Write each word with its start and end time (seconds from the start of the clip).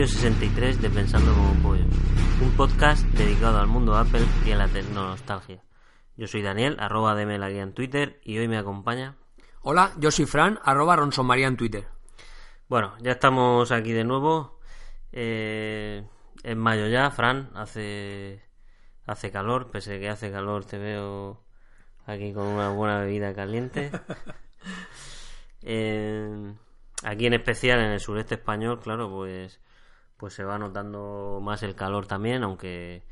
episodio 0.00 0.06
63 0.06 0.80
de 0.80 0.88
Pensando 0.88 1.34
como 1.34 1.52
Pollo, 1.62 1.84
un 2.40 2.50
podcast 2.56 3.04
dedicado 3.08 3.58
al 3.58 3.66
mundo 3.66 3.96
Apple 3.96 4.24
y 4.46 4.52
a 4.52 4.56
la 4.56 4.66
tecnonostalgia. 4.66 5.62
Yo 6.16 6.26
soy 6.26 6.40
Daniel, 6.40 6.78
arroba 6.80 7.14
la 7.14 7.50
guía 7.50 7.62
en 7.62 7.74
Twitter, 7.74 8.18
y 8.24 8.38
hoy 8.38 8.48
me 8.48 8.56
acompaña... 8.56 9.16
Hola, 9.60 9.92
yo 9.98 10.10
soy 10.10 10.24
Fran, 10.24 10.58
arroba 10.64 10.96
Ronson 10.96 11.26
María 11.26 11.48
en 11.48 11.58
Twitter. 11.58 11.86
Bueno, 12.66 12.94
ya 13.02 13.12
estamos 13.12 13.72
aquí 13.72 13.92
de 13.92 14.04
nuevo. 14.04 14.58
Eh, 15.12 16.08
en 16.44 16.58
mayo 16.58 16.86
ya, 16.86 17.10
Fran, 17.10 17.50
hace, 17.54 18.42
hace 19.04 19.30
calor, 19.30 19.70
pese 19.70 19.96
a 19.96 19.98
que 19.98 20.08
hace 20.08 20.32
calor 20.32 20.64
te 20.64 20.78
veo 20.78 21.44
aquí 22.06 22.32
con 22.32 22.46
una 22.46 22.70
buena 22.70 23.00
bebida 23.00 23.34
caliente. 23.34 23.90
Eh, 25.62 26.54
aquí 27.02 27.26
en 27.26 27.34
especial 27.34 27.80
en 27.80 27.90
el 27.90 28.00
sureste 28.00 28.36
español, 28.36 28.80
claro, 28.80 29.10
pues, 29.10 29.60
pues 30.20 30.34
se 30.34 30.44
va 30.44 30.58
notando 30.58 31.40
más 31.42 31.62
el 31.64 31.74
calor 31.74 32.06
también, 32.06 32.44
aunque 32.44 33.02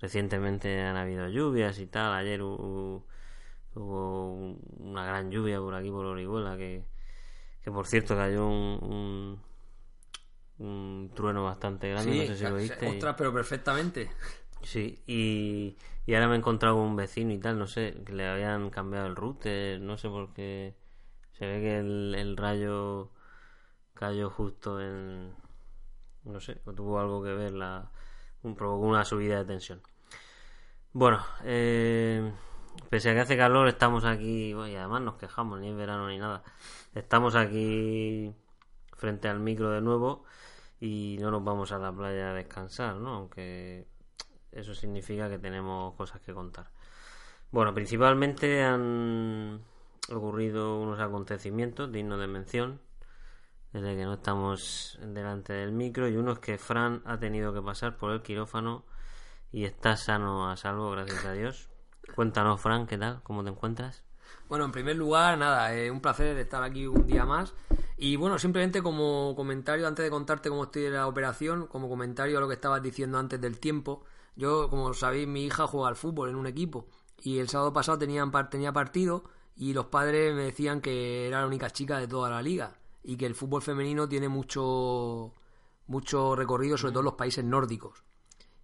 recientemente 0.00 0.82
han 0.82 0.96
habido 0.96 1.28
lluvias 1.28 1.78
y 1.80 1.86
tal. 1.88 2.12
Ayer 2.14 2.42
hubo, 2.42 3.06
hubo 3.74 4.34
una 4.78 5.04
gran 5.06 5.30
lluvia 5.30 5.58
por 5.60 5.74
aquí, 5.74 5.90
por 5.90 6.06
Orihuela, 6.06 6.56
que, 6.58 6.84
que 7.64 7.70
por 7.72 7.86
cierto 7.86 8.16
cayó 8.16 8.46
un, 8.46 9.40
un, 10.58 10.66
un 10.66 11.10
trueno 11.14 11.44
bastante 11.44 11.88
grande, 11.90 12.14
no 12.16 12.24
sé 12.24 12.36
si 12.36 12.44
lo 12.44 12.56
viste. 12.56 12.86
y- 12.86 12.88
Ostras, 12.96 13.14
pero 13.16 13.32
perfectamente. 13.32 14.10
Sí, 14.62 15.02
y, 15.06 15.76
y 16.06 16.14
ahora 16.14 16.28
me 16.28 16.34
he 16.34 16.38
encontrado 16.38 16.76
con 16.76 16.84
un 16.84 16.96
vecino 16.96 17.32
y 17.32 17.38
tal, 17.38 17.58
no 17.58 17.66
sé, 17.66 17.96
que 18.04 18.12
le 18.12 18.28
habían 18.28 18.68
cambiado 18.70 19.06
el 19.06 19.16
router, 19.16 19.80
no 19.80 19.96
sé 19.96 20.08
por 20.08 20.34
qué. 20.34 20.74
Se 21.32 21.46
ve 21.46 21.60
que 21.60 21.78
el, 21.78 22.14
el 22.14 22.36
rayo 22.36 23.10
cayó 23.94 24.30
justo 24.30 24.80
en. 24.80 25.32
No 26.24 26.40
sé, 26.40 26.60
o 26.66 26.72
tuvo 26.72 27.00
algo 27.00 27.22
que 27.22 27.32
ver, 27.32 27.52
la, 27.52 27.90
un, 28.42 28.54
provocó 28.54 28.86
una 28.86 29.04
subida 29.04 29.38
de 29.38 29.44
tensión. 29.44 29.82
Bueno, 30.92 31.24
eh, 31.44 32.32
pese 32.88 33.10
a 33.10 33.14
que 33.14 33.20
hace 33.20 33.36
calor, 33.36 33.68
estamos 33.68 34.04
aquí, 34.04 34.50
y 34.50 34.76
además 34.76 35.02
nos 35.02 35.14
quejamos, 35.16 35.60
ni 35.60 35.70
es 35.70 35.76
verano 35.76 36.08
ni 36.08 36.18
nada. 36.18 36.42
Estamos 36.94 37.34
aquí 37.34 38.34
frente 38.96 39.28
al 39.28 39.40
micro 39.40 39.70
de 39.70 39.80
nuevo 39.80 40.24
y 40.80 41.16
no 41.20 41.30
nos 41.30 41.42
vamos 41.44 41.72
a 41.72 41.78
la 41.78 41.92
playa 41.92 42.30
a 42.30 42.34
descansar, 42.34 42.96
¿no? 42.96 43.14
Aunque 43.14 43.86
eso 44.52 44.74
significa 44.74 45.28
que 45.28 45.38
tenemos 45.38 45.94
cosas 45.94 46.20
que 46.20 46.34
contar. 46.34 46.70
Bueno, 47.50 47.74
principalmente 47.74 48.62
han 48.62 49.60
ocurrido 50.10 50.80
unos 50.80 51.00
acontecimientos 51.00 51.90
dignos 51.92 52.20
de 52.20 52.26
mención 52.26 52.80
desde 53.72 53.96
que 53.96 54.04
no 54.04 54.14
estamos 54.14 54.98
delante 55.02 55.52
del 55.52 55.72
micro 55.72 56.08
y 56.08 56.16
uno 56.16 56.32
es 56.32 56.38
que 56.40 56.58
Fran 56.58 57.02
ha 57.04 57.18
tenido 57.18 57.52
que 57.52 57.62
pasar 57.62 57.96
por 57.96 58.12
el 58.12 58.22
quirófano 58.22 58.84
y 59.52 59.64
está 59.64 59.96
sano 59.96 60.50
a 60.50 60.56
salvo, 60.56 60.90
gracias 60.90 61.24
a 61.24 61.32
Dios. 61.32 61.70
Cuéntanos, 62.14 62.60
Fran, 62.60 62.86
¿qué 62.86 62.98
tal? 62.98 63.22
¿Cómo 63.22 63.44
te 63.44 63.50
encuentras? 63.50 64.04
Bueno, 64.48 64.64
en 64.64 64.72
primer 64.72 64.96
lugar, 64.96 65.38
nada, 65.38 65.74
eh, 65.74 65.90
un 65.90 66.00
placer 66.00 66.36
estar 66.36 66.62
aquí 66.62 66.86
un 66.86 67.06
día 67.06 67.24
más. 67.24 67.54
Y 67.96 68.16
bueno, 68.16 68.38
simplemente 68.38 68.82
como 68.82 69.34
comentario, 69.36 69.86
antes 69.86 70.04
de 70.04 70.10
contarte 70.10 70.48
cómo 70.48 70.64
estoy 70.64 70.86
en 70.86 70.94
la 70.94 71.06
operación, 71.06 71.66
como 71.66 71.88
comentario 71.88 72.38
a 72.38 72.40
lo 72.40 72.48
que 72.48 72.54
estabas 72.54 72.82
diciendo 72.82 73.18
antes 73.18 73.40
del 73.40 73.60
tiempo, 73.60 74.04
yo, 74.34 74.68
como 74.68 74.92
sabéis, 74.94 75.28
mi 75.28 75.44
hija 75.44 75.66
juega 75.66 75.88
al 75.88 75.96
fútbol 75.96 76.30
en 76.30 76.36
un 76.36 76.46
equipo. 76.46 76.88
Y 77.22 77.38
el 77.38 77.48
sábado 77.48 77.72
pasado 77.72 77.98
tenían, 77.98 78.32
tenía 78.50 78.72
partido 78.72 79.24
y 79.54 79.74
los 79.74 79.86
padres 79.86 80.34
me 80.34 80.44
decían 80.44 80.80
que 80.80 81.28
era 81.28 81.40
la 81.40 81.46
única 81.46 81.70
chica 81.70 81.98
de 81.98 82.08
toda 82.08 82.30
la 82.30 82.40
liga. 82.40 82.79
Y 83.02 83.16
que 83.16 83.26
el 83.26 83.34
fútbol 83.34 83.62
femenino 83.62 84.08
tiene 84.08 84.28
mucho, 84.28 85.34
mucho 85.86 86.36
recorrido, 86.36 86.76
sobre 86.76 86.92
todo 86.92 87.00
en 87.00 87.06
los 87.06 87.14
países 87.14 87.44
nórdicos. 87.44 88.04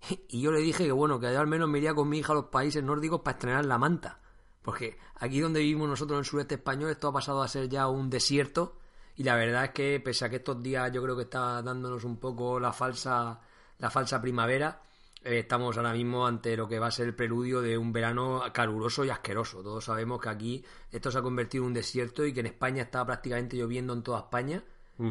Y 0.28 0.40
yo 0.40 0.52
le 0.52 0.60
dije 0.60 0.84
que 0.84 0.92
bueno, 0.92 1.18
que 1.18 1.32
yo 1.32 1.40
al 1.40 1.46
menos 1.46 1.68
me 1.68 1.78
iría 1.78 1.94
con 1.94 2.08
mi 2.08 2.18
hija 2.18 2.32
a 2.32 2.36
los 2.36 2.46
países 2.46 2.82
nórdicos 2.82 3.20
para 3.20 3.36
estrenar 3.36 3.64
la 3.64 3.78
manta. 3.78 4.20
Porque 4.62 4.98
aquí 5.16 5.40
donde 5.40 5.60
vivimos 5.60 5.88
nosotros 5.88 6.16
en 6.16 6.20
el 6.20 6.24
sureste 6.24 6.56
español, 6.56 6.90
esto 6.90 7.08
ha 7.08 7.12
pasado 7.12 7.42
a 7.42 7.48
ser 7.48 7.68
ya 7.68 7.88
un 7.88 8.10
desierto. 8.10 8.78
Y 9.14 9.22
la 9.22 9.36
verdad 9.36 9.64
es 9.66 9.70
que, 9.70 10.00
pese 10.00 10.24
a 10.24 10.28
que 10.28 10.36
estos 10.36 10.62
días 10.62 10.90
yo 10.92 11.02
creo 11.02 11.16
que 11.16 11.22
está 11.22 11.62
dándonos 11.62 12.04
un 12.04 12.18
poco 12.18 12.60
la 12.60 12.72
falsa, 12.72 13.40
la 13.78 13.90
falsa 13.90 14.20
primavera, 14.20 14.82
estamos 15.26 15.76
ahora 15.76 15.92
mismo 15.92 16.26
ante 16.26 16.56
lo 16.56 16.68
que 16.68 16.78
va 16.78 16.86
a 16.86 16.90
ser 16.90 17.06
el 17.06 17.14
preludio 17.14 17.60
de 17.60 17.76
un 17.76 17.92
verano 17.92 18.42
caluroso 18.52 19.04
y 19.04 19.10
asqueroso. 19.10 19.62
Todos 19.62 19.84
sabemos 19.84 20.20
que 20.20 20.28
aquí 20.28 20.64
esto 20.90 21.10
se 21.10 21.18
ha 21.18 21.22
convertido 21.22 21.64
en 21.64 21.68
un 21.68 21.74
desierto 21.74 22.24
y 22.24 22.32
que 22.32 22.40
en 22.40 22.46
España 22.46 22.82
está 22.84 23.04
prácticamente 23.04 23.56
lloviendo 23.56 23.92
en 23.92 24.02
toda 24.02 24.20
España. 24.20 24.62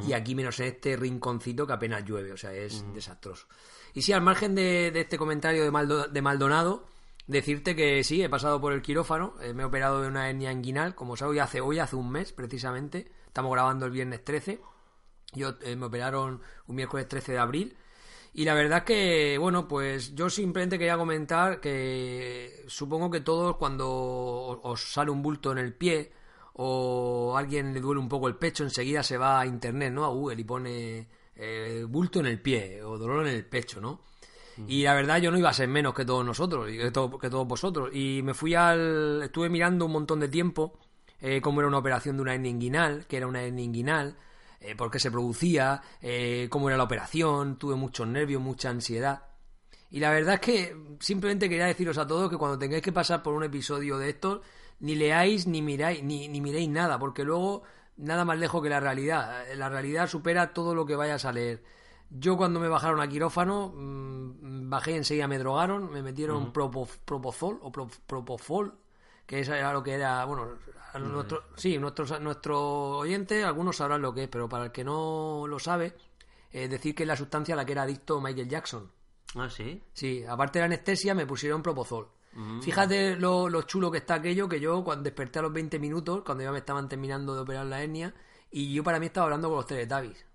Y 0.08 0.14
aquí 0.14 0.34
menos 0.34 0.60
en 0.62 0.66
este 0.68 0.98
rinconcito 0.98 1.68
que 1.68 1.74
apenas 1.74 2.04
llueve, 2.04 2.32
o 2.34 2.38
sea, 2.38 2.52
es 2.54 2.84
desastroso. 2.96 3.46
Y 3.94 4.02
sí, 4.02 4.14
al 4.14 4.22
margen 4.22 4.56
de, 4.56 4.90
de 4.92 5.02
este 5.02 5.16
comentario 5.16 5.64
de, 5.64 5.70
Maldo- 5.72 6.08
de 6.08 6.22
Maldonado, 6.24 6.88
decirte 7.28 7.76
que 7.76 8.04
sí, 8.04 8.24
he 8.24 8.28
pasado 8.30 8.60
por 8.60 8.74
el 8.74 8.82
quirófano, 8.82 9.36
eh, 9.42 9.54
me 9.54 9.62
he 9.62 9.66
operado 9.68 10.02
de 10.02 10.08
una 10.08 10.28
hernia 10.28 10.52
inguinal, 10.52 10.96
como 10.96 11.16
sabes, 11.16 11.40
hace 11.40 11.62
hoy, 11.62 11.78
hace 11.78 11.96
un 11.96 12.10
mes 12.12 12.32
precisamente, 12.34 13.12
estamos 13.28 13.52
grabando 13.52 13.86
el 13.86 13.92
viernes 13.92 14.24
13, 14.26 14.60
yo 15.34 15.54
eh, 15.62 15.76
me 15.76 15.86
operaron 15.86 16.42
un 16.66 16.76
miércoles 16.76 17.08
13 17.08 17.34
de 17.34 17.38
abril, 17.40 17.78
y 18.36 18.46
la 18.46 18.54
verdad 18.54 18.80
es 18.80 18.84
que, 18.84 19.38
bueno, 19.38 19.68
pues 19.68 20.14
yo 20.16 20.30
simplemente 20.30 20.78
quería 20.78 20.98
comentar 20.98 21.60
que 21.62 22.64
supongo 22.68 23.10
que 23.10 23.22
todos 23.22 23.56
cuando 23.58 23.88
os 23.90 24.82
sale 24.92 25.10
un 25.12 25.22
bulto 25.22 25.52
en 25.52 25.58
el 25.58 25.74
pie 25.74 26.12
o 26.54 27.34
a 27.36 27.40
alguien 27.40 27.74
le 27.74 27.82
duele 27.82 28.00
un 28.00 28.10
poco 28.10 28.28
el 28.28 28.36
pecho, 28.36 28.64
enseguida 28.64 29.04
se 29.04 29.18
va 29.18 29.40
a 29.42 29.46
internet, 29.46 29.92
¿no? 29.94 30.06
A 30.06 30.10
Google 30.10 30.40
y 30.40 30.44
pone 30.44 31.08
eh, 31.36 31.86
bulto 31.88 32.20
en 32.20 32.28
el 32.28 32.40
pie 32.42 32.82
o 32.84 32.98
dolor 32.98 33.28
en 33.28 33.34
el 33.36 33.46
pecho, 33.46 33.82
¿no? 33.82 34.02
Y 34.68 34.84
la 34.84 34.94
verdad 34.94 35.18
yo 35.22 35.32
no 35.32 35.38
iba 35.38 35.50
a 35.50 35.54
ser 35.54 35.68
menos 35.68 35.94
que 35.94 36.06
todos 36.06 36.26
nosotros, 36.26 36.70
y 36.72 36.78
que, 36.78 36.90
todo- 36.92 37.20
que 37.20 37.30
todos 37.30 37.46
vosotros. 37.46 37.90
Y 37.94 38.22
me 38.24 38.34
fui 38.34 38.56
al... 38.56 39.22
Estuve 39.24 39.50
mirando 39.50 39.86
un 39.86 39.92
montón 39.92 40.22
de 40.22 40.30
tiempo 40.30 40.80
eh, 41.20 41.42
cómo 41.42 41.60
era 41.60 41.68
una 41.68 41.78
operación 41.80 42.16
de 42.16 42.22
una 42.22 42.34
hernia 42.36 42.52
inguinal, 42.52 43.06
que 43.06 43.18
era 43.18 43.28
una 43.28 43.42
hernia 43.44 43.66
inguinal, 43.66 44.16
eh, 44.66 44.76
por 44.76 44.90
qué 44.92 45.00
se 45.00 45.12
producía, 45.12 45.82
eh, 46.02 46.48
cómo 46.50 46.70
era 46.70 46.78
la 46.78 46.84
operación, 46.84 47.58
tuve 47.58 47.76
muchos 47.76 48.08
nervios, 48.08 48.42
mucha 48.42 48.70
ansiedad. 48.70 49.24
Y 49.92 50.00
la 50.00 50.10
verdad 50.12 50.36
es 50.36 50.40
que 50.42 50.76
simplemente 51.00 51.48
quería 51.50 51.66
deciros 51.68 51.98
a 51.98 52.08
todos 52.08 52.30
que 52.30 52.38
cuando 52.38 52.58
tengáis 52.58 52.82
que 52.84 52.92
pasar 52.92 53.24
por 53.24 53.34
un 53.34 53.44
episodio 53.44 53.98
de 53.98 54.10
estos, 54.10 54.42
ni 54.80 54.96
leáis 54.96 55.48
ni 55.48 55.62
miráis, 55.62 56.04
ni, 56.04 56.28
ni 56.28 56.42
miréis 56.42 56.68
nada, 56.70 57.00
porque 57.00 57.24
luego 57.24 57.64
nada 57.98 58.26
más 58.26 58.38
lejos 58.38 58.62
que 58.62 58.70
la 58.70 58.80
realidad. 58.82 59.44
La 59.56 59.70
realidad 59.70 60.08
supera 60.08 60.54
todo 60.54 60.76
lo 60.76 60.86
que 60.86 60.96
vayas 60.96 61.24
a 61.26 61.32
leer. 61.32 61.64
Yo 62.10 62.36
cuando 62.38 62.60
me 62.60 62.68
bajaron 62.68 63.00
a 63.00 63.08
quirófano, 63.08 63.74
mm, 63.76 64.70
bajé 64.70 64.96
enseguida 64.98 65.28
me 65.28 65.38
drogaron, 65.40 65.92
me 65.92 66.02
metieron 66.02 66.52
propo- 66.54 66.88
propofol 67.06 67.60
o 67.62 67.72
pro- 67.72 67.90
propofol, 68.06 68.78
que 69.26 69.40
eso 69.40 69.54
era 69.54 69.74
lo 69.74 69.84
que 69.84 69.94
era, 69.94 70.24
bueno, 70.26 70.50
a 70.94 71.00
nuestro, 71.00 71.44
sí, 71.56 71.78
nuestros 71.78 72.20
nuestros 72.22 72.58
oyentes, 72.58 73.44
algunos 73.44 73.78
sabrán 73.78 74.02
lo 74.02 74.14
que 74.14 74.24
es, 74.24 74.30
pero 74.30 74.48
para 74.48 74.66
el 74.66 74.72
que 74.72 74.84
no 74.84 75.46
lo 75.48 75.60
sabe, 75.60 75.96
eh, 76.52 76.68
decir 76.68 76.96
que 76.96 77.04
es 77.04 77.08
la 77.08 77.18
sustancia 77.18 77.54
a 77.54 77.58
la 77.58 77.66
que 77.66 77.74
era 77.74 77.84
adicto 77.84 78.22
Michael 78.22 78.48
Jackson. 78.48 78.92
Ah, 79.36 79.50
sí. 79.50 79.82
Sí, 79.94 80.24
aparte 80.24 80.60
de 80.60 80.62
la 80.62 80.66
anestesia 80.68 81.14
me 81.14 81.26
pusieron 81.26 81.62
propofol. 81.62 82.08
Fíjate 82.62 83.16
lo, 83.16 83.48
lo 83.48 83.62
chulo 83.62 83.90
que 83.90 84.00
está 84.00 84.16
aquello 84.16 84.50
que 84.50 84.60
yo 84.60 84.84
cuando 84.84 85.04
desperté 85.04 85.40
a 85.40 85.44
los 85.44 85.54
20 85.54 85.80
minutos, 85.80 86.22
cuando 86.26 86.44
ya 86.44 86.52
me 86.52 86.58
estaban 86.58 86.90
terminando 86.90 87.34
de 87.34 87.42
operar 87.42 87.66
la 87.66 87.82
hernia, 87.82 88.14
y 88.52 88.74
yo 88.74 88.84
para 88.84 89.00
mí 89.00 89.06
estaba 89.06 89.26
hablando 89.26 89.48
con 89.48 89.58
los 89.58 89.66
Teletubbies. 89.66 90.26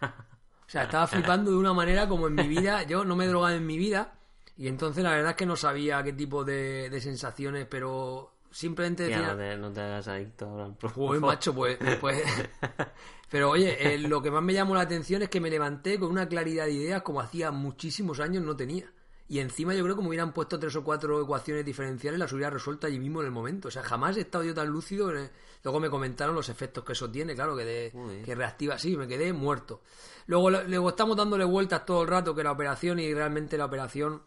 O 0.66 0.68
sea, 0.68 0.82
estaba 0.82 1.06
flipando 1.06 1.52
de 1.52 1.56
una 1.56 1.72
manera 1.72 2.08
como 2.08 2.26
en 2.26 2.34
mi 2.34 2.48
vida, 2.48 2.82
yo 2.82 3.04
no 3.04 3.14
me 3.14 3.24
he 3.24 3.28
drogado 3.28 3.54
en 3.54 3.64
mi 3.64 3.78
vida, 3.78 4.15
y 4.56 4.68
entonces 4.68 5.02
la 5.04 5.10
verdad 5.10 5.30
es 5.30 5.36
que 5.36 5.46
no 5.46 5.56
sabía 5.56 6.02
qué 6.02 6.12
tipo 6.12 6.44
de, 6.44 6.88
de 6.90 7.00
sensaciones, 7.00 7.66
pero 7.68 8.32
simplemente 8.50 9.08
Ya, 9.08 9.18
decía... 9.18 9.32
no, 9.32 9.38
te, 9.38 9.56
no 9.58 9.72
te 9.72 9.80
hagas 9.80 10.08
adicto 10.08 10.74
propósito. 10.78 11.26
macho, 11.26 11.54
pues, 11.54 11.78
pues... 12.00 12.22
Pero 13.28 13.50
oye, 13.50 13.94
eh, 13.94 13.98
lo 13.98 14.22
que 14.22 14.30
más 14.30 14.42
me 14.42 14.52
llamó 14.54 14.74
la 14.76 14.82
atención 14.82 15.20
es 15.22 15.28
que 15.28 15.40
me 15.40 15.50
levanté 15.50 15.98
con 15.98 16.10
una 16.10 16.28
claridad 16.28 16.66
de 16.66 16.72
ideas 16.72 17.02
como 17.02 17.20
hacía 17.20 17.50
muchísimos 17.50 18.20
años 18.20 18.44
no 18.44 18.56
tenía. 18.56 18.92
Y 19.28 19.40
encima 19.40 19.74
yo 19.74 19.82
creo 19.82 19.96
que 19.96 20.02
me 20.02 20.08
hubieran 20.08 20.32
puesto 20.32 20.60
tres 20.60 20.76
o 20.76 20.84
cuatro 20.84 21.20
ecuaciones 21.20 21.64
diferenciales, 21.64 22.20
las 22.20 22.32
hubiera 22.32 22.50
resuelto 22.50 22.86
allí 22.86 23.00
mismo 23.00 23.20
en 23.20 23.26
el 23.26 23.32
momento. 23.32 23.66
O 23.66 23.70
sea, 23.72 23.82
jamás 23.82 24.16
he 24.16 24.20
estado 24.20 24.44
yo 24.44 24.54
tan 24.54 24.68
lúcido. 24.68 25.10
el- 25.10 25.28
Luego 25.64 25.80
me 25.80 25.90
comentaron 25.90 26.36
los 26.36 26.48
efectos 26.48 26.84
que 26.84 26.92
eso 26.92 27.10
tiene, 27.10 27.34
claro, 27.34 27.56
que, 27.56 27.64
de- 27.64 28.22
que 28.24 28.34
reactiva. 28.36 28.78
Sí, 28.78 28.96
me 28.96 29.08
quedé 29.08 29.32
muerto. 29.32 29.82
Luego, 30.26 30.48
luego 30.50 30.90
estamos 30.90 31.16
dándole 31.16 31.44
vueltas 31.44 31.84
todo 31.84 32.02
el 32.02 32.08
rato 32.08 32.32
que 32.36 32.44
la 32.44 32.52
operación 32.52 33.00
y 33.00 33.12
realmente 33.12 33.58
la 33.58 33.64
operación 33.64 34.22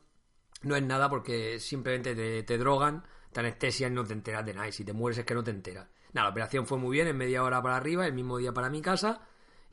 no 0.61 0.75
es 0.75 0.83
nada 0.83 1.09
porque 1.09 1.59
simplemente 1.59 2.43
te, 2.43 2.57
drogan, 2.57 3.03
te 3.31 3.39
anestesian 3.41 3.91
y 3.93 3.95
no 3.95 4.03
te 4.05 4.13
enteras 4.13 4.45
de 4.45 4.53
nada. 4.53 4.67
Y 4.67 4.71
si 4.71 4.83
te 4.85 4.93
mueres 4.93 5.17
es 5.19 5.25
que 5.25 5.33
no 5.33 5.43
te 5.43 5.51
enteras. 5.51 5.87
Nada, 6.13 6.27
la 6.27 6.31
operación 6.31 6.65
fue 6.67 6.77
muy 6.77 6.91
bien, 6.97 7.07
en 7.07 7.17
media 7.17 7.43
hora 7.43 7.61
para 7.61 7.77
arriba, 7.77 8.05
el 8.07 8.13
mismo 8.13 8.37
día 8.37 8.53
para 8.53 8.69
mi 8.69 8.81
casa. 8.81 9.21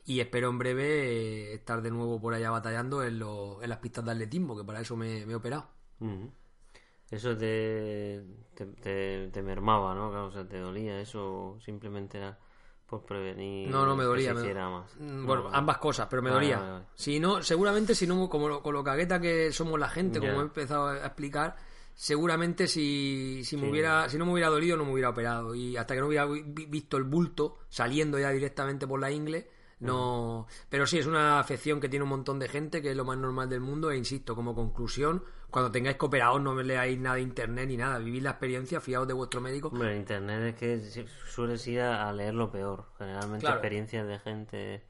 Y 0.05 0.19
espero 0.21 0.49
en 0.49 0.57
breve 0.57 0.83
eh, 1.51 1.53
estar 1.55 1.81
de 1.81 1.91
nuevo 1.91 2.19
por 2.21 2.33
allá 2.33 2.51
batallando 2.51 3.03
en, 3.03 3.19
lo- 3.19 3.61
en 3.61 3.69
las 3.69 3.79
pistas 3.79 4.05
de 4.05 4.11
atletismo, 4.11 4.55
que 4.57 4.63
para 4.63 4.79
eso 4.81 4.95
me, 4.95 5.19
he 5.23 5.35
operado. 5.35 5.67
Eso 7.09 7.37
te, 7.37 8.23
te, 8.53 9.41
mermaba, 9.41 9.95
¿no? 9.95 10.25
O 10.25 10.31
sea, 10.31 10.47
te 10.47 10.57
dolía 10.59 10.99
eso 10.99 11.57
simplemente 11.61 12.17
era 12.17 12.37
por 12.87 13.03
prevenir 13.03 13.69
No, 13.69 13.85
no 13.85 13.95
me 13.95 14.03
dolía. 14.05 14.33
que 14.33 14.39
se 14.41 14.53
me- 14.53 14.53
más. 14.55 14.95
Mm, 14.97 15.21
No, 15.21 15.27
Bueno, 15.27 15.43
no. 15.43 15.49
ambas 15.55 15.77
cosas, 15.77 16.07
pero 16.09 16.21
me 16.21 16.29
Vale, 16.29 16.41
dolía. 16.45 16.57
vale, 16.59 16.71
vale. 16.71 16.85
Si 16.95 17.19
no, 17.19 17.43
seguramente 17.43 17.93
si 17.93 18.07
no, 18.07 18.29
como 18.29 18.47
lo, 18.47 18.63
con 18.63 18.73
lo 18.73 18.83
cagueta 18.83 19.19
que 19.19 19.51
somos 19.51 19.79
la 19.79 19.89
gente, 19.89 20.19
como 20.19 20.39
he 20.39 20.43
empezado 20.43 20.87
a 20.87 20.97
explicar, 21.05 21.55
seguramente 21.93 22.67
si, 22.67 23.41
si 23.43 23.57
me 23.57 23.63
Sí. 23.63 23.69
hubiera, 23.71 24.07
si 24.09 24.17
no 24.17 24.25
me 24.25 24.31
hubiera 24.33 24.49
dolido 24.49 24.77
no 24.77 24.85
me 24.85 24.93
hubiera 24.93 25.09
operado. 25.09 25.53
Y 25.55 25.75
hasta 25.77 25.95
que 25.95 26.01
no 26.01 26.07
hubiera 26.07 26.25
vi- 26.25 26.43
visto 26.67 26.95
el 26.97 27.03
bulto 27.03 27.57
saliendo 27.69 28.17
ya 28.19 28.29
directamente 28.29 28.87
por 28.87 28.99
la 28.99 29.11
ingle, 29.11 29.49
no. 29.79 30.47
Pero 30.69 30.87
sí, 30.87 30.97
es 30.99 31.05
una 31.07 31.39
afección 31.39 31.79
que 31.79 31.89
tiene 31.89 32.03
un 32.03 32.09
montón 32.09 32.39
de 32.39 32.47
gente, 32.47 32.81
que 32.81 32.91
es 32.91 32.97
lo 32.97 33.03
más 33.05 33.17
normal 33.17 33.49
del 33.49 33.59
mundo, 33.61 33.91
e 33.91 33.97
insisto, 33.97 34.33
como 34.35 34.55
conclusión, 34.55 35.23
cuando 35.49 35.71
tengáis 35.71 35.97
que 35.97 36.05
operaros 36.05 36.41
no 36.41 36.53
leáis 36.61 36.99
nada 36.99 37.15
de 37.15 37.21
internet 37.21 37.67
ni 37.67 37.77
nada, 37.77 37.99
vivid 37.99 38.23
la 38.23 38.31
experiencia, 38.31 38.81
fiaos 38.81 39.07
de 39.07 39.13
vuestro 39.13 39.39
médico. 39.39 39.71
En 39.81 39.97
internet 39.97 40.43
es 40.43 40.55
que 40.55 41.05
sueles 41.29 41.65
ir 41.67 41.81
a, 41.81 42.11
leer 42.11 42.33
lo 42.33 42.51
peor. 42.51 42.85
Generalmente 42.97 43.41
Claro. 43.41 43.57
experiencias 43.57 44.07
de 44.07 44.19
gente 44.19 44.83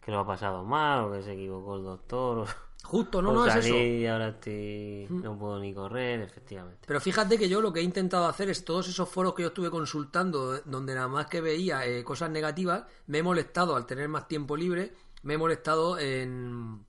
que 0.00 0.10
lo 0.10 0.20
ha 0.20 0.26
pasado 0.26 0.64
mal 0.64 1.04
o 1.04 1.12
que 1.12 1.22
se 1.22 1.32
equivocó 1.32 1.76
el 1.76 1.84
doctor. 1.84 2.38
O, 2.38 2.46
Justo, 2.84 3.22
no, 3.22 3.32
no 3.32 3.46
es 3.46 3.54
eso. 3.56 3.74
y 3.74 4.06
ahora 4.06 4.28
estoy, 4.28 5.06
no 5.08 5.38
puedo 5.38 5.58
ni 5.58 5.72
correr, 5.72 6.20
efectivamente. 6.20 6.82
Pero 6.86 7.00
fíjate 7.00 7.38
que 7.38 7.48
yo 7.48 7.62
lo 7.62 7.72
que 7.72 7.80
he 7.80 7.82
intentado 7.82 8.26
hacer 8.26 8.50
es 8.50 8.62
todos 8.62 8.88
esos 8.88 9.08
foros 9.08 9.34
que 9.34 9.42
yo 9.42 9.48
estuve 9.48 9.70
consultando, 9.70 10.58
donde 10.66 10.94
nada 10.94 11.08
más 11.08 11.26
que 11.26 11.40
veía 11.40 11.86
eh, 11.86 12.04
cosas 12.04 12.28
negativas, 12.30 12.84
me 13.06 13.18
he 13.18 13.22
molestado 13.22 13.74
al 13.74 13.86
tener 13.86 14.08
más 14.08 14.28
tiempo 14.28 14.54
libre, 14.54 14.92
me 15.22 15.34
he 15.34 15.38
molestado 15.38 15.98
en, 15.98 16.84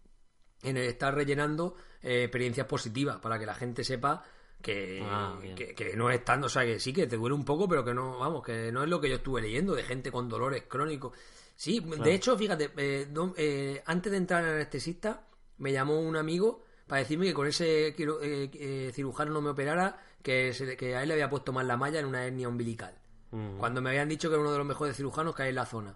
en 0.65 0.77
el 0.77 0.85
estar 0.85 1.13
rellenando 1.13 1.75
eh, 2.01 2.23
experiencias 2.23 2.67
positivas 2.67 3.17
para 3.19 3.37
que 3.39 3.45
la 3.45 3.55
gente 3.55 3.83
sepa 3.83 4.23
que, 4.61 4.99
Ah, 5.03 5.37
que, 5.55 5.75
que 5.75 5.95
no 5.95 6.09
es 6.09 6.23
tanto, 6.25 6.47
o 6.47 6.49
sea, 6.49 6.63
que 6.63 6.79
sí 6.79 6.91
que 6.91 7.05
te 7.07 7.17
duele 7.17 7.35
un 7.35 7.45
poco, 7.45 7.67
pero 7.69 7.83
que 7.85 7.93
no, 7.93 8.17
vamos, 8.19 8.43
que 8.43 8.71
no 8.71 8.83
es 8.83 8.89
lo 8.89 8.99
que 8.99 9.09
yo 9.09 9.15
estuve 9.15 9.41
leyendo 9.41 9.75
de 9.75 9.83
gente 9.83 10.11
con 10.11 10.27
dolores 10.27 10.63
crónicos. 10.67 11.13
Sí, 11.55 11.79
de 11.79 12.13
hecho, 12.13 12.37
fíjate, 12.37 12.71
eh, 12.77 13.07
don- 13.11 13.33
eh, 13.37 13.81
antes 13.85 14.11
de 14.11 14.17
entrar 14.17 14.43
en 14.43 14.49
anestesista, 14.51 15.27
me 15.59 15.71
llamó 15.71 15.99
un 15.99 16.17
amigo 16.17 16.63
para 16.87 16.99
decirme 16.99 17.27
que 17.27 17.33
con 17.33 17.47
ese 17.47 17.87
eh, 17.89 17.95
eh, 17.97 18.91
cirujano 18.93 19.31
no 19.31 19.41
me 19.41 19.51
operara, 19.51 19.97
que, 20.21 20.53
se 20.53 20.75
que 20.75 20.95
a 20.95 21.01
él 21.03 21.07
le 21.09 21.13
había 21.13 21.29
puesto 21.29 21.53
mal 21.53 21.67
la 21.67 21.77
malla 21.77 21.99
en 21.99 22.05
una 22.07 22.25
hernia 22.25 22.49
umbilical. 22.49 22.95
Ujú. 23.31 23.57
Cuando 23.57 23.81
me 23.81 23.89
habían 23.91 24.09
dicho 24.09 24.29
que 24.29 24.33
era 24.35 24.41
uno 24.41 24.51
de 24.51 24.57
los 24.57 24.67
mejores 24.67 24.95
cirujanos 24.97 25.35
que 25.35 25.43
hay 25.43 25.49
en 25.49 25.55
la 25.55 25.65
zona. 25.65 25.95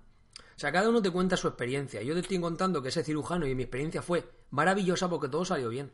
O 0.60 0.62
sea, 0.62 0.74
cada 0.74 0.90
uno 0.90 1.02
te 1.02 1.10
cuenta 1.10 1.38
su 1.38 1.48
experiencia. 1.48 2.02
Yo 2.02 2.14
te 2.14 2.20
estoy 2.20 2.38
contando 2.38 2.82
que 2.82 2.90
ese 2.90 3.02
cirujano 3.02 3.48
y 3.48 3.56
mi 3.56 3.64
experiencia 3.64 4.02
fue 4.02 4.30
maravillosa 4.50 5.10
porque 5.10 5.30
todo 5.30 5.46
salió 5.46 5.70
bien. 5.70 5.90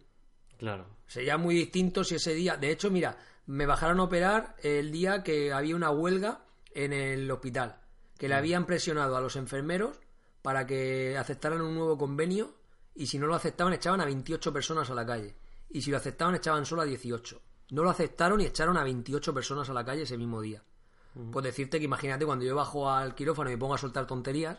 Claro. 0.57 0.87
Sería 1.05 1.37
muy 1.37 1.53
distinto 1.53 2.03
si 2.03 2.15
ese 2.15 2.33
día. 2.33 2.57
De 2.57 2.71
hecho, 2.71 2.89
mira, 2.89 3.15
me 3.45 3.67
bajaron 3.67 3.99
a 3.99 4.05
operar 4.05 4.55
el 4.63 4.91
día 4.91 5.21
que 5.21 5.53
había 5.53 5.75
una 5.75 5.91
huelga 5.91 6.45
en 6.71 6.93
el 6.93 7.29
hospital. 7.29 7.79
Que 8.17 8.27
le 8.27 8.33
habían 8.33 8.65
presionado 8.65 9.15
a 9.15 9.21
los 9.21 9.35
enfermeros 9.35 9.99
para 10.41 10.65
que 10.65 11.15
aceptaran 11.15 11.61
un 11.61 11.75
nuevo 11.75 11.95
convenio. 11.95 12.55
Y 12.95 13.05
si 13.05 13.19
no 13.19 13.27
lo 13.27 13.35
aceptaban, 13.35 13.73
echaban 13.73 14.01
a 14.01 14.05
28 14.05 14.51
personas 14.51 14.89
a 14.89 14.95
la 14.95 15.05
calle. 15.05 15.35
Y 15.69 15.83
si 15.83 15.91
lo 15.91 15.97
aceptaban, 15.97 16.33
echaban 16.33 16.65
solo 16.65 16.81
a 16.81 16.85
18. 16.85 17.39
No 17.69 17.83
lo 17.83 17.91
aceptaron 17.91 18.41
y 18.41 18.45
echaron 18.45 18.77
a 18.77 18.83
28 18.83 19.31
personas 19.31 19.69
a 19.69 19.73
la 19.73 19.85
calle 19.85 20.01
ese 20.01 20.17
mismo 20.17 20.41
día. 20.41 20.63
Pues 21.31 21.43
decirte 21.45 21.79
que 21.79 21.85
imagínate 21.85 22.25
cuando 22.25 22.43
yo 22.45 22.55
bajo 22.55 22.89
al 22.89 23.15
quirófano 23.15 23.49
y 23.49 23.53
me 23.53 23.57
pongo 23.59 23.75
a 23.75 23.77
soltar 23.77 24.05
tonterías. 24.05 24.57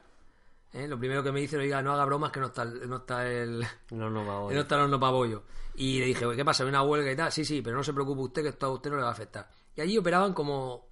¿eh? 0.73 0.89
Lo 0.89 0.99
primero 0.99 1.23
que 1.23 1.31
me 1.33 1.41
dice, 1.41 1.57
oiga, 1.59 1.83
no 1.83 1.93
haga 1.93 2.05
bromas 2.07 2.33
que 2.33 2.41
no 2.41 2.47
está, 2.47 2.63
el- 2.63 2.89
no 2.89 2.97
está 2.97 3.29
el, 3.29 3.65
No, 3.91 4.09
no 4.11 4.25
va 4.27 4.53
no 4.55 4.61
está 4.61 4.75
el 4.77 4.81
horno 4.83 4.99
pabollo. 4.99 5.43
Y 5.75 5.99
le 6.01 6.07
dije, 6.07 6.25
"Oye, 6.25 6.37
¿qué 6.39 6.45
pasa? 6.45 6.63
¿Hay 6.63 6.71
una 6.71 6.83
huelga 6.83 7.13
y 7.13 7.17
tal? 7.17 7.31
Sí, 7.31 7.45
sí, 7.45 7.61
pero 7.61 7.77
no 7.77 7.85
se 7.85 7.93
preocupe 7.93 8.23
usted 8.23 8.43
que 8.43 8.49
esto 8.49 8.67
a 8.67 8.71
usted 8.71 8.89
no 8.91 8.97
le 8.97 9.03
va 9.03 9.09
a 9.11 9.13
afectar. 9.13 9.49
Y 9.75 9.81
allí 9.83 9.99
operaban 9.99 10.33
como, 10.33 10.87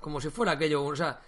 como 0.00 0.20
si 0.20 0.28
fuera 0.30 0.52
aquello, 0.52 0.84
o 0.84 0.96
sea, 0.96 1.20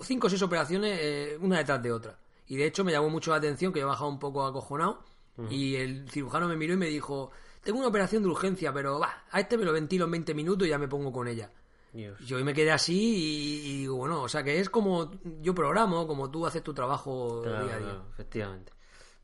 cinco 0.00 0.26
o 0.26 0.30
seis 0.30 0.42
operaciones 0.42 0.98
eh, 1.00 1.38
una 1.40 1.58
detrás 1.58 1.80
de 1.82 1.92
otra. 1.92 2.18
Y 2.48 2.56
de 2.56 2.66
hecho 2.66 2.82
me 2.84 2.90
llamó 2.90 3.10
mucho 3.10 3.30
la 3.30 3.36
atención 3.36 3.72
que 3.72 3.78
yo 3.80 3.86
bajaba 3.86 4.08
un 4.10 4.18
poco 4.18 4.44
acojonado 4.44 5.04
y 5.50 5.76
el 5.76 6.10
cirujano 6.10 6.48
me 6.48 6.56
miró 6.56 6.74
y 6.74 6.76
me 6.78 6.86
dijo, 6.86 7.30
tengo 7.62 7.78
una 7.78 7.86
operación 7.88 8.24
de 8.24 8.28
urgencia, 8.30 8.72
pero 8.72 8.98
va, 8.98 9.22
a 9.30 9.38
este 9.38 9.56
me 9.56 9.64
lo 9.64 9.72
ventilo 9.72 10.06
en 10.06 10.10
20 10.10 10.34
minutos 10.34 10.66
y 10.66 10.70
ya 10.70 10.78
me 10.78 10.88
pongo 10.88 11.12
con 11.12 11.28
ella. 11.28 11.52
Dios. 11.92 12.18
Yo 12.20 12.42
me 12.44 12.54
quedé 12.54 12.70
así 12.70 12.94
y, 12.96 13.70
y 13.70 13.76
digo, 13.78 13.96
bueno, 13.96 14.22
o 14.22 14.28
sea 14.28 14.42
que 14.42 14.60
es 14.60 14.68
como 14.70 15.10
yo 15.40 15.54
programo, 15.54 16.06
como 16.06 16.30
tú 16.30 16.46
haces 16.46 16.62
tu 16.62 16.74
trabajo 16.74 17.42
Claro, 17.42 17.64
día 17.66 17.74
a 17.74 17.78
día. 17.78 17.86
claro, 17.88 18.06
efectivamente. 18.12 18.72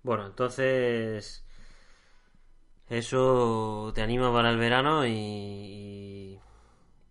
Bueno, 0.03 0.27
entonces 0.27 1.45
eso 2.89 3.93
te 3.95 4.03
anima 4.03 4.33
para 4.33 4.51
el 4.51 4.59
verano 4.59 5.07
y, 5.07 5.13
y, 5.13 6.41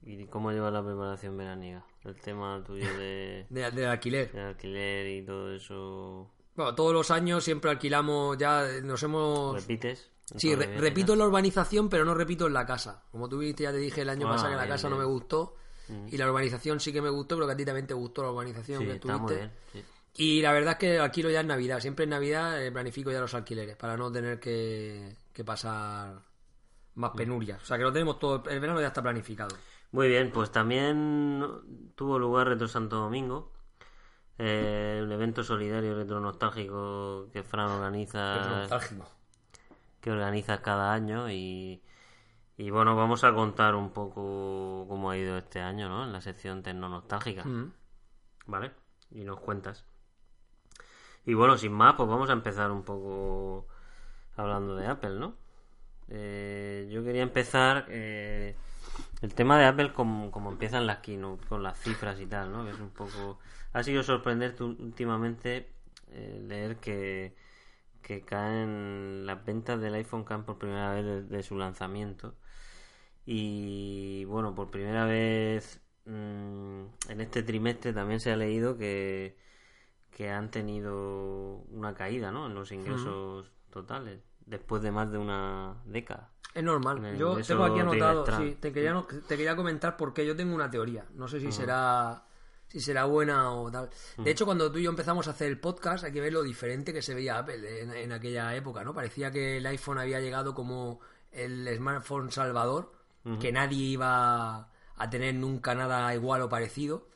y 0.03 0.25
cómo 0.27 0.51
llevas 0.51 0.73
la 0.73 0.83
preparación 0.83 1.37
veraniega. 1.37 1.85
El 2.03 2.15
tema 2.19 2.61
tuyo 2.65 2.85
de, 2.97 3.45
De, 3.49 3.85
alquiler. 3.87 4.31
de 4.31 4.41
alquiler 4.41 5.07
y 5.07 5.25
todo 5.25 5.53
eso, 5.53 6.31
Bueno, 6.55 6.75
todos 6.75 6.93
los 6.93 7.09
años 7.11 7.43
siempre 7.43 7.71
alquilamos, 7.71 8.37
ya 8.37 8.67
nos 8.83 9.01
hemos... 9.03 9.55
¿repites? 9.55 10.11
Sí, 10.35 10.55
re- 10.55 10.77
repito 10.77 11.13
en 11.13 11.19
la 11.19 11.25
urbanización, 11.25 11.89
pero 11.89 12.05
no 12.05 12.13
repito 12.15 12.47
en 12.47 12.53
la 12.53 12.65
casa. 12.65 13.03
Como 13.11 13.27
tú 13.29 13.39
viste, 13.39 13.63
ya 13.63 13.71
te 13.71 13.77
dije 13.77 14.01
el 14.01 14.09
año 14.09 14.27
Ah, 14.27 14.31
pasado 14.31 14.51
que 14.51 14.55
la 14.57 14.63
bien, 14.63 14.73
casa 14.75 14.89
no 14.89 14.97
me 14.97 15.05
gustó. 15.05 15.55
Y 16.09 16.17
la 16.17 16.27
urbanización 16.29 16.79
sí 16.79 16.91
que 16.93 17.01
me 17.01 17.09
gustó, 17.09 17.35
pero 17.35 17.45
que 17.47 17.53
a 17.53 17.57
ti 17.57 17.65
también 17.65 17.85
te 17.85 17.93
gustó 17.93 18.23
la 18.23 18.31
urbanización 18.31 18.79
Sí, 18.79 18.85
que 18.85 18.93
estuviste. 18.93 19.51
sí. 19.73 19.83
Y 20.15 20.41
la 20.41 20.51
verdad 20.53 20.73
es 20.73 20.77
que 20.79 20.99
alquilo 20.99 21.29
ya 21.29 21.41
en 21.41 21.47
Navidad. 21.47 21.79
Siempre 21.79 22.03
en 22.05 22.11
Navidad 22.11 22.63
eh, 22.63 22.71
planifico 22.71 23.11
ya 23.11 23.19
los 23.19 23.33
alquileres 23.33 23.75
para 23.75 23.97
no 23.97 24.11
tener 24.11 24.39
que, 24.39 25.17
que 25.33 25.43
pasar 25.43 26.21
más 26.95 27.13
Mm. 27.13 27.17
penurias. 27.17 27.61
O 27.61 27.65
sea, 27.65 27.77
que 27.77 27.83
lo 27.83 27.91
tenemos 27.93 28.19
todo. 28.19 28.43
El 28.49 28.59
verano 28.59 28.79
ya 28.81 28.87
está 28.87 29.01
planificado. 29.01 29.55
Muy 29.91 30.07
bien, 30.07 30.31
pues 30.31 30.51
también 30.51 31.91
tuvo 31.95 32.17
lugar 32.17 32.47
Retro 32.47 32.67
Santo 32.67 32.95
Domingo, 32.97 33.51
eh, 34.37 35.01
un 35.03 35.11
evento 35.11 35.43
solidario 35.43 35.95
retro 35.95 36.19
nostálgico 36.19 37.29
que 37.31 37.43
Fran 37.43 37.71
organiza 37.71 38.59
nostálgico. 38.59 39.07
Que 40.03 40.11
organizas 40.11 40.59
cada 40.61 40.93
año 40.93 41.31
y, 41.31 41.81
y 42.57 42.69
bueno, 42.71 42.95
vamos 42.95 43.23
a 43.23 43.33
contar 43.33 43.75
un 43.75 43.91
poco 43.91 44.85
cómo 44.89 45.09
ha 45.11 45.17
ido 45.17 45.37
este 45.39 45.61
año, 45.61 45.89
¿no? 45.89 46.03
En 46.03 46.13
la 46.13 46.21
sección 46.21 46.61
Tecno 46.63 46.89
Nostálgica, 46.89 47.45
Mm. 47.45 47.73
¿vale? 48.47 48.71
Y 49.11 49.23
nos 49.23 49.39
cuentas. 49.39 49.85
Y 51.25 51.33
bueno, 51.35 51.57
sin 51.57 51.71
más, 51.71 51.95
pues 51.95 52.09
vamos 52.09 52.29
a 52.29 52.33
empezar 52.33 52.71
un 52.71 52.83
poco 52.83 53.67
hablando 54.35 54.75
de 54.75 54.87
Apple, 54.87 55.15
¿no? 55.19 55.35
Eh, 56.09 56.89
yo 56.91 57.03
quería 57.03 57.23
empezar 57.23 57.85
eh, 57.89 58.55
el 59.21 59.33
tema 59.33 59.57
de 59.57 59.65
Apple 59.65 59.93
como, 59.93 60.31
como 60.31 60.51
empiezan 60.51 60.85
las 60.85 60.97
keynote, 60.99 61.47
con 61.47 61.63
las 61.63 61.79
cifras 61.79 62.19
y 62.19 62.25
tal, 62.25 62.51
¿no? 62.51 62.65
Que 62.65 62.71
es 62.71 62.79
un 62.79 62.89
poco... 62.89 63.39
Ha 63.73 63.83
sido 63.83 64.03
sorprenderte 64.03 64.63
últimamente 64.63 65.71
eh, 66.11 66.41
leer 66.45 66.77
que, 66.77 67.35
que 68.03 68.21
caen 68.21 69.25
las 69.25 69.43
ventas 69.45 69.81
del 69.81 69.95
iPhone 69.95 70.23
caen 70.25 70.43
por 70.43 70.59
primera 70.59 70.93
vez 70.93 71.05
desde 71.29 71.41
su 71.43 71.57
lanzamiento. 71.57 72.35
Y 73.25 74.25
bueno, 74.25 74.53
por 74.53 74.69
primera 74.69 75.05
vez 75.05 75.81
mm, 76.05 76.83
en 77.09 77.21
este 77.21 77.43
trimestre 77.43 77.93
también 77.93 78.19
se 78.19 78.31
ha 78.31 78.35
leído 78.37 78.77
que, 78.77 79.37
que 80.11 80.29
han 80.29 80.51
tenido 80.51 81.63
una 81.71 81.93
caída, 81.93 82.31
¿no? 82.31 82.47
En 82.47 82.53
los 82.55 82.71
ingresos 82.71 83.51
totales, 83.71 84.19
después 84.45 84.81
de 84.83 84.91
más 84.91 85.11
de 85.11 85.17
una 85.17 85.75
década. 85.85 86.31
Es 86.53 86.63
normal. 86.63 87.17
Yo 87.17 87.35
tengo 87.41 87.63
aquí 87.63 87.79
anotado, 87.79 88.25
sí, 88.37 88.57
te 88.59 88.71
quería, 88.71 89.03
te 89.27 89.37
quería 89.37 89.55
comentar 89.55 89.97
porque 89.97 90.25
yo 90.25 90.35
tengo 90.35 90.53
una 90.53 90.69
teoría. 90.69 91.05
No 91.15 91.27
sé 91.27 91.39
si 91.39 91.47
Mm. 91.47 91.51
será 91.51 92.25
si 92.73 92.81
será 92.81 93.05
buena 93.05 93.51
o 93.53 93.71
tal. 93.71 93.87
De 94.17 94.31
hecho, 94.31 94.45
cuando 94.45 94.71
tú 94.71 94.79
y 94.79 94.83
yo 94.83 94.89
empezamos 94.89 95.27
a 95.27 95.31
hacer 95.31 95.47
el 95.47 95.59
podcast, 95.59 96.05
hay 96.05 96.11
que 96.11 96.19
ver 96.19 96.33
lo 96.33 96.41
diferente 96.41 96.91
que 96.91 97.03
se 97.03 97.13
veía 97.13 97.37
Apple 97.37 97.83
en, 97.83 97.93
en 97.93 98.11
aquella 98.11 98.55
época, 98.55 98.83
¿no? 98.83 98.95
Parecía 98.95 99.29
que 99.29 99.57
el 99.57 99.65
iPhone 99.67 99.99
había 99.99 100.19
llegado 100.19 100.55
como 100.55 100.99
el 101.31 101.69
smartphone 101.77 102.31
salvador, 102.31 102.91
que 103.39 103.51
nadie 103.51 103.85
iba 103.85 104.69
a 104.95 105.09
tener 105.09 105.35
nunca 105.35 105.75
nada 105.75 106.13
igual 106.15 106.41
o 106.41 106.49
parecido. 106.49 107.07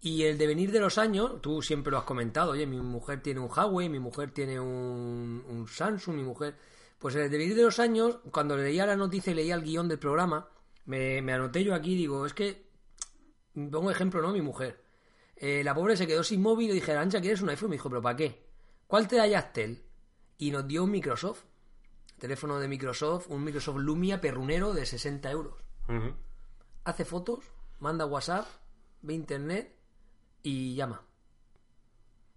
Y 0.00 0.22
el 0.22 0.38
devenir 0.38 0.72
de 0.72 0.80
los 0.80 0.96
años, 0.96 1.42
tú 1.42 1.60
siempre 1.60 1.90
lo 1.90 1.98
has 1.98 2.04
comentado, 2.04 2.52
oye, 2.52 2.66
mi 2.66 2.80
mujer 2.80 3.20
tiene 3.22 3.40
un 3.40 3.50
Huawei, 3.50 3.88
mi 3.90 3.98
mujer 3.98 4.30
tiene 4.30 4.58
un, 4.58 5.44
un 5.46 5.68
Samsung, 5.68 6.16
mi 6.16 6.24
mujer... 6.24 6.56
Pues 6.98 7.14
el 7.14 7.30
devenir 7.30 7.54
de 7.54 7.62
los 7.62 7.78
años, 7.78 8.20
cuando 8.32 8.56
leía 8.56 8.86
la 8.86 8.96
noticia 8.96 9.30
y 9.30 9.34
leía 9.34 9.54
el 9.54 9.62
guion 9.62 9.86
del 9.86 9.98
programa, 9.98 10.48
me, 10.86 11.20
me 11.20 11.34
anoté 11.34 11.62
yo 11.62 11.74
aquí, 11.74 11.94
digo, 11.94 12.24
es 12.24 12.32
que, 12.32 12.70
pongo 13.54 13.90
ejemplo, 13.90 14.22
¿no? 14.22 14.32
Mi 14.32 14.40
mujer. 14.40 14.82
Eh, 15.36 15.62
la 15.62 15.74
pobre 15.74 15.96
se 15.96 16.06
quedó 16.06 16.24
sin 16.24 16.40
móvil 16.40 16.70
y 16.70 16.74
dije, 16.74 16.92
Ancha, 16.96 17.20
¿quieres 17.20 17.42
un 17.42 17.50
iPhone? 17.50 17.70
Me 17.70 17.76
dijo, 17.76 17.88
¿pero 17.88 18.02
para 18.02 18.16
qué? 18.16 18.46
¿Cuál 18.86 19.06
te 19.06 19.16
da 19.16 19.26
Yastel? 19.26 19.84
Y 20.38 20.50
nos 20.50 20.66
dio 20.66 20.84
un 20.84 20.90
Microsoft. 20.90 21.44
Teléfono 22.18 22.58
de 22.58 22.68
Microsoft, 22.68 23.26
un 23.28 23.44
Microsoft 23.44 23.76
Lumia 23.76 24.20
perrunero 24.20 24.72
de 24.72 24.86
60 24.86 25.30
euros 25.30 25.66
hace 26.86 27.04
fotos, 27.04 27.44
manda 27.80 28.06
WhatsApp, 28.06 28.46
ve 29.02 29.12
internet 29.14 29.76
y 30.42 30.74
llama. 30.76 31.02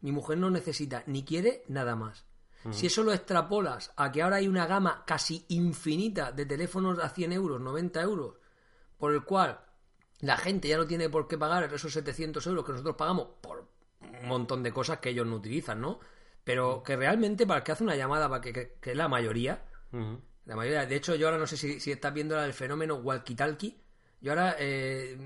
Mi 0.01 0.11
mujer 0.11 0.39
no 0.39 0.49
necesita 0.49 1.03
ni 1.05 1.23
quiere 1.23 1.63
nada 1.67 1.95
más. 1.95 2.25
Si 2.71 2.87
eso 2.87 3.03
lo 3.03 3.13
extrapolas 3.13 3.93
a 3.95 4.11
que 4.11 4.21
ahora 4.21 4.37
hay 4.37 4.47
una 4.47 4.67
gama 4.67 5.03
casi 5.05 5.45
infinita 5.47 6.33
de 6.33 6.45
teléfonos 6.45 6.99
a 6.99 7.07
100 7.07 7.31
euros, 7.31 7.61
90 7.61 8.01
euros, 8.01 8.35
por 8.97 9.13
el 9.13 9.23
cual 9.23 9.61
la 10.21 10.37
gente 10.37 10.67
ya 10.67 10.77
no 10.77 10.85
tiene 10.85 11.09
por 11.09 11.27
qué 11.27 11.37
pagar 11.37 11.73
esos 11.73 11.93
700 11.93 12.45
euros 12.47 12.65
que 12.65 12.71
nosotros 12.71 12.95
pagamos 12.95 13.27
por 13.41 13.67
un 14.01 14.27
montón 14.27 14.63
de 14.63 14.71
cosas 14.71 14.99
que 14.99 15.09
ellos 15.09 15.25
no 15.25 15.35
utilizan, 15.35 15.81
¿no? 15.81 15.99
Pero 16.43 16.83
que 16.83 16.95
realmente 16.95 17.45
para 17.45 17.59
el 17.59 17.63
que 17.63 17.71
hace 17.71 17.83
una 17.83 17.95
llamada, 17.95 18.29
para 18.29 18.41
que, 18.41 18.77
que, 18.81 18.95
la 18.95 19.07
mayoría, 19.07 19.63
la 20.45 20.55
mayoría, 20.55 20.85
de 20.85 20.95
hecho 20.95 21.15
yo 21.15 21.27
ahora 21.27 21.37
no 21.37 21.47
sé 21.47 21.57
si, 21.57 21.79
si 21.79 21.91
estás 21.91 22.13
viendo 22.13 22.41
el 22.43 22.53
fenómeno 22.53 23.01
walkie-talkie, 23.01 23.75
yo 24.21 24.31
ahora 24.31 24.55
eh, 24.59 25.17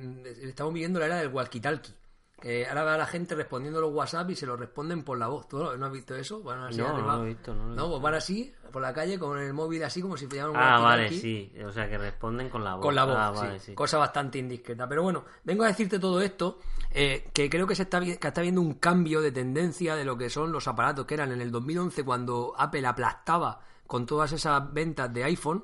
estamos 0.41 0.73
viviendo 0.73 0.99
la 0.99 1.07
era 1.07 1.17
del 1.17 1.31
walkie-talkie. 1.31 1.95
Que 2.41 2.67
ahora 2.67 2.83
va 2.83 2.97
la 2.97 3.05
gente 3.05 3.35
respondiendo 3.35 3.79
los 3.79 3.93
WhatsApp 3.93 4.29
y 4.31 4.35
se 4.35 4.45
los 4.45 4.59
responden 4.59 5.03
por 5.03 5.17
la 5.17 5.27
voz. 5.27 5.47
¿Tú 5.47 5.59
no, 5.59 5.77
no 5.77 5.85
has 5.85 5.91
visto 5.93 6.13
eso? 6.13 6.43
Van 6.43 6.59
así 6.63 6.77
No, 6.77 6.89
no 6.89 6.93
arriba. 6.95 7.15
lo 7.17 7.23
he 7.23 7.27
visto, 7.29 7.53
no 7.55 7.67
lo 7.67 7.73
he 7.73 7.75
No, 7.77 7.83
visto. 7.83 7.89
pues 7.91 8.01
van 8.03 8.13
así, 8.15 8.53
por 8.71 8.81
la 8.81 8.93
calle, 8.93 9.17
con 9.17 9.39
el 9.39 9.53
móvil 9.53 9.81
así, 9.83 10.01
como 10.01 10.17
si 10.17 10.27
fueran 10.27 10.49
un 10.49 10.57
Ah, 10.57 10.77
vale, 10.79 11.09
sí. 11.09 11.53
O 11.65 11.71
sea, 11.71 11.87
que 11.89 11.97
responden 11.97 12.49
con 12.49 12.63
la 12.65 12.73
voz. 12.75 12.81
Con 12.81 12.95
la 12.95 13.05
voz, 13.05 13.15
Ah, 13.17 13.31
sí. 13.33 13.39
vale, 13.45 13.59
sí. 13.59 13.73
Cosa 13.75 13.97
bastante 13.97 14.39
indiscreta. 14.39 14.89
Pero 14.89 15.03
bueno, 15.03 15.23
vengo 15.45 15.63
a 15.63 15.67
decirte 15.67 15.99
todo 15.99 16.19
esto, 16.19 16.59
eh, 16.91 17.29
que 17.33 17.49
creo 17.49 17.65
que 17.65 17.75
se 17.75 17.83
está, 17.83 18.01
que 18.01 18.11
está 18.27 18.41
viendo 18.41 18.59
un 18.59 18.73
cambio 18.73 19.21
de 19.21 19.31
tendencia 19.31 19.95
de 19.95 20.03
lo 20.03 20.17
que 20.17 20.29
son 20.29 20.51
los 20.51 20.67
aparatos 20.67 21.05
que 21.05 21.13
eran 21.13 21.31
en 21.31 21.39
el 21.39 21.49
2011 21.49 22.03
cuando 22.03 22.53
Apple 22.57 22.85
aplastaba 22.85 23.61
con 23.87 24.05
todas 24.05 24.33
esas 24.33 24.73
ventas 24.73 25.13
de 25.13 25.23
iPhone 25.23 25.63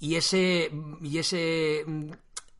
y 0.00 0.14
ese 0.14 0.70
y 1.02 1.18
ese 1.18 1.84
mm, 1.86 2.10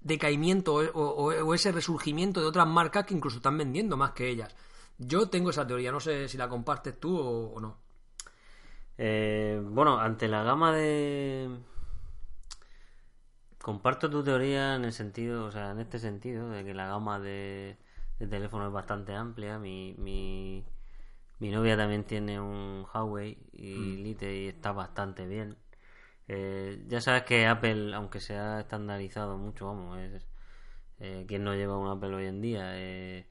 decaimiento 0.01 0.75
o, 0.75 0.81
o- 0.93 1.45
o 1.47 1.55
ese 1.55 1.73
resurgimiento 1.73 2.41
de 2.41 2.47
otras 2.47 2.67
marcas 2.67 3.05
que 3.07 3.15
incluso 3.15 3.39
están 3.39 3.59
vendiendo 3.59 3.97
más 3.97 4.13
que 4.13 4.29
ellas. 4.29 4.55
Yo 4.99 5.29
tengo 5.29 5.51
esa 5.51 5.67
teoría, 5.67 5.93
no 5.93 6.01
sé 6.01 6.29
si 6.29 6.37
la 6.39 6.49
compartes 6.49 6.99
tú 6.99 7.19
o, 7.19 7.53
o 7.55 7.61
no. 7.61 7.79
Eh, 8.99 9.61
bueno, 9.65 9.99
ante 10.01 10.29
la 10.29 10.43
gama 10.43 10.73
de... 10.73 11.49
Comparto 13.63 14.09
tu 14.09 14.23
teoría 14.23 14.77
en 14.77 14.85
el 14.85 14.93
sentido, 14.93 15.45
o 15.45 15.51
sea, 15.53 15.71
en 15.73 15.81
este 15.81 15.99
sentido, 15.99 16.49
de 16.51 16.65
que 16.65 16.75
la 16.75 16.87
gama 16.89 17.19
de, 17.21 17.77
de 18.19 18.27
teléfonos 18.27 18.69
es 18.69 18.73
bastante 18.73 19.15
amplia. 19.15 19.59
Mi, 19.59 19.95
mi, 19.99 20.65
mi 21.41 21.51
novia 21.51 21.77
también 21.77 22.05
tiene 22.05 22.41
un 22.41 22.87
Huawei 22.93 23.37
y 23.53 23.97
Lite 23.99 24.43
y 24.45 24.49
está 24.49 24.73
bastante 24.73 25.27
bien. 25.27 25.57
Eh, 26.29 26.85
ya 26.89 27.01
sabes 27.01 27.23
que 27.23 27.47
Apple, 27.47 27.95
aunque 27.95 28.21
se 28.21 28.37
ha 28.37 28.61
estandarizado 28.61 29.39
mucho, 29.39 29.67
vamos, 29.67 29.99
es, 29.99 30.27
eh, 31.01 31.25
¿quién 31.27 31.43
no 31.45 31.55
lleva 31.55 31.79
un 31.79 31.89
Apple 31.89 32.15
hoy 32.15 32.27
en 32.27 32.41
día? 32.43 32.73
Eh, 32.75 33.27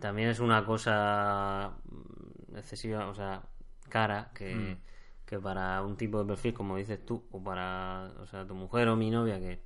también 0.00 0.28
es 0.30 0.40
una 0.40 0.64
cosa 0.64 1.74
mm, 1.84 2.56
excesiva, 2.56 3.06
o 3.08 3.14
sea, 3.14 3.42
cara, 3.88 4.30
que, 4.34 4.78
que 5.26 5.38
para 5.38 5.82
un 5.82 5.96
tipo 5.96 6.18
de 6.20 6.24
perfil, 6.26 6.54
como 6.54 6.76
dices 6.76 7.04
tú, 7.04 7.24
o 7.30 7.42
para, 7.42 8.12
o 8.20 8.26
sea, 8.26 8.46
tu 8.46 8.54
mujer 8.54 8.88
o 8.88 8.96
mi 8.96 9.10
novia, 9.10 9.38
que, 9.38 9.60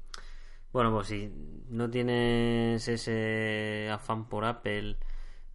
bueno, 0.73 0.93
pues 0.93 1.09
si 1.09 1.33
no 1.69 1.91
tienes 1.91 2.89
ese 2.89 3.89
afán 3.93 4.29
por 4.29 4.45
Apple, 4.45 4.97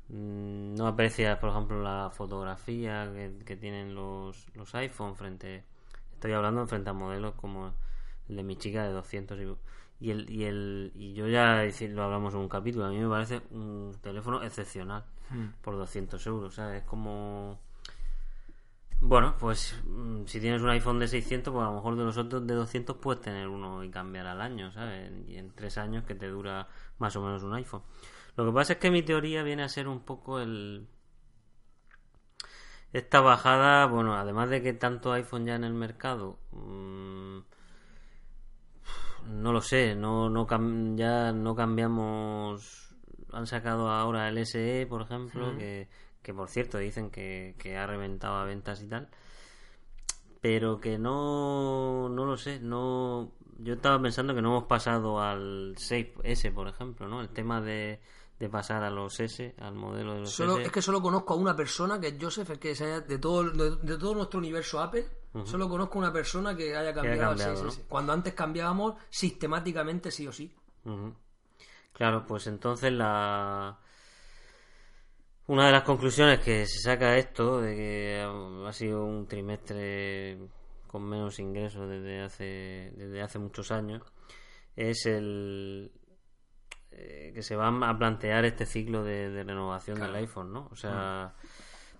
mm, 0.10 0.76
no 0.76 0.88
aprecias, 0.88 1.38
por 1.40 1.50
ejemplo, 1.50 1.82
la 1.84 2.10
fotografía 2.12 3.12
que, 3.14 3.44
que 3.46 3.56
tienen 3.58 3.96
los, 3.96 4.48
los 4.56 4.74
iPhone 4.76 5.16
frente, 5.16 5.66
estoy 6.20 6.34
hablando 6.34 6.68
frente 6.68 6.90
a 6.90 6.94
modelos 6.94 7.34
como 7.36 7.74
el 8.28 8.36
de 8.36 8.44
mi 8.44 8.58
chica 8.58 8.84
de 8.84 8.92
200 8.92 9.40
y, 9.40 10.06
y 10.06 10.12
el 10.12 10.30
y 10.30 10.44
el 10.44 10.92
y 10.94 11.14
yo 11.14 11.28
ya 11.28 11.64
lo 11.64 12.04
hablamos 12.04 12.34
en 12.34 12.42
un 12.42 12.50
capítulo 12.50 12.86
a 12.86 12.90
mí 12.90 13.00
me 13.00 13.08
parece 13.08 13.42
un 13.52 13.96
teléfono 14.02 14.44
excepcional 14.44 15.06
por 15.62 15.78
200 15.78 16.26
euros 16.28 16.54
¿sabes? 16.56 16.82
es 16.82 16.88
como 16.88 17.58
bueno 19.00 19.36
pues 19.40 19.82
mm, 19.86 20.26
si 20.26 20.42
tienes 20.42 20.62
un 20.62 20.70
iPhone 20.70 21.00
de 21.00 21.08
600 21.08 21.54
pues 21.54 21.64
a 21.64 21.70
lo 21.70 21.76
mejor 21.76 21.96
de 21.96 22.04
los 22.04 22.18
otros 22.18 22.46
de 22.46 22.54
200 22.54 22.98
puedes 22.98 23.22
tener 23.22 23.48
uno 23.48 23.82
y 23.86 23.90
cambiar 23.90 24.28
al 24.28 24.42
año 24.42 24.72
¿sabes? 24.74 25.10
y 25.26 25.38
en 25.38 25.52
tres 25.52 25.78
años 25.78 26.04
que 26.04 26.16
te 26.16 26.28
dura 26.28 26.68
más 26.98 27.16
o 27.16 27.22
menos 27.22 27.44
un 27.44 27.54
iPhone 27.54 27.82
lo 28.36 28.46
que 28.46 28.52
pasa 28.52 28.74
es 28.74 28.80
que 28.80 28.92
mi 28.92 29.04
teoría 29.04 29.42
viene 29.44 29.64
a 29.64 29.70
ser 29.70 29.88
un 29.88 30.02
poco 30.02 30.42
el 30.42 30.86
esta 32.94 33.22
bajada, 33.22 33.86
bueno, 33.86 34.16
además 34.16 34.50
de 34.50 34.62
que 34.62 34.74
tanto 34.74 35.12
iPhone 35.14 35.46
ya 35.46 35.56
en 35.56 35.64
el 35.64 35.74
mercado, 35.74 36.40
mm, 36.52 37.40
no 39.30 39.54
lo 39.54 39.62
sé, 39.62 39.96
no, 39.96 40.30
no 40.30 40.48
ya 40.96 41.32
no 41.32 41.56
cambiamos. 41.56 42.96
Han 43.32 43.46
sacado 43.46 43.90
ahora 43.90 44.28
el 44.28 44.40
SE, 44.40 44.88
por 44.88 45.04
ejemplo, 45.04 45.56
que, 45.58 45.88
que 46.24 46.34
por 46.34 46.50
cierto 46.50 46.80
dicen 46.80 47.12
que, 47.12 47.56
que 47.60 47.78
ha 47.78 47.86
reventado 47.86 48.38
a 48.38 48.46
ventas 48.46 48.82
y 48.82 48.88
tal, 48.88 49.10
pero 50.42 50.80
que 50.80 50.98
no, 50.98 52.10
no 52.10 52.26
lo 52.26 52.38
sé, 52.38 52.60
no. 52.60 53.32
Yo 53.60 53.74
estaba 53.74 54.02
pensando 54.02 54.34
que 54.34 54.42
no 54.42 54.50
hemos 54.50 54.64
pasado 54.64 55.22
al 55.22 55.76
6S, 55.76 56.54
por 56.54 56.68
ejemplo, 56.70 57.08
¿no? 57.08 57.22
El 57.22 57.30
tema 57.30 57.62
de, 57.62 58.00
de 58.40 58.50
pasar 58.50 58.84
a 58.84 58.90
los 58.90 59.20
S, 59.20 59.54
al 59.60 59.76
modelo 59.76 60.14
de 60.14 60.20
los 60.22 60.32
Solo, 60.32 60.54
S. 60.58 60.64
es 60.68 60.72
que 60.72 60.82
solo 60.82 61.02
conozco 61.02 61.34
a 61.34 61.38
una 61.38 61.56
persona, 61.56 62.00
que 62.00 62.08
es 62.08 62.16
Joseph, 62.20 62.58
que 62.58 62.70
haya- 62.70 63.02
de 63.02 63.18
todo, 63.18 63.44
de, 63.52 63.76
de 63.76 63.98
todo 63.98 64.16
nuestro 64.16 64.40
universo 64.40 64.80
Apple, 64.82 65.06
solo 65.46 65.68
conozco 65.70 66.00
una 66.00 66.12
persona 66.14 66.56
que 66.56 66.76
haya 66.76 66.94
cambiado, 66.94 67.32
al 67.32 67.38
cambiado, 67.38 67.70
6S. 67.70 67.84
Cuando 67.90 68.14
antes 68.14 68.34
cambiábamos 68.34 68.96
sistemáticamente 69.10 70.10
sí 70.10 70.26
o 70.28 70.32
sí. 70.32 70.52
Claro, 71.94 72.26
pues 72.26 72.48
entonces 72.48 72.92
la 72.94 73.78
una 75.48 75.66
de 75.66 75.72
las 75.72 75.84
conclusiones 75.84 76.40
que 76.40 76.66
se 76.68 76.80
saca 76.80 77.12
de 77.12 77.20
esto 77.20 77.60
de 77.60 77.76
que 77.76 78.68
ha 78.68 78.72
sido 78.72 79.04
un 79.04 79.28
trimestre 79.28 80.38
con 80.88 81.04
menos 81.04 81.40
ingresos 81.40 81.90
desde 81.90 82.22
hace 82.22 82.94
desde 82.96 83.22
hace 83.22 83.40
muchos 83.40 83.72
años 83.72 84.04
es 84.76 85.06
el 85.08 85.92
eh, 87.02 87.32
que 87.34 87.42
se 87.42 87.56
va 87.56 87.68
a 87.70 87.98
plantear 87.98 88.44
este 88.46 88.66
ciclo 88.66 89.04
de, 89.04 89.30
de 89.30 89.44
renovación 89.44 90.00
del 90.00 90.16
iPhone, 90.16 90.52
¿no? 90.52 90.68
O 90.72 90.76
sea, 90.76 91.34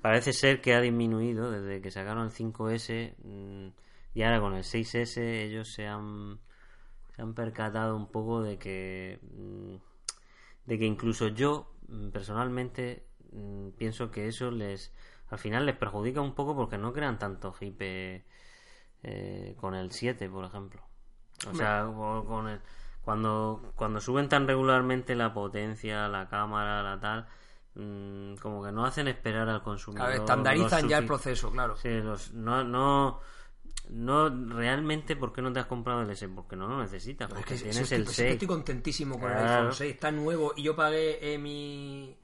parece 0.02 0.34
ser 0.34 0.60
que 0.62 0.74
ha 0.76 0.82
disminuido 0.82 1.52
desde 1.52 1.82
que 1.82 1.90
sacaron 1.92 2.26
el 2.26 2.32
5S 2.32 3.16
mm, 3.24 3.68
y 4.14 4.24
ahora 4.24 4.40
con 4.42 4.54
el 4.56 4.64
6S 4.64 5.18
ellos 5.46 5.72
se 5.74 5.88
han 5.88 6.40
se 7.16 7.22
han 7.22 7.34
percatado 7.34 7.96
un 7.96 8.08
poco 8.12 8.42
de 8.42 8.58
que 8.58 9.20
mm, 9.22 9.76
de 10.66 10.80
que 10.80 10.86
incluso 10.86 11.28
yo 11.30 11.74
mm, 11.88 12.10
personalmente 12.10 13.06
mm, 13.32 13.70
pienso 13.78 14.12
que 14.12 14.28
eso 14.28 14.52
les 14.52 14.94
al 15.30 15.38
final 15.40 15.66
les 15.66 15.76
perjudica 15.76 16.22
un 16.22 16.34
poco 16.34 16.56
porque 16.56 16.78
no 16.78 16.92
crean 16.92 17.20
tanto 17.20 17.56
hipe 17.60 18.26
eh, 19.04 19.56
con 19.60 19.76
el 19.76 19.92
7 19.92 20.28
por 20.30 20.44
ejemplo. 20.46 20.82
O 21.48 21.54
sea 21.54 21.86
con 22.26 22.48
el- 22.50 22.62
cuando 23.10 23.72
cuando 23.76 24.00
suben 24.00 24.30
tan 24.30 24.48
regularmente 24.48 25.16
la 25.16 25.34
potencia 25.34 26.08
la 26.08 26.28
cámara 26.30 26.84
la 26.84 27.00
tal 27.00 27.28
mm, 27.76 28.36
como 28.42 28.64
que 28.64 28.72
no 28.72 28.86
hacen 28.86 29.08
esperar 29.08 29.50
al 29.50 29.64
consumidor 29.64 30.08
Claro, 30.08 30.22
estandarizan 30.22 30.88
ya 30.88 30.98
el 31.00 31.06
proceso, 31.06 31.50
claro. 31.52 31.76
Sí, 31.76 31.90
los- 31.90 32.34
no, 32.34 32.64
no, 32.64 33.20
no, 33.90 34.30
realmente, 34.54 35.16
¿por 35.16 35.34
qué 35.34 35.42
no 35.42 35.52
te 35.52 35.60
has 35.60 35.66
comprado 35.66 36.02
el 36.04 36.10
S? 36.12 36.28
Porque 36.30 36.56
no 36.56 36.68
lo 36.68 36.80
necesitas, 36.80 37.30
Es 37.30 37.34
porque 37.36 37.56
que, 37.56 37.60
tienes 37.62 37.78
es 37.82 37.90
que- 37.90 37.96
el 37.96 38.02
es 38.04 38.08
que 38.10 38.14
6. 38.16 38.32
estoy 38.34 38.48
contentísimo 38.48 39.20
con 39.20 39.32
el 39.32 39.38
Claro. 39.38 39.54
iPhone 39.62 39.74
6, 39.74 39.94
está 39.96 40.12
nuevo 40.12 40.54
y 40.56 40.64
yo 40.64 40.76
pagué 40.76 41.34
eh, 41.34 41.38
mi 41.40 42.16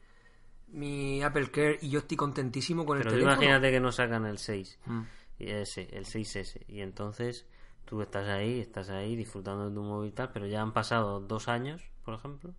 mi 0.68 1.24
Apple 1.24 1.50
Care 1.52 1.80
y 1.82 1.90
yo 1.90 2.00
estoy 2.00 2.18
contentísimo 2.18 2.86
con 2.86 2.98
Pero 2.98 3.10
el 3.12 3.16
teléfono. 3.18 3.34
imagínate 3.34 3.72
que 3.72 3.80
no 3.80 3.92
sacan 3.92 4.26
el 4.26 4.38
6, 4.40 4.78
Mm. 4.86 5.02
y 5.40 5.50
ese, 5.50 5.88
el 5.96 6.06
6S, 6.06 6.66
y 6.68 6.82
entonces 6.82 7.46
tú 7.86 8.02
estás 8.02 8.28
ahí, 8.28 8.60
estás 8.60 8.90
ahí 8.90 9.16
disfrutando 9.16 9.70
de 9.70 9.76
tu 9.76 9.82
móvil 9.84 10.10
y 10.10 10.14
tal, 10.14 10.32
pero 10.32 10.48
ya 10.48 10.62
han 10.62 10.74
pasado 10.74 11.20
dos 11.20 11.48
años, 11.48 11.82
por 12.04 12.16
ejemplo, 12.16 12.54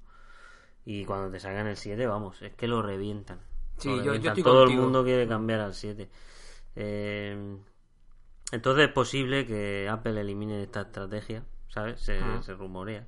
y 0.84 1.04
cuando 1.04 1.30
te 1.30 1.40
sacan 1.40 1.66
el 1.66 1.76
7, 1.76 2.06
vamos, 2.06 2.40
es 2.42 2.52
que 2.54 2.68
lo 2.68 2.80
revientan. 2.82 3.40
Sí, 3.78 3.88
Lo 3.88 3.96
yo- 3.96 4.02
yo 4.04 4.04
revientan. 4.12 4.32
estoy 4.32 4.42
Todo 4.44 4.60
contigo. 4.60 4.78
el 4.80 4.84
mundo 4.84 5.04
quiere 5.04 5.26
cambiar 5.28 5.60
al 5.60 5.74
7. 5.74 6.08
Eh, 6.76 7.56
entonces 8.52 8.86
es 8.86 8.92
posible 8.92 9.44
que 9.46 9.88
Apple 9.90 10.20
elimine 10.20 10.62
esta 10.62 10.82
estrategia, 10.82 11.44
¿sabes? 11.68 12.00
Se, 12.00 12.18
Ah. 12.18 12.40
se 12.42 12.54
rumorea 12.54 13.06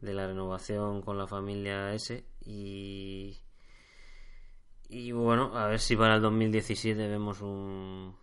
de 0.00 0.14
la 0.14 0.26
renovación 0.26 1.02
con 1.02 1.18
la 1.18 1.26
familia 1.26 1.92
S 1.94 2.24
y 2.44 3.38
y 4.88 5.10
bueno, 5.12 5.56
a 5.58 5.66
ver 5.66 5.80
si 5.80 5.96
para 5.96 6.14
el 6.14 6.22
2017 6.22 7.08
vemos 7.08 7.40
un, 7.40 8.14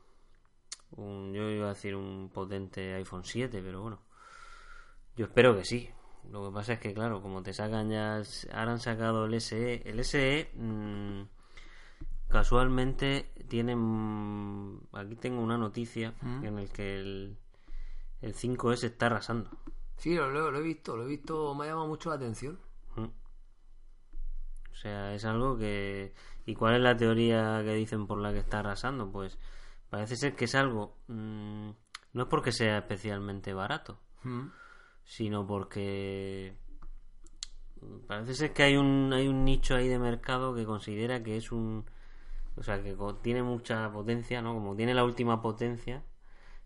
un 0.97 1.33
yo 1.33 1.49
iba 1.49 1.65
a 1.67 1.73
decir 1.73 1.95
un 1.95 2.29
potente 2.33 2.93
iPhone 2.95 3.23
7, 3.23 3.61
pero 3.63 3.81
bueno. 3.81 3.99
Yo 5.15 5.25
espero 5.25 5.55
que 5.55 5.65
sí. 5.65 5.89
Lo 6.31 6.45
que 6.47 6.53
pasa 6.53 6.73
es 6.73 6.79
que 6.79 6.93
claro, 6.93 7.21
como 7.21 7.43
te 7.43 7.53
sacan 7.53 7.89
ya 7.89 8.21
ahora 8.53 8.71
han 8.73 8.79
sacado 8.79 9.25
el 9.25 9.33
SE, 9.35 9.81
el 9.89 9.99
SE 9.99 10.49
mm, 10.55 11.21
casualmente 12.29 13.31
tienen 13.47 14.79
aquí 14.93 15.15
tengo 15.15 15.41
una 15.41 15.57
noticia 15.57 16.13
en 16.41 16.57
el 16.59 16.69
que 16.69 16.95
el 16.99 17.37
el 18.21 18.33
5S 18.33 18.85
está 18.85 19.07
arrasando. 19.07 19.49
Sí, 19.97 20.15
lo, 20.15 20.29
lo- 20.31 20.49
lo 20.49 20.57
he 20.59 20.61
visto, 20.61 20.95
lo 20.95 21.03
he 21.03 21.07
visto, 21.07 21.53
me 21.55 21.65
ha 21.65 21.67
llamado 21.67 21.87
mucho 21.87 22.09
la 22.09 22.15
atención. 22.15 22.57
Mm. 22.95 23.03
O 24.71 24.75
sea, 24.75 25.13
es 25.13 25.25
algo 25.25 25.57
que... 25.57 26.13
¿Y 26.45 26.55
cuál 26.55 26.75
es 26.75 26.81
la 26.81 26.95
teoría 26.97 27.61
que 27.63 27.73
dicen 27.73 28.07
por 28.07 28.17
la 28.19 28.31
que 28.33 28.39
está 28.39 28.59
arrasando? 28.59 29.11
Pues 29.11 29.37
parece 29.93 30.15
ser 30.15 30.35
que 30.35 30.45
es 30.45 30.55
algo... 30.55 30.97
mm, 31.07 31.69
no 32.13 32.23
es 32.23 32.27
porque 32.29 32.51
sea 32.51 32.79
especialmente 32.79 33.53
barato, 33.53 33.99
Mm. 34.23 34.47
sino 35.03 35.45
porque 35.45 36.55
parece 38.07 38.33
ser 38.35 38.53
que 38.53 38.63
hay 38.63 38.77
un, 38.77 39.11
hay 39.13 39.27
un 39.27 39.43
nicho 39.43 39.75
ahí 39.75 39.87
de 39.87 39.99
mercado 39.99 40.55
que 40.55 40.65
considera 40.65 41.21
que 41.23 41.37
es 41.37 41.51
un. 41.51 41.85
O 42.55 42.63
sea, 42.63 42.81
que 42.81 42.95
tiene 43.21 43.41
mucha 43.43 43.91
potencia, 43.91 44.41
¿no? 44.41 44.53
Como 44.53 44.75
tiene 44.75 44.93
la 44.93 45.03
última 45.03 45.41
potencia, 45.41 46.03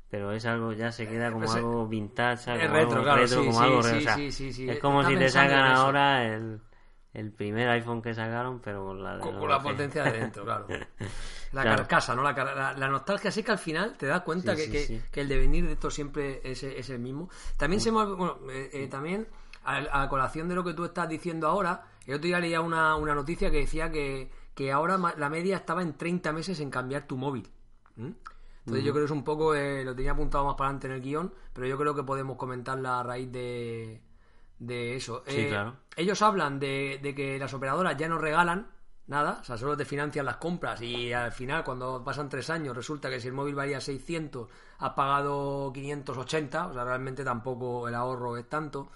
pero 0.10 0.32
es 0.34 0.46
algo, 0.46 0.74
ya 0.74 0.92
se 0.92 1.08
queda 1.08 1.32
como 1.32 1.46
Pues, 1.46 1.56
eh, 1.56 1.60
algo 1.60 1.88
vintage, 1.88 2.38
¿sabes? 2.44 2.62
es 2.64 2.68
Como 2.68 2.78
retro, 2.80 2.92
algo 2.94 3.04
claro, 3.04 3.22
retro, 3.22 3.40
sí, 3.42 3.48
como 3.48 3.58
sí, 3.60 3.64
algo 3.66 3.84
sí, 3.84 3.90
o 3.90 4.54
sea. 4.54 4.74
Es 4.74 4.80
como 4.80 5.04
si 5.06 5.16
te 5.16 5.30
sacan 5.30 5.66
ahora 5.72 6.26
el, 6.26 6.60
el 7.18 7.32
primer 7.32 7.68
iPhone 7.70 8.02
que 8.02 8.14
sacaron, 8.14 8.60
pero 8.60 8.86
con 8.86 9.04
la, 9.04 9.16
de 9.16 9.22
con, 9.22 9.38
con 9.40 9.50
la 9.50 9.60
potencia 9.62 10.04
de 10.04 10.12
dentro, 10.20 10.44
claro. 10.46 10.68
La 11.54 11.62
Claro. 11.64 11.78
carcasa, 11.78 12.14
¿no? 12.14 12.22
La, 12.24 12.34
la, 12.34 12.74
la 12.74 12.88
nostalgia, 12.90 13.32
sí 13.32 13.42
que 13.42 13.52
al 13.52 13.58
final 13.58 13.96
te 13.98 14.06
das 14.06 14.22
cuenta 14.22 14.54
Sí, 14.56 14.58
que, 14.58 14.66
sí, 14.66 14.72
que- 14.72 14.86
sí. 14.86 15.02
que 15.12 15.22
el 15.22 15.28
devenir 15.30 15.66
de 15.66 15.74
esto 15.74 15.90
siempre 15.90 16.42
es, 16.44 16.62
es 16.64 16.90
el 16.90 17.00
mismo. 17.00 17.30
También 17.56 17.80
se 17.82 17.92
me 17.92 18.04
bueno, 18.06 18.38
eh, 18.52 18.70
eh, 18.74 18.88
también 18.88 19.28
a, 19.64 20.04
a 20.04 20.10
colación 20.10 20.48
de 20.50 20.56
lo 20.56 20.64
que 20.64 20.74
tú 20.74 20.84
estás 20.86 21.08
diciendo 21.10 21.48
ahora, 21.48 21.84
el 22.06 22.16
otro 22.16 22.28
día 22.28 22.40
leía 22.40 22.60
una, 22.62 22.96
una 22.98 23.16
noticia 23.16 23.50
que 23.50 23.58
decía 23.60 23.90
que, 23.90 24.30
que 24.54 24.72
ahora 24.74 24.98
la 25.18 25.30
media 25.30 25.56
estaba 25.58 25.82
en 25.82 25.94
30 25.98 26.32
meses 26.34 26.60
en 26.60 26.70
cambiar 26.70 27.08
tu 27.08 27.16
móvil. 27.18 27.50
¿Mm? 27.96 28.12
Entonces 28.60 28.84
yo 28.86 28.92
creo 28.92 29.04
que 29.04 29.06
es 29.06 29.12
un 29.12 29.24
poco, 29.24 29.56
eh, 29.56 29.86
lo 29.86 29.96
tenía 29.96 30.12
apuntado 30.12 30.44
más 30.44 30.56
para 30.56 30.68
adelante 30.68 30.88
en 30.88 30.94
el 30.94 31.02
guion, 31.02 31.34
pero 31.54 31.66
yo 31.66 31.78
creo 31.78 31.96
que 31.96 32.04
podemos 32.04 32.36
comentarla 32.36 33.00
a 33.00 33.04
raíz 33.04 33.32
de, 33.32 34.02
de 34.60 34.96
eso. 34.96 35.24
Sí, 35.28 35.42
Eh, 35.42 35.48
claro. 35.50 35.76
Ellos 35.96 36.22
hablan 36.22 36.60
de, 36.60 37.00
de 37.02 37.14
que 37.16 37.38
las 37.40 37.54
operadoras 37.54 37.96
ya 37.98 38.08
no 38.08 38.18
regalan 38.18 38.68
nada, 39.08 39.38
o 39.42 39.44
sea, 39.46 39.58
solo 39.58 39.78
te 39.78 39.86
financian 39.86 40.26
las 40.26 40.36
compras 40.36 40.82
y 40.82 41.14
al 41.14 41.32
final 41.32 41.64
cuando 41.64 42.04
pasan 42.04 42.28
tres 42.28 42.50
años 42.50 42.76
resulta 42.76 43.10
que 43.10 43.22
si 43.22 43.28
el 43.30 43.34
móvil 43.34 43.56
valía 43.56 43.80
600 43.80 44.50
has 44.80 44.90
pagado 44.94 45.72
580, 45.74 46.68
o 46.68 46.74
sea, 46.74 46.84
realmente 46.84 47.24
tampoco 47.24 47.88
el 47.88 47.96
ahorro 47.96 48.36
es 48.38 48.50
tanto. 48.50 48.90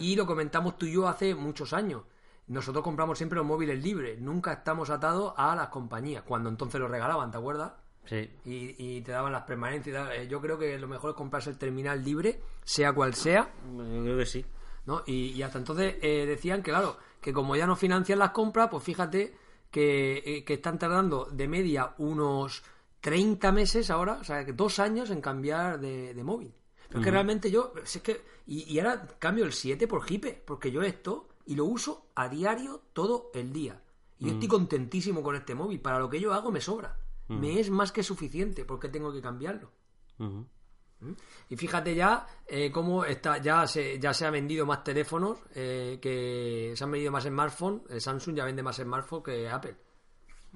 Y 0.00 0.16
lo 0.16 0.24
comentamos 0.26 0.78
tú 0.78 0.86
y 0.86 0.92
yo 0.92 1.06
hace 1.06 1.34
muchos 1.34 1.72
años. 1.74 2.02
Nosotros 2.46 2.82
compramos 2.82 3.18
siempre 3.18 3.36
los 3.36 3.44
móviles 3.46 3.82
libres, 3.82 4.18
nunca 4.18 4.54
estamos 4.54 4.88
atados 4.88 5.34
a 5.36 5.54
las 5.54 5.68
compañías, 5.68 6.22
cuando 6.22 6.48
entonces 6.48 6.80
los 6.80 6.90
regalaban, 6.90 7.30
¿te 7.30 7.36
acuerdas? 7.36 7.72
Sí, 8.06 8.30
y, 8.46 8.74
y 8.78 9.02
te 9.02 9.12
daban 9.12 9.32
las 9.32 9.42
permanencias. 9.42 10.08
Eh, 10.14 10.28
Yo 10.28 10.40
creo 10.40 10.58
que 10.58 10.78
lo 10.78 10.88
mejor 10.88 11.10
es 11.10 11.16
comprarse 11.16 11.50
el 11.50 11.58
terminal 11.58 12.02
libre, 12.02 12.40
sea 12.64 12.94
cual 12.94 13.12
sea, 13.12 13.50
yo 13.76 14.02
creo 14.02 14.16
que 14.16 14.24
sí. 14.24 14.46
¿No? 14.88 15.02
Y, 15.06 15.32
y 15.32 15.42
hasta 15.42 15.58
entonces 15.58 15.96
eh, 16.00 16.24
decían 16.24 16.62
que, 16.62 16.70
claro, 16.70 16.96
que 17.20 17.30
como 17.30 17.54
ya 17.54 17.66
no 17.66 17.76
financian 17.76 18.18
las 18.18 18.30
compras, 18.30 18.68
pues 18.70 18.82
fíjate 18.82 19.36
que, 19.70 20.22
eh, 20.24 20.44
que 20.44 20.54
están 20.54 20.78
tardando 20.78 21.26
de 21.26 21.46
media 21.46 21.94
unos 21.98 22.62
30 23.02 23.52
meses 23.52 23.90
ahora, 23.90 24.14
o 24.14 24.24
sea, 24.24 24.42
dos 24.44 24.78
años 24.78 25.10
en 25.10 25.20
cambiar 25.20 25.78
de, 25.78 26.14
de 26.14 26.24
móvil. 26.24 26.54
Pero 26.88 27.00
es 27.00 27.04
que 27.04 27.10
realmente 27.10 27.50
yo, 27.50 27.74
es 27.84 28.00
que, 28.00 28.22
y, 28.46 28.62
y 28.62 28.78
ahora 28.78 29.06
cambio 29.18 29.44
el 29.44 29.52
7 29.52 29.86
por 29.86 30.10
Hipe, 30.10 30.42
porque 30.46 30.72
yo 30.72 30.80
esto 30.80 31.28
y 31.44 31.54
lo 31.54 31.66
uso 31.66 32.06
a 32.14 32.30
diario 32.30 32.80
todo 32.94 33.30
el 33.34 33.52
día. 33.52 33.82
Y 34.18 34.24
yo 34.24 34.32
estoy 34.32 34.48
contentísimo 34.48 35.22
con 35.22 35.36
este 35.36 35.54
móvil, 35.54 35.80
para 35.80 35.98
lo 35.98 36.08
que 36.08 36.18
yo 36.18 36.32
hago 36.32 36.50
me 36.50 36.62
sobra. 36.62 36.96
Me 37.28 37.60
es 37.60 37.68
más 37.68 37.92
que 37.92 38.02
suficiente, 38.02 38.64
porque 38.64 38.88
tengo 38.88 39.12
que 39.12 39.20
cambiarlo. 39.20 39.70
Y 41.48 41.56
fíjate 41.56 41.94
ya 41.94 42.26
eh, 42.46 42.70
cómo 42.72 43.04
está, 43.04 43.38
ya 43.38 43.66
se, 43.66 43.98
ya 43.98 44.12
se 44.12 44.26
han 44.26 44.32
vendido 44.32 44.66
más 44.66 44.82
teléfonos, 44.82 45.38
eh, 45.54 45.98
que 46.02 46.72
se 46.74 46.84
han 46.84 46.90
vendido 46.90 47.12
más 47.12 47.24
smartphones. 47.24 47.82
Eh, 47.90 48.00
Samsung 48.00 48.36
ya 48.36 48.44
vende 48.44 48.62
más 48.62 48.76
smartphones 48.76 49.24
que 49.24 49.48
Apple, 49.48 49.76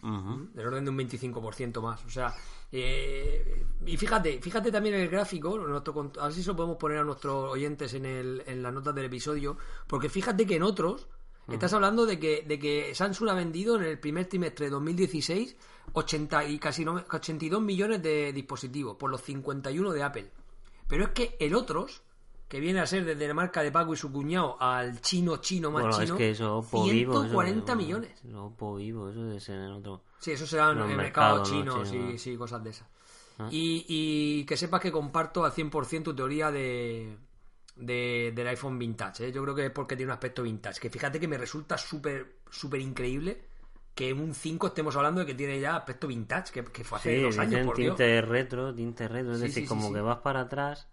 Ujú. 0.02 0.48
del 0.52 0.66
orden 0.66 0.85
de 0.85 0.90
un 0.90 0.98
25% 0.98 1.81
más. 1.81 2.05
O 2.05 2.11
sea, 2.11 2.35
eh, 2.72 3.64
y 3.87 3.96
fíjate, 3.96 4.40
fíjate 4.40 4.72
también 4.72 4.96
en 4.96 5.02
el 5.02 5.09
gráfico, 5.09 5.57
nuestro, 5.59 6.11
a 6.18 6.24
ver 6.24 6.33
si 6.33 6.42
se 6.42 6.48
lo 6.50 6.57
podemos 6.57 6.76
poner 6.76 6.98
a 6.98 7.05
nuestros 7.05 7.52
oyentes 7.52 7.94
en, 7.94 8.07
el, 8.07 8.42
en 8.46 8.62
las 8.62 8.72
notas 8.72 8.94
del 8.94 9.05
episodio, 9.05 9.57
porque 9.87 10.09
fíjate 10.09 10.44
que 10.46 10.57
en 10.57 10.64
otros 10.64 11.07
estás 11.48 11.72
hablando 11.72 12.07
de 12.07 12.18
que, 12.18 12.42
de 12.46 12.59
que 12.59 12.94
Samsung 12.94 13.28
ha 13.31 13.35
vendido 13.35 13.76
en 13.76 13.83
el 13.85 13.98
primer 13.98 14.26
trimestre 14.26 14.66
de 14.66 14.70
2016 14.70 15.57
80 15.94 16.44
y 16.46 16.59
casi 16.59 16.85
no- 16.85 17.05
82 17.11 17.61
millones 17.61 18.02
de 18.02 18.33
dispositivos 18.33 18.96
por 18.96 19.11
los 19.11 19.20
51 19.22 19.92
de 19.92 20.02
Apple. 20.02 20.31
Pero 20.88 21.05
es 21.05 21.11
que 21.11 21.37
el 21.40 21.55
otros, 21.55 22.02
que 22.48 22.61
viene 22.61 22.81
a 22.81 22.87
ser 22.87 23.05
desde 23.05 23.26
la 23.26 23.35
marca 23.35 23.62
de 23.62 23.72
Paco 23.72 23.94
y 23.94 23.96
su 23.96 24.12
cuñado 24.12 24.57
al 24.61 25.00
chino 25.00 25.38
chino 25.38 25.70
más 25.70 25.83
Bueno, 25.83 25.98
chino, 25.98 26.14
es 26.14 26.18
que 26.18 26.31
eso, 26.31 26.59
Oppo 26.59 26.85
vivo. 26.85 27.12
eso 27.14 27.22
140 27.22 27.74
millones. 27.74 28.24
Lo 28.24 28.46
Oppo 28.46 28.76
vivo, 28.76 29.09
eso 29.11 29.22
debe 29.24 29.40
ser 29.40 29.57
en 29.57 29.72
otro. 29.72 30.02
Sí, 30.20 30.33
eso 30.33 30.46
será 30.46 30.70
en 30.70 30.78
el 30.78 30.96
mercado 30.96 31.37
mercados, 31.42 31.50
chino, 31.50 31.78
¿no? 31.78 31.85
sí, 31.85 31.92
Chino, 31.92 32.18
sí, 32.18 32.37
cosas 32.37 32.62
de 32.62 32.70
esas. 32.70 32.88
Ah. 33.38 33.48
Y, 33.50 33.85
y 33.88 34.44
que 34.44 34.57
sepas 34.57 34.81
que 34.81 34.92
comparto 34.92 35.44
al 35.44 35.52
100% 35.52 36.02
tu 36.05 36.14
teoría 36.14 36.50
de, 36.52 37.16
de- 37.76 38.32
del 38.35 38.46
iPhone 38.48 38.78
vintage. 38.78 39.26
¿eh? 39.28 39.32
Yo 39.32 39.42
creo 39.42 39.54
que 39.54 39.66
es 39.66 39.70
porque 39.70 39.96
tiene 39.96 40.11
un 40.11 40.14
aspecto 40.14 40.42
vintage. 40.42 40.80
Que 40.80 40.90
fíjate 40.90 41.18
que 41.20 41.28
me 41.28 41.38
resulta 41.38 41.76
súper, 41.78 42.37
súper 42.50 42.80
increíble 42.80 43.42
que 43.94 44.08
en 44.11 44.20
un 44.20 44.35
5 44.35 44.68
estemos 44.68 44.96
hablando 44.96 45.20
de 45.20 45.26
que 45.26 45.35
tiene 45.35 45.61
ya 45.61 45.76
aspecto 45.76 46.06
vintage, 46.06 46.52
que, 46.52 46.64
que 46.64 46.82
fue 46.85 46.98
hace 46.98 47.14
Sí, 47.16 47.22
dos 47.22 47.38
años, 47.38 47.66
por 47.66 47.76
Dios. 47.76 47.96
tinte 47.96 48.22
retro, 48.22 48.74
tinte 48.74 49.06
retro, 49.08 49.32
es 49.32 49.38
Sí, 49.40 49.46
decir, 49.48 49.62
sí, 49.64 49.68
como 49.68 49.92
que 49.92 50.00
vas 50.00 50.18
para 50.18 50.40
atrás, 50.40 50.88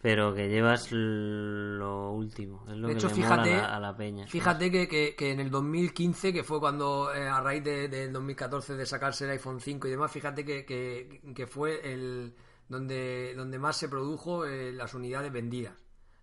pero 0.00 0.34
que 0.34 0.48
llevas 0.48 0.88
lo 0.92 2.12
último. 2.12 2.64
Es 2.68 2.76
lo 2.76 2.88
De 2.88 2.94
que 2.94 2.98
hecho, 2.98 3.08
le 3.08 3.14
fíjate, 3.14 3.50
mola 3.50 3.58
a 3.64 3.68
la, 3.68 3.76
a 3.76 3.80
la 3.80 3.96
peña. 3.96 4.26
fíjate 4.26 4.70
que, 4.70 4.88
que- 4.88 5.14
que 5.16 5.32
en 5.32 5.40
el 5.40 5.50
2015, 5.50 6.32
que 6.32 6.44
fue 6.44 6.60
cuando, 6.60 7.12
eh, 7.12 7.28
a 7.28 7.40
raíz 7.40 7.64
de- 7.64 7.88
del 7.88 8.12
2014 8.12 8.74
de 8.76 8.86
sacarse 8.86 9.24
el 9.24 9.32
iPhone 9.32 9.60
5 9.60 9.86
y 9.88 9.90
demás, 9.90 10.10
fíjate 10.12 10.44
que, 10.44 10.64
que- 10.64 11.20
que 11.34 11.46
fue 11.46 11.80
el 11.92 12.34
donde, 12.68 13.34
donde 13.36 13.58
más 13.58 13.76
se 13.76 13.88
produjo 13.88 14.44
eh, 14.46 14.72
las 14.72 14.94
unidades 14.94 15.32
vendidas. 15.32 15.74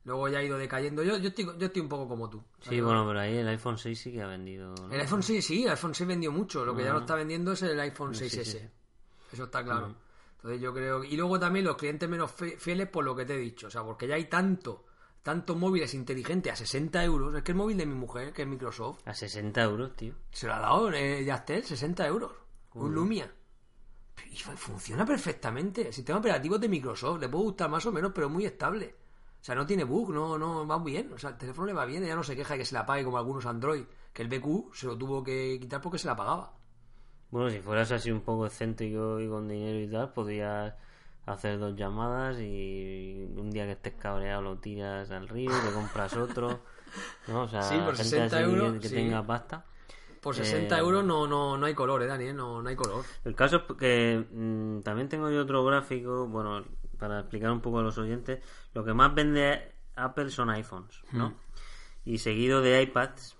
Luego 0.03 0.27
ya 0.29 0.38
ha 0.39 0.43
ido 0.43 0.58
decayendo. 0.60 1.01
Yo, 1.03 1.17
yo, 1.17 1.29
estoy, 1.29 1.45
yo 1.58 1.65
estoy 1.65 1.81
un 1.81 1.89
poco 1.89 2.08
como 2.08 2.29
tú. 2.29 2.43
Sí, 2.62 2.79
bueno, 2.79 3.08
pero 3.08 3.19
ahí 3.21 3.38
el 3.38 3.47
iPhone 3.47 3.77
6 3.79 3.99
sí 3.99 4.12
que 4.12 4.21
ha 4.21 4.27
vendido. 4.27 4.73
¿no? 4.75 4.91
El 4.93 5.01
iPhone 5.01 5.23
6 5.23 5.43
sí, 5.43 5.63
el 5.63 5.71
iPhone 5.71 5.95
6 5.95 6.08
vendió 6.08 6.31
mucho. 6.31 6.63
Lo 6.63 6.75
que 6.75 6.84
ya 6.84 6.93
no 6.93 6.99
está 6.99 7.15
vendiendo 7.15 7.53
es 7.53 7.63
el 7.63 7.79
iPhone 7.79 8.13
Sí, 8.13 8.25
6S. 8.25 8.29
sí, 8.29 8.43
sí. 8.45 8.60
Eso 9.34 9.45
está 9.45 9.63
claro. 9.63 9.95
Entonces 10.36 10.62
yo 10.62 10.71
creo... 10.75 11.03
Y 11.03 11.17
luego 11.17 11.39
también 11.39 11.65
los 11.65 11.75
clientes 11.75 12.08
menos 12.08 12.31
fieles 12.31 12.88
por 12.88 13.03
lo 13.03 13.15
que 13.15 13.25
te 13.25 13.34
he 13.34 13.38
dicho. 13.39 13.65
O 13.65 13.69
sea, 13.71 13.81
porque 13.84 14.08
ya 14.08 14.13
hay 14.13 14.25
tanto, 14.25 14.86
tantos 15.23 15.58
móviles 15.58 15.95
inteligentes 15.95 16.53
a 16.53 16.55
60 16.55 17.03
euros. 17.03 17.34
Es 17.36 17.41
que 17.41 17.53
el 17.53 17.58
móvil 17.58 17.77
de 17.77 17.88
mi 17.88 17.95
mujer, 17.95 18.31
que 18.31 18.43
es 18.43 18.47
Microsoft, 18.47 18.99
A 19.08 19.13
60 19.15 19.60
euros, 19.63 19.95
tío. 19.95 20.13
se 20.29 20.45
lo 20.45 20.53
ha 20.53 20.60
dado 20.60 20.93
eh, 20.93 21.25
Yastel, 21.25 21.63
60 21.63 22.05
euros. 22.05 22.31
Un 22.75 22.93
Lumia. 22.93 23.34
Y 24.32 24.38
fu- 24.38 24.51
funciona 24.58 25.06
perfectamente. 25.06 25.88
El 25.88 25.93
sistema 25.93 26.19
operativo 26.19 26.56
es 26.56 26.62
de 26.62 26.69
Microsoft. 26.69 27.19
Le 27.19 27.30
puede 27.30 27.43
gustar 27.45 27.69
más 27.69 27.86
o 27.86 27.91
menos, 27.91 28.12
pero 28.13 28.30
muy 28.30 28.45
estable. 28.45 28.95
O 29.41 29.43
sea, 29.45 29.56
no 29.56 29.65
tiene 29.65 29.84
bug, 29.84 30.12
no, 30.12 30.38
no 30.38 30.65
va 30.65 30.80
bien. 30.80 31.12
O 31.13 31.17
sea, 31.17 31.32
el 31.32 31.38
teléfono 31.38 31.67
le 31.67 31.73
va 31.73 31.86
bien, 31.86 32.04
ya 32.04 32.15
no 32.15 32.23
se 32.23 32.36
queja 32.36 32.54
de 32.56 32.60
que 32.60 32.65
se 32.65 32.73
le 32.73 32.80
apague 32.80 33.04
como 33.04 33.17
algunos 33.17 33.45
Android. 33.45 33.84
Que 34.13 34.23
el 34.23 34.28
BQ 34.30 34.73
se 34.73 34.88
lo 34.88 34.97
tuvo 34.97 35.23
que 35.23 35.58
quitar 35.60 35.82
porque 35.82 35.97
se 35.99 36.08
le 36.08 36.13
apagaba. 36.13 36.51
Bueno, 37.32 37.49
si 37.49 37.60
fueras 37.60 37.91
así 37.91 38.10
un 38.12 38.21
poco 38.21 38.45
excéntrico 38.45 39.19
y 39.19 39.28
con 39.28 39.47
dinero 39.47 39.80
y 39.80 39.88
tal, 39.88 40.12
podrías 40.13 40.73
hacer 41.25 41.60
dos 41.60 41.75
llamadas 41.75 42.38
y 42.39 43.28
un 43.36 43.49
día 43.51 43.65
que 43.65 43.73
estés 43.73 43.93
cabreado 43.95 44.41
lo 44.41 44.58
tiras 44.58 45.12
al 45.12 45.28
río, 45.28 45.51
te 45.51 45.71
compras 45.73 46.13
otro. 46.15 46.60
¿no? 47.28 47.41
O 47.43 47.47
sea, 47.47 47.62
Sí, 47.63 47.75
por 47.75 47.95
gente 47.95 48.04
60 48.04 48.38
así 48.38 48.45
euros, 48.45 48.73
que, 48.75 48.80
que 48.80 48.89
sí. 48.89 48.95
tenga 48.95 49.25
pasta. 49.25 49.65
Por 50.25 50.33
60 50.33 50.75
Eh, 50.75 50.79
euros 50.79 51.05
no, 51.05 51.27
no, 51.27 51.55
no 51.55 51.65
hay 51.67 51.75
color, 51.75 52.01
¿eh, 52.01 52.07
Dani? 52.07 52.33
No, 52.33 52.59
no 52.59 52.67
hay 52.67 52.75
color. 52.75 53.05
El 53.23 53.35
caso 53.35 53.57
es 53.57 53.75
que 53.77 54.25
mm, 54.31 54.81
también 54.81 55.07
tengo 55.07 55.29
yo 55.29 55.43
otro 55.43 55.63
gráfico, 55.63 56.27
bueno, 56.27 56.65
para 56.97 57.19
explicar 57.19 57.51
un 57.51 57.61
poco 57.61 57.77
a 57.77 57.83
los 57.83 57.95
oyentes, 57.99 58.43
lo 58.73 58.83
que 58.83 58.95
más 58.95 59.13
vende 59.13 59.71
Apple 59.95 60.31
son 60.31 60.49
iPhones, 60.49 60.99
¿no? 61.11 61.35
Y 62.05 62.17
seguido 62.17 62.61
de 62.61 62.81
iPads, 62.81 63.38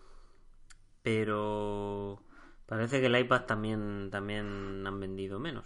pero 1.02 2.22
parece 2.68 3.00
que 3.02 3.08
el 3.08 3.18
iPad 3.18 3.46
también, 3.46 4.10
también 4.12 4.86
han 4.86 5.00
vendido 5.00 5.40
menos. 5.40 5.66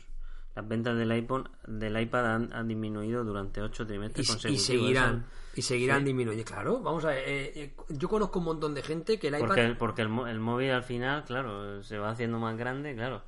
Las 0.60 0.68
ventas 0.68 0.98
del 0.98 1.10
iPhone, 1.12 1.48
del 1.68 1.98
iPad 2.02 2.26
han, 2.36 2.54
han 2.54 2.68
disminuido 2.68 3.24
durante 3.24 3.62
ocho 3.62 3.84
Y, 3.84 3.86
trimestres 3.88 4.28
y 4.28 4.30
consecutivos. 4.30 4.66
seguirán. 4.66 5.16
Eso- 5.20 5.50
Y 5.56 5.62
seguirán 5.62 6.00
Sí. 6.00 6.06
disminuyendo. 6.08 6.46
Claro, 6.46 6.80
vamos 6.82 7.06
a 7.06 7.08
ver. 7.10 7.24
eh, 7.26 7.52
eh, 7.56 7.74
yo 7.90 8.10
conozco 8.10 8.40
un 8.40 8.46
montón 8.46 8.74
de 8.74 8.82
gente 8.84 9.18
que 9.18 9.30
el 9.30 9.36
iPad. 9.36 9.48
Porque, 9.48 9.62
el, 9.66 9.78
porque 9.78 10.02
el, 10.02 10.10
mo- 10.10 10.28
el 10.28 10.40
móvil 10.42 10.72
al 10.72 10.84
final, 10.84 11.24
claro, 11.24 11.82
se 11.82 11.98
va 11.98 12.10
haciendo 12.12 12.40
más 12.40 12.58
grande, 12.58 12.94
claro. 12.94 13.22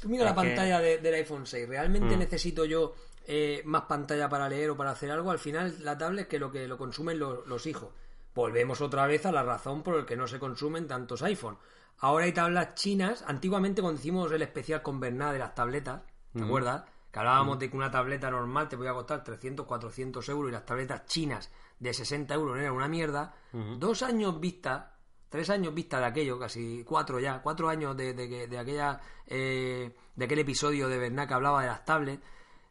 Tú 0.00 0.08
mira 0.08 0.24
la 0.24 0.30
que- 0.30 0.36
pantalla 0.36 0.80
de- 0.80 0.98
del 0.98 1.14
iPhone 1.14 1.44
6. 1.46 1.68
¿Realmente 1.68 2.16
Mm. 2.16 2.18
necesito 2.20 2.64
yo 2.64 2.94
eh, 3.26 3.60
más 3.66 3.82
pantalla 3.82 4.28
para 4.30 4.48
leer 4.48 4.70
o 4.70 4.76
para 4.76 4.92
hacer 4.92 5.10
algo? 5.10 5.30
Al 5.30 5.38
final, 5.38 5.76
la 5.80 5.96
tablet 5.98 6.22
es 6.22 6.28
que 6.28 6.38
lo 6.38 6.50
que 6.50 6.66
lo 6.66 6.76
consumen 6.78 7.18
los, 7.18 7.46
los 7.46 7.66
hijos. 7.66 7.90
Volvemos 8.34 8.80
otra 8.80 9.06
vez 9.06 9.26
a 9.26 9.32
la 9.32 9.42
razón 9.42 9.82
por 9.82 9.96
la 9.98 10.06
que 10.06 10.16
no 10.16 10.26
se 10.26 10.38
consumen 10.38 10.88
tantos 10.88 11.22
iPhone. 11.22 11.58
Ahora 11.98 12.24
hay 12.24 12.32
tablas 12.32 12.74
chinas. 12.74 13.22
Antiguamente, 13.28 13.80
cuando 13.82 14.00
hicimos 14.00 14.32
el 14.32 14.40
especial 14.42 14.82
con 14.82 14.98
Bernard 14.98 15.34
de 15.34 15.38
las 15.38 15.54
tabletas, 15.54 16.00
¿te 16.32 16.42
acuerdas? 16.44 16.84
Que 17.10 17.18
hablábamos 17.18 17.58
de 17.58 17.70
que 17.70 17.76
una 17.76 17.90
tableta 17.90 18.30
normal 18.30 18.68
te 18.68 18.76
podía 18.76 18.92
costar 18.94 19.22
300, 19.22 19.66
400 19.66 20.26
euros 20.30 20.48
y 20.50 20.52
las 20.52 20.64
tabletas 20.64 21.04
chinas 21.06 21.50
de 21.78 21.92
60 21.92 22.32
euros 22.34 22.58
eran 22.58 22.72
una 22.72 22.88
mierda. 22.88 23.34
Dos 23.78 24.02
años 24.02 24.40
vista, 24.40 24.96
tres 25.28 25.50
años 25.50 25.74
vista 25.74 25.98
de 26.00 26.06
aquello, 26.06 26.38
casi 26.38 26.84
cuatro 26.84 27.20
ya, 27.20 27.42
cuatro 27.42 27.68
años 27.68 27.96
de, 27.96 28.14
de, 28.14 28.28
que- 28.28 28.46
de 28.48 28.58
aquella 28.58 29.00
eh, 29.26 29.94
de 30.16 30.24
aquel 30.24 30.38
episodio 30.38 30.88
de 30.88 30.98
Bernat 30.98 31.28
que 31.28 31.34
hablaba 31.34 31.60
de 31.62 31.68
las 31.68 31.84
tablets. 31.84 32.22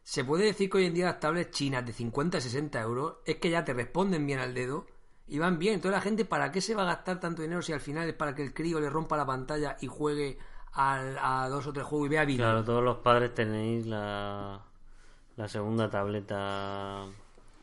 Se 0.02 0.24
puede 0.24 0.46
decir 0.46 0.68
que 0.68 0.78
hoy 0.78 0.86
en 0.86 0.94
día 0.94 1.04
las 1.06 1.20
tablets 1.20 1.52
chinas 1.52 1.86
de 1.86 1.92
50 1.92 2.40
60 2.40 2.80
euros 2.80 3.16
es 3.24 3.36
que 3.36 3.50
ya 3.50 3.64
te 3.64 3.72
responden 3.72 4.26
bien 4.26 4.40
al 4.40 4.54
dedo 4.54 4.86
y 5.28 5.38
van 5.38 5.60
bien. 5.60 5.74
Entonces 5.74 5.96
la 5.96 6.02
gente, 6.02 6.24
¿para 6.24 6.50
qué 6.50 6.60
se 6.60 6.74
va 6.74 6.82
a 6.82 6.86
gastar 6.86 7.20
tanto 7.20 7.42
dinero 7.42 7.62
si 7.62 7.72
al 7.72 7.80
final 7.80 8.08
es 8.08 8.14
para 8.14 8.34
que 8.34 8.42
el 8.42 8.52
crío 8.52 8.80
le 8.80 8.90
rompa 8.90 9.16
la 9.16 9.24
pantalla 9.26 9.76
y 9.80 9.86
juegue 9.86 10.38
al- 10.72 11.18
a 11.20 11.48
dos 11.48 11.66
o 11.66 11.72
tres 11.72 11.86
juegos 11.86 12.06
y 12.06 12.10
vea 12.10 12.24
vídeos? 12.24 12.46
Claro, 12.46 12.64
todos 12.64 12.82
los 12.82 12.98
padres 12.98 13.34
tenéis 13.34 13.86
la, 13.86 14.60
la 15.36 15.48
segunda 15.48 15.88
tableta 15.90 17.06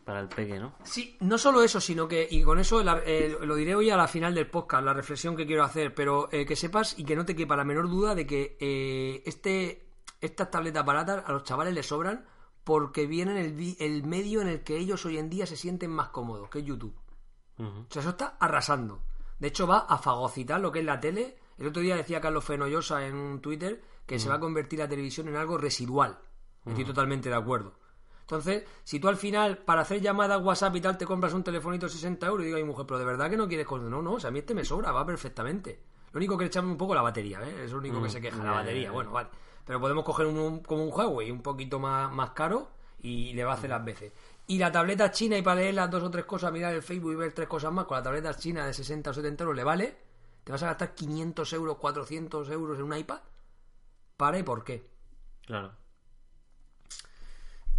para 0.05 0.21
el 0.21 0.27
peque, 0.27 0.59
¿no? 0.59 0.73
Sí, 0.83 1.17
no 1.19 1.37
solo 1.37 1.61
eso, 1.61 1.79
sino 1.79 2.07
que, 2.07 2.27
y 2.29 2.41
con 2.43 2.59
eso 2.59 2.83
la- 2.83 3.01
eh, 3.05 3.37
lo 3.41 3.55
diré 3.55 3.75
hoy 3.75 3.89
a 3.91 3.97
la 3.97 4.07
final 4.07 4.33
del 4.33 4.47
podcast, 4.49 4.83
la 4.83 4.93
reflexión 4.93 5.35
que 5.35 5.45
quiero 5.45 5.63
hacer, 5.63 5.93
pero 5.93 6.29
eh, 6.31 6.45
que 6.45 6.55
sepas 6.55 6.97
y 6.97 7.03
que 7.03 7.15
no 7.15 7.25
te 7.25 7.35
quepa 7.35 7.55
la 7.55 7.63
menor 7.63 7.87
duda 7.89 8.15
de 8.15 8.25
que 8.25 8.57
eh, 8.59 9.21
este, 9.25 9.87
estas 10.19 10.49
tabletas 10.49 10.83
baratas 10.85 11.23
a 11.27 11.31
los 11.31 11.43
chavales 11.43 11.73
les 11.73 11.85
sobran 11.85 12.25
porque 12.63 13.05
vienen 13.07 13.37
el, 13.37 13.75
el 13.79 14.03
medio 14.03 14.41
en 14.41 14.47
el 14.47 14.63
que 14.63 14.77
ellos 14.77 15.05
hoy 15.05 15.17
en 15.17 15.29
día 15.29 15.45
se 15.47 15.55
sienten 15.55 15.91
más 15.91 16.09
cómodos, 16.09 16.49
que 16.49 16.59
es 16.59 16.65
YouTube. 16.65 16.95
O 17.57 17.85
sea, 17.89 18.01
eso 18.01 18.11
está 18.11 18.37
arrasando. 18.39 19.01
De 19.39 19.47
hecho, 19.49 19.67
va 19.67 19.79
a 19.79 19.97
fagocitar 19.97 20.59
lo 20.61 20.71
que 20.71 20.79
es 20.79 20.85
la 20.85 20.99
tele. 20.99 21.37
El 21.59 21.67
otro 21.67 21.81
día 21.81 21.95
decía 21.95 22.21
Carlos 22.21 22.43
Fenollosa 22.45 23.05
en 23.05 23.15
un 23.15 23.41
Twitter 23.41 23.81
que 24.05 24.17
se 24.17 24.29
va 24.29 24.35
a 24.35 24.39
convertir 24.39 24.79
la 24.79 24.87
televisión 24.87 25.27
en 25.27 25.35
algo 25.35 25.57
residual. 25.57 26.17
Estoy 26.65 26.85
totalmente 26.85 27.29
de 27.29 27.35
acuerdo. 27.35 27.73
Entonces, 28.21 28.63
si 28.83 28.99
tú 28.99 29.07
al 29.07 29.17
final, 29.17 29.57
para 29.59 29.81
hacer 29.81 30.01
llamadas 30.01 30.41
WhatsApp 30.43 30.75
y 30.75 30.81
tal, 30.81 30.97
te 30.97 31.05
compras 31.05 31.33
un 31.33 31.43
telefonito 31.43 31.87
de 31.87 31.91
60 31.91 32.27
euros 32.27 32.43
y 32.43 32.45
digo 32.45 32.57
a 32.57 32.61
mi 32.61 32.65
mujer, 32.67 32.85
pero 32.85 32.99
de 32.99 33.05
verdad 33.05 33.29
que 33.29 33.37
no 33.37 33.47
quieres 33.47 33.65
con... 33.65 33.89
No, 33.89 34.01
no, 34.01 34.13
o 34.13 34.19
sea, 34.19 34.27
a 34.29 34.31
mí 34.31 34.39
este 34.39 34.53
me 34.53 34.63
sobra, 34.63 34.91
va 34.91 35.05
perfectamente. 35.05 35.79
Lo 36.11 36.17
único 36.19 36.37
que 36.37 36.43
le 36.43 36.47
echamos 36.47 36.71
un 36.71 36.77
poco 36.77 36.93
la 36.95 37.01
batería, 37.01 37.39
¿eh? 37.41 37.63
Es 37.65 37.71
lo 37.71 37.79
único 37.79 38.01
que 38.03 38.09
se 38.09 38.21
queja, 38.21 38.37
la 38.43 38.51
batería. 38.51 38.91
Bueno, 38.91 39.11
vale. 39.11 39.29
Pero 39.65 39.79
podemos 39.79 40.03
coger 40.03 40.27
un, 40.27 40.37
un- 40.37 40.59
como 40.63 40.83
un 40.83 40.91
Huawei, 40.93 41.29
un 41.31 41.41
poquito 41.41 41.79
más, 41.79 42.11
más 42.11 42.31
caro 42.31 42.69
y 43.01 43.33
le 43.33 43.43
va 43.43 43.51
a 43.51 43.55
hacer 43.55 43.69
las 43.71 43.83
veces. 43.83 44.11
Y 44.47 44.57
la 44.59 44.71
tableta 44.71 45.11
china 45.11 45.37
y 45.37 45.41
para 45.41 45.61
leer 45.61 45.73
las 45.75 45.89
dos 45.89 46.03
o 46.03 46.09
tres 46.11 46.25
cosas, 46.25 46.51
mirar 46.51 46.73
el 46.73 46.81
Facebook 46.83 47.13
y 47.13 47.15
ver 47.15 47.31
tres 47.33 47.47
cosas 47.47 47.71
más, 47.71 47.85
con 47.85 47.97
la 47.97 48.03
tableta 48.03 48.33
china 48.35 48.65
de 48.65 48.73
60 48.73 49.09
o 49.09 49.13
70 49.13 49.43
euros 49.43 49.55
le 49.55 49.63
vale, 49.63 49.97
te 50.43 50.51
vas 50.51 50.63
a 50.63 50.67
gastar 50.67 50.95
500 50.95 51.53
euros, 51.53 51.77
400 51.77 52.49
euros 52.49 52.77
en 52.79 52.85
un 52.85 52.97
iPad. 52.97 53.19
¿Para 54.17 54.39
y 54.39 54.43
por 54.43 54.63
qué? 54.63 54.85
Claro. 55.45 55.73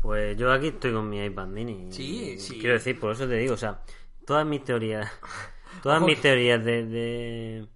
Pues 0.01 0.37
yo 0.37 0.51
aquí 0.53 0.69
estoy 0.69 0.93
con 0.93 1.09
mi 1.11 1.23
iPad 1.23 1.47
mini. 1.49 1.93
Sí, 1.93 2.39
sí. 2.39 2.59
Quiero 2.59 2.75
decir, 2.75 2.99
por 2.99 3.13
eso 3.13 3.29
te 3.29 3.35
digo, 3.35 3.55
o 3.55 3.59
sea, 3.59 3.83
todas 4.27 4.47
mis 4.47 4.65
teorías, 4.65 5.11
todas 5.83 5.99
Ojo 5.99 6.07
mis 6.07 6.21
teorías 6.21 6.65
de, 6.65 6.87
de, 6.87 7.69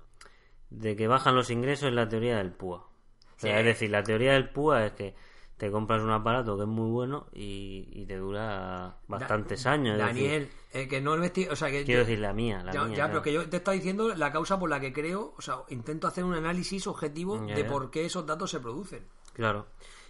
de 0.71 0.97
que 0.97 1.07
bajan 1.07 1.35
los 1.35 1.51
ingresos 1.51 1.89
es 1.91 1.95
la 1.95 2.09
teoría 2.09 2.39
del 2.39 2.53
PUA. 2.53 2.79
O 2.79 2.89
sea, 3.37 3.53
Sí. 3.53 3.59
es 3.59 3.65
decir, 3.65 3.91
la 3.91 4.03
teoría 4.03 4.33
del 4.33 4.49
PUA 4.49 4.87
es 4.87 4.93
que 4.93 5.15
te 5.57 5.71
compras 5.71 6.03
un 6.03 6.11
aparato 6.11 6.57
que 6.57 6.63
es 6.65 6.69
muy 6.69 6.91
bueno 6.91 7.27
y, 7.33 7.89
y 7.93 8.07
te 8.07 8.17
dura 8.17 8.97
bastantes 9.07 9.67
años. 9.67 9.97
decir, 9.97 10.07
Daniel, 10.07 10.49
eh, 10.73 10.89
que 10.89 11.01
no 11.01 11.15
investi- 11.17 11.49
o 11.51 11.55
sea, 11.57 11.71
que 11.71 11.85
quiero 11.85 12.01
yo- 12.03 12.07
decir, 12.07 12.19
la 12.19 12.33
mía, 12.33 12.63
la 12.65 12.73
ya, 12.73 12.81
mía. 12.85 12.89
ya, 12.91 12.95
claro. 12.97 13.11
pero 13.13 13.23
que 13.23 13.33
yo 13.33 13.49
te 13.49 13.59
estaba 13.59 13.75
diciendo 13.77 14.15
la 14.15 14.33
causa 14.33 14.59
por 14.59 14.69
la 14.69 14.81
que 14.81 14.93
creo, 14.93 15.33
o 15.39 15.41
sea, 15.41 15.59
intento 15.69 16.09
hacer 16.09 16.25
un 16.25 16.35
análisis 16.35 16.87
objetivo 16.89 17.47
Ya, 17.47 17.55
de 17.55 17.65
por 17.65 17.91
qué 17.91 18.05
esos 18.05 18.27
datos 18.27 18.51
se 18.51 18.59
producen. 18.61 19.07
Claro. 19.33 19.67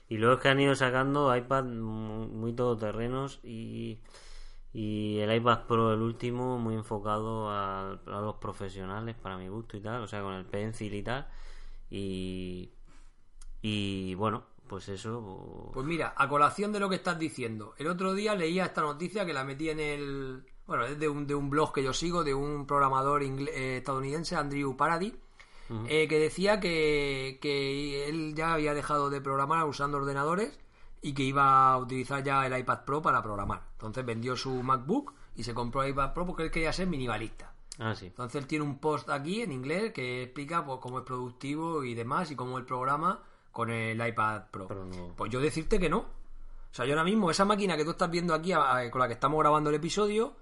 Y 0.08 0.16
luego 0.18 0.34
es 0.36 0.40
que 0.40 0.48
han 0.48 0.60
ido 0.60 0.74
sacando 0.74 1.34
iPad 1.36 1.64
muy, 1.64 2.26
muy 2.28 2.52
todoterrenos 2.54 3.40
y, 3.42 4.00
y 4.72 5.18
el 5.20 5.34
iPad 5.34 5.66
Pro, 5.66 5.92
el 5.92 6.00
último, 6.00 6.58
muy 6.58 6.74
enfocado 6.74 7.50
a, 7.50 7.92
a 7.92 8.20
los 8.20 8.36
profesionales, 8.36 9.14
para 9.14 9.36
mi 9.38 9.48
gusto 9.48 9.76
y 9.76 9.80
tal, 9.80 10.02
o 10.02 10.06
sea, 10.06 10.22
con 10.22 10.34
el 10.34 10.44
Pencil 10.46 10.92
y 10.94 11.02
tal. 11.02 11.26
Y, 11.90 12.70
y 13.62 14.14
bueno, 14.14 14.44
pues 14.66 14.88
eso. 14.88 15.70
Pues 15.72 15.86
mira, 15.86 16.14
a 16.16 16.28
colación 16.28 16.72
de 16.72 16.80
lo 16.80 16.88
que 16.88 16.96
estás 16.96 17.18
diciendo, 17.18 17.74
el 17.78 17.86
otro 17.86 18.14
día 18.14 18.34
leía 18.34 18.64
esta 18.66 18.82
noticia 18.82 19.24
que 19.26 19.32
la 19.32 19.44
metí 19.44 19.70
en 19.70 19.80
el... 19.80 20.44
Bueno, 20.66 20.84
es 20.86 20.98
de 20.98 21.08
un, 21.08 21.26
de 21.26 21.34
un 21.34 21.50
blog 21.50 21.74
que 21.74 21.82
yo 21.82 21.92
sigo, 21.92 22.24
de 22.24 22.32
un 22.34 22.66
programador 22.66 23.22
ingle- 23.22 23.50
eh, 23.52 23.76
estadounidense, 23.78 24.34
Andrew 24.36 24.76
Paradis, 24.76 25.12
eh, 25.88 26.06
que 26.08 26.18
decía 26.18 26.60
que, 26.60 27.38
que 27.40 28.08
él 28.08 28.34
ya 28.34 28.54
había 28.54 28.74
dejado 28.74 29.10
de 29.10 29.20
programar 29.20 29.64
usando 29.66 29.98
ordenadores 29.98 30.58
y 31.02 31.12
que 31.12 31.22
iba 31.22 31.72
a 31.72 31.78
utilizar 31.78 32.22
ya 32.22 32.46
el 32.46 32.58
iPad 32.58 32.84
Pro 32.84 33.02
para 33.02 33.22
programar. 33.22 33.62
Entonces 33.72 34.04
vendió 34.06 34.36
su 34.36 34.62
MacBook 34.62 35.12
y 35.36 35.42
se 35.42 35.52
compró 35.52 35.82
el 35.82 35.90
iPad 35.90 36.14
Pro 36.14 36.26
porque 36.26 36.44
él 36.44 36.50
quería 36.50 36.72
ser 36.72 36.86
minimalista. 36.86 37.54
Ah, 37.78 37.94
sí. 37.94 38.06
Entonces 38.06 38.40
él 38.40 38.46
tiene 38.46 38.64
un 38.64 38.78
post 38.78 39.10
aquí 39.10 39.42
en 39.42 39.52
inglés 39.52 39.92
que 39.92 40.22
explica 40.22 40.64
pues, 40.64 40.78
cómo 40.80 41.00
es 41.00 41.04
productivo 41.04 41.82
y 41.84 41.94
demás 41.94 42.30
y 42.30 42.36
cómo 42.36 42.56
el 42.56 42.64
programa 42.64 43.22
con 43.54 43.70
el 43.70 44.06
iPad 44.06 44.42
Pro. 44.50 44.66
Pero 44.68 44.84
no. 44.84 45.14
Pues 45.16 45.30
yo 45.32 45.40
decirte 45.40 45.78
que 45.80 45.88
no. 45.88 45.98
O 45.98 46.76
sea, 46.76 46.84
yo 46.86 46.92
ahora 46.94 47.04
mismo, 47.04 47.30
esa 47.30 47.44
máquina 47.44 47.76
que 47.76 47.84
tú 47.84 47.92
estás 47.92 48.10
viendo 48.10 48.34
aquí, 48.34 48.50
a- 48.52 48.76
a- 48.76 48.90
con 48.90 49.00
la 49.00 49.06
que 49.06 49.14
estamos 49.14 49.38
grabando 49.38 49.70
el 49.70 49.76
episodio. 49.76 50.34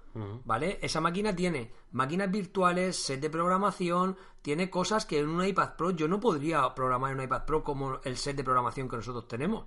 ¿vale? 0.45 0.77
Esa 0.81 0.99
máquina 1.01 1.35
tiene 1.35 1.71
máquinas 1.91 2.29
virtuales, 2.29 2.95
set 2.97 3.19
de 3.19 3.29
programación, 3.31 4.15
tiene 4.43 4.69
cosas 4.69 5.05
que 5.07 5.19
en 5.19 5.27
un 5.29 5.43
iPad 5.43 5.75
Pro 5.75 5.89
yo 5.91 6.07
no 6.07 6.19
podría 6.19 6.73
programar 6.75 7.11
en 7.11 7.17
un 7.19 7.23
iPad 7.25 7.45
Pro 7.45 7.63
como 7.63 7.99
el 8.03 8.17
set 8.17 8.35
de 8.35 8.43
programación 8.43 8.87
que 8.89 8.95
nosotros 8.97 9.27
tenemos. 9.27 9.65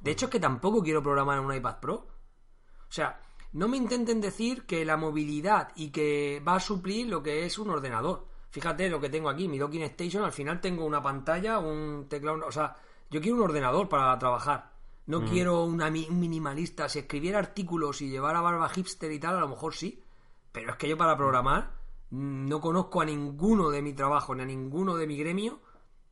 De 0.00 0.10
hecho, 0.12 0.26
es 0.26 0.30
que 0.32 0.40
tampoco 0.40 0.82
quiero 0.82 1.02
programar 1.02 1.38
en 1.38 1.44
un 1.44 1.54
iPad 1.54 1.78
Pro. 1.80 1.94
O 1.94 2.92
sea, 2.92 3.20
no 3.52 3.66
me 3.68 3.76
intenten 3.76 4.20
decir 4.20 4.64
que 4.66 4.84
la 4.84 4.96
movilidad 4.96 5.70
y 5.76 5.90
que 5.90 6.40
va 6.46 6.54
a 6.56 6.60
suplir 6.60 7.08
lo 7.08 7.22
que 7.22 7.44
es 7.46 7.58
un 7.58 7.70
ordenador. 7.70 8.26
Fíjate 8.50 8.88
lo 8.88 9.00
que 9.00 9.08
tengo 9.08 9.28
aquí, 9.28 9.48
mi 9.48 9.58
docking 9.58 9.82
station, 9.82 10.24
al 10.24 10.32
final 10.32 10.60
tengo 10.60 10.84
una 10.84 11.02
pantalla, 11.02 11.58
un 11.58 12.06
teclado, 12.08 12.46
o 12.46 12.52
sea, 12.52 12.76
yo 13.10 13.20
quiero 13.20 13.36
un 13.36 13.42
ordenador 13.42 13.88
para 13.88 14.18
trabajar. 14.18 14.70
No 15.06 15.24
quiero 15.24 15.64
una 15.64 15.88
un 15.88 16.20
minimalista. 16.20 16.88
Si 16.88 17.00
escribiera 17.00 17.40
artículos 17.40 18.00
y 18.00 18.08
llevara 18.08 18.40
barba 18.40 18.68
hipster 18.68 19.10
y 19.10 19.18
tal, 19.18 19.36
a 19.36 19.40
lo 19.40 19.48
mejor 19.48 19.74
sí. 19.74 20.04
Pero 20.52 20.70
es 20.70 20.76
que 20.76 20.88
yo 20.88 20.96
para 20.96 21.16
programar 21.16 21.72
mm, 22.10 22.48
no 22.48 22.60
conozco 22.60 23.00
a 23.00 23.04
ninguno 23.04 23.70
de 23.70 23.82
mi 23.82 23.92
trabajo 23.92 24.36
ni 24.36 24.42
a 24.42 24.46
ninguno 24.46 24.94
de 24.96 25.08
mi 25.08 25.16
gremio 25.16 25.58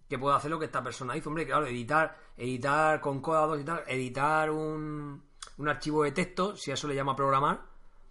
que 0.09 0.19
pueda 0.19 0.37
hacer 0.37 0.51
lo 0.51 0.59
que 0.59 0.65
esta 0.65 0.83
persona 0.83 1.17
hizo. 1.17 1.29
Hombre, 1.29 1.47
claro, 1.47 1.67
editar, 1.67 2.17
editar 2.37 3.01
con 3.01 3.21
Coda 3.21 3.47
2 3.47 3.61
y 3.61 3.65
tal, 3.65 3.85
editar 3.87 4.51
un, 4.51 5.23
un 5.59 5.69
archivo 5.69 6.03
de 6.03 6.13
texto, 6.13 6.57
si 6.57 6.71
a 6.71 6.75
eso 6.75 6.89
le 6.89 6.95
llama 6.95 7.15
programar, 7.15 7.61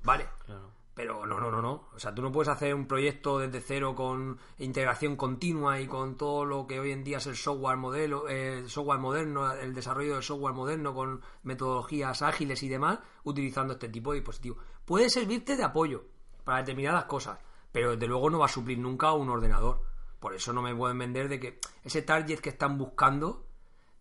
vale. 0.03 0.27
Claro. 0.45 0.76
Pero 0.97 1.27
no, 1.27 1.39
no, 1.39 1.51
no, 1.51 1.61
no. 1.61 1.89
O 1.93 1.99
sea, 1.99 2.15
tú 2.15 2.23
no 2.23 2.31
puedes 2.31 2.47
hacer 2.47 2.73
un 2.73 2.87
proyecto 2.87 3.37
desde 3.37 3.61
cero 3.61 3.93
con 3.93 4.39
integración 4.57 5.15
continua 5.15 5.79
y 5.79 5.85
con 5.85 6.17
todo 6.17 6.43
lo 6.43 6.65
que 6.65 6.79
hoy 6.79 6.89
en 6.89 7.03
día 7.03 7.19
es 7.19 7.27
el 7.27 7.35
software 7.35 7.77
modelo, 7.77 8.27
eh, 8.27 8.57
el 8.57 8.69
software 8.71 8.97
moderno, 8.97 9.53
el 9.53 9.75
desarrollo 9.75 10.15
del 10.15 10.23
software 10.23 10.55
moderno 10.55 10.95
con 10.95 11.21
metodologías 11.43 12.23
ágiles 12.23 12.63
y 12.63 12.67
demás, 12.67 12.97
utilizando 13.25 13.73
este 13.73 13.89
tipo 13.89 14.11
de 14.11 14.21
dispositivos. 14.21 14.57
Puede 14.85 15.11
servirte 15.11 15.55
de 15.55 15.63
apoyo 15.63 16.03
para 16.43 16.61
determinadas 16.61 17.05
cosas, 17.05 17.37
pero 17.71 17.91
desde 17.91 18.07
luego 18.07 18.31
no 18.31 18.39
va 18.39 18.47
a 18.47 18.49
suplir 18.49 18.79
nunca 18.79 19.13
un 19.13 19.29
ordenador. 19.29 19.83
Por 20.19 20.33
eso 20.33 20.51
no 20.51 20.63
me 20.63 20.75
pueden 20.75 20.97
vender 20.97 21.29
de 21.29 21.39
que 21.39 21.59
ese 21.83 22.01
target 22.01 22.39
que 22.39 22.49
están 22.49 22.79
buscando, 22.79 23.45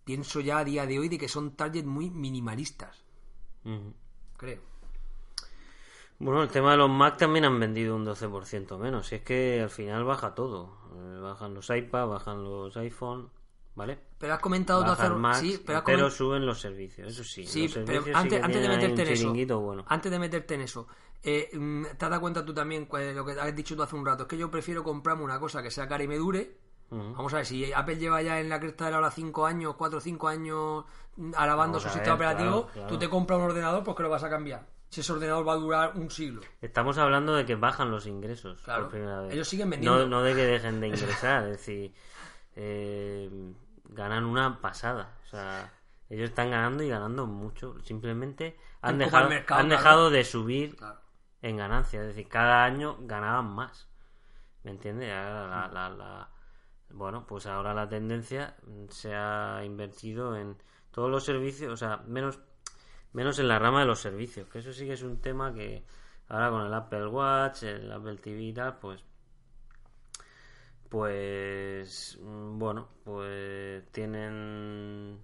pienso 0.03 0.41
ya 0.41 0.61
a 0.61 0.65
día 0.65 0.87
de 0.87 0.99
hoy 0.99 1.11
de 1.11 1.19
que 1.19 1.29
son 1.29 1.57
targets 1.57 1.87
muy 1.87 2.09
minimalistas, 2.09 3.05
creo. 4.39 4.76
Bueno, 6.19 6.43
el 6.43 6.49
tema 6.49 6.71
de 6.73 6.79
los 6.79 6.91
Mac 6.91 7.19
también 7.19 7.45
han 7.45 7.61
vendido 7.61 7.95
un 7.95 8.07
12% 8.07 8.79
menos. 8.79 9.09
Si 9.09 9.17
es 9.17 9.23
que 9.23 9.61
al 9.61 9.71
final 9.71 10.05
baja 10.05 10.35
todo. 10.35 10.79
Eh, 10.95 11.21
bajan 11.21 11.55
los 11.55 11.69
iPad, 11.69 12.09
bajan 12.09 12.43
los 12.43 12.77
iPhone, 12.79 13.31
¿vale? 13.75 13.99
Pero 14.19 14.35
has 14.35 14.41
comentado 14.41 14.83
tú 14.83 14.89
Bajan 14.89 15.07
hacer... 15.07 15.19
Macs, 15.19 15.39
sí, 15.41 15.63
pero 15.65 15.85
pero 15.85 16.11
suben 16.11 16.47
los 16.47 16.61
servicios, 16.61 17.09
eso 17.09 17.23
sí. 17.23 17.47
Sí, 17.47 17.71
pero 17.85 18.03
sí 18.03 18.11
antes, 18.15 18.43
antes 18.43 18.63
de 18.63 18.69
meterte 18.69 19.03
en 19.03 19.09
eso, 19.09 19.61
bueno. 19.61 19.85
antes 19.89 20.11
de 20.11 20.19
meterte 20.19 20.55
en 20.55 20.61
eso, 20.63 20.89
eh, 21.23 21.51
mm, 21.53 21.83
te 21.99 22.05
has 22.05 22.11
dado 22.11 22.21
cuenta 22.21 22.45
tú 22.45 22.55
también 22.55 22.89
lo 22.91 23.25
que 23.25 23.33
has 23.33 23.55
dicho 23.55 23.77
tú 23.77 23.83
hace 23.83 23.95
un 23.95 24.07
rato, 24.07 24.23
es 24.23 24.29
que 24.29 24.39
yo 24.39 24.51
prefiero 24.51 24.83
comprarme 24.83 25.23
una 25.23 25.39
cosa 25.39 25.63
que 25.63 25.71
sea 25.71 25.87
cara 25.87 26.03
y 26.03 26.09
me 26.09 26.17
dure. 26.17 26.57
Vamos 26.89 27.35
a 27.35 27.39
ver, 27.39 27.47
si 27.47 27.73
Apple 27.73 27.97
lleva 27.97 28.23
ya 28.23 28.39
en 28.39 28.49
la 28.49 28.61
cresta 28.61 28.87
de 28.87 28.93
la 28.93 28.99
hora 28.99 29.11
5 29.11 29.45
años, 29.45 29.75
4 29.77 29.99
o 29.99 30.01
5 30.01 30.29
años 30.29 30.85
mm, 31.17 31.33
alabando 31.37 31.79
Vamos 31.79 31.83
su 31.83 31.89
sistema 31.91 32.17
ver, 32.17 32.29
operativo, 32.29 32.63
claro, 32.63 32.73
claro. 32.73 32.89
tú 32.89 32.99
te 32.99 33.11
compras 33.11 33.39
un 33.39 33.45
ordenador, 33.47 33.83
pues 33.85 33.97
que 33.97 34.03
lo 34.05 34.09
vas 34.09 34.23
a 34.23 34.31
cambiar. 34.31 34.76
Si 34.91 35.01
ese 35.01 35.13
ordenador 35.13 35.47
va 35.47 35.53
a 35.53 35.57
durar 35.57 35.93
un 35.97 36.11
siglo. 36.11 36.41
Estamos 36.61 36.97
hablando 36.99 37.35
de 37.35 37.45
que 37.45 37.55
bajan 37.57 37.91
los 37.91 38.07
ingresos 38.07 38.61
Claro. 38.63 38.83
por 38.85 38.93
primera 38.93 39.21
vez. 39.23 39.35
Ellos 39.35 39.49
siguen 39.49 39.71
vendiendo. 39.71 39.99
No, 40.01 40.07
no 40.07 40.23
de 40.23 40.35
que 40.35 40.43
dejen 40.43 40.81
de 40.81 40.89
ingresar, 40.89 41.45
es 41.45 41.51
decir, 41.59 41.93
eh, 42.55 43.31
ganan 43.85 44.25
una 44.25 44.61
pasada. 44.61 45.17
O 45.25 45.27
sea, 45.29 45.73
ellos 46.09 46.31
están 46.31 46.51
ganando 46.51 46.83
y 46.83 46.89
ganando 46.89 47.27
mucho. 47.27 47.79
Simplemente 47.83 48.57
han 48.81 48.95
En 48.95 48.99
dejado, 49.01 49.29
mercado, 49.29 49.61
han 49.61 49.67
claro. 49.69 49.83
dejado 49.83 50.11
de 50.11 50.25
subir 50.25 50.77
Claro. 50.77 51.01
en 51.43 51.57
ganancias. 51.57 52.03
Es 52.03 52.09
decir, 52.15 52.29
cada 52.29 52.65
año 52.65 52.97
ganaban 53.01 53.47
más. 53.55 53.89
¿Me 54.63 54.71
entiendes? 54.71 55.09
La- 55.11 55.69
la- 55.73 55.89
la- 55.91 56.29
bueno, 56.91 57.27
pues 57.27 57.47
ahora 57.47 57.75
la 57.75 57.89
tendencia 57.89 58.57
se 58.89 59.15
ha 59.15 59.63
invertido 59.65 60.37
en 60.37 60.57
todos 60.93 61.11
los 61.11 61.25
servicios, 61.25 61.73
o 61.73 61.77
sea, 61.77 61.99
menos, 62.07 62.39
menos 63.17 63.39
en 63.39 63.49
la 63.49 63.59
rama 63.59 63.81
de 63.81 63.87
los 63.87 63.99
servicios, 63.99 64.47
que 64.49 64.59
eso 64.59 64.75
sí 64.75 64.85
que 64.85 64.93
es 64.93 65.03
un 65.03 65.23
tema 65.23 65.55
que 65.55 65.83
ahora 66.29 66.51
con 66.51 66.67
el 66.67 66.75
Apple 66.75 67.07
Watch, 67.07 67.63
el 67.63 67.91
Apple 67.91 68.17
TV 68.17 68.43
y 68.43 68.53
tal, 68.53 68.77
pues 68.77 69.03
pues 70.91 72.19
mm, 72.23 72.59
bueno, 72.59 72.89
pues 73.05 73.91
tienen 73.91 75.19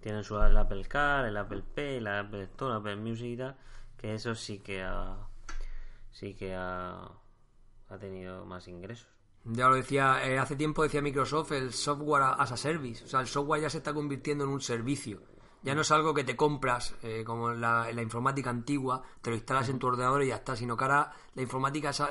tienen 0.00 0.22
su 0.22 0.40
el 0.40 0.56
Apple 0.56 0.84
Car, 0.84 1.26
el 1.26 1.36
Apple 1.36 1.64
Pay, 1.74 1.98
la 1.98 2.20
Apple 2.20 2.44
Store, 2.44 2.76
Apple 2.76 2.96
Music 2.96 3.26
y 3.26 3.36
tal, 3.36 3.56
que 3.96 4.14
eso 4.14 4.36
sí 4.36 4.60
que 4.60 4.82
ha 4.82 5.16
sí 6.12 6.34
que 6.34 6.54
ha, 6.54 7.10
ha 7.88 7.98
tenido 7.98 8.44
más 8.46 8.68
ingresos. 8.68 9.08
Ya 9.42 9.68
lo 9.68 9.74
decía, 9.74 10.24
eh, 10.24 10.38
hace 10.38 10.54
tiempo 10.54 10.84
decía 10.84 11.02
Microsoft, 11.02 11.50
el 11.50 11.72
software 11.72 12.22
as 12.38 12.52
a 12.52 12.56
service. 12.56 13.04
O 13.04 13.08
sea, 13.08 13.20
el 13.20 13.26
software 13.26 13.62
ya 13.62 13.70
se 13.70 13.78
está 13.78 13.92
convirtiendo 13.92 14.44
en 14.44 14.50
un 14.50 14.60
servicio. 14.60 15.33
Ya 15.64 15.74
no 15.74 15.80
es 15.80 15.90
algo 15.90 16.12
que 16.14 16.24
te 16.24 16.36
compras, 16.36 16.94
eh, 17.02 17.24
como 17.24 17.50
en 17.50 17.60
la, 17.60 17.88
en 17.88 17.96
la 17.96 18.02
informática 18.02 18.50
antigua, 18.50 19.02
te 19.22 19.30
lo 19.30 19.36
instalas 19.36 19.68
en 19.70 19.78
tu 19.78 19.86
ordenador 19.86 20.22
y 20.22 20.28
ya 20.28 20.36
está, 20.36 20.54
sino 20.54 20.76
que 20.76 20.84
ahora 20.84 21.10
la 21.34 21.42
informática, 21.42 21.90
es 21.90 22.02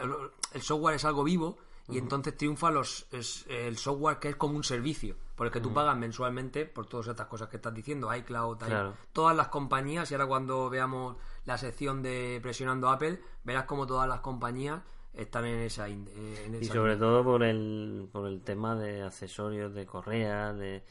el 0.54 0.62
software 0.62 0.96
es 0.96 1.06
algo 1.06 1.24
vivo 1.24 1.58
y 1.90 1.98
entonces 1.98 2.36
triunfa 2.38 2.72
los, 2.72 3.06
es 3.12 3.46
el 3.48 3.78
software 3.78 4.18
que 4.18 4.30
es 4.30 4.36
como 4.38 4.56
un 4.56 4.64
servicio, 4.64 5.16
por 5.36 5.48
el 5.48 5.54
que 5.54 5.60
tú 5.60 5.74
pagas 5.74 5.98
mensualmente 5.98 6.66
por 6.66 6.86
todas 6.88 7.08
estas 7.08 7.28
cosas 7.28 7.50
que 7.50 7.58
estás 7.58 7.74
diciendo, 7.74 8.14
iCloud, 8.16 8.58
Claro. 8.58 8.94
todas 9.12 9.36
las 9.36 9.50
compañías, 9.50 10.10
y 10.10 10.14
ahora 10.16 10.26
cuando 10.28 10.70
veamos 10.70 11.18
la 11.46 11.58
sección 11.58 12.02
de 12.02 12.40
presionando 12.42 12.90
Apple, 12.90 13.22
verás 13.44 13.66
como 13.66 13.86
todas 13.86 14.08
las 14.08 14.22
compañías 14.22 14.82
están 15.14 15.46
en 15.46 15.60
esa... 15.60 15.88
eh, 15.90 16.58
Y 16.60 16.66
sobre 16.66 16.96
todo 16.96 17.24
por 17.24 17.44
el, 17.44 18.08
por 18.12 18.28
el 18.28 18.42
tema 18.42 18.76
de 18.76 19.04
accesorios 19.04 19.74
de 19.74 19.86
correa, 19.86 20.54
de 20.54 20.84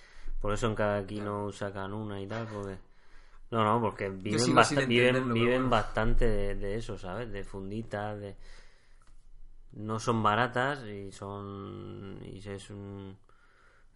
por 0.42 0.52
eso 0.52 0.66
en 0.66 0.74
cada 0.74 1.06
keynote 1.06 1.56
sacan 1.56 1.94
una 1.94 2.20
y 2.20 2.26
tal, 2.26 2.46
porque... 2.48 2.76
No, 3.52 3.64
no, 3.64 3.80
porque 3.80 4.08
viven, 4.08 4.40
sin 4.40 4.88
viven, 4.88 5.32
viven 5.32 5.52
bueno. 5.54 5.70
bastante 5.70 6.26
de, 6.26 6.54
de 6.56 6.76
eso, 6.76 6.98
¿sabes? 6.98 7.30
De 7.30 7.44
funditas, 7.44 8.18
de... 8.18 8.36
No 9.72 10.00
son 10.00 10.22
baratas 10.22 10.84
y 10.84 11.12
son... 11.12 12.18
Y 12.24 12.38
es 12.46 12.70
un... 12.70 13.16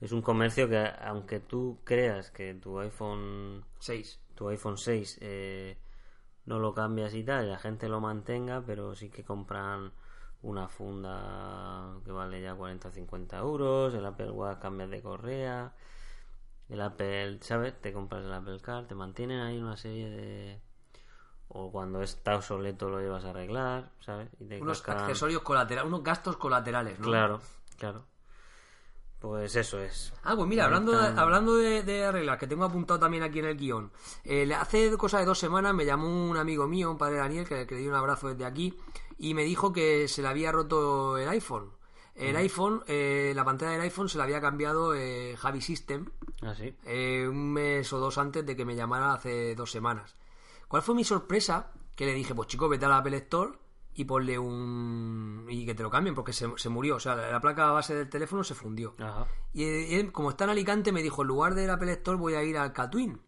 Es 0.01 0.13
un 0.13 0.23
comercio 0.23 0.69
que 0.69 0.89
aunque 1.01 1.41
tú 1.41 1.81
creas 1.83 2.31
que 2.31 2.55
tu 2.55 2.79
iPhone 2.79 3.65
6. 3.81 4.21
tu 4.35 4.49
iPhone 4.49 4.77
6 4.77 5.19
eh, 5.23 5.79
no 6.45 6.59
lo 6.59 6.73
cambias 6.75 7.15
y 7.15 7.25
tal, 7.25 7.47
y 7.47 7.49
la 7.49 7.59
gente 7.59 7.89
lo 7.89 8.01
mantenga, 8.01 8.63
pero 8.65 8.95
sí 8.95 9.09
que 9.09 9.25
compran 9.25 9.91
una 10.43 10.69
funda 10.69 11.97
que 12.05 12.13
vale 12.13 12.41
ya 12.41 12.55
40 12.55 12.89
o 12.89 12.93
50 12.93 13.39
euros, 13.39 13.95
el 13.95 14.07
Apple 14.07 14.31
Watch 14.31 14.61
cambias 14.61 14.91
de 14.91 15.03
correa, 15.03 15.73
el 16.69 16.81
Apple, 16.81 17.39
¿sabes? 17.43 17.81
Te 17.81 17.93
compras 17.93 18.25
el 18.25 18.33
Apple 18.33 18.61
Car, 18.61 18.87
te 18.87 18.95
mantienen 18.95 19.41
ahí 19.41 19.59
una 19.59 19.77
serie 19.77 20.09
de... 20.11 20.61
O 21.49 21.71
cuando 21.71 22.03
está 22.03 22.35
obsoleto 22.37 22.89
lo 22.89 22.99
llevas 23.01 23.25
a 23.25 23.31
arreglar, 23.31 23.93
¿sabes? 24.01 24.29
Y 24.41 24.47
te 24.47 24.61
Unos 24.61 24.83
cascan- 24.83 25.03
accesorios 25.03 25.43
colaterales, 25.43 25.87
unos 25.89 26.03
gastos 26.03 26.37
colaterales, 26.37 26.99
¿no? 26.99 27.07
Claro, 27.07 27.41
claro. 27.79 28.05
Pues 29.21 29.57
eso 29.57 29.81
es. 29.81 30.13
Ah, 30.25 30.35
pues 30.37 30.47
mira, 30.47 30.65
hablando, 30.67 30.93
de, 30.93 31.19
hablando 31.19 31.57
de, 31.57 31.83
de 31.83 32.05
arreglar, 32.05 32.39
que 32.39 32.47
tengo 32.47 32.65
apuntado 32.65 33.01
también 33.01 33.23
aquí 33.23 33.39
en 33.39 33.47
el 33.47 33.57
guion. 33.57 33.91
eh, 34.25 34.53
hace 34.55 34.95
cosa 34.99 35.19
de 35.21 35.25
dos 35.25 35.39
semanas 35.39 35.73
me 35.73 35.87
llamó 35.87 36.09
un 36.31 36.37
amigo 36.37 36.67
mío, 36.67 36.91
un 36.91 36.99
padre 36.99 37.17
Daniel, 37.17 37.47
que, 37.49 37.67
que 37.67 37.75
le 37.77 37.81
di 37.81 37.89
un 37.89 37.95
abrazo 37.95 38.29
desde 38.29 38.45
aquí, 38.45 38.77
y 39.19 39.33
me 39.33 39.45
dijo 39.45 39.73
que 39.73 40.07
se 40.09 40.21
le 40.23 40.29
había 40.29 40.53
roto 40.53 41.17
el 41.17 41.29
iPhone. 41.29 41.71
El 42.17 42.37
iPhone, 42.37 42.83
eh, 42.87 43.33
la 43.37 43.45
pantalla 43.45 43.73
del 43.73 43.83
iPhone 43.83 44.09
se 44.09 44.17
le 44.17 44.25
había 44.25 44.41
cambiado 44.41 44.95
eh, 44.95 45.37
Javi 45.37 45.61
System 45.61 46.07
Ah, 46.43 46.55
sí. 46.55 46.75
eh, 46.85 47.27
un 47.29 47.53
mes 47.53 47.93
o 47.93 47.99
dos 47.99 48.17
antes 48.19 48.45
de 48.47 48.57
que 48.57 48.65
me 48.65 48.75
llamara 48.75 49.13
hace 49.13 49.55
dos 49.55 49.71
semanas. 49.71 50.17
¿Cuál 50.67 50.83
fue 50.83 50.95
mi 50.95 51.05
sorpresa? 51.05 51.73
Que 51.95 52.07
le 52.07 52.15
dije, 52.15 52.35
pues 52.35 52.49
chico, 52.49 52.69
vete 52.69 52.87
a 52.87 52.89
la 52.89 52.99
Apple 52.99 53.17
Store 53.19 53.53
y 53.95 54.05
ponle 54.05 54.39
un... 54.39 55.47
y 55.49 55.65
que 55.67 55.75
te 55.75 55.83
lo 55.83 55.91
cambien 55.91 56.15
porque 56.15 56.33
se, 56.33 56.47
se 56.57 56.69
murió. 56.69 56.97
O 56.97 57.01
sea, 57.01 57.15
la, 57.17 57.31
la 57.31 57.41
placa 57.41 57.71
base 57.71 57.95
del 57.95 58.09
teléfono 58.09 58.43
se 58.45 58.55
fundió. 58.55 58.95
Ajá. 58.99 59.27
Y 59.53 59.95
él, 59.95 60.11
como 60.13 60.31
está 60.31 60.45
en 60.45 60.51
Alicante, 60.51 60.93
me 60.93 61.03
dijo, 61.03 61.23
en 61.23 61.29
lugar 61.29 61.55
del 61.55 61.71
Apple 61.71 61.93
Store 61.93 62.19
voy 62.19 62.35
a 62.35 62.43
ir 62.43 62.57
al 62.59 62.73
Catwin. 62.73 63.21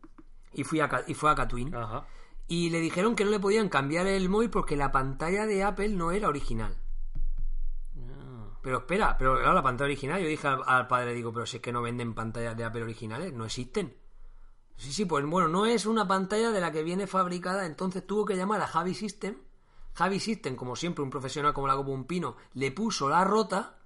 Y, 0.52 0.64
fui 0.64 0.80
a, 0.80 1.04
y 1.06 1.14
fue 1.14 1.30
a 1.30 1.34
Catwin. 1.34 1.74
Ajá. 1.74 2.06
Y 2.46 2.70
le 2.70 2.80
dijeron 2.80 3.14
que 3.14 3.24
no 3.26 3.30
le 3.30 3.40
podían 3.40 3.68
cambiar 3.68 4.06
el 4.06 4.28
móvil 4.30 4.48
porque 4.50 4.76
la 4.76 4.90
pantalla 4.92 5.46
de 5.46 5.62
Apple 5.62 5.90
no 5.90 6.10
era 6.12 6.28
original. 6.28 6.74
Pero 8.68 8.80
espera, 8.80 9.16
pero 9.16 9.38
claro, 9.38 9.54
la 9.54 9.62
pantalla 9.62 9.86
original, 9.86 10.20
yo 10.20 10.28
dije 10.28 10.46
al, 10.46 10.60
al 10.66 10.86
padre, 10.86 11.14
digo, 11.14 11.32
pero 11.32 11.46
si 11.46 11.56
es 11.56 11.62
que 11.62 11.72
no 11.72 11.80
venden 11.80 12.12
pantallas 12.12 12.54
de 12.54 12.64
Apple 12.64 12.82
originales, 12.82 13.32
no 13.32 13.46
existen. 13.46 13.96
Sí, 14.76 14.92
sí, 14.92 15.06
pues 15.06 15.24
bueno, 15.24 15.48
no 15.48 15.64
es 15.64 15.86
una 15.86 16.06
pantalla 16.06 16.50
de 16.50 16.60
la 16.60 16.70
que 16.70 16.82
viene 16.82 17.06
fabricada, 17.06 17.64
entonces 17.64 18.06
tuvo 18.06 18.26
que 18.26 18.36
llamar 18.36 18.60
a 18.60 18.66
Javi 18.66 18.92
System. 18.92 19.38
Javi 19.94 20.20
System, 20.20 20.54
como 20.54 20.76
siempre, 20.76 21.02
un 21.02 21.08
profesional 21.08 21.54
como 21.54 21.66
la 21.66 21.76
copa 21.76 21.92
un 21.92 22.04
pino, 22.04 22.36
le 22.52 22.70
puso 22.70 23.08
la 23.08 23.24
rota, 23.24 23.78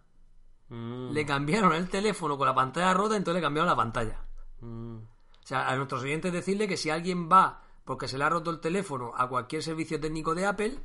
mm, 0.69 1.13
le 1.13 1.25
cambiaron 1.27 1.75
el 1.75 1.89
teléfono 1.89 2.37
con 2.37 2.49
la 2.49 2.55
pantalla 2.57 2.93
rota, 2.93 3.17
entonces 3.17 3.41
le 3.41 3.47
cambiaron 3.47 3.69
la 3.69 3.77
pantalla. 3.77 4.21
mm. 4.63 4.97
O 4.97 5.47
sea, 5.47 5.69
a 5.69 5.77
nuestros 5.77 6.03
oyentes 6.03 6.33
decirle 6.33 6.67
que 6.67 6.77
si 6.77 6.91
alguien 6.91 7.31
va 7.31 7.63
porque 7.85 8.07
se 8.09 8.17
le 8.19 8.25
ha 8.25 8.29
roto 8.29 8.51
el 8.51 8.61
teléfono 8.61 9.13
a 9.17 9.29
cualquier 9.29 9.63
servicio 9.63 9.99
técnico 10.01 10.35
de 10.35 10.47
Apple, 10.47 10.79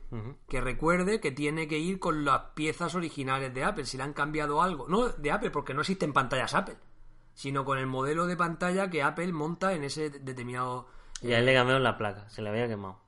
que 0.50 0.62
recuerde 0.62 1.20
que 1.20 1.32
tiene 1.32 1.68
que 1.68 1.78
ir 1.78 2.00
con 2.00 2.26
las 2.26 2.40
piezas 2.56 2.96
originales 2.96 3.54
de 3.54 3.64
Apple, 3.64 3.86
si 3.86 3.98
le 3.98 4.04
han 4.04 4.14
cambiado 4.14 4.62
algo. 4.62 4.88
No 4.88 5.10
de 5.10 5.32
Apple, 5.32 5.52
porque 5.52 5.74
no 5.74 5.82
existen 5.82 6.12
pantallas 6.14 6.54
Apple, 6.56 6.78
sino 7.34 7.64
con 7.66 7.78
el 7.78 7.86
modelo 7.88 8.26
de 8.26 8.36
pantalla 8.36 8.90
que 8.90 9.04
Apple 9.04 9.32
monta 9.32 9.74
en 9.74 9.84
ese 9.84 10.10
determinado... 10.10 10.88
Y 11.22 11.34
a 11.34 11.40
él 11.40 11.46
le 11.46 11.54
cambiaron 11.54 11.84
la 11.84 11.98
placa, 11.98 12.30
se 12.30 12.42
le 12.42 12.50
había 12.50 12.68
quemado. 12.68 13.00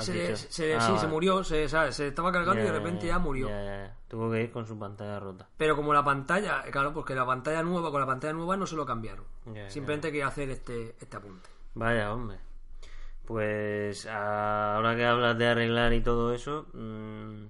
Se, 0.00 0.36
se- 0.36 0.74
Ah, 0.76 0.80
sí, 0.80 0.98
se 0.98 1.06
murió, 1.06 1.42
se, 1.44 1.64
estaba 1.64 2.30
cargando 2.30 2.60
y 2.60 2.64
de 2.66 2.72
repente 2.72 3.06
ya 3.06 3.18
murió. 3.18 3.48
ya, 3.48 3.62
ya, 3.64 3.86
ya. 3.86 3.96
Tuvo 4.06 4.30
que 4.30 4.42
ir 4.42 4.50
con 4.52 4.66
su 4.66 4.78
pantalla 4.78 5.18
rota. 5.18 5.48
Pero 5.56 5.76
como 5.76 5.94
la 5.94 6.04
pantalla, 6.04 6.62
claro, 6.70 6.92
porque 6.92 7.14
la 7.14 7.24
pantalla 7.24 7.62
nueva, 7.62 7.90
con 7.90 8.00
la 8.00 8.06
pantalla 8.06 8.32
nueva 8.34 8.56
no 8.56 8.66
se 8.66 8.76
lo 8.76 8.84
cambiaron. 8.84 9.24
Simplemente 9.70 10.08
quería 10.08 10.26
hacer 10.26 10.50
este, 10.50 10.94
este 11.00 11.16
apunte. 11.16 11.48
Vaya, 11.74 12.12
hombre. 12.12 12.38
Pues 13.28 14.06
ahora 14.06 14.96
que 14.96 15.04
hablas 15.04 15.36
de 15.38 15.46
arreglar 15.46 15.92
y 15.92 16.00
todo 16.00 16.32
eso, 16.34 16.66
mm, 16.72 17.44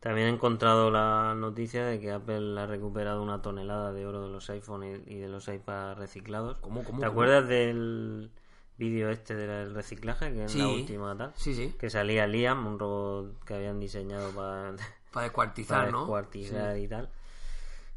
también 0.00 0.28
he 0.28 0.30
encontrado 0.30 0.90
la 0.90 1.34
noticia 1.34 1.84
de 1.84 2.00
que 2.00 2.10
Apple 2.10 2.58
ha 2.58 2.66
recuperado 2.66 3.22
una 3.22 3.42
tonelada 3.42 3.92
de 3.92 4.06
oro 4.06 4.22
de 4.22 4.30
los 4.30 4.48
iPhone 4.50 4.84
y, 4.84 5.14
y 5.14 5.18
de 5.18 5.28
los 5.28 5.48
iPad 5.48 5.96
reciclados. 5.96 6.56
¿Cómo, 6.60 6.84
cómo, 6.84 7.00
¿Te 7.00 7.06
cómo? 7.06 7.12
acuerdas 7.12 7.48
del 7.48 8.30
vídeo 8.78 9.10
este 9.10 9.34
del 9.34 9.74
reciclaje, 9.74 10.32
que 10.32 10.44
es 10.44 10.50
la 10.52 10.64
Sí. 10.64 10.82
última 10.82 11.16
tal? 11.16 11.32
Sí, 11.36 11.54
sí, 11.54 11.74
Que 11.78 11.90
salía 11.90 12.26
Liam, 12.26 12.66
un 12.66 12.78
robot 12.78 13.44
que 13.44 13.54
habían 13.54 13.78
diseñado 13.80 14.30
para, 14.30 14.74
para 15.12 15.24
descuartizar, 15.24 15.78
para 15.78 15.90
¿no? 15.90 15.98
descuartizar 15.98 16.78
y 16.78 16.88
tal, 16.88 17.08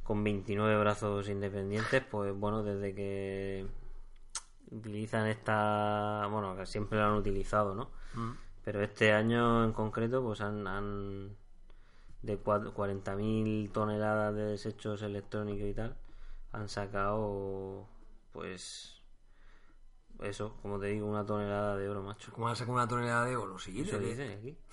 con 0.03 0.23
29 0.23 0.77
brazos 0.79 1.29
independientes, 1.29 2.03
pues 2.09 2.33
bueno, 2.33 2.63
desde 2.63 2.93
que 2.95 3.65
utilizan 4.73 5.27
esta, 5.27 6.27
bueno, 6.31 6.55
que 6.55 6.65
siempre 6.65 6.97
lo 6.99 7.05
han 7.05 7.13
utilizado, 7.13 7.75
¿no? 7.75 7.89
Mm. 8.13 8.31
Pero 8.63 8.81
este 8.81 9.13
año 9.13 9.63
en 9.63 9.73
concreto, 9.73 10.23
pues 10.23 10.41
han, 10.41 10.67
han 10.67 11.35
de 12.21 12.41
cua- 12.41 12.71
40.000 12.73 13.71
toneladas 13.71 14.33
de 14.35 14.43
desechos 14.45 15.01
electrónicos 15.01 15.67
y 15.67 15.73
tal, 15.73 15.95
han 16.51 16.69
sacado, 16.69 17.87
pues, 18.31 19.01
eso, 20.21 20.55
como 20.61 20.79
te 20.79 20.87
digo, 20.87 21.07
una 21.07 21.25
tonelada 21.25 21.75
de 21.75 21.89
oro, 21.89 22.01
macho. 22.03 22.31
¿Cómo 22.31 22.45
van 22.45 22.53
a 22.53 22.55
sacar 22.55 22.73
una 22.73 22.87
tonelada 22.87 23.25
de 23.25 23.35
oro? 23.35 23.59
Sí, 23.59 23.81
Eso 23.81 23.97
aquí. 23.97 24.57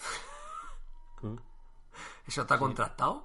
Mm. 1.23 1.37
¿Eso 2.27 2.41
está 2.43 2.59
contrastado? 2.59 3.25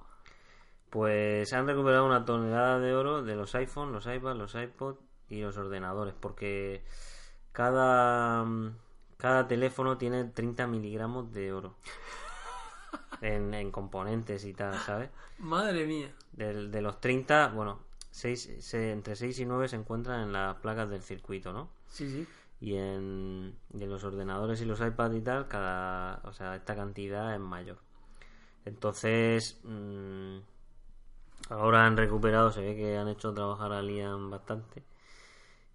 Pues 0.90 1.50
han 1.54 1.66
recuperado 1.66 2.04
una 2.04 2.26
tonelada 2.26 2.78
de 2.78 2.94
oro 2.94 3.22
de 3.22 3.34
los 3.34 3.54
iPhone, 3.54 3.90
los 3.92 4.06
iPad, 4.06 4.36
los 4.36 4.54
iPod 4.54 4.96
y 5.28 5.40
los 5.40 5.56
ordenadores, 5.56 6.14
porque 6.18 6.82
cada, 7.52 8.44
cada 9.16 9.48
teléfono 9.48 9.98
tiene 9.98 10.24
30 10.24 10.66
miligramos 10.66 11.32
de 11.32 11.52
oro 11.52 11.74
en, 13.20 13.54
en 13.54 13.70
componentes 13.70 14.44
y 14.44 14.52
tal, 14.54 14.78
¿sabes? 14.80 15.10
Madre 15.38 15.86
mía. 15.86 16.12
De 16.32 16.82
los 16.82 17.00
30, 17.00 17.48
bueno, 17.48 17.80
seis, 18.10 18.50
se- 18.60 18.92
entre 18.92 19.16
6 19.16 19.38
y 19.38 19.46
9 19.46 19.68
se 19.68 19.76
encuentran 19.76 20.20
en 20.22 20.32
las 20.32 20.56
placas 20.56 20.90
del 20.90 21.02
circuito, 21.02 21.52
¿no? 21.52 21.68
Sí, 21.88 22.10
sí. 22.10 22.26
Y 22.60 22.74
en, 22.76 23.54
y 23.74 23.82
en 23.84 23.90
los 23.90 24.04
ordenadores 24.04 24.60
y 24.60 24.64
los 24.64 24.80
iPads 24.80 25.14
y 25.16 25.20
tal, 25.20 25.46
cada, 25.48 26.20
o 26.24 26.32
sea, 26.32 26.56
esta 26.56 26.74
cantidad 26.74 27.34
es 27.34 27.40
mayor. 27.40 27.78
Entonces, 28.64 29.60
mm, 29.64 30.38
ahora 31.50 31.86
han 31.86 31.96
recuperado, 31.96 32.50
se 32.52 32.60
ve 32.60 32.76
que 32.76 32.96
han 32.96 33.08
hecho 33.08 33.32
trabajar 33.34 33.72
a 33.72 33.82
Liam 33.82 34.30
bastante 34.30 34.82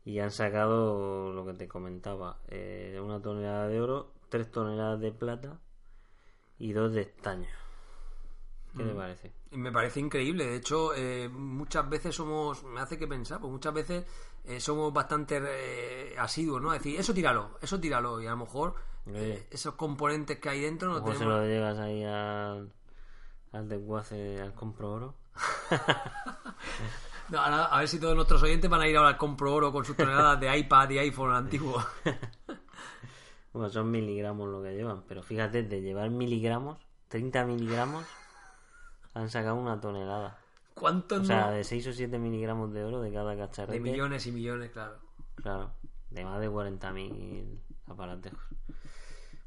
y 0.05 0.19
han 0.19 0.31
sacado 0.31 1.31
lo 1.31 1.45
que 1.45 1.53
te 1.53 1.67
comentaba, 1.67 2.39
eh, 2.47 2.99
una 3.03 3.21
tonelada 3.21 3.67
de 3.67 3.81
oro, 3.81 4.13
tres 4.29 4.49
toneladas 4.51 4.99
de 4.99 5.11
plata 5.11 5.59
y 6.57 6.73
dos 6.73 6.93
de 6.93 7.01
estaño. 7.01 7.49
¿Qué 8.75 8.83
te 8.83 8.93
parece? 8.93 9.33
Y 9.51 9.57
me 9.57 9.71
parece 9.71 9.99
increíble. 9.99 10.45
De 10.45 10.55
hecho, 10.55 10.95
eh, 10.95 11.27
muchas 11.27 11.89
veces 11.89 12.15
somos. 12.15 12.63
Me 12.63 12.79
hace 12.79 12.97
que 12.97 13.05
pensar, 13.05 13.41
pues 13.41 13.51
muchas 13.51 13.73
veces 13.73 14.05
eh, 14.45 14.61
somos 14.61 14.93
bastante 14.93 15.41
eh, 15.43 16.15
asiduos, 16.17 16.61
¿no? 16.61 16.73
Es 16.73 16.79
decir, 16.79 16.97
eso 16.97 17.13
tíralo, 17.13 17.57
eso 17.61 17.79
tíralo. 17.79 18.21
Y 18.21 18.27
a 18.27 18.31
lo 18.31 18.37
mejor 18.37 18.75
eh, 19.07 19.45
esos 19.51 19.75
componentes 19.75 20.39
que 20.39 20.49
hay 20.49 20.61
dentro 20.61 20.89
no 20.93 21.01
¿Cómo 21.01 21.11
se 21.11 21.19
tenemos. 21.19 21.39
lo 21.41 21.45
llegas 21.47 21.77
ahí 21.79 22.03
al, 22.05 22.71
al 23.51 23.67
desguace, 23.67 24.39
al 24.39 24.53
compro 24.53 24.91
oro? 24.93 25.15
No, 27.31 27.39
ahora, 27.39 27.65
a 27.65 27.79
ver 27.79 27.87
si 27.87 27.99
todos 27.99 28.15
nuestros 28.15 28.43
oyentes 28.43 28.69
van 28.69 28.81
a 28.81 28.87
ir 28.87 28.97
ahora 28.97 29.09
al 29.09 29.17
compro 29.17 29.53
oro 29.53 29.71
con 29.71 29.85
sus 29.85 29.95
toneladas 29.95 30.39
de 30.39 30.57
iPad 30.57 30.89
y 30.89 30.97
iPhone 30.99 31.31
antiguo. 31.31 31.83
Bueno, 33.53 33.69
son 33.69 33.91
miligramos 33.91 34.47
lo 34.47 34.63
que 34.63 34.73
llevan, 34.73 35.03
pero 35.09 35.23
fíjate, 35.23 35.63
de 35.63 35.81
llevar 35.81 36.09
miligramos, 36.09 36.77
30 37.09 37.43
miligramos, 37.43 38.05
han 39.13 39.29
sacado 39.29 39.55
una 39.55 39.81
tonelada. 39.81 40.37
¿Cuántos 40.73 41.19
O 41.19 41.25
sea, 41.25 41.51
de 41.51 41.65
6 41.65 41.87
o 41.87 41.91
7 41.91 42.17
miligramos 42.17 42.71
de 42.71 42.85
oro 42.85 43.01
de 43.01 43.11
cada 43.11 43.35
cacharrete. 43.35 43.83
De 43.83 43.91
millones 43.91 44.25
y 44.25 44.31
millones, 44.31 44.71
claro. 44.71 44.99
Claro, 45.35 45.71
de 46.11 46.23
más 46.23 46.39
de 46.39 46.49
40.000 46.49 47.59
aparatejos. 47.87 48.39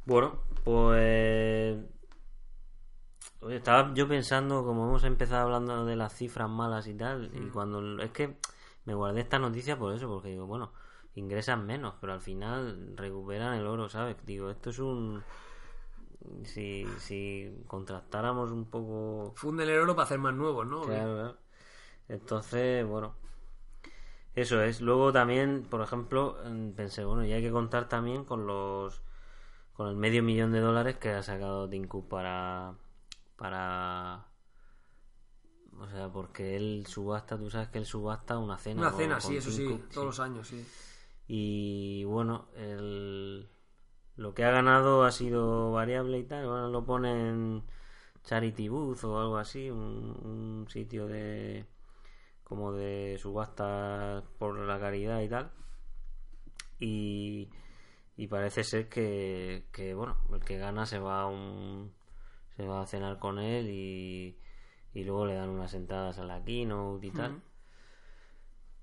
Bueno, 0.04 0.40
pues... 0.64 1.78
Oye, 3.44 3.56
estaba 3.56 3.92
yo 3.94 4.08
pensando, 4.08 4.64
como 4.64 4.88
hemos 4.88 5.04
empezado 5.04 5.42
hablando 5.42 5.84
de 5.84 5.96
las 5.96 6.14
cifras 6.14 6.48
malas 6.48 6.86
y 6.86 6.94
tal, 6.94 7.30
y 7.34 7.50
cuando... 7.50 8.02
Es 8.02 8.10
que 8.10 8.38
me 8.86 8.94
guardé 8.94 9.20
esta 9.20 9.38
noticia 9.38 9.78
por 9.78 9.94
eso, 9.94 10.08
porque 10.08 10.30
digo, 10.30 10.46
bueno, 10.46 10.72
ingresan 11.14 11.66
menos, 11.66 11.94
pero 12.00 12.14
al 12.14 12.20
final 12.20 12.96
recuperan 12.96 13.54
el 13.54 13.66
oro, 13.66 13.88
¿sabes? 13.88 14.16
Digo, 14.24 14.50
esto 14.50 14.70
es 14.70 14.78
un... 14.78 15.22
Si, 16.44 16.86
si 16.98 17.54
contrastáramos 17.66 18.50
un 18.50 18.64
poco 18.64 19.34
Funden 19.36 19.68
el 19.68 19.78
oro 19.78 19.94
para 19.94 20.06
hacer 20.06 20.18
más 20.18 20.32
nuevos, 20.32 20.66
¿no? 20.66 20.80
Claro, 20.82 21.14
claro. 21.14 21.36
Entonces, 22.08 22.86
bueno. 22.86 23.14
Eso 24.34 24.62
es. 24.62 24.80
Luego 24.80 25.12
también, 25.12 25.66
por 25.68 25.82
ejemplo, 25.82 26.38
mm, 26.44 26.70
pensé, 26.70 27.04
bueno, 27.04 27.26
y 27.26 27.32
hay 27.32 27.42
que 27.42 27.50
contar 27.50 27.88
también 27.88 28.24
con 28.24 28.46
los. 28.46 29.02
con 29.74 29.88
el 29.88 29.96
medio 29.96 30.22
millón 30.22 30.52
de 30.52 30.60
dólares 30.60 30.96
que 30.96 31.10
ha 31.10 31.22
sacado 31.22 31.68
Tinku 31.68 32.08
para. 32.08 32.74
Para. 33.36 34.26
O 35.78 35.88
sea, 35.88 36.08
porque 36.08 36.56
él 36.56 36.86
subasta, 36.86 37.36
tú 37.36 37.50
sabes 37.50 37.68
que 37.68 37.78
él 37.78 37.86
subasta 37.86 38.38
una 38.38 38.58
cena. 38.58 38.80
Una 38.82 38.92
cena, 38.92 39.18
con 39.18 39.30
sí, 39.30 39.36
eso 39.36 39.50
sí, 39.50 39.82
todos 39.92 40.06
los 40.06 40.20
años, 40.20 40.46
sí. 40.48 40.64
y 41.26 42.04
bueno, 42.04 42.46
el, 42.54 43.48
lo 44.16 44.34
que 44.34 44.44
ha 44.44 44.50
ganado 44.50 45.04
ha 45.04 45.10
sido 45.10 45.72
variable 45.72 46.18
y 46.18 46.24
tal. 46.24 46.46
Bueno, 46.46 46.68
lo 46.68 46.84
pone 46.84 47.10
en 47.10 47.64
Charity 48.22 48.68
Booth 48.68 49.04
o 49.04 49.20
algo 49.20 49.36
así, 49.36 49.70
un, 49.70 50.16
un 50.22 50.66
sitio 50.68 51.06
de 51.06 51.66
como 52.44 52.72
de 52.72 53.16
subasta 53.18 54.22
por 54.38 54.58
la 54.58 54.78
caridad 54.78 55.20
y 55.22 55.28
tal. 55.28 55.50
Y, 56.78 57.50
y 58.16 58.26
parece 58.28 58.62
ser 58.62 58.88
que, 58.88 59.66
que, 59.72 59.94
bueno, 59.94 60.18
el 60.32 60.44
que 60.44 60.58
gana 60.58 60.86
se 60.86 60.98
va 60.98 61.22
a 61.22 61.26
un 61.26 61.92
se 62.56 62.66
va 62.66 62.82
a 62.82 62.86
cenar 62.86 63.18
con 63.18 63.38
él 63.38 63.68
y, 63.68 64.38
y 64.94 65.04
luego 65.04 65.26
le 65.26 65.34
dan 65.34 65.48
unas 65.48 65.70
sentadas 65.70 66.18
a 66.18 66.24
la 66.24 66.44
keynote 66.44 67.06
y 67.06 67.10
tal. 67.10 67.42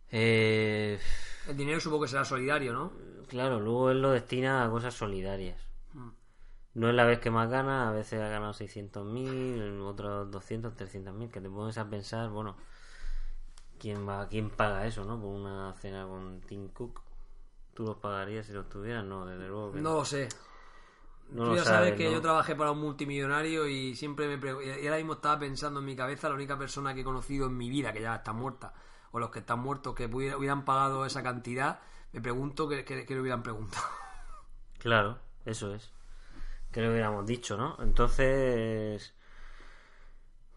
Eh, 0.10 1.00
El 1.48 1.58
dinero 1.58 1.80
supongo 1.80 2.04
que 2.04 2.10
será 2.10 2.26
solidario, 2.26 2.74
¿no? 2.74 2.92
Claro, 3.28 3.60
luego 3.60 3.92
él 3.92 4.02
lo 4.02 4.12
destina 4.12 4.66
a 4.66 4.70
cosas 4.70 4.94
solidarias. 4.94 5.62
Mm. 5.94 6.10
No 6.74 6.90
es 6.90 6.96
la 6.96 7.06
vez 7.06 7.20
que 7.20 7.32
más 7.32 7.50
gana, 7.50 7.90
a 7.90 7.92
veces 7.92 8.20
ha 8.22 8.28
ganado 8.28 8.54
600.000, 8.54 9.82
otros 9.82 10.30
200, 10.32 10.74
300.000, 10.74 11.30
que 11.30 11.42
te 11.42 11.50
pones 11.50 11.78
a 11.78 11.90
pensar, 11.90 12.30
bueno, 12.30 12.56
¿quién 13.80 14.08
va, 14.08 14.28
quién 14.28 14.50
paga 14.50 14.86
eso, 14.86 15.04
no? 15.06 15.20
Por 15.20 15.30
una 15.30 15.74
cena 15.74 16.06
con 16.06 16.42
Tim 16.42 16.70
Cook. 16.70 17.02
¿Tú 17.74 17.84
los 17.84 17.98
pagarías 17.98 18.46
si 18.46 18.54
los 18.54 18.68
tuvieras? 18.68 19.06
No, 19.06 19.26
desde 19.26 19.48
luego 19.48 19.72
que 19.72 19.82
No 19.82 19.96
lo 19.96 20.06
sé. 20.06 20.28
No 21.32 21.46
Tú 21.46 21.56
ya 21.56 21.64
sabes, 21.64 21.66
sabes 21.66 21.94
que 21.96 22.04
¿no? 22.06 22.12
yo 22.12 22.22
trabajé 22.22 22.56
para 22.56 22.72
un 22.72 22.80
multimillonario 22.80 23.68
y 23.68 23.96
siempre 23.96 24.28
me 24.28 24.36
y 24.66 24.86
ahora 24.86 24.98
mismo 24.98 25.14
estaba 25.14 25.40
pensando 25.40 25.80
en 25.80 25.86
mi 25.86 25.96
cabeza 25.96 26.30
la 26.30 26.36
única 26.36 26.58
persona 26.58 26.94
que 26.94 27.02
he 27.02 27.04
conocido 27.04 27.48
en 27.48 27.58
mi 27.58 27.70
vida 27.70 27.94
que 27.94 28.02
ya 28.02 28.16
está 28.16 28.34
muerta 28.34 28.74
o 29.12 29.20
los 29.20 29.30
que 29.32 29.40
están 29.40 29.60
muertos 29.60 29.96
que 29.96 30.08
pudiera- 30.10 30.38
hubieran 30.38 30.66
pagado 30.66 31.06
esa 31.06 31.24
cantidad 31.24 31.80
me 32.14 32.22
pregunto 32.22 32.68
que, 32.68 32.84
que- 32.86 33.06
que 33.06 33.14
le 33.16 33.22
hubieran 33.22 33.44
preguntado 33.44 33.86
Claro, 34.80 35.20
eso 35.46 35.74
es. 35.74 35.92
Que 36.72 36.82
lo 36.82 36.92
hubiéramos 36.92 37.26
dicho, 37.28 37.58
¿no? 37.58 37.78
Entonces. 37.82 39.14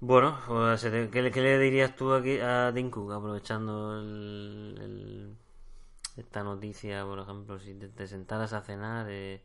Bueno, 0.00 0.38
pues, 0.46 0.82
¿qué, 0.82 1.22
le- 1.22 1.30
qué 1.30 1.40
le 1.40 1.58
dirías 1.58 1.96
tú 1.96 2.12
aquí 2.12 2.38
a 2.40 2.70
Tim 2.74 2.90
Cook 2.90 3.12
aprovechando 3.12 3.98
el- 3.98 4.78
el- 4.80 5.36
esta 6.16 6.42
noticia, 6.44 7.04
por 7.04 7.18
ejemplo, 7.20 7.58
si 7.58 7.74
te, 7.74 7.88
te 7.88 8.06
sentaras 8.06 8.52
a 8.52 8.60
cenar? 8.62 9.06
eh, 9.10 9.42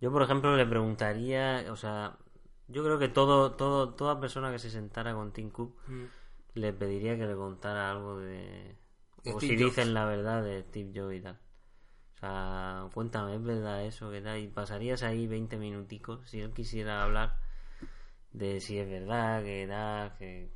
yo, 0.00 0.10
por 0.12 0.22
ejemplo, 0.22 0.56
le 0.56 0.66
preguntaría, 0.66 1.66
o 1.70 1.76
sea, 1.76 2.18
yo 2.68 2.82
creo 2.84 2.98
que 2.98 3.08
todo, 3.08 3.52
todo, 3.52 3.94
toda 3.94 4.20
persona 4.20 4.50
que 4.52 4.58
se 4.58 4.70
sentara 4.70 5.14
con 5.14 5.32
Tim 5.32 5.50
Cook 5.50 5.74
le 6.54 6.72
pediría 6.72 7.16
que 7.16 7.26
le 7.26 7.34
contara 7.34 7.90
algo 7.90 8.18
de. 8.18 8.76
De 9.24 9.32
o 9.32 9.38
Steve 9.38 9.56
si 9.56 9.58
Jobs. 9.62 9.76
dicen 9.76 9.94
la 9.94 10.06
verdad 10.06 10.42
de 10.42 10.62
Steve 10.62 10.92
Jobs 10.94 11.14
y 11.16 11.20
tal. 11.20 11.38
O 12.16 12.18
sea, 12.20 12.88
cuéntame, 12.94 13.34
¿es 13.36 13.42
verdad 13.42 13.84
eso? 13.84 14.10
¿Qué 14.10 14.20
tal? 14.20 14.38
Y 14.38 14.48
pasarías 14.48 15.02
ahí 15.02 15.26
20 15.26 15.56
minuticos 15.58 16.28
si 16.28 16.40
él 16.40 16.52
quisiera 16.52 17.02
hablar 17.02 17.38
de 18.32 18.60
si 18.60 18.78
es 18.78 18.88
verdad, 18.88 19.42
que 19.42 19.62
era, 19.62 20.14
que, 20.18 20.50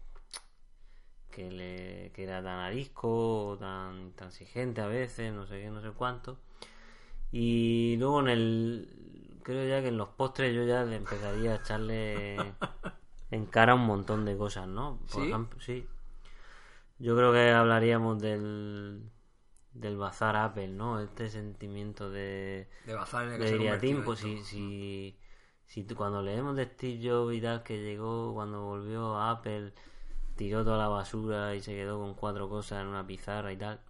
que, 1.31 1.51
le, 1.51 2.13
que 2.13 2.25
era 2.25 2.43
tan 2.43 2.59
arisco, 2.61 3.49
o 3.49 3.59
tan 3.59 4.01
intransigente 4.01 4.81
a 4.81 4.87
veces, 4.87 5.33
no 5.33 5.47
sé 5.47 5.61
qué, 5.61 5.71
no 5.71 5.81
sé 5.81 5.91
cuánto. 5.91 6.39
Y 7.33 7.97
luego 7.99 8.21
en 8.21 8.29
el. 8.29 9.14
Creo 9.45 9.69
ya 9.69 9.81
que 9.83 9.89
en 9.89 9.99
los 9.99 10.09
postres 10.09 10.55
yo 10.55 10.65
ya 10.65 10.83
le 10.85 10.97
empezaría 10.97 11.53
a 11.53 11.57
echarle 11.57 12.55
en 13.31 13.47
cara 13.47 13.75
un 13.75 13.87
montón 13.87 14.25
de 14.25 14.37
cosas, 14.37 14.67
¿no? 14.69 14.99
Por 15.11 15.23
¿Sí? 15.23 15.29
ejemplo, 15.29 15.61
sí. 15.61 15.87
Yo 16.99 17.17
creo 17.17 17.33
que 17.33 17.51
hablaríamos 17.51 18.21
del. 18.21 19.03
del 19.75 19.97
bazar 19.97 20.37
Apple, 20.37 20.69
¿no? 20.69 21.01
Este 21.01 21.29
sentimiento 21.31 22.11
de. 22.11 22.69
de 22.87 22.95
bazar 22.95 23.25
en 23.27 23.33
el 23.33 23.41
que 23.41 23.49
se 23.49 24.05
pues 24.05 24.21
si, 24.21 24.45
si, 24.45 25.17
si 25.67 25.85
tú- 25.85 25.97
cuando 25.97 26.23
leemos 26.23 26.57
de 26.57 26.65
Steve 26.67 27.01
Jobs 27.09 27.35
y 27.35 27.41
tal, 27.41 27.63
que 27.63 27.79
llegó, 27.83 28.35
cuando 28.35 28.63
volvió 28.65 29.17
a 29.17 29.33
Apple, 29.33 29.73
tiró 30.37 30.65
toda 30.65 30.79
la 30.79 30.89
basura 30.89 31.55
y 31.55 31.61
se 31.63 31.75
quedó 31.75 32.01
con 32.01 32.15
cuatro 32.15 32.49
cosas 32.49 32.83
en 32.83 32.89
una 32.89 33.07
pizarra 33.07 33.53
y 33.53 33.57
tal. 33.57 33.81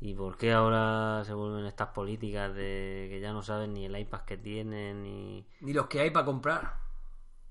¿Y 0.00 0.14
por 0.14 0.36
qué 0.36 0.52
ahora 0.52 1.24
se 1.24 1.34
vuelven 1.34 1.66
estas 1.66 1.88
políticas 1.88 2.54
de 2.54 3.08
que 3.10 3.20
ya 3.20 3.32
no 3.32 3.42
saben 3.42 3.74
ni 3.74 3.86
el 3.86 3.98
iPad 3.98 4.20
que 4.20 4.36
tienen 4.36 5.02
ni... 5.02 5.46
ni 5.60 5.72
los 5.72 5.86
que 5.86 6.00
hay 6.00 6.10
para 6.10 6.24
comprar 6.24 6.74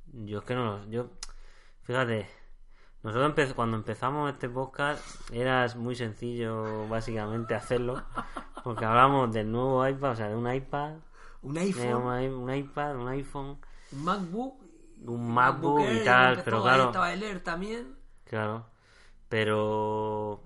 Yo 0.05 0.39
es 0.39 0.45
que 0.45 0.55
no 0.55 0.65
lo... 0.65 0.89
Yo... 0.89 1.09
Fíjate, 1.83 2.29
nosotros 3.03 3.33
empe- 3.33 3.53
cuando 3.53 3.77
empezamos 3.77 4.31
este 4.31 4.49
podcast 4.49 5.31
era 5.31 5.67
muy 5.75 5.95
sencillo 5.95 6.87
básicamente 6.87 7.55
hacerlo, 7.55 8.03
porque 8.63 8.85
hablamos 8.85 9.31
del 9.33 9.51
nuevo 9.51 9.87
iPad, 9.87 10.11
o 10.11 10.15
sea, 10.15 10.29
de 10.29 10.35
un 10.35 10.51
iPad, 10.51 10.95
un 11.41 11.57
iPhone 11.57 12.33
un, 12.33 12.53
iPad, 12.53 12.95
un 12.97 13.07
iPhone, 13.07 13.57
un 13.91 14.03
MacBook 14.03 14.61
un 15.05 15.33
MacBook 15.33 15.81
y 15.81 16.03
tal, 16.03 16.41
pero 16.43 16.61
claro, 16.61 16.85
estaba 16.85 17.13
el 17.13 17.23
Air 17.23 17.43
también. 17.43 17.95
Claro, 18.25 18.65
pero, 19.29 20.43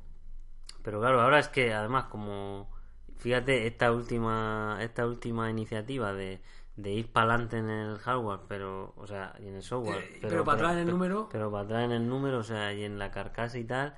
pero 0.83 0.99
claro, 0.99 1.21
ahora 1.21 1.39
es 1.39 1.47
que 1.47 1.73
además 1.73 2.05
como, 2.05 2.69
fíjate 3.17 3.67
esta 3.67 3.91
última, 3.91 4.77
esta 4.81 5.05
última 5.05 5.49
iniciativa 5.49 6.13
de, 6.13 6.41
de 6.75 6.91
ir 6.91 7.11
para 7.11 7.33
adelante 7.33 7.57
en 7.57 7.69
el 7.69 7.97
hardware, 7.99 8.39
pero, 8.47 8.93
o 8.97 9.05
sea, 9.07 9.35
y 9.39 9.47
en 9.47 9.55
el 9.55 9.63
software, 9.63 10.03
Eh, 10.03 10.19
pero 10.21 10.43
para 10.43 10.55
atrás 10.57 10.71
en 10.73 10.77
el 10.79 10.85
pero- 10.85 10.97
número. 10.97 11.29
pero 11.31 11.51
para 11.51 11.63
atrás 11.63 11.83
en 11.85 11.91
el 11.91 12.07
número, 12.07 12.39
o 12.39 12.43
sea, 12.43 12.73
y 12.73 12.83
en 12.83 12.97
la 12.99 13.11
carcasa 13.11 13.57
y 13.57 13.63
tal, 13.63 13.95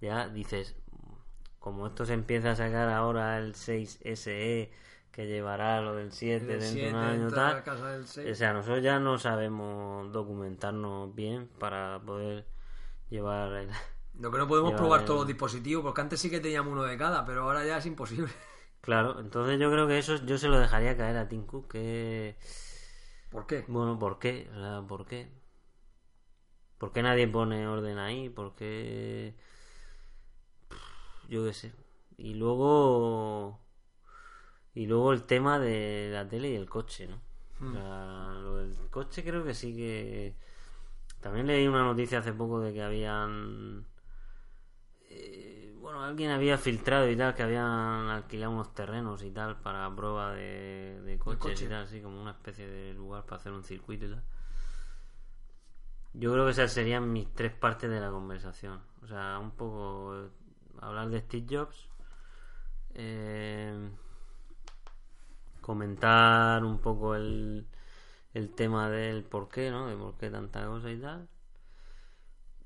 ya 0.00 0.28
dices, 0.28 0.76
como 1.58 1.86
esto 1.86 2.04
se 2.04 2.12
empieza 2.14 2.52
a 2.52 2.56
sacar 2.56 2.88
ahora 2.90 3.38
el 3.38 3.54
6 3.54 3.98
SE 4.04 4.70
que 5.10 5.26
llevará 5.26 5.80
lo 5.80 5.94
del 5.96 6.12
7 6.12 6.52
el 6.54 6.60
dentro 6.60 6.66
de 6.66 6.72
7 6.72 6.88
un 6.90 6.96
año 6.96 7.28
tal, 7.30 7.54
la 7.56 7.64
casa 7.64 7.88
del 7.92 8.06
6. 8.06 8.30
o 8.30 8.34
sea, 8.34 8.52
nosotros 8.52 8.82
ya 8.82 9.00
no 9.00 9.18
sabemos 9.18 10.12
documentarnos 10.12 11.14
bien 11.14 11.48
para 11.58 11.98
poder 12.04 12.46
llevar 13.08 13.52
el... 13.54 13.70
Lo 14.18 14.30
que 14.30 14.38
no 14.38 14.48
podemos 14.48 14.70
Lleva 14.70 14.78
probar 14.80 15.00
el- 15.00 15.06
todos 15.06 15.20
los 15.20 15.26
dispositivos, 15.26 15.82
porque 15.84 16.00
antes 16.00 16.20
sí 16.20 16.30
que 16.30 16.40
teníamos 16.40 16.72
uno 16.72 16.82
de 16.84 16.96
cada, 16.96 17.24
pero 17.24 17.42
ahora 17.42 17.64
ya 17.64 17.78
es 17.78 17.86
imposible. 17.86 18.32
Claro, 18.80 19.18
entonces 19.18 19.58
yo 19.58 19.68
creo 19.68 19.88
que 19.88 19.98
eso 19.98 20.14
yo 20.26 20.38
se 20.38 20.46
lo 20.46 20.60
dejaría 20.60 20.96
caer 20.96 21.16
a 21.16 21.26
Tim 21.28 21.44
Cook, 21.44 21.72
que... 21.72 22.36
¿Por 23.30 23.44
qué? 23.48 23.64
Bueno, 23.66 23.98
¿por 23.98 24.20
qué? 24.20 24.48
O 24.52 24.54
sea, 24.54 24.82
¿por 24.86 25.04
qué? 25.06 25.28
¿Por 26.78 26.92
qué 26.92 27.02
nadie 27.02 27.26
pone 27.26 27.66
orden 27.66 27.98
ahí? 27.98 28.28
¿Por 28.28 28.54
qué...? 28.54 29.34
Yo 31.28 31.44
qué 31.44 31.52
sé. 31.52 31.72
Y 32.16 32.34
luego... 32.34 33.58
Y 34.74 34.86
luego 34.86 35.12
el 35.12 35.24
tema 35.24 35.58
de 35.58 36.10
la 36.12 36.28
tele 36.28 36.50
y 36.50 36.54
el 36.54 36.68
coche, 36.68 37.08
¿no? 37.08 37.16
O 37.66 37.72
sea, 37.72 38.34
lo 38.40 38.56
del 38.58 38.76
coche 38.90 39.24
creo 39.24 39.42
que 39.42 39.54
sí 39.54 39.74
que... 39.74 40.36
También 41.20 41.46
leí 41.48 41.66
una 41.66 41.82
noticia 41.82 42.20
hace 42.20 42.32
poco 42.32 42.60
de 42.60 42.72
que 42.72 42.82
habían... 42.82 43.84
eh, 45.18 45.74
bueno, 45.80 46.02
alguien 46.04 46.30
había 46.30 46.58
filtrado 46.58 47.08
y 47.08 47.16
tal, 47.16 47.34
que 47.34 47.42
habían 47.42 47.64
alquilado 48.10 48.52
unos 48.52 48.74
terrenos 48.74 49.22
y 49.22 49.30
tal 49.30 49.56
para 49.60 49.94
prueba 49.94 50.32
de, 50.34 51.00
de 51.04 51.18
coches 51.18 51.38
coche. 51.40 51.64
y 51.64 51.68
tal, 51.68 51.84
así 51.84 52.00
como 52.00 52.20
una 52.20 52.32
especie 52.32 52.66
de 52.68 52.94
lugar 52.94 53.24
para 53.24 53.36
hacer 53.36 53.52
un 53.52 53.64
circuito 53.64 54.06
y 54.06 54.10
tal. 54.10 54.22
Yo 56.14 56.32
creo 56.32 56.44
que 56.46 56.52
esas 56.52 56.72
serían 56.72 57.12
mis 57.12 57.32
tres 57.34 57.52
partes 57.52 57.90
de 57.90 58.00
la 58.00 58.10
conversación. 58.10 58.80
O 59.02 59.06
sea, 59.06 59.38
un 59.38 59.50
poco 59.52 60.16
eh, 60.16 60.28
hablar 60.80 61.10
de 61.10 61.20
Steve 61.20 61.46
Jobs, 61.48 61.88
eh, 62.94 63.90
comentar 65.60 66.64
un 66.64 66.78
poco 66.78 67.14
el, 67.14 67.66
el 68.34 68.50
tema 68.54 68.88
del 68.90 69.24
por 69.24 69.48
qué, 69.48 69.70
¿no? 69.70 69.86
De 69.88 69.96
por 69.96 70.16
qué 70.16 70.30
tanta 70.30 70.66
cosa 70.66 70.90
y 70.90 70.98
tal. 71.00 71.28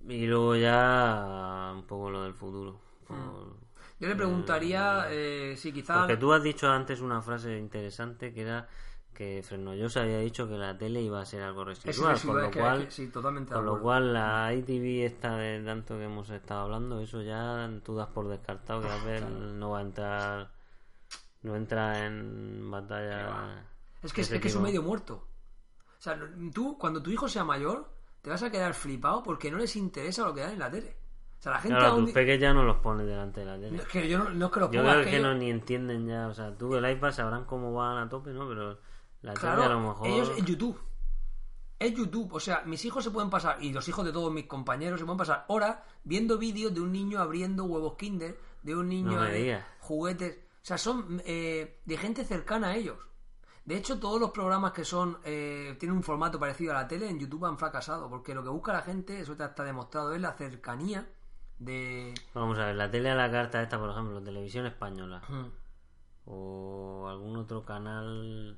Y 0.08 0.26
luego 0.26 0.56
ya 0.56 1.72
un 1.74 1.84
poco 1.84 2.10
lo 2.10 2.22
del 2.22 2.34
futuro. 2.34 2.80
Por- 3.06 3.56
Yo 3.98 4.08
le 4.08 4.16
preguntaría 4.16 5.06
eh, 5.10 5.54
si 5.56 5.72
quizás... 5.72 5.98
Porque 5.98 6.16
tú 6.16 6.32
has 6.32 6.42
dicho 6.42 6.68
antes 6.70 7.00
una 7.00 7.20
frase 7.20 7.56
interesante 7.58 8.32
que 8.32 8.42
era 8.42 8.68
que 9.12 9.42
Fresnollosa 9.46 10.00
había 10.00 10.20
dicho 10.20 10.48
que 10.48 10.54
la 10.54 10.78
tele 10.78 11.02
iba 11.02 11.20
a 11.20 11.26
ser 11.26 11.42
algo 11.42 11.68
Es 11.70 11.84
residual, 11.84 12.18
con 12.24 12.40
lo 12.40 12.50
cual 12.50 12.84
que 12.86 12.90
sí, 12.90 13.08
totalmente 13.08 13.52
con 13.52 13.66
lo 13.66 13.78
cual 13.82 14.14
la 14.14 14.54
ITV 14.54 15.04
esta 15.04 15.36
de 15.36 15.62
tanto 15.62 15.98
que 15.98 16.04
hemos 16.04 16.30
estado 16.30 16.62
hablando, 16.62 17.00
eso 17.00 17.20
ya 17.20 17.68
tú 17.84 17.94
das 17.94 18.08
por 18.08 18.28
descartado 18.28 18.80
que 18.80 18.88
Apple 18.88 19.20
no 19.20 19.70
va 19.70 19.80
a 19.80 19.82
entrar 19.82 20.50
no 21.42 21.56
entra 21.56 22.06
en 22.06 22.70
batalla. 22.70 23.66
Es 24.02 24.12
que, 24.14 24.22
es, 24.22 24.30
es 24.30 24.40
que 24.40 24.48
es 24.48 24.54
un 24.54 24.62
medio 24.62 24.82
muerto. 24.82 25.26
O 25.98 26.02
sea, 26.02 26.18
tú, 26.54 26.78
cuando 26.78 27.02
tu 27.02 27.10
hijo 27.10 27.28
sea 27.28 27.44
mayor, 27.44 27.90
te 28.22 28.30
vas 28.30 28.42
a 28.42 28.50
quedar 28.50 28.74
flipado 28.74 29.22
porque 29.22 29.50
no 29.50 29.58
les 29.58 29.76
interesa 29.76 30.24
lo 30.24 30.34
que 30.34 30.40
dan 30.42 30.52
en 30.52 30.58
la 30.58 30.70
tele. 30.70 30.96
O 31.38 31.42
sea, 31.42 31.52
la 31.52 31.58
gente 31.58 31.78
Claro, 31.78 31.92
aún 31.94 32.04
tus 32.04 32.12
peques 32.14 32.38
ya 32.38 32.52
no 32.52 32.64
los 32.64 32.76
pones 32.76 33.06
delante 33.06 33.40
de 33.40 33.46
la 33.46 33.56
No, 33.56 33.60
tele. 33.62 33.76
es 33.78 33.88
que 33.88 34.08
yo 34.08 34.18
no, 34.18 34.28
no 34.30 34.46
es 34.46 34.52
que 34.52 34.60
los 34.60 34.70
Yo 34.70 34.82
ponga, 34.82 34.92
creo 35.00 35.10
que, 35.10 35.20
no 35.20 35.34
ni 35.34 35.50
entienden 35.50 36.06
ya, 36.06 36.26
o 36.28 36.34
sea, 36.34 36.54
tú 36.56 36.74
el 36.74 36.90
iPad 36.90 37.12
sabrán 37.12 37.44
cómo 37.46 37.72
van 37.72 37.96
a 37.96 38.08
tope, 38.08 38.30
¿no? 38.32 38.46
Pero 38.46 38.78
la 39.22 39.34
tele 39.34 39.64
a 39.64 39.68
lo 39.68 39.80
mejor 39.80 40.06
ellos 40.06 40.32
es 40.36 40.44
YouTube. 40.44 40.78
Es 41.78 41.94
YouTube. 41.94 42.34
O 42.34 42.40
sea, 42.40 42.62
mis 42.66 42.84
hijos 42.84 43.02
se 43.02 43.10
pueden 43.10 43.30
pasar, 43.30 43.56
y 43.62 43.72
los 43.72 43.88
hijos 43.88 44.04
de 44.04 44.12
todos 44.12 44.30
mis 44.30 44.44
compañeros 44.46 45.00
se 45.00 45.06
pueden 45.06 45.16
pasar 45.16 45.46
horas 45.48 45.78
viendo 46.04 46.36
vídeos 46.36 46.74
de 46.74 46.82
un 46.82 46.92
niño 46.92 47.18
abriendo 47.20 47.64
huevos 47.64 47.94
Kinder, 47.96 48.38
de 48.62 48.76
un 48.76 48.88
niño 48.90 49.12
No 49.12 49.26
juguetes. 49.78 50.36
O 50.62 50.66
sea, 50.66 50.76
son 50.76 51.22
eh, 51.24 51.80
de 51.86 51.96
gente 51.96 52.24
cercana 52.24 52.68
a 52.68 52.76
ellos. 52.76 52.98
De 53.64 53.76
hecho, 53.76 53.98
todos 54.00 54.20
los 54.20 54.30
programas 54.30 54.72
que 54.72 54.84
son 54.84 55.18
eh, 55.24 55.76
tienen 55.78 55.96
un 55.96 56.02
formato 56.02 56.38
parecido 56.40 56.72
a 56.72 56.74
la 56.82 56.88
tele 56.88 57.08
en 57.08 57.18
YouTube 57.20 57.44
han 57.44 57.58
fracasado, 57.58 58.08
porque 58.08 58.34
lo 58.34 58.42
que 58.42 58.48
busca 58.48 58.72
la 58.72 58.82
gente, 58.82 59.20
eso 59.20 59.32
está 59.34 59.62
demostrado, 59.64 60.12
es 60.12 60.20
la 60.20 60.32
cercanía 60.32 61.06
de... 61.58 62.14
Vamos 62.34 62.58
a 62.58 62.66
ver, 62.66 62.76
la 62.76 62.90
tele 62.90 63.10
a 63.10 63.14
la 63.14 63.30
carta 63.30 63.62
esta, 63.62 63.78
por 63.78 63.90
ejemplo, 63.90 64.20
televisión 64.22 64.66
española 64.66 65.22
Mm. 65.28 65.46
o 66.26 67.06
algún 67.08 67.36
otro 67.36 67.64
canal 67.64 68.56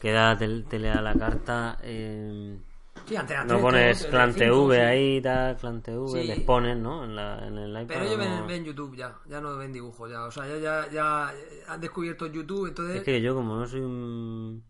que 0.00 0.12
da 0.12 0.36
tel- 0.36 0.64
tele 0.68 0.90
a 0.90 1.00
la 1.02 1.14
carta. 1.14 1.78
eh, 1.82 2.58
Sí, 3.06 3.16
Antena 3.16 3.42
no 3.44 3.48
3, 3.54 3.60
pones 3.62 4.06
Clan 4.06 4.34
TV 4.34 4.74
sí. 4.76 4.80
ahí, 4.80 5.20
tal, 5.22 5.56
Clan 5.56 5.82
TV, 5.82 6.08
Sí. 6.08 6.24
les 6.24 6.40
pones, 6.40 6.76
¿no? 6.76 7.04
En, 7.04 7.16
la, 7.16 7.46
en 7.46 7.58
el 7.58 7.70
iPad. 7.72 7.86
Pero 7.88 8.04
ellos 8.04 8.18
ven, 8.18 8.30
no- 8.40 8.46
ven 8.46 8.64
YouTube 8.64 8.96
ya, 8.96 9.16
ya 9.26 9.40
no 9.40 9.56
ven 9.56 9.72
dibujos 9.72 10.10
ya. 10.10 10.24
O 10.24 10.30
sea, 10.30 10.46
ya, 10.46 10.58
ya, 10.58 10.88
ya 10.92 11.32
han 11.68 11.80
descubierto 11.80 12.26
YouTube, 12.26 12.68
entonces... 12.68 12.96
Es 12.96 13.02
que 13.02 13.20
yo, 13.20 13.34
como 13.34 13.56
no 13.56 13.66
soy 13.66 13.80
un 13.80 14.62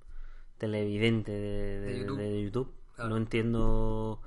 televidente 0.58 1.32
de, 1.32 1.80
de- 1.80 1.92
De 1.92 1.98
YouTube. 2.00 2.18
de 2.18 2.42
YouTube, 2.42 2.72
Claro. 2.94 3.10
no 3.10 3.16
entiendo. 3.16 4.20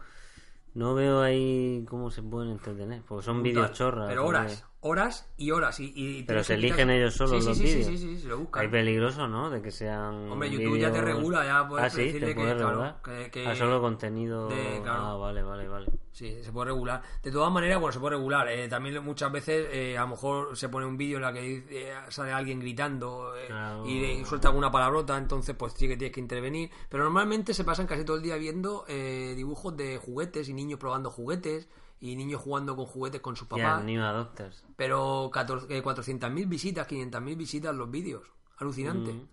No 0.74 0.94
veo 0.94 1.22
ahí 1.22 1.86
cómo 1.88 2.12
se 2.12 2.22
pueden 2.22 2.52
entretener, 2.52 3.02
porque 3.08 3.24
son 3.24 3.42
vídeos 3.42 3.72
chorras. 3.72 4.10
Pero 4.10 4.26
horas, 4.28 4.66
horas 4.88 5.28
y 5.36 5.50
horas. 5.50 5.80
Y, 5.80 5.92
y 5.96 6.24
Pero 6.24 6.44
se 6.44 6.54
que 6.54 6.60
eligen 6.60 6.92
ellos 6.92 7.16
solos 7.16 7.42
sí, 7.44 7.50
los 7.50 7.58
sí, 7.58 7.64
vídeos. 7.64 7.86
Sí, 7.88 7.98
sí, 7.98 8.18
sí, 8.20 8.28
lo 8.28 8.38
buscan. 8.38 8.62
Hay 8.62 8.68
peligroso, 8.68 9.28
¿no? 9.28 9.50
De 9.50 9.62
que 9.62 9.72
sean. 9.72 10.30
Hombre, 10.30 10.50
YouTube 10.52 10.78
ya 10.78 10.92
te 10.92 11.02
regula, 11.02 11.44
ya 11.44 11.68
puedes 11.68 11.86
ah, 11.88 11.90
sí, 11.90 12.04
decirle 12.06 12.28
te 12.28 12.34
que, 12.36 12.40
puede 12.42 12.54
claro, 12.56 12.70
regular. 12.70 13.02
que- 13.04 13.32
que- 13.32 13.48
Ah, 13.48 13.56
solo 13.56 13.82
contenido. 13.82 14.48
de- 14.50 14.82
claro. 14.84 15.02
Ah, 15.02 15.16
vale, 15.16 15.42
vale, 15.42 15.68
vale. 15.68 15.88
Sí, 16.12 16.38
se 16.44 16.52
puede 16.52 16.68
regular. 16.68 17.02
De 17.24 17.32
todas 17.32 17.52
maneras, 17.52 17.80
bueno, 17.80 17.92
se 17.92 18.00
puede 18.00 18.16
regular. 18.16 18.48
Eh, 18.48 18.70
también 18.70 19.04
muchas 19.04 19.32
veces 19.32 19.68
eh, 19.72 19.98
a 19.98 20.02
lo 20.02 20.10
mejor 20.10 20.56
se 20.56 20.70
pone 20.70 20.86
un 20.86 20.98
vídeo 20.98 21.18
en 21.18 21.24
la 21.24 21.34
que 21.34 21.42
dice- 21.42 21.90
eh, 21.90 21.94
sale 22.10 22.32
alguien 22.32 22.60
gritando 22.60 23.36
eh, 23.36 23.48
Claro. 23.48 23.86
y, 23.88 23.98
y 24.04 24.26
suelta 24.26 24.48
alguna 24.50 24.72
palabrota, 24.72 25.18
entonces 25.18 25.56
pues 25.58 25.74
sí 25.74 25.88
que 25.88 25.98
tienes 25.98 26.14
que 26.14 26.22
intervenir. 26.22 26.70
Pero 26.90 27.04
normalmente 27.04 27.54
se 27.56 27.64
pasan 27.64 27.88
casi 27.88 28.06
todo 28.06 28.18
el 28.18 28.24
día 28.24 28.38
viendo 28.38 28.86
eh, 28.88 29.34
dibujos 29.36 29.76
de 29.76 29.98
juguetes 29.98 30.48
y 30.48 30.54
niños 30.54 30.80
probando 30.80 31.10
juguetes 31.10 31.68
y 32.00 32.16
niños 32.16 32.42
jugando 32.42 32.76
con 32.76 32.86
juguetes 32.86 33.22
con 33.22 33.36
sus 33.36 33.48
papás. 33.48 33.84
Adopters. 33.84 34.64
Pero 34.76 35.30
14 35.32 35.78
eh, 35.78 35.84
400.000 35.84 36.48
visitas, 36.48 36.88
500.000 36.88 37.38
visitas 37.38 37.76
los 37.76 37.90
vídeos. 37.90 38.24
Alucinante. 38.58 39.14
Mm. 39.14 39.28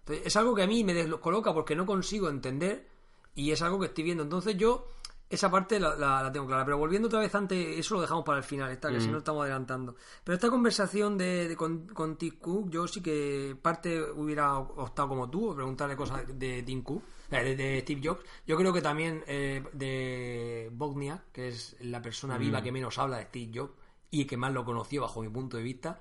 Entonces, 0.00 0.26
es 0.26 0.36
algo 0.36 0.54
que 0.54 0.62
a 0.62 0.66
mí 0.66 0.84
me 0.84 0.94
descoloca 0.94 1.54
porque 1.54 1.76
no 1.76 1.86
consigo 1.86 2.28
entender 2.28 2.88
y 3.34 3.50
es 3.50 3.62
algo 3.62 3.78
que 3.78 3.86
estoy 3.86 4.04
viendo. 4.04 4.22
Entonces 4.22 4.56
yo 4.56 4.86
esa 5.34 5.50
parte 5.50 5.80
la, 5.80 5.96
la- 5.96 6.22
la 6.22 6.30
tengo 6.32 6.46
clara. 6.46 6.64
Pero 6.64 6.78
volviendo 6.78 7.08
otra 7.08 7.20
vez 7.20 7.34
antes, 7.34 7.78
eso 7.78 7.94
lo 7.94 8.00
dejamos 8.02 8.24
para 8.24 8.38
el 8.38 8.44
final, 8.44 8.70
esta, 8.70 8.88
que 8.90 9.00
si 9.00 9.08
no 9.08 9.18
estamos 9.18 9.42
adelantando. 9.42 9.96
Pero 10.22 10.34
esta 10.34 10.50
conversación 10.50 11.16
de, 11.18 11.48
de- 11.48 11.56
con, 11.56 11.86
con 11.88 12.16
Tim 12.16 12.38
Cook, 12.38 12.70
yo 12.70 12.86
sí 12.86 13.00
que 13.02 13.56
parte 13.60 14.00
hubiera 14.12 14.58
optado 14.58 15.08
como 15.08 15.28
tú, 15.30 15.54
preguntarle 15.54 15.96
cosas 15.96 16.22
de 16.38 16.62
Tim 16.62 16.82
Cook, 16.82 17.02
eh, 17.30 17.42
de, 17.42 17.56
de 17.56 17.80
Steve 17.80 18.00
Jobs. 18.04 18.20
Yo 18.46 18.56
creo 18.56 18.72
que 18.72 18.82
también 18.82 19.24
eh, 19.26 19.64
de 19.72 20.68
Bognia, 20.72 21.22
que 21.32 21.48
es 21.48 21.76
la 21.80 22.00
persona 22.02 22.36
viva 22.38 22.62
que 22.62 22.72
menos 22.72 22.98
habla 22.98 23.16
de 23.18 23.24
Steve 23.24 23.50
Jobs 23.54 23.72
y 24.10 24.26
que 24.26 24.36
más 24.36 24.52
lo 24.52 24.64
conoció 24.64 25.02
bajo 25.02 25.22
mi 25.22 25.28
punto 25.30 25.56
de 25.56 25.62
vista. 25.62 25.98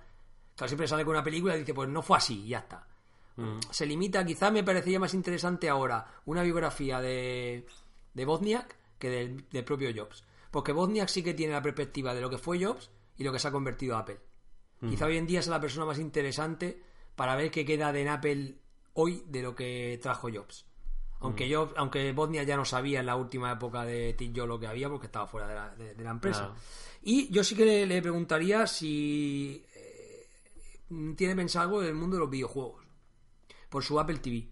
Claro, 0.55 0.67
siempre 0.67 0.87
sale 0.87 1.05
con 1.05 1.13
una 1.15 1.23
película 1.23 1.55
y 1.55 1.59
dice, 1.59 1.73
pues 1.73 1.87
no 1.89 2.01
fue 2.01 2.17
así, 2.17 2.43
y 2.45 2.49
ya 2.49 2.59
está. 2.59 2.85
Se 3.71 3.85
limita, 3.87 4.23
quizás 4.23 4.51
me 4.51 4.63
parecería 4.63 4.99
más 4.99 5.13
interesante 5.15 5.67
ahora 5.69 6.05
una 6.25 6.43
biografía 6.43 6.99
de, 7.01 7.65
de 8.13 8.25
Wozniak 8.25 8.75
que 9.01 9.09
del, 9.09 9.49
del 9.49 9.63
propio 9.65 9.89
Jobs. 9.93 10.23
Porque 10.51 10.71
Wozniak 10.71 11.09
sí 11.09 11.23
que 11.23 11.33
tiene 11.33 11.53
la 11.53 11.61
perspectiva 11.61 12.13
de 12.13 12.21
lo 12.21 12.29
que 12.29 12.37
fue 12.37 12.63
Jobs 12.63 12.89
y 13.17 13.23
lo 13.25 13.31
que 13.33 13.39
se 13.39 13.47
ha 13.47 13.51
convertido 13.51 13.97
Apple. 13.97 14.19
Quizá 14.89 15.05
hoy 15.05 15.17
en 15.17 15.27
día 15.27 15.39
es 15.41 15.47
la 15.47 15.59
persona 15.61 15.85
más 15.85 15.99
interesante 15.99 16.81
para 17.15 17.35
ver 17.35 17.51
qué 17.51 17.63
queda 17.65 17.91
de 17.93 18.01
en 18.01 18.07
Apple 18.07 18.55
hoy 18.93 19.23
de 19.27 19.41
lo 19.43 19.53
que 19.55 19.99
trajo 20.01 20.27
Jobs. 20.33 20.65
Aunque 21.19 21.53
Jobs, 21.53 21.73
aunque 21.77 22.11
Wozniak 22.13 22.47
ya 22.47 22.57
no 22.57 22.65
sabía 22.65 22.99
en 22.99 23.05
la 23.05 23.15
última 23.15 23.51
época 23.51 23.83
de 23.85 24.13
Steve 24.13 24.33
Jobs 24.35 24.47
lo 24.47 24.59
que 24.59 24.65
había 24.67 24.89
porque 24.89 25.05
estaba 25.05 25.27
fuera 25.27 25.47
de 25.47 25.53
la, 25.55 25.75
de- 25.75 25.93
de 25.93 26.03
la 26.03 26.09
empresa. 26.11 26.39
Claro. 26.47 26.55
Y 27.03 27.31
yo 27.31 27.43
sí 27.43 27.55
que 27.55 27.65
le, 27.65 27.85
le 27.85 28.01
preguntaría 28.01 28.65
si 28.65 29.63
eh, 29.75 30.27
tiene 31.15 31.35
pensado 31.35 31.65
algo 31.65 31.81
del 31.81 31.93
mundo 31.93 32.15
de 32.15 32.21
los 32.21 32.29
videojuegos 32.29 32.83
por 33.69 33.83
su 33.83 33.99
Apple 33.99 34.17
TV. 34.17 34.47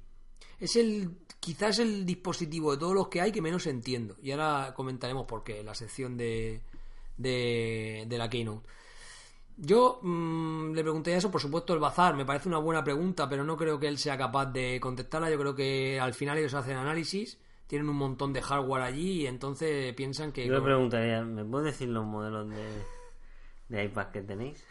Es 0.60 0.76
el 0.76 1.10
quizás 1.50 1.80
el 1.80 2.06
dispositivo 2.06 2.72
de 2.72 2.78
todos 2.78 2.94
los 2.94 3.08
que 3.08 3.22
hay 3.22 3.32
que 3.32 3.42
menos 3.42 3.66
entiendo. 3.66 4.16
Y 4.22 4.30
ahora 4.30 4.72
comentaremos 4.76 5.26
por 5.26 5.44
qué 5.44 5.64
la 5.64 5.74
sección 5.74 6.16
de, 6.16 6.62
de, 7.18 8.06
de 8.08 8.18
la 8.20 8.30
Keynote. 8.30 8.68
Yo 9.58 10.00
mm, 10.04 10.74
le 10.74 10.84
preguntaría 10.84 11.18
eso, 11.18 11.32
por 11.32 11.42
supuesto, 11.42 11.74
el 11.74 11.80
bazar. 11.80 12.16
Me 12.16 12.24
parece 12.24 12.50
una 12.50 12.60
buena 12.60 12.84
pregunta, 12.84 13.28
pero 13.28 13.44
no 13.44 13.58
creo 13.58 13.80
que 13.80 13.88
él 13.88 13.98
sea 13.98 14.16
capaz 14.16 14.46
de 14.46 14.80
contestarla. 14.80 15.32
Yo 15.32 15.40
creo 15.40 15.56
que 15.56 16.00
al 16.00 16.14
final 16.14 16.38
ellos 16.38 16.54
hacen 16.54 16.78
análisis, 16.78 17.40
tienen 17.66 17.90
un 17.90 17.96
montón 17.96 18.32
de 18.32 18.44
hardware 18.44 18.84
allí 18.84 19.24
y 19.24 19.26
entonces 19.26 19.92
piensan 19.96 20.32
que. 20.32 20.46
Yo 20.46 20.54
le 20.54 20.62
preguntaría, 20.62 21.24
¿me 21.24 21.44
puedes 21.44 21.74
decir 21.74 21.90
los 21.90 22.06
modelos 22.06 22.48
de, 22.48 22.64
de 23.70 23.86
iPad 23.86 24.12
que 24.12 24.22
tenéis? 24.22 24.64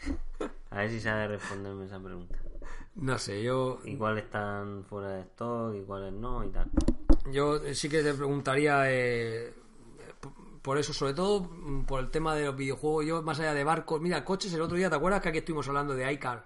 A 0.69 0.77
ver 0.77 0.89
si 0.89 1.01
sabe 1.01 1.27
responderme 1.27 1.87
esa 1.87 1.99
pregunta. 1.99 2.39
No 3.01 3.17
sé, 3.17 3.41
yo. 3.41 3.79
Y 3.85 3.95
cuáles 3.95 4.25
están 4.25 4.83
fuera 4.83 5.09
de 5.09 5.21
stock 5.21 5.73
y 5.75 5.81
cuáles 5.83 6.13
no 6.13 6.43
y 6.43 6.49
tal. 6.49 6.69
Yo 7.31 7.59
sí 7.73 7.89
que 7.89 8.03
te 8.03 8.13
preguntaría 8.13 8.83
eh, 8.91 9.53
por 10.61 10.77
eso, 10.77 10.93
sobre 10.93 11.13
todo 11.13 11.43
mm, 11.43 11.85
por 11.85 12.01
el 12.01 12.09
tema 12.09 12.35
de 12.35 12.45
los 12.45 12.55
videojuegos. 12.55 13.05
Yo, 13.05 13.21
más 13.21 13.39
allá 13.39 13.53
de 13.53 13.63
barcos, 13.63 14.01
mira, 14.01 14.23
coches, 14.25 14.53
el 14.53 14.61
otro 14.61 14.77
día, 14.77 14.89
¿te 14.89 14.95
acuerdas 14.95 15.21
que 15.21 15.29
aquí 15.29 15.39
estuvimos 15.39 15.67
hablando 15.67 15.95
de 15.95 16.11
iCar? 16.11 16.45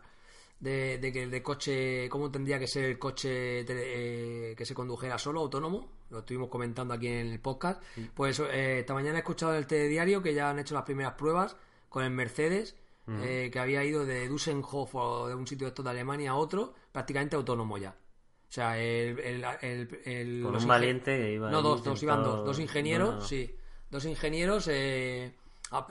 De, 0.59 0.97
de 0.97 1.11
que 1.11 1.23
el 1.23 1.31
de 1.31 1.43
coche, 1.43 2.07
cómo 2.09 2.31
tendría 2.31 2.57
que 2.57 2.67
ser 2.67 2.85
el 2.85 2.97
coche 2.97 3.65
eh, 3.67 4.55
que 4.55 4.65
se 4.65 4.73
condujera 4.73 5.17
solo, 5.17 5.41
autónomo. 5.41 5.89
Lo 6.09 6.19
estuvimos 6.19 6.49
comentando 6.49 6.93
aquí 6.93 7.07
en 7.07 7.27
el 7.27 7.39
podcast. 7.39 7.83
Pues 8.13 8.39
eh, 8.39 8.79
esta 8.79 8.93
mañana 8.93 9.17
he 9.17 9.19
escuchado 9.19 9.53
en 9.53 9.57
el 9.57 9.67
telediario 9.67 10.21
que 10.21 10.33
ya 10.33 10.49
han 10.49 10.59
hecho 10.59 10.75
las 10.75 10.83
primeras 10.83 11.13
pruebas 11.13 11.57
con 11.89 12.03
el 12.03 12.11
Mercedes. 12.11 12.77
Eh, 13.07 13.49
que 13.51 13.59
había 13.59 13.83
ido 13.83 14.05
de 14.05 14.27
Düsseldorf 14.29 14.95
o 14.95 15.27
de 15.27 15.35
un 15.35 15.45
sitio 15.47 15.65
de 15.65 15.69
estos 15.69 15.83
de 15.85 15.91
Alemania 15.91 16.31
a 16.31 16.35
otro, 16.35 16.73
prácticamente 16.91 17.35
autónomo 17.35 17.77
ya. 17.77 17.89
O 17.91 18.51
sea, 18.53 18.77
el, 18.79 19.19
el, 19.19 19.43
el- 19.61 19.99
el- 20.05 20.41
Con 20.43 20.55
un 20.55 20.67
valiente 20.67 21.17
que 21.17 21.33
iba 21.33 21.49
No, 21.49 21.61
dos, 21.61 21.83
dos 21.83 22.01
iban 22.03 22.23
dos. 22.23 22.45
Dos 22.45 22.59
ingenieros, 22.59 23.27
sí. 23.27 23.55
Dos 23.89 24.05
ingenieros, 24.05 24.67
eh, 24.71 25.33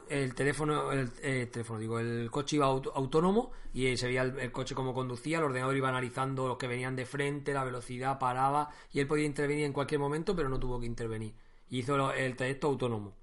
el 0.09 0.35
teléfono, 0.35 0.93
el, 0.93 1.11
eh, 1.23 1.49
teléfono, 1.53 1.79
digo, 1.81 1.99
el 1.99 2.31
coche 2.31 2.57
iba 2.57 2.67
autónomo 2.67 3.51
y 3.75 3.87
eh, 3.87 3.97
se 3.97 4.07
veía 4.07 4.23
el, 4.23 4.39
el 4.39 4.53
coche 4.53 4.75
como 4.75 4.95
conducía, 4.95 5.39
el 5.39 5.45
ordenador 5.45 5.77
iba 5.77 5.89
analizando 5.89 6.47
los 6.49 6.57
que 6.57 6.69
venían 6.69 6.95
de 6.95 7.05
frente, 7.05 7.53
la 7.53 7.65
velocidad, 7.65 8.19
paraba 8.19 8.71
y 8.93 9.01
él 9.01 9.07
podía 9.09 9.25
intervenir 9.27 9.65
en 9.65 9.73
cualquier 9.73 10.01
momento, 10.01 10.35
pero 10.37 10.49
no 10.49 10.59
tuvo 10.61 10.79
que 10.81 10.87
intervenir. 10.87 11.35
Y 11.69 11.81
hizo 11.81 11.97
lo- 11.97 12.13
el 12.13 12.37
trayecto 12.37 12.69
autónomo. 12.69 13.15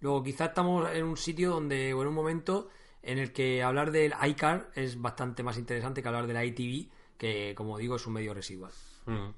Luego, 0.00 0.22
quizá 0.22 0.46
estamos 0.46 0.88
en 0.94 1.04
un 1.04 1.16
sitio 1.16 1.50
donde, 1.50 1.92
o 1.92 2.00
en 2.02 2.08
un 2.08 2.14
momento 2.14 2.68
en 3.10 3.18
el 3.18 3.32
que 3.32 3.62
hablar 3.62 3.90
del 3.90 4.12
iCar 4.26 4.70
es 4.74 5.00
bastante 5.00 5.42
más 5.42 5.56
interesante 5.56 6.02
que 6.02 6.08
hablar 6.08 6.26
del 6.26 6.44
ITV, 6.44 6.90
que 7.16 7.54
como 7.56 7.78
digo 7.78 7.96
es 7.96 8.06
un 8.06 8.12
medio 8.12 8.34
residual. 8.34 8.72
Mm. 9.06 9.30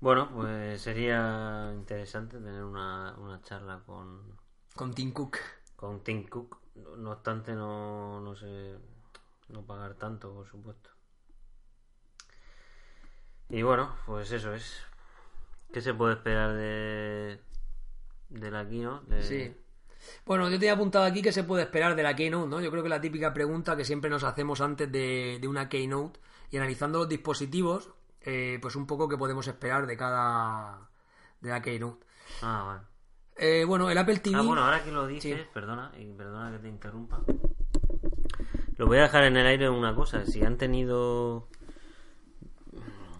Bueno, 0.00 0.28
pues 0.34 0.82
sería 0.82 1.70
interesante 1.74 2.38
tener 2.38 2.62
una, 2.64 3.14
una 3.18 3.40
charla 3.42 3.80
con, 3.86 4.36
Con 4.74 4.92
Tim 4.92 5.12
Cook. 5.12 5.38
con 5.76 6.02
Tim 6.02 6.26
Cook. 6.28 6.58
No 6.98 7.12
obstante, 7.12 7.52
no, 7.54 8.20
no 8.20 8.34
sé, 8.34 8.74
no 9.48 9.62
pagar 9.64 9.94
tanto, 9.94 10.34
por 10.34 10.48
supuesto. 10.48 10.90
Y 13.48 13.62
bueno, 13.62 13.94
pues 14.06 14.32
eso 14.32 14.52
es. 14.54 14.82
¿Qué 15.72 15.80
se 15.80 15.94
puede 15.94 16.14
esperar 16.14 16.52
de, 16.54 17.40
de 18.28 18.50
la? 18.50 18.64
De- 18.64 19.22
Sí. 19.22 19.56
Bueno, 20.26 20.48
yo 20.50 20.58
te 20.58 20.66
he 20.66 20.70
apuntado 20.70 21.04
aquí 21.04 21.22
que 21.22 21.32
se 21.32 21.44
puede 21.44 21.62
esperar 21.64 21.94
de 21.96 22.02
la 22.02 22.14
Keynote, 22.16 22.48
¿no? 22.48 22.60
Yo 22.60 22.70
creo 22.70 22.82
que 22.82 22.88
la 22.88 23.00
típica 23.00 23.32
pregunta 23.34 23.76
que 23.76 23.84
siempre 23.84 24.10
nos 24.10 24.24
hacemos 24.24 24.60
antes 24.60 24.90
de, 24.90 25.38
de 25.40 25.48
una 25.48 25.68
Keynote 25.68 26.20
y 26.50 26.56
analizando 26.56 26.98
los 27.00 27.08
dispositivos, 27.08 27.90
eh, 28.22 28.58
pues 28.62 28.76
un 28.76 28.86
poco 28.86 29.08
qué 29.08 29.16
podemos 29.18 29.46
esperar 29.46 29.86
de 29.86 29.96
cada 29.96 30.88
de 31.40 31.50
la 31.50 31.60
Keynote. 31.60 32.04
Ah, 32.42 32.64
vale. 32.66 32.80
Eh, 33.36 33.64
bueno, 33.64 33.90
el 33.90 33.98
Apple 33.98 34.18
TV. 34.18 34.36
Ah, 34.38 34.42
bueno, 34.42 34.64
ahora 34.64 34.82
que 34.84 34.92
lo 34.92 35.06
dices, 35.06 35.46
perdona, 35.52 35.92
y 35.98 36.04
perdona 36.12 36.52
que 36.52 36.58
te 36.62 36.68
interrumpa. 36.68 37.20
Lo 38.76 38.86
voy 38.86 38.98
a 38.98 39.02
dejar 39.02 39.24
en 39.24 39.36
el 39.36 39.46
aire 39.46 39.68
una 39.68 39.94
cosa. 39.94 40.24
Si 40.24 40.42
han 40.44 40.56
tenido 40.56 41.48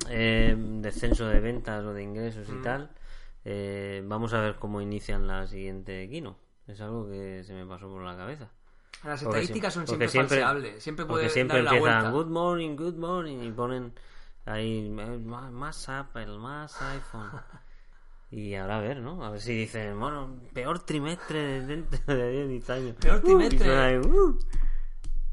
eh, 0.08 0.54
descenso 0.56 1.26
de 1.26 1.40
ventas 1.40 1.84
o 1.84 1.92
de 1.92 2.02
ingresos 2.02 2.48
Mm. 2.48 2.58
y 2.58 2.62
tal, 2.62 2.90
eh, 3.44 4.02
vamos 4.04 4.34
a 4.34 4.40
ver 4.40 4.56
cómo 4.56 4.80
inician 4.80 5.26
la 5.26 5.46
siguiente 5.46 6.08
Kino. 6.08 6.36
Es 6.66 6.80
algo 6.80 7.06
que 7.08 7.42
se 7.44 7.52
me 7.52 7.66
pasó 7.66 7.88
por 7.88 8.02
la 8.02 8.16
cabeza. 8.16 8.50
Las 9.04 9.20
estadísticas 9.22 9.74
son 9.74 9.84
porque 9.84 10.08
siempre, 10.08 10.36
falseables. 10.38 10.82
Siempre 10.82 11.04
puede 11.04 11.28
siempre 11.28 11.56
dar 11.62 11.64
la 11.64 11.70
empiezan 11.76 12.00
vuelta. 12.02 12.10
good 12.10 12.30
morning, 12.32 12.76
good 12.76 12.94
morning 12.94 13.38
y 13.42 13.52
ponen 13.52 13.92
ahí 14.46 14.86
eh, 14.98 15.18
más, 15.18 15.88
Apple, 15.88 16.38
más 16.38 16.80
iPhone. 16.82 17.30
Y 18.30 18.54
ahora 18.56 18.78
a 18.78 18.80
ver, 18.80 18.96
¿no? 19.00 19.24
A 19.24 19.30
ver 19.30 19.40
si 19.40 19.54
dicen, 19.54 20.00
bueno, 20.00 20.40
peor 20.52 20.80
trimestre 20.80 21.38
de- 21.40 21.66
dentro 21.66 22.00
de 22.16 22.48
10 22.48 22.70
años. 22.70 22.96
Peor 22.98 23.20
trimestre. 23.22 24.00
uh. 24.00 24.38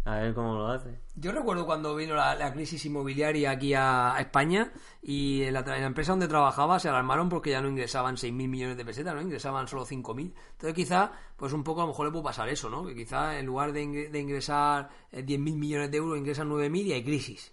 A 0.04 0.16
ver 0.18 0.34
cómo 0.34 0.56
lo 0.56 0.68
hace. 0.68 0.99
Yo 1.16 1.32
recuerdo 1.32 1.68
cuando 1.68 1.95
vino 1.95 2.16
la, 2.16 2.34
la 2.34 2.52
crisis 2.52 2.84
inmobiliaria 2.86 3.52
aquí 3.52 3.76
a, 3.76 4.16
a 4.16 4.20
España 4.22 4.74
y 5.04 5.43
en 5.43 5.54
la, 5.54 5.60
en 5.60 5.66
la 5.82 5.86
empresa 5.86 6.14
donde 6.14 6.28
trabajaba 6.28 6.80
se 6.80 6.89
alarmaron 6.89 7.30
porque 7.30 7.52
ya 7.52 7.62
no 7.62 7.70
ingresaban 7.70 8.16
6.000 8.16 8.32
millones 8.47 8.78
de 8.78 8.84
pesetas, 8.86 9.14
¿no? 9.14 9.22
Ingresaban 9.22 9.68
solo 9.68 9.86
5.000. 9.86 10.34
Entonces 10.54 10.74
quizá, 10.74 11.12
pues 11.38 11.54
un 11.54 11.64
poco 11.64 11.82
a 11.82 11.84
lo 11.84 11.89
mejor 11.89 12.08
le 12.08 12.12
puede 12.14 12.24
pasar 12.24 12.49
eso, 12.49 12.68
¿no? 12.68 12.84
Que 12.84 12.95
quizá 12.95 13.38
en 13.38 13.45
lugar 13.45 13.74
de, 13.74 13.84
ingre- 13.84 14.10
de 14.10 14.20
ingresar 14.20 14.89
eh, 15.12 15.24
10.000 15.24 15.38
millones 15.58 15.91
de 15.91 15.97
euros 15.97 16.18
ingresan 16.18 16.49
9.000 16.49 16.76
y 16.88 16.93
hay 16.93 17.04
crisis. 17.04 17.52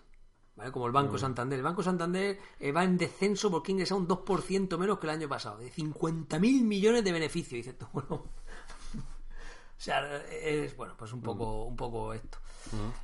¿Vale? 0.57 0.72
Como 0.72 0.86
el 0.86 0.92
Banco 0.92 1.18
Santander. 1.18 1.59
El 1.59 1.64
Banco 1.64 1.82
Santander 1.84 2.36
eh, 2.59 2.72
va 2.72 2.82
en 2.82 2.96
descenso 2.99 3.49
porque 3.51 3.70
ingresa 3.72 3.94
un 3.94 4.09
2% 4.09 4.76
menos 4.76 4.99
que 4.99 5.07
el 5.07 5.11
año 5.11 5.28
pasado. 5.28 5.59
De 5.59 5.70
50.000 5.70 6.62
millones 6.64 7.05
de 7.05 7.12
dices 7.59 7.78
tú, 7.78 7.86
bueno, 7.92 8.24
o 9.79 9.81
sea, 9.81 10.16
es 10.33 10.76
bueno, 10.76 10.95
pues 10.99 11.12
un 11.12 11.22
poco, 11.22 11.64
un 11.64 11.76
poco 11.76 12.12
esto. 12.12 12.39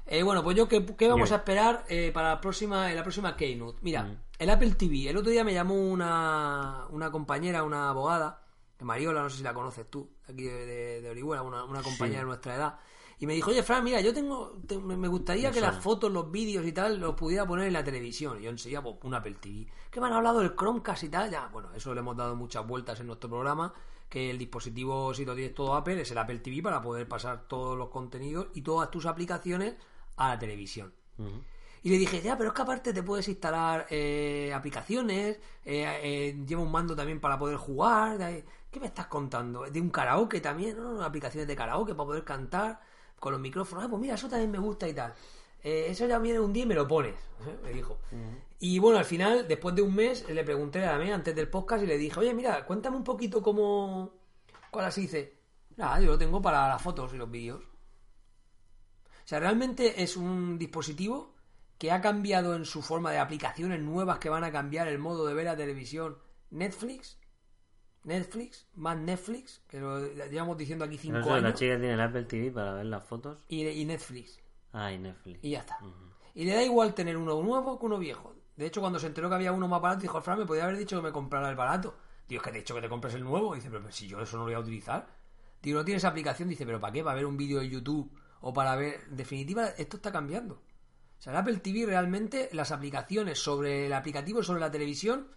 Eh, 0.06 0.22
bueno, 0.22 0.42
pues 0.42 0.56
yo, 0.56 0.68
¿qué, 0.68 0.84
qué 0.84 1.08
vamos 1.08 1.30
a 1.32 1.36
esperar 1.36 1.84
eh, 1.88 2.10
para 2.12 2.30
la 2.30 2.40
próxima, 2.40 2.90
en 2.90 2.96
la 2.96 3.02
próxima 3.02 3.36
Keynote? 3.36 3.78
Mira, 3.82 4.02
el 4.38 4.50
Apple 4.50 4.72
TV. 4.72 5.08
El 5.08 5.16
otro 5.16 5.30
día 5.30 5.44
me 5.44 5.54
llamó 5.54 5.74
una, 5.74 6.84
una 6.90 7.10
compañera, 7.10 7.62
una 7.62 7.88
abogada, 7.90 8.42
Mariola, 8.80 9.22
no 9.22 9.30
sé 9.30 9.38
si 9.38 9.42
la 9.42 9.54
conoces 9.54 9.88
tú, 9.88 10.10
aquí 10.28 10.42
de, 10.42 10.66
de, 10.66 11.00
de 11.00 11.10
Orihuela, 11.10 11.42
una, 11.42 11.64
una 11.64 11.80
compañera 11.82 12.18
de 12.20 12.26
nuestra 12.26 12.56
edad. 12.56 12.78
Y 13.18 13.26
me 13.26 13.32
dijo, 13.34 13.50
oye, 13.50 13.62
Fran, 13.62 13.82
mira, 13.84 14.00
yo 14.00 14.12
tengo, 14.12 14.58
te- 14.66 14.76
me 14.76 14.96
me 14.96 15.08
gustaría 15.08 15.50
que 15.52 15.60
las 15.60 15.78
fotos, 15.82 16.12
los 16.12 16.30
vídeos 16.30 16.66
y 16.66 16.72
tal 16.72 16.98
los 16.98 17.14
pudiera 17.14 17.46
poner 17.46 17.68
en 17.68 17.72
la 17.72 17.84
televisión. 17.84 18.38
Y 18.40 18.42
yo 18.44 18.50
enseguida, 18.50 18.82
pues, 18.82 18.96
un 19.04 19.14
Apple 19.14 19.36
TV. 19.40 19.66
Que 19.90 20.00
me 20.00 20.08
han 20.08 20.12
hablado 20.14 20.40
del 20.40 20.54
Chromecast 20.56 21.04
y 21.04 21.08
tal, 21.08 21.30
ya, 21.30 21.46
bueno, 21.52 21.72
eso 21.72 21.94
le 21.94 22.00
hemos 22.00 22.16
dado 22.16 22.34
muchas 22.36 22.66
vueltas 22.66 22.98
en 23.00 23.06
nuestro 23.06 23.30
programa, 23.30 23.72
que 24.14 24.30
el 24.30 24.38
dispositivo, 24.38 25.12
si 25.12 25.24
lo 25.24 25.34
tienes 25.34 25.56
todo 25.56 25.74
Apple, 25.74 26.00
es 26.00 26.10
el 26.12 26.18
Apple 26.18 26.38
TV 26.38 26.62
para 26.62 26.80
poder 26.80 27.08
pasar 27.08 27.48
todos 27.48 27.76
los 27.76 27.88
contenidos 27.88 28.46
y 28.54 28.60
todas 28.60 28.88
tus 28.88 29.06
aplicaciones 29.06 29.74
a 30.14 30.28
la 30.28 30.38
televisión. 30.38 30.92
Y 31.82 31.90
le 31.90 31.98
dije, 31.98 32.22
ya, 32.22 32.38
pero 32.38 32.50
es 32.50 32.54
que 32.54 32.62
aparte 32.62 32.92
te 32.92 33.02
puedes 33.02 33.26
instalar 33.26 33.88
eh, 33.90 34.52
aplicaciones, 34.54 35.38
eh, 35.64 36.00
eh, 36.04 36.44
lleva 36.46 36.62
un 36.62 36.70
mando 36.70 36.94
también 36.94 37.18
para 37.18 37.36
poder 37.36 37.56
jugar. 37.56 38.44
¿Qué 38.70 38.78
me 38.78 38.86
estás 38.86 39.08
contando? 39.08 39.64
De 39.64 39.80
un 39.80 39.90
karaoke 39.90 40.40
también, 40.40 40.76
¿no? 40.76 41.02
Aplicaciones 41.02 41.48
de 41.48 41.56
karaoke 41.56 41.96
para 41.96 42.06
poder 42.06 42.22
cantar 42.22 42.80
con 43.18 43.32
los 43.32 43.40
micrófonos. 43.40 43.84
Ah, 43.84 43.88
pues 43.88 44.00
mira, 44.00 44.14
eso 44.14 44.28
también 44.28 44.52
me 44.52 44.58
gusta 44.58 44.86
y 44.86 44.94
tal. 44.94 45.12
Eh, 45.64 45.86
eso 45.88 46.06
ya 46.06 46.18
viene 46.18 46.38
un 46.38 46.52
día 46.52 46.64
y 46.64 46.66
me 46.66 46.74
lo 46.74 46.86
pones, 46.86 47.14
¿eh? 47.14 47.56
me 47.62 47.72
dijo. 47.72 47.98
Y 48.60 48.78
bueno, 48.78 48.98
al 48.98 49.04
final, 49.06 49.48
después 49.48 49.74
de 49.74 49.80
un 49.82 49.94
mes, 49.94 50.28
le 50.28 50.44
pregunté 50.44 50.84
a 50.86 50.98
mí 50.98 51.10
antes 51.10 51.34
del 51.34 51.48
podcast 51.48 51.82
y 51.82 51.86
le 51.86 51.96
dije, 51.96 52.20
oye, 52.20 52.34
mira, 52.34 52.64
cuéntame 52.66 52.96
un 52.96 53.04
poquito 53.04 53.42
cómo... 53.42 54.12
¿Cuál 54.70 54.84
así 54.84 55.02
dice? 55.02 55.38
Nada, 55.76 56.00
yo 56.00 56.06
lo 56.12 56.18
tengo 56.18 56.40
para 56.42 56.68
las 56.68 56.82
fotos 56.82 57.14
y 57.14 57.16
los 57.16 57.30
vídeos. 57.30 57.62
O 57.62 59.26
sea, 59.26 59.40
realmente 59.40 60.02
es 60.02 60.16
un 60.18 60.58
dispositivo 60.58 61.34
que 61.78 61.90
ha 61.90 62.00
cambiado 62.02 62.54
en 62.54 62.66
su 62.66 62.82
forma 62.82 63.10
de 63.10 63.18
aplicaciones 63.18 63.80
nuevas 63.80 64.18
que 64.18 64.28
van 64.28 64.44
a 64.44 64.52
cambiar 64.52 64.86
el 64.86 64.98
modo 64.98 65.26
de 65.26 65.34
ver 65.34 65.46
la 65.46 65.56
televisión. 65.56 66.18
Netflix, 66.50 67.18
Netflix, 68.04 68.66
más 68.74 68.98
Netflix, 68.98 69.62
que 69.66 69.80
lo 69.80 70.06
llevamos 70.28 70.58
diciendo 70.58 70.84
aquí 70.84 70.98
cinco 70.98 71.18
eso, 71.20 71.30
la 71.30 71.36
años, 71.36 71.54
chica 71.54 71.78
tiene 71.78 71.94
el 71.94 72.00
Apple 72.00 72.24
TV 72.24 72.50
para 72.50 72.74
ver 72.74 72.86
las 72.86 73.02
fotos. 73.04 73.38
y, 73.48 73.66
y 73.66 73.84
Netflix. 73.86 74.40
Ah, 74.74 74.92
y 74.92 74.98
Netflix. 74.98 75.38
Y 75.42 75.50
ya 75.50 75.60
está. 75.60 75.78
Y 76.34 76.44
le 76.44 76.54
da 76.54 76.62
igual 76.62 76.94
tener 76.94 77.16
uno 77.16 77.40
nuevo 77.40 77.78
que 77.78 77.86
uno 77.86 77.98
viejo. 77.98 78.34
De 78.56 78.66
hecho, 78.66 78.80
cuando 78.80 78.98
se 78.98 79.06
enteró 79.06 79.28
que 79.28 79.36
había 79.36 79.52
uno 79.52 79.68
más 79.68 79.80
barato, 79.80 80.02
dijo, 80.02 80.20
Fran, 80.20 80.40
me 80.40 80.46
podía 80.46 80.64
haber 80.64 80.76
dicho 80.76 80.96
que 80.96 81.02
me 81.02 81.12
comprara 81.12 81.48
el 81.48 81.56
barato. 81.56 81.96
Digo, 82.28 82.40
es 82.40 82.44
que 82.44 82.50
te 82.50 82.58
he 82.58 82.60
dicho 82.60 82.74
que 82.74 82.80
te 82.80 82.88
compres 82.88 83.14
el 83.14 83.22
nuevo. 83.22 83.54
dice, 83.54 83.70
pero 83.70 83.90
si 83.90 84.08
yo 84.08 84.20
eso 84.20 84.36
no 84.36 84.42
lo 84.42 84.46
voy 84.48 84.54
a 84.54 84.58
utilizar. 84.58 85.06
Digo, 85.62 85.78
no 85.78 85.84
tienes 85.84 86.04
aplicación. 86.04 86.48
Dice, 86.48 86.66
pero 86.66 86.80
¿para 86.80 86.92
qué? 86.92 87.04
¿Para 87.04 87.14
ver 87.14 87.26
un 87.26 87.36
vídeo 87.36 87.60
de 87.60 87.68
YouTube? 87.68 88.10
O 88.40 88.52
para 88.52 88.74
ver... 88.74 89.00
En 89.08 89.16
definitiva, 89.16 89.68
esto 89.68 89.96
está 89.96 90.10
cambiando. 90.10 90.54
O 90.54 91.22
sea, 91.22 91.32
el 91.32 91.38
Apple 91.38 91.58
TV 91.58 91.86
realmente, 91.86 92.48
las 92.52 92.72
aplicaciones 92.72 93.38
sobre 93.38 93.86
el 93.86 93.92
aplicativo, 93.92 94.42
sobre 94.42 94.60
la 94.60 94.70
televisión, 94.70 95.28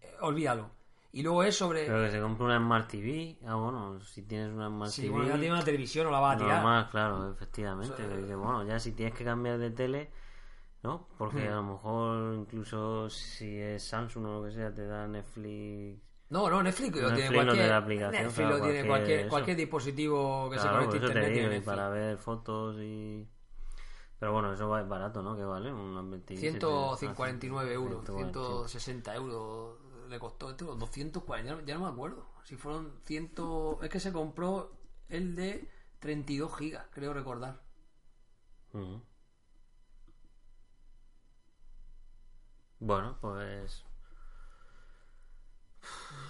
eh, 0.00 0.16
olvídalo. 0.20 0.70
Y 1.14 1.22
luego 1.22 1.44
es 1.44 1.56
sobre... 1.56 1.84
Pero 1.86 2.02
que 2.02 2.10
se 2.10 2.20
compre 2.20 2.44
una 2.44 2.58
Smart 2.58 2.88
TV. 2.90 3.38
Ah, 3.46 3.54
bueno, 3.54 4.00
si 4.00 4.22
tienes 4.22 4.52
una 4.52 4.66
Smart 4.68 4.90
Si 4.90 5.02
TV. 5.02 5.12
bueno, 5.14 5.28
ya 5.28 5.34
tiene 5.38 5.54
una 5.54 5.64
televisión, 5.64 6.06
no 6.06 6.10
la 6.10 6.18
va 6.20 6.32
a 6.32 6.36
tirar. 6.36 6.54
Normal, 6.56 6.88
claro, 6.90 7.30
efectivamente. 7.30 7.94
que, 8.26 8.34
bueno, 8.34 8.64
ya 8.64 8.80
si 8.80 8.92
tienes 8.92 9.14
que 9.14 9.24
cambiar 9.24 9.58
de 9.58 9.70
tele, 9.70 10.10
¿no? 10.82 11.06
Porque 11.16 11.48
Hmm. 11.48 11.52
a 11.52 11.56
lo 11.56 11.62
mejor 11.62 12.34
incluso 12.34 13.08
si 13.08 13.56
es 13.58 13.82
Samsung 13.84 14.26
o 14.26 14.40
lo 14.40 14.44
que 14.48 14.52
sea, 14.52 14.74
te 14.74 14.86
da 14.86 15.06
Netflix. 15.06 16.02
No, 16.30 16.50
no, 16.50 16.62
Netflix, 16.64 16.96
lo 16.96 17.02
Netflix 17.10 17.14
tiene 17.14 17.28
no 17.30 17.34
cualquier, 17.44 17.64
te 17.64 17.70
da 17.70 17.76
aplicación, 17.76 18.22
Netflix 18.24 18.34
claro, 18.48 18.58
lo 18.58 18.64
tiene 18.64 18.88
cualquier 18.88 19.28
cualquier, 19.28 19.56
dispositivo 19.56 20.50
que 20.50 20.58
se 20.58 20.68
conecte 20.68 20.96
a 20.96 21.00
internet. 21.00 21.24
digo, 21.24 21.32
tiene 21.32 21.46
y 21.46 21.50
Netflix. 21.50 21.64
para 21.66 21.88
ver 21.90 22.18
fotos 22.18 22.76
y. 22.80 23.28
Pero 24.18 24.32
bueno, 24.32 24.52
eso 24.52 24.76
es 24.78 24.88
barato, 24.88 25.22
¿no? 25.22 25.36
Que 25.36 25.44
vale 25.44 25.72
un 25.72 25.96
Apple 25.96 26.20
TV. 26.20 26.40
149 26.40 27.72
euros, 27.72 28.04
140. 28.04 28.32
160 28.40 29.14
euros 29.14 29.78
le 30.08 30.18
costó 30.18 30.50
los 30.50 30.78
240, 30.78 31.64
ya 31.64 31.74
no 31.74 31.84
me 31.84 31.88
acuerdo. 31.90 32.26
Si 32.44 32.56
fueron 32.56 32.92
100. 33.04 33.32
Es 33.82 33.88
que 33.90 34.00
se 34.00 34.12
compró 34.12 34.72
el 35.08 35.34
de 35.34 35.68
32 36.00 36.56
gigas, 36.56 36.86
creo 36.92 37.12
recordar. 37.12 37.60
Ujú. 38.72 39.02
Bueno, 42.80 43.16
pues. 43.20 43.84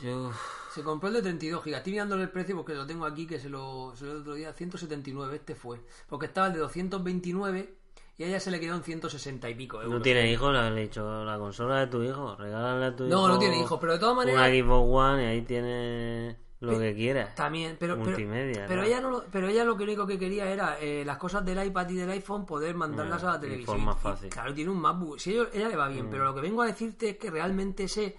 Yo. 0.03 0.33
Se 0.73 0.83
compró 0.83 1.09
el 1.09 1.15
de 1.15 1.23
32 1.23 1.63
gigas. 1.63 1.79
Estoy 1.79 1.93
mirándole 1.93 2.25
el 2.25 2.31
precio 2.31 2.57
porque 2.57 2.75
lo 2.75 2.87
tengo 2.87 3.07
aquí, 3.07 3.27
que 3.27 3.39
se 3.39 3.49
lo, 3.49 3.95
se 3.97 4.05
lo 4.05 4.13
el 4.13 4.19
otro 4.19 4.35
día. 4.35 4.53
179, 4.53 5.37
este 5.37 5.55
fue. 5.55 5.81
Porque 6.09 6.27
estaba 6.27 6.49
el 6.49 6.53
de 6.55 6.59
229 6.59 7.84
y 8.17 8.25
a 8.25 8.27
ella 8.29 8.41
se 8.41 8.51
le 8.51 8.61
quedó 8.61 8.75
en 8.77 8.83
160 8.83 9.49
y 9.51 9.55
pico 9.55 9.79
euros. 9.83 9.93
¿No 9.99 10.03
tiene 10.03 10.31
hijos? 10.31 10.53
Le 10.53 10.59
has 10.61 10.75
dicho 10.75 11.25
la 11.25 11.39
consola 11.39 11.81
de 11.81 11.87
tu 11.89 12.03
hijo. 12.03 12.37
Regálale 12.37 12.87
a 12.87 12.97
tu 12.97 13.07
hijo. 13.07 13.15
No, 13.15 13.29
no 13.29 13.39
tiene 13.39 13.59
hijos, 13.61 13.79
pero 13.81 13.95
de 13.95 13.99
todas 13.99 14.17
maneras- 14.17 14.41
Una 14.41 14.49
Xbox 14.65 14.89
One 14.95 15.23
y 15.23 15.27
ahí 15.27 15.43
tiene 15.43 16.37
lo 16.61 16.79
que 16.79 16.95
quieras. 16.95 17.35
También, 17.35 17.77
pero, 17.79 17.97
Multimedia, 17.97 18.65
pero 18.67 18.81
¿no? 18.83 18.87
ella 18.87 19.01
no 19.01 19.11
lo- 19.11 19.25
pero 19.31 19.49
ella 19.49 19.65
lo 19.65 19.77
que 19.77 19.83
único 19.85 20.07
que 20.07 20.19
quería 20.19 20.49
era 20.51 20.79
eh, 20.81 21.03
las 21.05 21.19
cosas 21.19 21.45
del 21.45 21.63
iPad 21.67 21.89
y 21.91 21.95
del 21.97 22.11
iPhone 22.11 22.47
poder 22.47 22.75
mandarlas 22.75 23.23
a 23.25 23.33
la 23.33 23.41
televisión. 23.41 23.77
forma 23.77 23.93
Y, 23.99 24.03
fácil. 24.03 24.29
claro, 24.31 24.55
tiene 24.55 24.71
un 24.71 24.81
MacBook. 24.81 25.19
Si 25.19 25.33
ello- 25.33 25.49
ella 25.53 25.69
le 25.69 25.77
va 25.77 25.89
Mm. 25.89 25.93
bien, 25.93 26.09
pero 26.11 26.25
lo 26.25 26.35
que 26.35 26.41
vengo 26.41 26.63
a 26.63 26.67
decirte 26.67 27.11
es 27.11 27.17
que 27.19 27.31
realmente 27.31 27.85
ese 27.85 28.17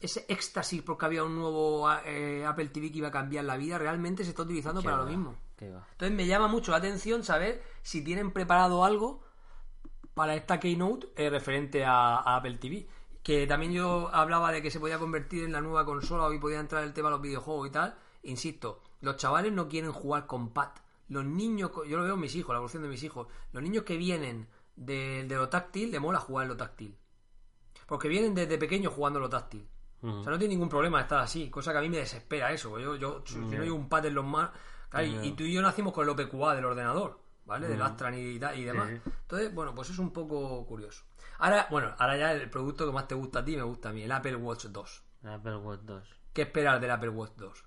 ese 0.00 0.24
éxtasis 0.28 0.82
porque 0.82 1.06
había 1.06 1.24
un 1.24 1.34
nuevo 1.36 1.88
eh, 2.04 2.44
Apple 2.44 2.68
TV 2.68 2.90
que 2.92 2.98
iba 2.98 3.08
a 3.08 3.12
cambiar 3.12 3.44
la 3.44 3.56
vida, 3.56 3.78
realmente 3.78 4.22
se 4.24 4.30
está 4.30 4.42
utilizando 4.42 4.82
para 4.82 4.96
va, 4.98 5.04
lo 5.04 5.08
mismo. 5.08 5.34
Entonces 5.60 6.10
me 6.10 6.26
llama 6.26 6.46
mucho 6.48 6.72
la 6.72 6.78
atención 6.78 7.22
saber 7.22 7.62
si 7.82 8.02
tienen 8.04 8.30
preparado 8.32 8.84
algo 8.84 9.22
para 10.14 10.34
esta 10.34 10.58
Keynote 10.60 11.08
eh, 11.16 11.28
referente 11.30 11.84
a, 11.84 12.16
a 12.16 12.36
Apple 12.36 12.58
TV. 12.58 12.86
Que 13.22 13.46
también 13.46 13.72
yo 13.72 14.10
hablaba 14.12 14.52
de 14.52 14.60
que 14.62 14.70
se 14.70 14.78
podía 14.80 14.98
convertir 14.98 15.44
en 15.44 15.52
la 15.52 15.60
nueva 15.60 15.84
consola 15.84 16.34
y 16.34 16.38
podía 16.38 16.60
entrar 16.60 16.84
el 16.84 16.92
tema 16.92 17.08
de 17.08 17.12
los 17.12 17.22
videojuegos 17.22 17.68
y 17.68 17.70
tal. 17.70 17.94
Insisto, 18.22 18.80
los 19.00 19.16
chavales 19.16 19.52
no 19.52 19.68
quieren 19.68 19.92
jugar 19.92 20.26
con 20.26 20.50
pad. 20.50 20.70
Los 21.08 21.24
niños, 21.24 21.70
yo 21.88 21.96
lo 21.98 22.04
veo 22.04 22.14
en 22.14 22.20
mis 22.20 22.34
hijos, 22.34 22.50
la 22.52 22.56
evolución 22.58 22.82
de 22.82 22.88
mis 22.88 23.02
hijos. 23.02 23.26
Los 23.52 23.62
niños 23.62 23.84
que 23.84 23.96
vienen 23.96 24.46
de, 24.76 25.24
de 25.26 25.36
lo 25.36 25.48
táctil, 25.48 25.90
le 25.90 26.00
mola 26.00 26.18
jugar 26.20 26.44
en 26.44 26.48
lo 26.50 26.56
táctil. 26.56 26.96
Porque 27.86 28.08
vienen 28.08 28.34
desde 28.34 28.58
pequeños 28.58 28.92
jugando 28.92 29.20
lo 29.20 29.28
táctil. 29.28 29.66
O 30.02 30.22
sea, 30.22 30.32
no 30.32 30.38
tiene 30.38 30.52
ningún 30.54 30.68
problema 30.68 31.00
estar 31.00 31.20
así, 31.20 31.48
cosa 31.48 31.72
que 31.72 31.78
a 31.78 31.80
mí 31.80 31.88
me 31.88 31.96
desespera 31.96 32.52
eso. 32.52 32.78
Yo, 32.78 32.96
yo 32.96 33.22
si 33.26 33.36
no 33.56 33.62
hay 33.62 33.70
un 33.70 33.88
pad 33.88 34.04
en 34.04 34.14
los 34.14 34.24
más. 34.24 34.50
Claro, 34.90 35.06
y- 35.06 35.28
y 35.28 35.32
tú 35.32 35.44
y 35.44 35.52
yo 35.54 35.62
nacimos 35.62 35.94
con 35.94 36.04
el 36.04 36.10
OPQA 36.10 36.54
del 36.54 36.66
ordenador. 36.66 37.20
¿Vale? 37.44 37.68
Del 37.68 37.82
Astran 37.82 38.14
y, 38.14 38.38
demás. 38.38 38.88
Sí. 38.90 39.00
Entonces, 39.22 39.54
bueno, 39.54 39.74
pues 39.74 39.90
es 39.90 39.98
un 39.98 40.12
poco 40.12 40.64
curioso. 40.66 41.04
Ahora, 41.38 41.66
bueno, 41.70 41.94
ahora 41.98 42.16
ya 42.16 42.32
el 42.32 42.48
producto 42.50 42.86
que 42.86 42.92
más 42.92 43.08
te 43.08 43.14
gusta 43.14 43.40
a 43.40 43.44
ti 43.44 43.56
me 43.56 43.62
gusta 43.62 43.88
a 43.90 43.92
mí, 43.92 44.02
el 44.02 44.12
Apple 44.12 44.36
Watch 44.36 44.66
2. 44.66 45.04
El 45.24 45.30
Apple 45.30 45.56
Watch 45.56 45.80
2. 45.82 46.08
¿Qué 46.32 46.42
esperas 46.42 46.80
del 46.80 46.90
Apple 46.90 47.08
Watch 47.10 47.32
2? 47.36 47.64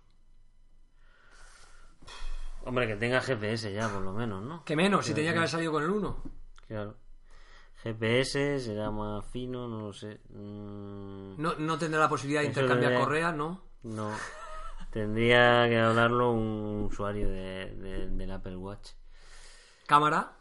Hombre, 2.66 2.88
que 2.88 2.96
tenga 2.96 3.22
GPS 3.22 3.72
ya, 3.72 3.88
por 3.88 4.02
lo 4.02 4.14
menos, 4.14 4.44
¿no? 4.44 4.64
Que 4.66 4.76
menos, 4.76 5.06
si 5.06 5.14
tenía 5.14 5.32
que 5.32 5.38
haber 5.38 5.50
salido 5.50 5.72
con 5.72 5.84
el 5.84 5.90
1. 5.90 6.24
Claro. 6.68 6.98
GPS 7.84 8.60
será 8.60 8.92
más 8.92 9.26
fino, 9.28 9.68
no 9.68 9.82
lo 9.82 9.94
sé. 9.94 10.20
Mm, 10.30 11.40
No, 11.42 11.54
no 11.60 11.78
tendrá 11.78 12.02
la 12.02 12.10
posibilidad 12.10 12.42
de 12.42 12.48
Eso 12.48 12.60
intercambiar 12.60 12.92
debería- 12.92 13.06
correas, 13.06 13.36
¿no? 13.36 13.64
no. 13.84 14.12
Tendría 14.92 15.68
que 15.70 15.78
hablarlo 15.80 16.32
un 16.32 16.86
usuario 16.90 17.30
de, 17.30 17.76
de- 17.76 18.08
del 18.10 18.32
Apple 18.32 18.56
Watch. 18.58 18.92
Cámara 19.88 20.34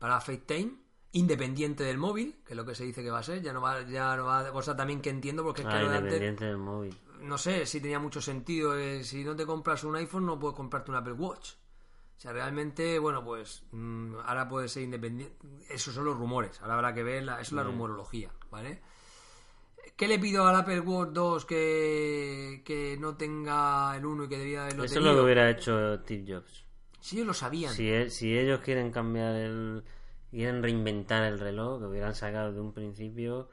para 0.00 0.20
FaceTime, 0.20 0.72
independiente 1.12 1.84
del 1.84 1.98
móvil, 1.98 2.36
que 2.44 2.54
es 2.54 2.56
lo 2.56 2.64
que 2.64 2.74
se 2.74 2.84
dice 2.84 3.02
que 3.04 3.10
va 3.10 3.20
a 3.20 3.22
ser. 3.22 3.40
Ya 3.42 3.52
no 3.52 3.60
va, 3.60 3.82
ya 3.82 4.16
no 4.16 4.24
va, 4.24 4.50
cosa 4.50 4.74
también 4.76 5.00
que 5.00 5.10
entiendo 5.10 5.44
porque 5.44 5.62
es 5.62 5.68
que 5.68 5.74
Ah, 5.74 5.78
antes, 5.80 5.96
independiente 5.98 6.44
del 6.46 6.58
móvil. 6.58 6.96
no 7.20 7.38
sé 7.38 7.64
si 7.66 7.80
tenía 7.80 7.98
mucho 8.00 8.20
sentido. 8.20 8.76
eh, 8.76 9.04
si 9.04 9.22
no 9.24 9.36
te 9.36 9.46
compras 9.46 9.84
un 9.84 9.94
iPhone, 9.96 10.26
no 10.26 10.38
puedes 10.38 10.56
comprarte 10.56 10.90
un 10.90 10.96
Apple 10.96 11.12
Watch. 11.14 11.52
O 12.16 12.20
sea, 12.20 12.32
realmente, 12.32 12.98
bueno, 12.98 13.22
pues 13.24 13.62
mm, 13.70 14.16
ahora 14.24 14.48
puede 14.48 14.68
ser 14.68 14.82
independiente. 14.82 15.36
Esos 15.70 15.94
son 15.94 16.04
los 16.04 16.16
rumores. 16.16 16.60
Ahora 16.62 16.74
habrá 16.74 16.92
que 16.92 17.04
ver, 17.04 17.22
la- 17.22 17.34
eso 17.34 17.42
es 17.42 17.52
la 17.52 17.62
rumorología, 17.62 18.30
¿vale? 18.50 18.82
¿Qué 19.96 20.06
le 20.08 20.18
pido 20.18 20.46
al 20.46 20.54
Apple 20.56 20.80
Watch 20.80 21.10
2 21.10 21.44
que, 21.44 22.62
que 22.64 22.96
no 23.00 23.16
tenga 23.16 23.96
el 23.96 24.04
1 24.04 24.24
y 24.24 24.28
que 24.28 24.38
debía 24.38 24.62
haberlo 24.64 24.84
Eso 24.84 24.98
es 24.98 25.04
lo 25.04 25.14
que 25.14 25.20
hubiera 25.20 25.48
hecho 25.50 25.96
Steve 26.02 26.24
Jobs. 26.34 26.64
Si 27.08 27.16
ellos 27.16 27.26
lo 27.28 27.34
sabían. 27.34 27.72
Si, 27.74 27.88
e- 27.88 28.10
si 28.10 28.36
ellos 28.38 28.60
quieren 28.60 28.90
cambiar 28.92 29.34
el. 29.34 29.84
quieren 30.30 30.62
reinventar 30.62 31.24
el 31.24 31.38
reloj, 31.38 31.80
que 31.80 31.86
hubieran 31.86 32.14
sacado 32.14 32.52
de 32.52 32.60
un 32.60 32.72
principio 32.72 33.48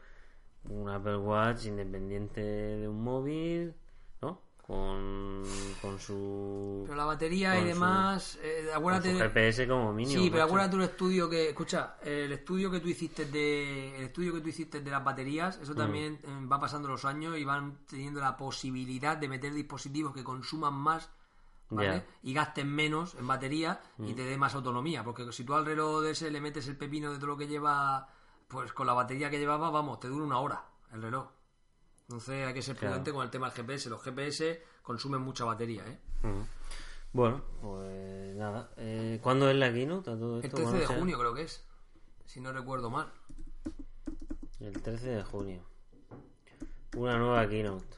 un 0.69 0.89
Apple 0.89 1.17
Watch 1.17 1.65
independiente 1.67 2.41
de 2.41 2.87
un 2.87 3.01
móvil, 3.03 3.75
¿no? 4.21 4.41
Con, 4.65 5.43
con 5.79 5.99
su. 5.99 6.83
Pero 6.85 6.97
la 6.97 7.05
batería 7.05 7.53
y 7.55 7.59
con 7.59 7.61
su- 7.61 7.67
demás, 7.75 8.39
eh, 8.41 8.63
con 8.67 8.75
acuérdate... 8.77 9.11
su 9.13 9.17
GPS 9.19 9.67
como 9.67 9.93
mínimo. 9.93 10.19
Sí, 10.21 10.29
pero 10.31 10.41
macho. 10.41 10.45
acuérdate 10.47 10.75
un 10.77 10.81
estudio 10.81 11.29
que, 11.29 11.49
escucha, 11.49 11.97
el 12.03 12.31
estudio 12.31 12.71
que 12.71 12.79
tú 12.79 12.87
hiciste 12.89 13.25
de, 13.25 13.95
el 13.97 14.03
estudio 14.05 14.33
que 14.33 14.41
tú 14.41 14.49
hiciste 14.49 14.81
de 14.81 14.89
las 14.91 15.03
baterías, 15.03 15.59
Mm. 15.59 15.61
eso 15.63 15.75
también 15.75 16.19
eh, 16.23 16.45
va 16.51 16.59
pasando 16.59 16.87
los 16.87 17.05
años 17.05 17.37
y 17.37 17.43
van 17.45 17.77
teniendo 17.87 18.19
la 18.19 18.35
posibilidad 18.35 19.15
de 19.17 19.27
meter 19.29 19.53
dispositivos 19.53 20.13
que 20.15 20.23
consuman 20.23 20.73
más, 20.73 21.11
¿vale? 21.69 21.97
Mm. 21.99 22.03
Y 22.23 22.33
gasten 22.33 22.67
menos 22.69 23.15
en 23.15 23.27
batería 23.27 23.81
y 23.99 24.13
te 24.13 24.23
dé 24.23 24.37
más 24.37 24.55
autonomía, 24.55 25.03
porque 25.03 25.31
si 25.31 25.43
tú 25.43 25.53
al 25.55 25.65
reloj 25.65 26.01
de 26.03 26.11
ese 26.11 26.31
le 26.31 26.41
metes 26.41 26.67
el 26.67 26.77
pepino 26.77 27.11
de 27.11 27.17
todo 27.17 27.27
lo 27.27 27.37
que 27.37 27.47
lleva, 27.47 28.07
pues 28.47 28.71
con 28.73 28.87
la 28.87 28.93
batería 28.93 29.29
que 29.29 29.39
llevaba, 29.39 29.69
vamos, 29.69 29.99
te 29.99 30.07
dura 30.07 30.25
una 30.25 30.39
hora 30.39 30.63
el 30.93 31.01
reloj. 31.01 31.27
Entonces 32.03 32.45
hay 32.47 32.53
que 32.53 32.61
ser 32.61 32.75
Claro. 32.75 32.93
prudente 32.93 33.11
con 33.13 33.23
el 33.23 33.31
tema 33.31 33.49
del 33.49 33.55
GPS. 33.55 33.89
Los 33.89 34.01
GPS 34.03 34.63
consumen 34.83 35.21
mucha 35.21 35.43
batería, 35.45 35.83
¿eh? 35.87 35.99
Ujú. 36.23 36.45
Bueno, 37.13 37.41
pues 37.61 38.35
nada. 38.35 38.69
Eh, 38.77 39.19
¿Cuándo 39.23 39.49
es 39.49 39.55
la 39.55 39.71
keynote 39.73 40.11
El 40.11 40.41
esto? 40.43 40.57
13 40.57 40.77
de 40.79 40.85
junio 40.85 41.17
creo 41.17 41.33
que 41.33 41.43
es, 41.43 41.65
si 42.25 42.41
no 42.41 42.51
recuerdo 42.51 42.89
mal. 42.91 43.11
El 44.59 44.81
13 44.81 45.07
de 45.09 45.23
junio. 45.23 45.61
Una 46.95 47.17
nueva 47.17 47.47
keynote. 47.47 47.97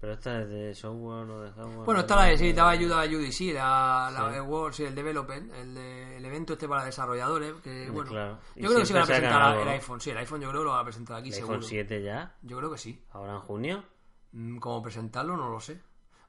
Pero 0.00 0.12
esta 0.12 0.42
es 0.42 0.48
de 0.48 0.74
software 0.76 1.28
o 1.28 1.40
de 1.42 1.50
hardware. 1.50 1.76
Bueno, 1.78 1.92
¿no? 1.94 2.00
está 2.00 2.14
la 2.16 2.24
de, 2.26 2.38
sí, 2.38 2.48
estaba 2.50 2.70
ayuda 2.70 3.02
a 3.02 3.06
UDC, 3.06 3.52
la, 3.52 4.10
la 4.12 4.30
Sí. 4.30 4.36
el 4.36 4.42
World, 4.42 4.74
sí, 4.74 4.84
el 4.84 4.94
Development, 4.94 5.52
el, 5.54 5.74
de- 5.74 6.16
el 6.18 6.24
evento 6.24 6.52
este 6.52 6.68
para 6.68 6.84
desarrolladores, 6.84 7.54
que 7.64 7.90
bueno, 7.90 8.08
claro. 8.10 8.38
Yo 8.54 8.68
creo 8.68 8.78
que 8.80 8.86
sí 8.86 8.92
van 8.92 9.02
a 9.02 9.06
presentar 9.06 9.58
el 9.58 9.64
¿no? 9.64 9.70
iPhone, 9.72 10.00
sí, 10.00 10.10
el 10.10 10.18
iPhone 10.18 10.40
yo 10.40 10.48
creo 10.50 10.60
que 10.60 10.64
lo 10.66 10.70
van 10.70 10.80
a 10.80 10.84
presentar 10.84 11.16
aquí 11.16 11.28
¿El 11.30 11.34
seguro. 11.34 11.54
iPhone 11.56 11.68
7 11.68 12.02
ya? 12.02 12.36
Yo 12.42 12.58
creo 12.58 12.70
que 12.70 12.78
sí. 12.78 13.04
¿Ahora 13.10 13.34
en 13.34 13.40
junio? 13.40 13.84
Mm, 14.32 14.58
¿Cómo 14.58 14.80
presentarlo? 14.82 15.36
No 15.36 15.48
lo 15.48 15.58
sé. 15.58 15.80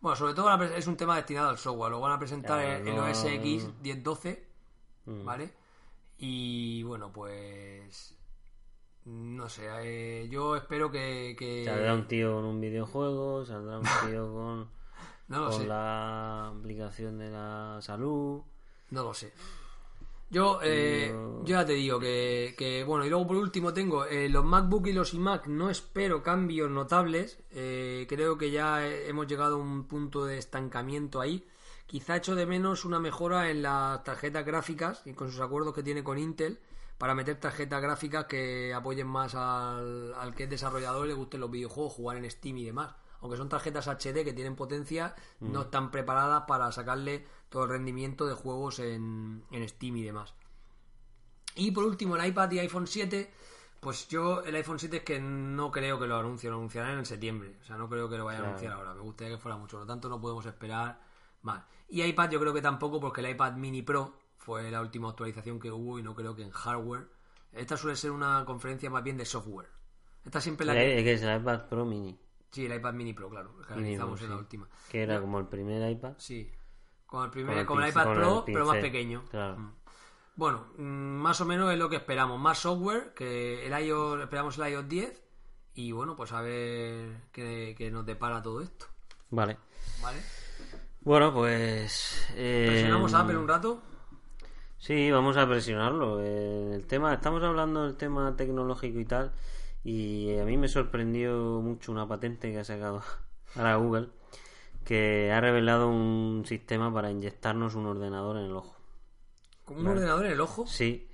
Bueno, 0.01 0.15
sobre 0.15 0.33
todo 0.33 0.49
a 0.49 0.65
es 0.65 0.87
un 0.87 0.97
tema 0.97 1.15
destinado 1.17 1.49
al 1.49 1.57
software, 1.59 1.91
lo 1.91 1.99
van 1.99 2.13
a 2.13 2.17
presentar 2.19 2.61
Ya, 2.61 2.77
el, 2.77 2.87
el 2.87 2.95
no- 2.95 3.03
OS 3.05 3.23
X 3.25 3.69
1012, 3.81 4.47
Mm. 5.05 5.25
¿vale? 5.25 5.53
Y 6.17 6.81
bueno, 6.83 7.11
pues 7.11 8.15
no 9.05 9.49
sé, 9.49 9.67
eh, 9.81 10.27
yo 10.29 10.55
espero 10.55 10.91
que, 10.91 11.35
que- 11.37 11.65
Saldrá 11.65 11.93
un 11.93 12.07
tío 12.07 12.33
con 12.35 12.45
un 12.45 12.61
videojuego, 12.61 13.45
saldrá 13.45 13.79
un 13.79 13.83
tío 14.09 14.33
con, 14.33 14.69
no 15.29 15.39
lo 15.45 15.49
con 15.49 15.61
sé. 15.61 15.67
la 15.67 16.47
aplicación 16.49 17.17
de 17.17 17.29
la 17.31 17.79
salud. 17.81 18.41
No 18.91 19.03
lo 19.03 19.13
sé. 19.13 19.31
Yo, 20.31 20.59
eh, 20.61 21.07
Yo- 21.09 21.43
ya 21.43 21.65
te 21.65 21.73
digo 21.73 21.99
que, 21.99 22.53
que, 22.55 22.83
bueno, 22.83 23.03
y 23.05 23.09
luego 23.09 23.25
por 23.25 23.37
último 23.37 23.73
tengo 23.73 24.05
eh, 24.05 24.29
los 24.29 24.45
MacBook 24.45 24.85
y 24.87 24.93
los 24.93 25.13
iMac, 25.15 25.47
no 25.47 25.71
espero 25.71 26.21
cambios 26.21 26.69
notables, 26.69 27.39
eh, 27.51 28.05
creo 28.07 28.37
que 28.37 28.51
ya 28.51 28.85
hemos 28.87 29.25
llegado 29.25 29.55
a 29.55 29.59
un 29.59 29.85
punto 29.85 30.25
de 30.25 30.37
estancamiento 30.37 31.19
ahí. 31.19 31.47
Quizá 31.87 32.17
echo 32.17 32.35
de 32.35 32.45
menos 32.45 32.85
una 32.85 32.99
mejora 32.99 33.49
en 33.49 33.63
las 33.63 34.03
tarjetas 34.03 34.45
gráficas 34.45 35.01
y 35.07 35.13
con 35.13 35.31
sus 35.31 35.41
acuerdos 35.41 35.73
que 35.73 35.81
tiene 35.81 36.03
con 36.03 36.19
Intel 36.19 36.59
para 36.99 37.15
meter 37.15 37.39
tarjetas 37.39 37.81
gráficas 37.81 38.25
que 38.25 38.73
apoyen 38.73 39.07
más 39.07 39.33
al, 39.33 40.13
al 40.13 40.35
que 40.35 40.43
es 40.43 40.49
desarrollador 40.49 41.05
y 41.05 41.09
le 41.09 41.15
gusten 41.15 41.39
los 41.39 41.49
videojuegos, 41.49 41.93
jugar 41.93 42.17
en 42.17 42.29
Steam 42.29 42.57
y 42.57 42.65
demás. 42.65 42.93
Aunque 43.21 43.37
son 43.37 43.49
tarjetas 43.49 43.87
HD 43.87 44.23
que 44.23 44.33
tienen 44.33 44.55
potencia, 44.55 45.15
no 45.39 45.61
están 45.61 45.91
preparadas 45.91 46.43
para 46.45 46.71
sacarle 46.71 47.25
todo 47.49 47.63
el 47.63 47.69
rendimiento 47.69 48.27
de 48.27 48.33
juegos 48.33 48.79
en, 48.79 49.43
en 49.49 49.67
Steam 49.67 49.97
y 49.97 50.03
demás. 50.03 50.33
Y 51.55 51.71
por 51.71 51.85
último, 51.85 52.17
el 52.17 52.27
iPad 52.27 52.51
y 52.51 52.59
iPhone 52.59 52.87
7. 52.87 53.33
Pues 53.79 54.09
yo, 54.09 54.43
el 54.43 54.55
iPhone 54.55 54.77
7 54.77 54.97
es 54.97 55.03
que 55.03 55.19
no 55.19 55.71
creo 55.71 55.97
que 55.99 56.05
lo 56.05 56.17
anuncien, 56.17 56.51
lo 56.51 56.57
anunciarán 56.57 56.99
en 56.99 57.05
septiembre. 57.05 57.57
O 57.61 57.65
sea, 57.65 57.77
no 57.77 57.89
creo 57.89 58.09
que 58.09 58.17
lo 58.17 58.25
vayan 58.25 58.43
a 58.43 58.47
anunciar 58.47 58.73
ahora. 58.73 58.93
Me 58.93 59.01
gustaría 59.01 59.35
que 59.35 59.41
fuera 59.41 59.57
mucho, 59.57 59.77
por 59.77 59.85
lo 59.85 59.87
tanto 59.87 60.09
no 60.09 60.19
podemos 60.19 60.45
esperar 60.45 60.99
más. 61.43 61.63
Y 61.87 62.03
iPad 62.03 62.29
yo 62.29 62.39
creo 62.41 62.53
que 62.53 62.61
tampoco, 62.61 62.99
porque 62.99 63.21
el 63.21 63.29
iPad 63.29 63.53
Mini 63.53 63.81
Pro 63.81 64.15
fue 64.49 64.71
la 64.71 64.81
última 64.81 65.09
actualización 65.09 65.59
que 65.59 65.71
hubo 65.71 65.99
y 65.99 66.01
no 66.01 66.15
creo 66.15 66.35
que 66.35 66.41
en 66.41 66.49
hardware. 66.49 67.07
Esta 67.51 67.77
suele 67.77 67.95
ser 67.95 68.09
una 68.09 68.43
conferencia 68.45 68.89
más 68.89 69.03
bien 69.03 69.15
de 69.15 69.23
software. 69.23 69.69
Esta 70.25 70.41
siempre 70.41 70.65
la 70.65 70.73
que... 70.73 70.97
Es 70.97 71.03
que 71.03 71.13
es 71.13 71.21
el 71.21 71.39
iPad 71.39 71.67
Pro 71.69 71.85
Mini. 71.85 72.19
Sí, 72.49 72.65
el 72.65 72.73
iPad 72.73 72.93
Mini 72.95 73.13
Pro, 73.13 73.29
claro, 73.29 73.55
que 73.67 73.73
analizamos 73.73 74.19
en 74.23 74.29
la 74.31 74.37
última. 74.37 74.67
Que 74.89 75.03
era 75.03 75.21
como 75.21 75.37
el 75.37 75.45
primer 75.45 75.87
iPad. 75.91 76.13
Sí, 76.17 76.51
con 77.05 77.25
el, 77.25 77.29
primer, 77.29 77.63
Con 77.67 77.83
el 77.83 77.89
iPad 77.89 78.13
Pro, 78.15 78.43
el 78.47 78.53
pero 78.53 78.65
más 78.65 78.77
pequeño. 78.77 79.23
claro. 79.29 79.57
Mm. 79.59 79.75
Bueno, 80.35 80.67
mm, 80.77 80.81
más 80.81 81.39
o 81.41 81.45
menos 81.45 81.71
es 81.71 81.77
lo 81.77 81.89
que 81.89 81.97
esperamos. 81.97 82.39
Más 82.39 82.57
software, 82.57 83.13
que 83.13 83.67
el 83.67 83.85
iOS, 83.85 84.21
esperamos 84.21 84.57
el 84.57 84.71
iOS 84.71 84.89
10. 84.89 85.23
Y 85.75 85.91
bueno, 85.91 86.15
pues 86.15 86.31
a 86.31 86.41
ver 86.41 87.25
qué, 87.31 87.75
qué 87.77 87.91
nos 87.91 88.03
depara 88.03 88.41
todo 88.41 88.61
esto. 88.61 88.87
Vale. 89.29 89.57
¿Vale? 90.01 90.19
Bueno, 91.01 91.33
pues. 91.33 92.31
eh, 92.35 92.65
Presionamos 92.67 93.13
a 93.13 93.19
Apple 93.19 93.37
un 93.37 93.47
rato. 93.47 93.83
Sí, 94.79 95.11
vamos 95.11 95.35
a 95.35 95.47
presionarlo. 95.47 96.21
Eh, 96.23 96.73
el 96.73 96.87
tema, 96.87 97.13
estamos 97.13 97.43
hablando 97.43 97.83
del 97.83 97.97
tema 97.97 98.35
tecnológico 98.37 98.99
y 98.99 99.05
tal, 99.05 99.31
y 99.83 100.37
a 100.37 100.45
mí 100.45 100.57
me 100.57 100.69
sorprendió 100.69 101.59
mucho 101.61 101.91
una 101.91 102.07
patente 102.07 102.51
que 102.51 102.59
ha 102.59 102.63
sacado 102.63 103.03
ahora 103.55 103.75
Google, 103.75 104.09
que 104.85 105.31
ha 105.33 105.41
revelado 105.41 105.89
un 105.89 106.43
sistema 106.47 106.93
para 106.93 107.11
inyectarnos 107.11 107.75
un 107.75 107.87
ordenador 107.87 108.37
en 108.37 108.45
el 108.45 108.55
ojo. 108.55 108.73
Con 109.65 109.79
un 109.79 109.87
ordenador 109.87 110.25
en 110.25 110.31
el 110.31 110.41
ojo. 110.41 110.65
Sí, 110.65 111.09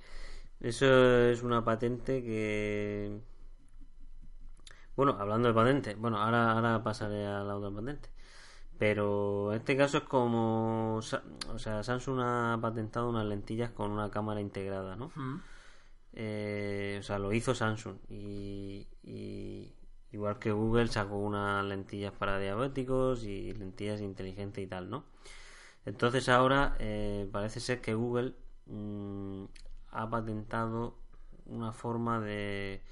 eso 0.60 0.86
es 1.28 1.42
una 1.42 1.64
patente 1.64 2.22
que... 2.22 3.20
Bueno, 4.94 5.16
hablando 5.18 5.48
de 5.48 5.54
patente, 5.54 5.94
bueno, 5.96 6.22
ahora, 6.22 6.52
ahora 6.52 6.82
pasaré 6.84 7.26
a 7.26 7.42
la 7.42 7.56
otra 7.56 7.70
patente. 7.70 8.08
Pero 8.78 9.52
en 9.52 9.58
este 9.58 9.76
caso 9.76 9.98
es 9.98 10.04
como... 10.04 10.96
O 10.96 11.02
sea, 11.58 11.82
Samsung 11.82 12.20
ha 12.20 12.58
patentado 12.60 13.08
unas 13.08 13.24
lentillas 13.26 13.70
con 13.70 13.90
una 13.90 14.10
cámara 14.10 14.40
integrada, 14.40 14.96
¿no? 14.96 15.10
Eh, 16.12 16.96
o 17.00 17.02
sea, 17.02 17.18
lo 17.18 17.32
hizo 17.32 17.54
Samsung. 17.54 17.96
Y, 18.08 18.86
y 19.02 19.72
igual 20.12 20.38
que 20.38 20.52
Google 20.52 20.88
sacó 20.88 21.16
unas 21.16 21.64
lentillas 21.64 22.12
para 22.12 22.38
diabéticos 22.38 23.24
y 23.24 23.52
lentillas 23.54 24.00
inteligentes 24.00 24.62
y 24.64 24.66
tal, 24.66 24.90
¿no? 24.90 25.04
Entonces 25.84 26.28
ahora 26.28 26.76
eh, 26.80 27.28
parece 27.32 27.60
ser 27.60 27.80
que 27.80 27.94
Google 27.94 28.34
mm, 28.66 29.44
ha 29.92 30.10
patentado 30.10 30.98
una 31.46 31.72
forma 31.72 32.20
de, 32.20 32.82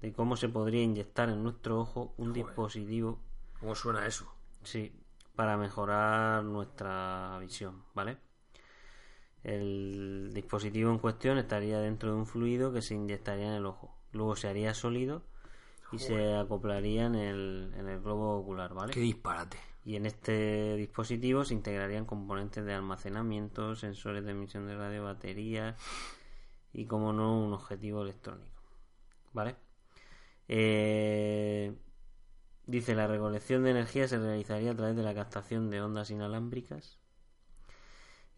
de 0.00 0.12
cómo 0.12 0.36
se 0.36 0.48
podría 0.48 0.82
inyectar 0.82 1.28
en 1.28 1.42
nuestro 1.42 1.80
ojo 1.80 2.14
un 2.16 2.32
dispositivo, 2.32 3.20
¿Cómo 3.60 3.74
suena 3.74 4.06
eso? 4.06 4.26
sí, 4.62 4.92
para 5.34 5.56
mejorar 5.56 6.44
nuestra 6.44 7.38
visión, 7.40 7.84
¿vale? 7.94 8.18
El 9.42 10.30
dispositivo 10.32 10.90
en 10.90 10.98
cuestión 10.98 11.38
estaría 11.38 11.80
dentro 11.80 12.10
de 12.12 12.16
un 12.16 12.26
fluido 12.26 12.72
que 12.72 12.82
se 12.82 12.94
inyectaría 12.94 13.46
en 13.46 13.54
el 13.54 13.66
ojo. 13.66 13.96
Luego 14.12 14.36
se 14.36 14.48
haría 14.48 14.74
sólido 14.74 15.22
y 15.90 15.98
se 15.98 16.36
acoplaría 16.36 17.06
en 17.06 17.14
el, 17.14 17.72
en 17.76 17.88
el 17.88 18.00
globo 18.00 18.38
ocular, 18.38 18.72
¿vale? 18.72 18.92
Qué 18.92 19.00
disparate. 19.00 19.58
Y 19.84 19.96
en 19.96 20.06
este 20.06 20.76
dispositivo 20.76 21.44
se 21.44 21.54
integrarían 21.54 22.06
componentes 22.06 22.64
de 22.64 22.72
almacenamiento, 22.72 23.74
sensores 23.74 24.24
de 24.24 24.30
emisión 24.30 24.66
de 24.66 24.76
radio, 24.76 25.02
baterías 25.02 25.74
y, 26.72 26.86
como 26.86 27.12
no, 27.12 27.36
un 27.42 27.52
objetivo 27.52 28.02
electrónico. 28.02 28.62
¿Vale? 29.32 29.56
Eh, 30.46 31.74
dice, 32.66 32.94
la 32.94 33.06
recolección 33.06 33.64
de 33.64 33.70
energía 33.70 34.08
se 34.08 34.18
realizaría 34.18 34.72
a 34.72 34.76
través 34.76 34.96
de 34.96 35.02
la 35.02 35.14
captación 35.14 35.70
de 35.70 35.80
ondas 35.82 36.10
inalámbricas. 36.10 36.98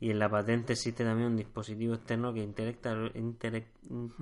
Y 0.01 0.11
en 0.11 0.18
la 0.18 0.29
patente 0.29 0.72
existe 0.75 1.05
también 1.05 1.29
un 1.31 1.37
dispositivo 1.37 1.95
externo 1.95 2.33
que 2.35 2.43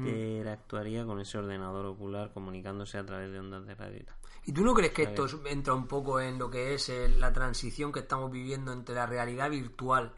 interactuaría 0.06 1.04
con 1.06 1.20
ese 1.20 1.38
ordenador 1.38 1.86
ocular 1.86 2.32
comunicándose 2.32 2.98
a 2.98 3.06
través 3.06 3.32
de 3.32 3.38
ondas 3.40 3.66
de 3.66 3.74
radio 3.74 3.96
y 4.00 4.04
tal. 4.04 4.16
¿Y 4.44 4.52
tú 4.52 4.64
no 4.64 4.74
crees 4.74 4.92
que 4.92 5.04
esto 5.04 5.24
es- 5.26 5.36
entra 5.46 5.74
un 5.74 5.86
poco 5.86 6.20
en 6.20 6.38
lo 6.38 6.50
que 6.50 6.74
es 6.74 6.90
la 7.18 7.32
transición 7.32 7.92
que 7.92 8.00
estamos 8.00 8.30
viviendo 8.30 8.72
entre 8.72 8.94
la 8.94 9.06
realidad 9.06 9.50
virtual? 9.50 10.12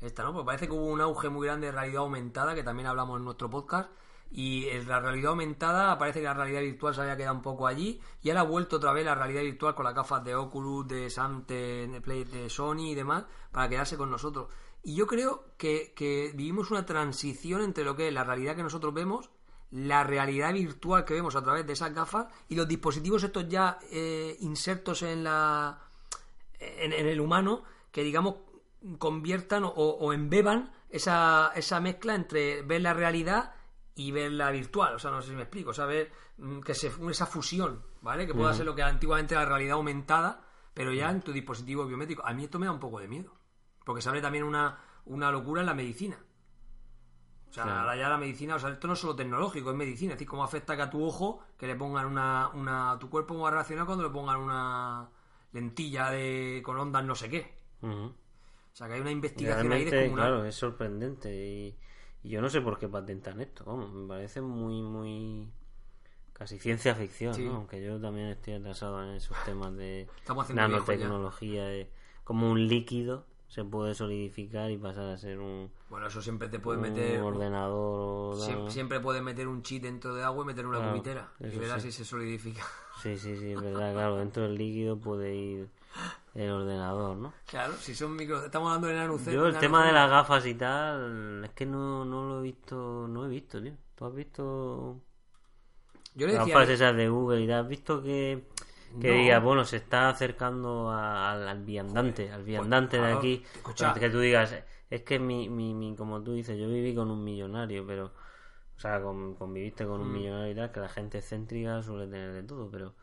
Esta, 0.00 0.22
¿no? 0.22 0.32
Porque 0.32 0.46
parece 0.46 0.66
que 0.66 0.72
hubo 0.72 0.86
un 0.86 1.00
auge 1.00 1.28
muy 1.28 1.46
grande 1.46 1.66
de 1.66 1.72
realidad 1.72 2.02
aumentada, 2.02 2.54
que 2.54 2.62
también 2.62 2.86
hablamos 2.86 3.18
en 3.18 3.24
nuestro 3.24 3.50
podcast, 3.50 3.90
y 4.30 4.68
en 4.68 4.88
la 4.88 5.00
realidad 5.00 5.30
aumentada 5.30 5.98
parece 5.98 6.20
que 6.20 6.26
la 6.26 6.34
realidad 6.34 6.60
virtual 6.60 6.94
se 6.94 7.00
había 7.00 7.16
quedado 7.16 7.34
un 7.34 7.42
poco 7.42 7.66
allí, 7.66 8.00
y 8.22 8.30
ahora 8.30 8.42
ha 8.42 8.44
vuelto 8.44 8.76
otra 8.76 8.92
vez 8.92 9.04
la 9.04 9.14
realidad 9.14 9.42
virtual 9.42 9.74
con 9.74 9.84
las 9.84 9.94
gafas 9.94 10.24
de 10.24 10.34
Oculus, 10.34 10.86
de 10.86 11.10
Sam, 11.10 11.44
de, 11.46 12.00
de 12.30 12.50
Sony 12.50 12.90
y 12.90 12.94
demás, 12.94 13.24
para 13.50 13.68
quedarse 13.68 13.96
con 13.96 14.10
nosotros. 14.10 14.48
Y 14.82 14.94
yo 14.94 15.06
creo 15.06 15.44
que, 15.58 15.92
que 15.94 16.32
vivimos 16.34 16.70
una 16.70 16.86
transición 16.86 17.62
entre 17.62 17.84
lo 17.84 17.96
que 17.96 18.08
es 18.08 18.14
la 18.14 18.24
realidad 18.24 18.56
que 18.56 18.62
nosotros 18.62 18.94
vemos 18.94 19.30
la 19.72 20.02
realidad 20.02 20.52
virtual 20.52 21.04
que 21.04 21.14
vemos 21.14 21.36
a 21.36 21.44
través 21.44 21.64
de 21.64 21.74
esas 21.74 21.94
gafas 21.94 22.26
y 22.48 22.56
los 22.56 22.66
dispositivos 22.66 23.22
estos 23.22 23.48
ya 23.48 23.78
eh, 23.92 24.36
insertos 24.40 25.02
en 25.02 25.22
la 25.22 25.78
en, 26.58 26.92
en 26.92 27.06
el 27.06 27.20
humano 27.20 27.62
que 27.92 28.02
digamos 28.02 28.34
conviertan 28.98 29.64
o, 29.64 29.70
o 29.70 30.12
embeban 30.12 30.72
esa, 30.90 31.52
esa 31.54 31.80
mezcla 31.80 32.14
entre 32.14 32.62
ver 32.62 32.80
la 32.80 32.94
realidad 32.94 33.54
y 34.00 34.12
ver 34.12 34.32
la 34.32 34.50
virtual, 34.50 34.94
o 34.94 34.98
sea, 34.98 35.10
no 35.10 35.20
sé 35.20 35.28
si 35.28 35.34
me 35.34 35.42
explico, 35.42 35.70
o 35.70 35.74
sea, 35.74 35.84
ver 35.84 36.10
mm, 36.38 36.60
que 36.60 36.74
se 36.74 36.90
esa 37.10 37.26
fusión, 37.26 37.82
¿vale? 38.00 38.26
Que 38.26 38.34
pueda 38.34 38.54
ser 38.54 38.64
lo 38.64 38.74
que 38.74 38.82
antiguamente 38.82 39.34
era 39.34 39.42
la 39.42 39.50
realidad 39.50 39.74
aumentada, 39.74 40.42
pero 40.72 40.92
ya 40.92 41.10
en 41.10 41.20
tu 41.20 41.32
dispositivo 41.32 41.84
biométrico. 41.84 42.24
A 42.24 42.32
mí 42.32 42.44
esto 42.44 42.58
me 42.58 42.66
da 42.66 42.72
un 42.72 42.80
poco 42.80 42.98
de 42.98 43.08
miedo, 43.08 43.34
porque 43.84 44.00
se 44.00 44.08
abre 44.08 44.22
también 44.22 44.44
una, 44.44 44.78
una 45.04 45.30
locura 45.30 45.60
en 45.60 45.66
la 45.66 45.74
medicina. 45.74 46.18
O 47.50 47.52
sea, 47.52 47.80
ahora 47.80 47.96
ya 47.96 48.08
la 48.08 48.16
medicina, 48.16 48.54
o 48.54 48.58
sea, 48.58 48.70
esto 48.70 48.86
no 48.86 48.92
es 48.94 49.00
solo 49.00 49.16
tecnológico, 49.16 49.70
es 49.70 49.76
medicina. 49.76 50.12
Es 50.12 50.18
decir, 50.18 50.28
cómo 50.28 50.44
afecta 50.44 50.76
que 50.76 50.82
a 50.82 50.90
tu 50.90 51.04
ojo, 51.04 51.44
que 51.58 51.66
le 51.66 51.74
pongan 51.74 52.06
una, 52.06 52.48
una 52.54 52.96
tu 52.98 53.10
cuerpo 53.10 53.36
va 53.38 53.48
a 53.48 53.52
reaccionar 53.52 53.86
cuando 53.86 54.04
le 54.04 54.10
pongan 54.10 54.38
una 54.40 55.10
lentilla 55.52 56.10
de 56.10 56.62
con 56.64 56.78
ondas 56.78 57.04
no 57.04 57.14
sé 57.16 57.28
qué. 57.28 57.58
O 57.82 58.14
sea, 58.72 58.86
que 58.86 58.94
hay 58.94 59.00
una 59.00 59.10
investigación 59.10 59.64
ahí 59.64 59.68
Realmente, 59.68 59.96
descomunal. 59.96 60.28
claro, 60.28 60.44
es 60.44 60.54
sorprendente 60.54 61.34
y, 61.34 61.76
y 62.22 62.28
yo 62.30 62.40
no 62.40 62.50
sé 62.50 62.60
por 62.60 62.78
qué 62.78 62.88
patentan 62.88 63.40
esto, 63.40 63.64
vamos, 63.64 63.92
me 63.92 64.06
parece 64.08 64.40
muy, 64.40 64.82
muy 64.82 65.48
casi 66.32 66.58
ciencia 66.58 66.94
ficción, 66.94 67.34
Sí. 67.34 67.44
¿no? 67.44 67.56
Aunque 67.56 67.82
yo 67.84 68.00
también 68.00 68.28
estoy 68.28 68.54
atrasado 68.54 69.02
en 69.02 69.10
esos 69.10 69.36
temas 69.44 69.74
de 69.76 70.08
ya. 70.48 70.54
nanotecnología, 70.54 71.64
de 71.66 71.90
como 72.24 72.50
un 72.50 72.66
líquido 72.68 73.26
se 73.48 73.64
puede 73.64 73.94
solidificar 73.94 74.70
y 74.70 74.76
pasar 74.78 75.06
a 75.08 75.18
ser 75.18 75.38
un, 75.40 75.70
Bueno, 75.88 76.06
eso 76.06 76.22
siempre 76.22 76.48
te 76.48 76.60
puede 76.60 76.78
un 76.78 76.82
meter. 76.84 77.20
ordenador 77.20 78.34
o 78.34 78.36
siem- 78.36 78.64
¿no? 78.64 78.70
Siempre 78.70 79.00
puedes 79.00 79.22
meter 79.22 79.48
un 79.48 79.62
chip 79.62 79.82
dentro 79.82 80.14
de 80.14 80.22
agua 80.22 80.44
y 80.44 80.46
meter 80.46 80.66
una 80.66 80.78
Claro, 80.78 80.92
cubitera. 80.92 81.28
Y 81.40 81.58
verás 81.58 81.82
sí. 81.82 81.90
si 81.90 81.98
se 81.98 82.04
solidifica. 82.04 82.64
Sí, 83.02 83.16
sí, 83.18 83.36
sí, 83.36 83.52
es 83.52 83.60
verdad, 83.60 83.92
claro, 83.94 84.16
dentro 84.16 84.44
del 84.44 84.54
líquido 84.56 84.96
puede 84.98 85.34
ir 85.34 85.68
el 86.34 86.50
ordenador, 86.50 87.16
¿no? 87.16 87.32
Claro, 87.46 87.74
si 87.74 87.94
son 87.94 88.14
micro. 88.16 88.44
Estamos 88.44 88.68
hablando 88.68 88.86
de 88.88 88.94
nanoce- 88.96 89.32
Yo 89.32 89.46
el 89.46 89.52
nano- 89.52 89.60
tema 89.60 89.86
de 89.86 89.92
las 89.92 90.08
gafas 90.10 90.46
y 90.46 90.54
tal, 90.54 91.42
es 91.44 91.50
que 91.50 91.66
no, 91.66 92.04
no 92.04 92.28
lo 92.28 92.40
he 92.40 92.42
visto, 92.42 93.06
no 93.08 93.26
he 93.26 93.28
visto, 93.28 93.60
tío. 93.62 93.72
¿Tú 93.94 94.04
has 94.06 94.14
visto 94.14 95.00
Yo 96.14 96.26
le 96.26 96.32
las 96.34 96.44
decía. 96.44 96.54
gafas 96.58 96.68
esas 96.70 96.96
de 96.96 97.08
Google 97.08 97.40
y 97.42 97.48
tal? 97.48 97.62
¿Has 97.64 97.68
visto 97.68 98.02
que, 98.02 98.44
que 99.00 99.08
No. 99.08 99.14
digas, 99.14 99.42
bueno, 99.42 99.64
se 99.64 99.76
está 99.78 100.08
acercando 100.08 100.90
a- 100.90 101.32
al, 101.32 101.48
al 101.48 101.62
viandante, 101.64 102.30
al 102.32 102.44
viandante 102.44 102.98
de 103.00 103.12
aquí? 103.12 103.44
escucha. 103.56 103.92
Que 103.94 104.08
tú 104.10 104.20
digas, 104.20 104.54
es 104.88 105.02
que 105.02 105.18
mi, 105.18 105.48
mi, 105.48 105.74
mi, 105.74 105.94
como 105.96 106.22
tú 106.22 106.32
dices, 106.32 106.58
yo 106.58 106.68
viví 106.68 106.94
con 106.94 107.10
un 107.10 107.22
millonario, 107.24 107.84
pero... 107.86 108.12
O 108.76 108.80
sea, 108.80 109.02
con- 109.02 109.34
conviviste 109.34 109.84
con 109.84 109.98
Mm. 110.00 110.02
un 110.04 110.12
millonario 110.12 110.52
y 110.52 110.54
tal, 110.54 110.72
que 110.72 110.80
la 110.80 110.88
gente 110.88 111.18
excéntrica 111.18 111.82
suele 111.82 112.06
tener 112.06 112.32
de 112.32 112.42
todo, 112.44 112.70
pero... 112.70 112.94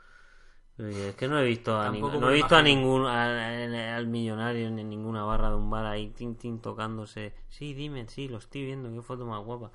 es 0.80 1.16
que 1.16 1.28
no 1.28 1.40
he 1.40 1.46
visto 1.46 1.80
a, 1.80 1.86
Tampoco 1.86 2.20
no 2.20 2.30
he 2.30 2.34
visto 2.36 2.56
a 2.56 2.62
ningún 2.62 3.06
al, 3.06 3.74
al 3.76 4.08
millonario 4.08 4.68
en 4.68 4.76
ninguna 4.90 5.24
barra 5.24 5.50
de 5.50 5.56
un 5.56 5.70
bar 5.70 5.86
ahí 5.86 6.10
tin, 6.10 6.36
tin, 6.36 6.60
tocándose. 6.60 7.34
Sí, 7.50 7.74
dime, 7.74 8.08
sí, 8.08 8.28
lo 8.28 8.38
estoy 8.38 8.66
viendo, 8.66 8.94
qué 8.94 9.02
foto 9.02 9.26
más 9.26 9.44
guapa. 9.44 9.72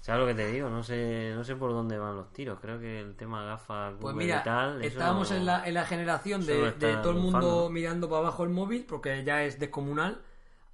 ¿Sabes 0.00 0.20
lo 0.20 0.26
que 0.28 0.34
te 0.34 0.52
digo? 0.52 0.70
No 0.70 0.84
sé, 0.84 1.32
no 1.34 1.42
sé 1.42 1.56
por 1.56 1.72
dónde 1.72 1.98
van 1.98 2.14
los 2.14 2.32
tiros. 2.32 2.60
Creo 2.60 2.78
que 2.78 3.00
el 3.00 3.16
tema 3.16 3.44
gafas 3.44 3.94
Pues 4.00 4.14
mira, 4.14 4.40
y 4.40 4.44
tal. 4.44 4.82
estábamos 4.84 5.30
no- 5.30 5.36
en, 5.36 5.46
la, 5.46 5.66
en 5.66 5.74
la 5.74 5.84
generación 5.84 6.46
de, 6.46 6.72
de 6.72 6.96
todo 7.02 7.10
el 7.10 7.18
mundo 7.18 7.68
mirando 7.70 8.08
para 8.08 8.20
abajo 8.20 8.44
el 8.44 8.50
móvil, 8.50 8.84
porque 8.88 9.24
ya 9.24 9.42
es 9.42 9.58
descomunal. 9.58 10.20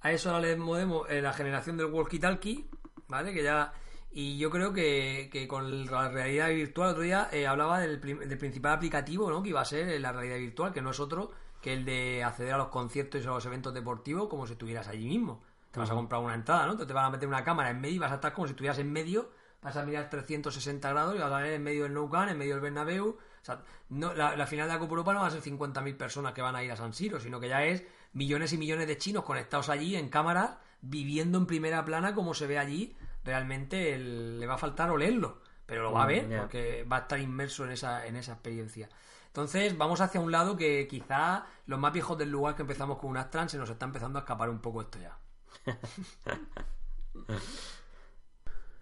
A 0.01 0.11
eso 0.11 0.29
ahora 0.29 0.41
le 0.49 0.55
modemos 0.57 1.09
eh, 1.09 1.21
la 1.21 1.33
generación 1.33 1.77
del 1.77 1.87
walkie-talkie, 1.87 2.67
¿vale? 3.07 3.33
Que 3.33 3.41
ya... 3.41 3.73
Y 4.15 4.37
yo 4.37 4.51
creo 4.51 4.73
que, 4.73 5.29
que 5.31 5.47
con 5.47 5.85
la 5.87 6.09
realidad 6.09 6.49
virtual, 6.49 6.91
otro 6.91 7.01
día 7.01 7.29
eh, 7.31 7.47
hablaba 7.47 7.79
del, 7.79 7.99
del 7.99 8.37
principal 8.37 8.73
aplicativo, 8.73 9.29
¿no? 9.31 9.41
Que 9.41 9.49
iba 9.49 9.61
a 9.61 9.65
ser 9.65 9.99
la 9.99 10.11
realidad 10.11 10.37
virtual, 10.37 10.71
que 10.71 10.81
no 10.81 10.91
es 10.91 10.99
otro 10.99 11.31
que 11.63 11.73
el 11.73 11.85
de 11.85 12.23
acceder 12.23 12.53
a 12.53 12.57
los 12.57 12.67
conciertos 12.67 13.23
y 13.23 13.27
a 13.27 13.31
los 13.31 13.45
eventos 13.45 13.73
deportivos 13.73 14.27
como 14.27 14.45
si 14.45 14.53
estuvieras 14.53 14.87
allí 14.89 15.07
mismo. 15.07 15.41
Te 15.71 15.79
vas 15.79 15.89
a 15.89 15.95
comprar 15.95 16.21
una 16.21 16.35
entrada, 16.35 16.67
¿no? 16.67 16.77
Te, 16.77 16.85
te 16.85 16.93
van 16.93 17.05
a 17.05 17.09
meter 17.09 17.27
una 17.27 17.43
cámara 17.43 17.71
en 17.71 17.79
medio 17.79 17.95
y 17.95 17.99
vas 17.99 18.11
a 18.11 18.15
estar 18.15 18.33
como 18.33 18.45
si 18.45 18.51
estuvieras 18.51 18.77
en 18.79 18.91
medio, 18.91 19.31
vas 19.61 19.75
a 19.77 19.85
mirar 19.85 20.09
360 20.09 20.87
grados 20.89 21.15
y 21.15 21.19
vas 21.19 21.31
a 21.31 21.37
ver 21.37 21.53
en 21.53 21.63
medio 21.63 21.83
del 21.83 21.93
Nou 21.93 22.09
Camp, 22.09 22.29
en 22.29 22.37
medio 22.37 22.55
del 22.55 22.61
Bernabéu. 22.61 23.07
O 23.07 23.45
sea, 23.45 23.63
no, 23.89 24.13
la, 24.13 24.35
la 24.35 24.45
final 24.45 24.67
de 24.67 24.73
la 24.73 24.79
Copa 24.79 24.91
Europa 24.91 25.13
no 25.13 25.21
va 25.21 25.27
a 25.27 25.31
ser 25.31 25.41
50.000 25.41 25.97
personas 25.97 26.33
que 26.33 26.41
van 26.41 26.55
a 26.55 26.63
ir 26.63 26.71
a 26.71 26.75
San 26.75 26.93
Siro, 26.93 27.19
sino 27.19 27.39
que 27.39 27.47
ya 27.47 27.63
es 27.63 27.83
millones 28.11 28.51
y 28.51 28.57
millones 28.57 28.87
de 28.87 28.97
chinos 28.97 29.23
conectados 29.23 29.69
allí 29.69 29.95
en 29.95 30.09
cámaras, 30.09 30.57
viviendo 30.81 31.37
en 31.37 31.47
primera 31.47 31.83
plana 31.85 32.13
como 32.13 32.33
se 32.33 32.45
ve 32.45 32.59
allí. 32.59 32.95
Realmente 33.23 33.93
el- 33.95 34.39
le 34.39 34.45
va 34.47 34.55
a 34.55 34.57
faltar 34.57 34.89
olerlo, 34.91 35.41
pero 35.65 35.83
lo 35.83 35.93
va 35.93 36.03
a 36.03 36.05
Mm, 36.05 36.07
ver 36.07 36.31
porque 36.35 36.83
va 36.91 36.97
a 36.97 36.99
estar 37.01 37.19
inmerso 37.19 37.65
en 37.65 37.71
esa, 37.71 38.05
en 38.05 38.15
esa 38.17 38.33
experiencia. 38.33 38.89
Entonces 39.27 39.77
vamos 39.77 40.01
hacia 40.01 40.21
un 40.21 40.31
lado 40.31 40.55
que 40.57 40.87
quizá 40.87 41.45
los 41.65 41.79
más 41.79 41.91
viejos 41.93 42.17
del 42.17 42.29
lugar 42.31 42.55
que 42.55 42.61
empezamos 42.63 42.97
con 42.99 43.09
unas 43.09 43.29
trans 43.31 43.51
se 43.51 43.57
nos 43.57 43.69
está 43.69 43.85
empezando 43.85 44.19
a 44.19 44.21
escapar 44.21 44.49
un 44.49 44.59
poco 44.59 44.81
esto 44.81 44.99
ya. 44.99 45.17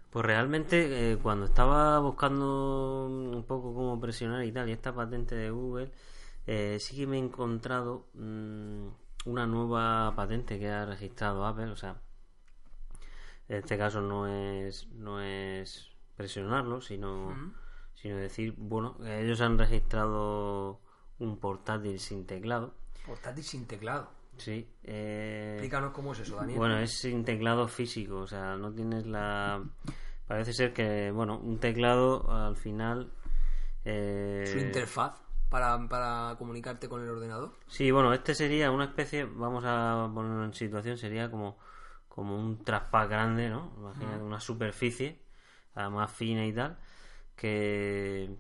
Pues 0.10 0.26
realmente 0.26 1.14
eh, 1.14 1.18
cuando 1.18 1.46
estaba 1.46 2.00
buscando 2.00 3.08
un 3.10 3.46
poco 3.48 3.74
cómo 3.74 4.00
presionar 4.00 4.44
y 4.44 4.52
tal, 4.52 4.68
y 4.68 4.74
esta 4.74 4.94
patente 4.94 5.36
de 5.36 5.52
Google, 5.52 5.92
eh, 6.48 6.78
sí 6.82 6.98
que 6.98 7.08
me 7.08 7.16
he 7.16 7.20
encontrado 7.20 8.08
mm, 8.16 8.88
una 9.26 9.48
nueva 9.48 10.14
patente 10.16 10.60
que 10.60 10.70
ha 10.70 10.86
registrado 10.86 11.46
Apple, 11.46 11.72
o 11.72 11.78
sea, 11.78 11.96
en 13.52 13.58
este 13.58 13.78
caso 13.78 14.02
no 14.02 14.28
es 14.28 14.88
no 14.94 15.22
es 15.22 15.90
presionarlo, 16.16 16.82
sino 16.82 17.54
sino 17.94 18.16
decir, 18.18 18.54
bueno, 18.58 18.96
ellos 19.06 19.42
han 19.42 19.58
registrado 19.58 20.80
un 21.20 21.38
portátil 21.38 22.00
sin 22.00 22.26
teclado, 22.26 22.74
Portátil 23.06 23.44
sin 23.44 23.68
teclado. 23.68 24.10
sí. 24.38 24.68
eh, 24.84 25.52
Explícanos 25.54 25.92
cómo 25.92 26.14
es 26.14 26.20
eso, 26.20 26.36
Daniel. 26.38 26.58
bueno, 26.58 26.78
es 26.80 26.92
sin 26.98 27.24
teclado 27.26 27.68
físico, 27.68 28.18
o 28.20 28.28
sea, 28.28 28.56
no 28.56 28.72
tienes 28.74 29.06
la... 29.06 29.64
Parece 30.28 30.54
ser 30.54 30.72
que, 30.74 31.12
bueno, 31.12 31.38
un 31.40 31.60
teclado 31.60 32.32
al 32.32 32.56
final... 32.56 33.12
eh, 33.86 34.46
Su 34.52 34.60
interfaz 34.60 35.22
para, 35.50 35.78
para 35.90 36.36
comunicarte 36.38 36.88
con 36.88 37.02
el 37.04 37.10
ordenador. 37.10 37.52
Sí, 37.68 37.92
bueno, 37.92 38.14
este 38.14 38.34
sería 38.34 38.72
una 38.72 38.86
especie, 38.86 39.26
vamos 39.26 39.64
a 39.68 40.10
ponerlo 40.14 40.46
en 40.46 40.54
situación, 40.54 40.98
sería 40.98 41.30
como, 41.30 41.58
como 42.14 42.38
un 42.38 42.64
traspad 42.64 43.10
grande, 43.10 43.50
¿no? 43.50 43.72
Imagínate 43.78 44.22
una 44.22 44.40
superficie, 44.40 45.20
además 45.76 46.12
fina 46.12 46.46
y 46.46 46.54
tal, 46.54 46.78
que 47.36 48.36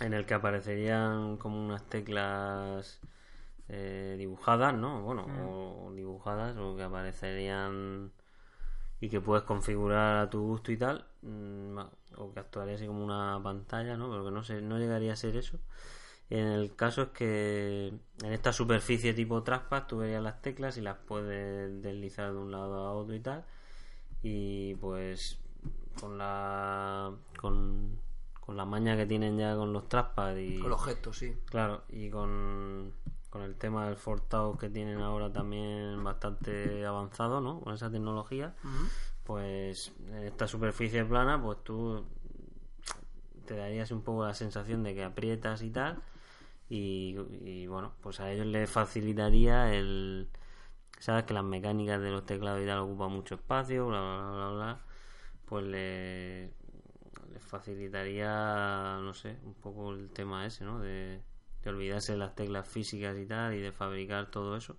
en 0.00 0.14
el 0.14 0.26
que 0.26 0.34
aparecerían 0.34 1.36
como 1.36 1.64
unas 1.64 1.84
teclas 1.84 3.00
eh, 3.68 4.16
dibujadas, 4.18 4.74
¿no? 4.74 5.02
Bueno, 5.02 5.26
o 5.26 5.92
dibujadas, 5.94 6.56
o 6.56 6.76
que 6.76 6.82
aparecerían 6.82 8.10
y 9.00 9.08
que 9.08 9.20
puedes 9.20 9.44
configurar 9.44 10.16
a 10.18 10.30
tu 10.30 10.42
gusto 10.42 10.72
y 10.72 10.76
tal, 10.76 11.06
mm, 11.22 11.78
o 12.16 12.32
que 12.34 12.40
actuaría 12.40 12.74
así 12.74 12.86
como 12.86 13.04
una 13.04 13.40
pantalla, 13.42 13.96
¿no? 13.96 14.10
Pero 14.10 14.24
que 14.24 14.30
no, 14.32 14.42
sé, 14.42 14.60
no 14.60 14.78
llegaría 14.78 15.12
a 15.12 15.16
ser 15.16 15.36
eso. 15.36 15.58
En 16.30 16.46
el 16.46 16.74
caso 16.76 17.02
es 17.02 17.08
que 17.08 17.88
en 18.22 18.32
esta 18.32 18.52
superficie 18.52 19.12
tipo 19.14 19.42
trackpad 19.42 19.86
tú 19.86 19.98
verías 19.98 20.22
las 20.22 20.40
teclas 20.40 20.76
y 20.76 20.80
las 20.80 20.96
puedes 20.96 21.82
deslizar 21.82 22.32
de 22.32 22.38
un 22.38 22.52
lado 22.52 22.86
a 22.86 22.92
otro 22.92 23.14
y 23.14 23.20
tal. 23.20 23.44
Y 24.22 24.76
pues 24.76 25.38
con 26.00 26.18
la 26.18 27.12
con, 27.36 27.98
con 28.40 28.56
la 28.56 28.64
maña 28.64 28.96
que 28.96 29.06
tienen 29.06 29.38
ya 29.38 29.56
con 29.56 29.72
los 29.72 29.88
trackpad 29.88 30.36
y 30.36 30.60
Con 30.60 30.70
los 30.70 30.84
gestos, 30.84 31.18
sí. 31.18 31.36
claro, 31.46 31.82
y 31.88 32.10
con 32.10 32.92
con 33.30 33.42
el 33.42 33.54
tema 33.54 33.86
del 33.86 33.96
Fortao 33.96 34.58
que 34.58 34.68
tienen 34.68 35.00
ahora 35.00 35.32
también 35.32 36.02
bastante 36.02 36.84
avanzado, 36.84 37.40
¿no? 37.40 37.60
Con 37.60 37.74
esa 37.74 37.90
tecnología, 37.90 38.54
pues 39.24 39.92
en 40.08 40.24
esta 40.24 40.48
superficie 40.48 41.04
plana, 41.04 41.40
pues 41.40 41.62
tú 41.62 42.04
te 43.46 43.54
darías 43.54 43.92
un 43.92 44.02
poco 44.02 44.26
la 44.26 44.34
sensación 44.34 44.82
de 44.82 44.94
que 44.94 45.04
aprietas 45.04 45.62
y 45.62 45.70
tal, 45.70 46.02
y, 46.72 47.66
bueno, 47.66 47.94
pues 48.00 48.20
a 48.20 48.30
ellos 48.30 48.46
les 48.46 48.70
facilitaría 48.70 49.74
el, 49.74 50.30
sabes 51.00 51.24
que 51.24 51.34
las 51.34 51.42
mecánicas 51.42 52.00
de 52.00 52.10
los 52.10 52.24
teclados 52.24 52.62
y 52.62 52.66
tal 52.66 52.78
ocupan 52.78 53.10
mucho 53.10 53.34
espacio, 53.34 53.88
bla 53.88 54.00
bla 54.00 54.30
bla 54.30 54.50
bla, 54.50 54.80
pues 55.46 55.64
le, 55.64 56.44
les 57.32 57.42
facilitaría, 57.44 58.98
no 59.02 59.12
sé, 59.14 59.36
un 59.42 59.54
poco 59.54 59.90
el 59.90 60.10
tema 60.10 60.46
ese, 60.46 60.64
¿no? 60.64 60.78
De, 60.78 61.20
de 61.64 61.70
olvidarse 61.70 62.12
de 62.12 62.18
las 62.18 62.36
teclas 62.36 62.68
físicas 62.68 63.18
y 63.18 63.26
tal 63.26 63.54
y 63.54 63.60
de 63.60 63.72
fabricar 63.72 64.30
todo 64.30 64.56
eso. 64.56 64.76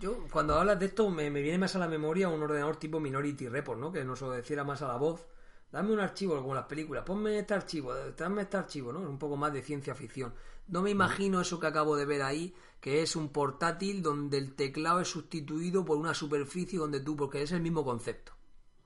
Yo, 0.00 0.26
cuando 0.32 0.54
hablas 0.54 0.80
de 0.80 0.86
esto, 0.86 1.10
me, 1.10 1.30
me 1.30 1.42
viene 1.42 1.58
más 1.58 1.76
a 1.76 1.78
la 1.78 1.88
memoria 1.88 2.30
un 2.30 2.42
ordenador 2.42 2.76
tipo 2.76 3.00
Minority 3.00 3.48
Report, 3.48 3.78
¿no? 3.78 3.92
Que 3.92 4.02
nos 4.02 4.22
obedeciera 4.22 4.64
más 4.64 4.80
a 4.80 4.88
la 4.88 4.96
voz. 4.96 5.26
Dame 5.70 5.92
un 5.92 6.00
archivo, 6.00 6.36
como 6.36 6.54
las 6.54 6.66
películas, 6.66 7.04
ponme 7.04 7.38
este 7.38 7.52
archivo, 7.52 7.92
dame 8.16 8.42
este 8.42 8.56
archivo, 8.56 8.92
¿no? 8.92 9.00
Un 9.00 9.18
poco 9.18 9.36
más 9.36 9.52
de 9.52 9.60
ciencia 9.60 9.94
ficción. 9.94 10.32
No 10.68 10.82
me 10.82 10.90
imagino 10.90 11.40
eso 11.40 11.60
que 11.60 11.66
acabo 11.66 11.96
de 11.96 12.06
ver 12.06 12.22
ahí, 12.22 12.54
que 12.80 13.02
es 13.02 13.16
un 13.16 13.28
portátil 13.28 14.02
donde 14.02 14.38
el 14.38 14.54
teclado 14.54 15.00
es 15.00 15.08
sustituido 15.08 15.84
por 15.84 15.96
una 15.98 16.14
superficie 16.14 16.78
donde 16.78 17.00
tú, 17.00 17.16
porque 17.16 17.42
es 17.42 17.52
el 17.52 17.60
mismo 17.60 17.84
concepto. 17.84 18.32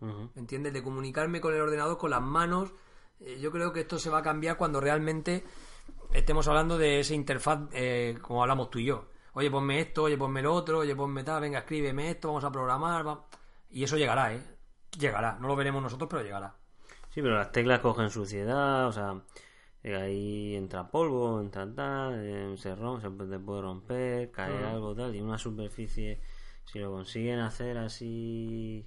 Ujú. 0.00 0.30
¿Me 0.34 0.40
entiendes? 0.40 0.72
De 0.72 0.82
comunicarme 0.82 1.40
con 1.40 1.54
el 1.54 1.60
ordenador 1.60 1.98
con 1.98 2.10
las 2.10 2.22
manos. 2.22 2.72
Eh, 3.20 3.38
yo 3.40 3.50
creo 3.50 3.72
que 3.72 3.80
esto 3.80 3.98
se 3.98 4.10
va 4.10 4.18
a 4.18 4.22
cambiar 4.22 4.56
cuando 4.56 4.80
realmente 4.80 5.44
estemos 6.12 6.46
hablando 6.48 6.78
de 6.78 7.00
esa 7.00 7.14
interfaz 7.14 7.60
eh, 7.72 8.16
como 8.22 8.42
hablamos 8.42 8.70
tú 8.70 8.78
y 8.78 8.84
yo. 8.84 9.06
Oye, 9.34 9.50
ponme 9.50 9.80
esto, 9.80 10.04
oye, 10.04 10.16
ponme 10.16 10.42
lo 10.42 10.52
otro, 10.54 10.78
oye, 10.78 10.94
ponme 10.96 11.22
tal, 11.24 11.40
venga, 11.40 11.60
escríbeme 11.60 12.10
esto, 12.10 12.28
vamos 12.28 12.44
a 12.44 12.50
programar. 12.52 13.06
va- 13.06 13.24
Y 13.70 13.84
eso 13.84 13.96
llegará, 13.96 14.34
¿eh? 14.34 14.42
Llegará. 14.98 15.36
No 15.40 15.48
lo 15.48 15.54
veremos 15.56 15.82
nosotros, 15.82 16.08
pero 16.10 16.22
llegará. 16.22 16.54
Sí, 17.10 17.22
pero 17.22 17.34
las 17.36 17.50
teclas 17.52 17.80
cogen 17.80 18.10
suciedad, 18.10 18.86
o 18.86 18.92
sea, 18.92 19.20
eh, 19.82 19.96
ahí 19.96 20.56
entra 20.56 20.88
polvo, 20.90 21.40
entra 21.40 21.72
tal, 21.74 22.14
eh, 22.24 22.56
se 22.56 22.74
rompe, 22.74 23.02
se 23.02 23.10
puede, 23.10 23.38
puede 23.38 23.62
romper, 23.62 24.30
caer 24.30 24.64
algo 24.64 24.94
tal, 24.94 25.14
y 25.14 25.20
una 25.20 25.38
superficie, 25.38 26.20
si 26.64 26.78
lo 26.78 26.90
consiguen 26.92 27.38
hacer 27.40 27.78
así, 27.78 28.86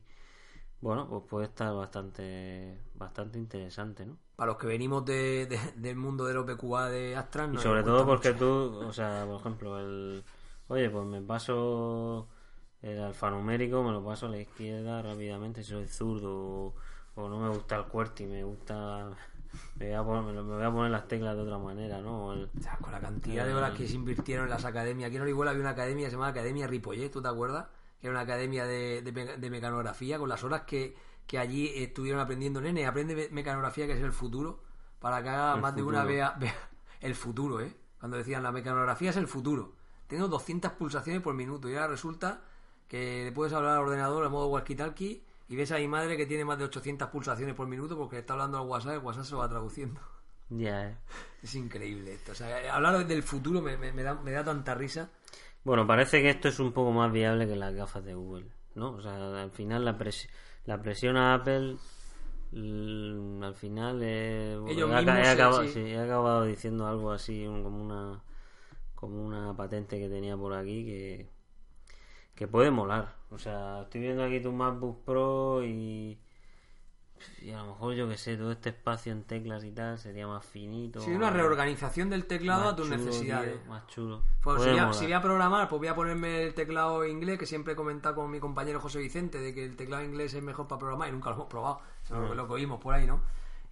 bueno, 0.82 1.08
pues 1.10 1.24
puede 1.30 1.46
estar 1.48 1.74
bastante, 1.74 2.80
bastante 2.96 3.40
interesante, 3.40 4.06
¿no? 4.06 4.18
Para 4.36 4.52
los 4.54 4.58
que 4.58 4.68
venimos 4.68 5.06
de- 5.06 5.46
de- 5.46 5.60
del 5.76 5.96
mundo 5.96 6.26
del 6.26 6.38
OPQA 6.38 6.90
de 6.90 7.16
Astran. 7.16 7.52
Y 7.52 7.54
nos 7.56 7.64
sobre 7.64 7.84
todo 7.84 8.06
porque 8.06 8.30
mucho. 8.30 8.40
tú, 8.40 8.78
o 8.88 8.94
sea, 8.94 9.26
por 9.28 9.40
ejemplo, 9.40 9.80
el, 9.80 10.24
oye, 10.68 10.90
pues 10.90 11.06
me 11.06 11.22
paso 11.22 12.28
el 12.82 13.00
alfanumérico, 13.00 13.84
me 13.84 13.92
lo 13.92 14.04
paso 14.04 14.26
a 14.28 14.30
la 14.30 14.40
izquierda 14.40 15.02
rápidamente, 15.02 15.64
si 15.64 15.70
soy 15.72 15.88
zurdo, 15.88 16.32
o, 16.34 16.74
o 17.16 17.30
no 17.30 17.40
me 17.40 17.50
gusta 17.50 17.76
el 17.78 17.86
QWERTY, 17.86 18.26
me 18.26 18.44
gusta, 18.44 19.12
me 19.76 19.86
voy, 19.88 19.96
a 19.96 20.04
poner, 20.04 20.34
me 20.44 20.56
voy 20.56 20.64
a 20.64 20.72
poner 20.72 20.92
las 20.92 21.08
teclas 21.08 21.36
de 21.36 21.42
otra 21.42 21.58
manera, 21.58 22.02
¿no? 22.02 22.28
O 22.28 22.34
el- 22.34 22.50
O 22.58 22.62
sea, 22.62 22.78
con 22.78 22.92
la 22.92 23.00
cantidad 23.00 23.46
de 23.46 23.54
horas 23.54 23.72
que 23.78 23.88
se 23.88 23.96
invirtieron 23.96 24.46
en 24.46 24.52
las 24.52 24.66
academias. 24.66 25.08
Aquí 25.08 25.16
en 25.18 25.24
Orihuela 25.24 25.52
había 25.52 25.62
una 25.62 25.72
academia 25.72 26.06
que 26.06 26.10
se 26.12 26.16
llamaba 26.16 26.32
Academia 26.32 26.68
Ripollet, 26.68 27.10
¿tú 27.12 27.22
te 27.22 27.28
acuerdas? 27.28 27.68
Que 28.00 28.08
era 28.08 28.12
una 28.12 28.22
academia 28.22 28.66
de, 28.66 29.02
de, 29.02 29.12
me- 29.12 29.38
de 29.38 29.50
mecanografía, 29.50 30.18
con 30.20 30.30
las 30.30 30.44
horas 30.44 30.62
que, 30.62 30.96
que 31.28 31.38
allí 31.40 31.72
estuvieron 31.76 32.20
aprendiendo. 32.22 32.62
Nene, 32.62 32.86
aprende 32.86 33.16
me- 33.16 33.30
mecanografía, 33.30 33.86
que 33.88 33.94
es 33.94 34.02
el 34.02 34.12
futuro, 34.14 34.62
para 35.00 35.22
que 35.24 35.30
haga 35.30 35.56
El 35.56 35.62
más 35.62 35.76
de 35.76 35.84
una 35.84 36.04
vea, 36.04 36.36
vea 36.40 36.56
el 37.02 37.16
futuro, 37.16 37.60
¿eh? 37.62 37.76
Cuando 38.00 38.18
decían 38.18 38.44
la 38.44 38.52
mecanografía 38.52 39.10
es 39.12 39.18
el 39.18 39.28
futuro. 39.28 39.74
Tengo 40.08 40.28
200 40.28 40.72
pulsaciones 40.74 41.22
por 41.22 41.34
minuto 41.36 41.70
y 41.70 41.74
ahora 41.76 41.88
resulta 41.88 42.42
que 42.88 43.26
le 43.26 43.32
puedes 43.32 43.54
hablar 43.54 43.74
al 43.78 43.84
ordenador 43.84 44.26
a 44.26 44.30
modo 44.30 44.50
walkie-talkie 44.52 45.22
y 45.52 45.56
ves 45.58 45.72
a 45.72 45.78
mi 45.78 45.88
madre 45.88 46.16
que 46.18 46.26
tiene 46.26 46.46
más 46.46 46.58
de 46.58 46.64
800 46.66 47.10
pulsaciones 47.10 47.54
por 47.56 47.68
minuto 47.68 47.98
porque 47.98 48.20
está 48.20 48.34
hablando 48.34 48.58
al 48.58 48.68
WhatsApp, 48.68 48.94
el 48.94 49.00
WhatsApp 49.00 49.26
se 49.26 49.32
lo 49.34 49.38
va 49.40 49.50
traduciendo. 49.50 50.00
ya, 50.50 50.90
eh. 50.90 50.98
Es 51.44 51.56
increíble 51.56 52.14
esto. 52.14 52.32
O 52.32 52.36
sea, 52.36 52.74
hablar 52.74 53.06
del 53.06 53.24
futuro 53.24 53.62
me, 53.62 53.78
me- 53.78 53.92
me 53.92 54.04
da, 54.04 54.16
me 54.16 54.32
da 54.32 54.44
tanta 54.44 54.74
risa. 54.76 55.10
Bueno, 55.64 55.86
parece 55.86 56.22
que 56.22 56.30
esto 56.30 56.48
es 56.48 56.60
un 56.60 56.72
poco 56.72 56.92
más 56.92 57.12
viable 57.12 57.48
que 57.48 57.56
las 57.56 57.74
gafas 57.76 58.04
de 58.04 58.14
Google, 58.16 58.48
¿no? 58.76 58.94
O 58.94 59.02
sea, 59.02 59.42
al 59.42 59.52
final 59.52 59.86
la, 59.86 59.98
pres- 59.98 60.30
la 60.66 60.82
presión 60.82 61.18
a 61.18 61.34
Apple, 61.36 61.78
al 62.54 63.56
final, 63.56 64.00
eh, 64.04 64.54
Ellos 64.68 64.90
he, 64.92 64.96
mismos 64.96 65.28
acabado, 65.28 65.64
sí. 65.64 65.70
sí, 65.74 65.80
he 65.80 66.00
acabado 66.00 66.44
diciendo 66.46 66.88
algo 66.88 67.12
así, 67.12 67.46
como 67.46 67.82
una 67.84 68.22
como 68.96 69.24
una 69.26 69.56
patente 69.56 70.00
que 70.00 70.08
tenía 70.10 70.38
por 70.38 70.54
aquí 70.54 70.86
que, 70.86 71.30
que 72.36 72.48
puede 72.48 72.72
molar. 72.72 73.16
O 73.30 73.38
sea, 73.38 73.82
estoy 73.84 74.02
viendo 74.02 74.24
aquí 74.24 74.40
tu 74.42 74.52
MacBook 74.52 75.04
Pro 75.06 75.64
y, 75.64 76.18
y 77.42 77.52
a 77.52 77.60
lo 77.60 77.68
mejor 77.68 77.94
yo 77.94 78.10
que 78.10 78.18
sé, 78.18 78.36
todo 78.36 78.52
este 78.52 78.70
espacio 78.70 79.12
en 79.12 79.24
teclas 79.24 79.64
y 79.64 79.72
tal 79.72 79.98
sería 80.00 80.28
más 80.28 80.44
finito. 80.46 81.00
Sí, 81.02 81.12
una 81.12 81.30
reorganización 81.30 82.10
del 82.10 82.26
teclado 82.26 82.70
a 82.70 82.76
tus 82.76 82.88
chulo, 82.90 82.98
necesidades. 82.98 83.60
tío, 83.62 83.70
más 83.70 83.88
chulo. 83.88 84.24
Pues 84.42 84.62
si, 84.64 84.70
voy 84.70 84.94
si 84.94 85.04
voy 85.06 85.14
a 85.14 85.22
programar, 85.22 85.70
pues 85.70 85.80
voy 85.80 85.88
a 85.88 85.96
ponerme 85.96 86.44
el 86.44 86.54
teclado 86.54 87.06
inglés, 87.06 87.38
que 87.40 87.46
siempre 87.46 87.74
he 87.74 87.76
comentado 87.76 88.16
con 88.16 88.30
mi 88.32 88.40
compañero 88.40 88.80
José 88.82 89.00
Vicente 89.00 89.40
de 89.40 89.54
que 89.54 89.64
el 89.64 89.76
teclado 89.76 90.04
inglés 90.04 90.34
es 90.34 90.44
mejor 90.44 90.68
para 90.68 90.80
programar 90.80 91.10
y 91.10 91.12
nunca 91.12 91.30
lo 91.30 91.36
hemos 91.36 91.48
probado. 91.48 91.80
Eso 92.04 92.16
es 92.32 92.36
lo, 92.36 92.48
que- 92.48 92.54
oímos 92.54 92.80
por 92.82 92.94
ahí, 92.96 93.06
¿no? 93.08 93.22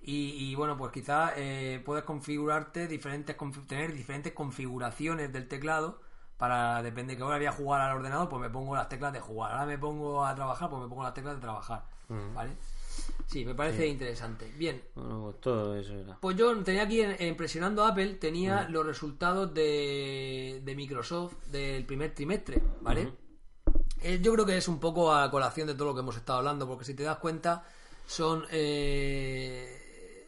Y, 0.01 0.29
y, 0.51 0.55
bueno, 0.55 0.77
pues 0.77 0.93
quizás 0.93 1.33
eh, 1.35 1.81
puedes 1.83 2.05
configurarte 2.05 2.87
diferentes, 2.87 3.35
tener 3.67 3.93
diferentes 3.93 4.31
configuraciones 4.31 5.33
del 5.33 5.47
teclado 5.49 5.99
para, 6.39 6.81
depende 6.81 7.13
de 7.13 7.17
que 7.17 7.23
ahora 7.23 7.37
voy 7.37 7.45
a 7.45 7.51
jugar 7.51 7.81
al 7.81 7.97
ordenador, 7.97 8.29
pues 8.29 8.41
me 8.41 8.49
pongo 8.49 8.73
las 8.75 8.89
teclas 8.89 9.13
de 9.13 9.19
jugar. 9.19 9.51
Ahora 9.51 9.65
me 9.67 9.77
pongo 9.77 10.25
a 10.25 10.33
trabajar, 10.33 10.69
pues 10.69 10.81
me 10.81 10.87
pongo 10.87 11.03
las 11.03 11.13
teclas 11.13 11.35
de 11.35 11.41
trabajar. 11.41 11.83
¿Vale? 12.33 12.53
Sí, 13.27 13.45
me 13.45 13.53
parece 13.53 13.85
interesante. 13.85 14.51
Bien, 14.57 14.81
Bueno, 14.95 15.21
pues 15.25 15.41
todo 15.41 15.75
eso 15.75 15.93
era. 15.93 16.17
pues 16.19 16.35
yo 16.35 16.57
tenía 16.63 16.83
aquí 16.83 17.01
en, 17.01 17.11
a 17.11 17.87
Apple, 17.87 18.15
tenía 18.15 18.67
los 18.69 18.85
resultados 18.85 19.53
de, 19.53 20.61
de 20.63 20.75
Microsoft 20.75 21.33
del 21.51 21.85
primer 21.85 22.15
trimestre, 22.15 22.59
¿vale? 22.81 23.13
Eh, 24.01 24.19
yo 24.21 24.33
creo 24.33 24.45
que 24.45 24.57
es 24.57 24.67
un 24.67 24.79
poco 24.79 25.13
a 25.13 25.29
colación 25.29 25.67
de 25.67 25.75
todo 25.75 25.89
lo 25.89 25.93
que 25.93 25.99
hemos 25.99 26.15
estado 26.17 26.39
hablando, 26.39 26.67
porque 26.67 26.85
si 26.85 26.93
te 26.95 27.03
das 27.03 27.17
cuenta, 27.17 27.63
son 28.07 28.45
eh, 28.49 30.25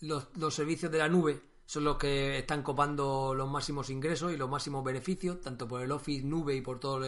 los, 0.00 0.26
los 0.36 0.54
servicios 0.54 0.90
de 0.90 0.98
la 0.98 1.08
nube, 1.08 1.40
son 1.66 1.84
los 1.84 1.96
que 1.96 2.38
están 2.38 2.62
copando 2.62 3.34
los 3.34 3.48
máximos 3.48 3.90
ingresos 3.90 4.32
y 4.32 4.36
los 4.36 4.48
máximos 4.48 4.84
beneficios, 4.84 5.40
tanto 5.40 5.66
por 5.66 5.82
el 5.82 5.92
Office 5.92 6.24
Nube 6.24 6.54
y 6.54 6.60
por 6.60 6.80
todos 6.80 7.06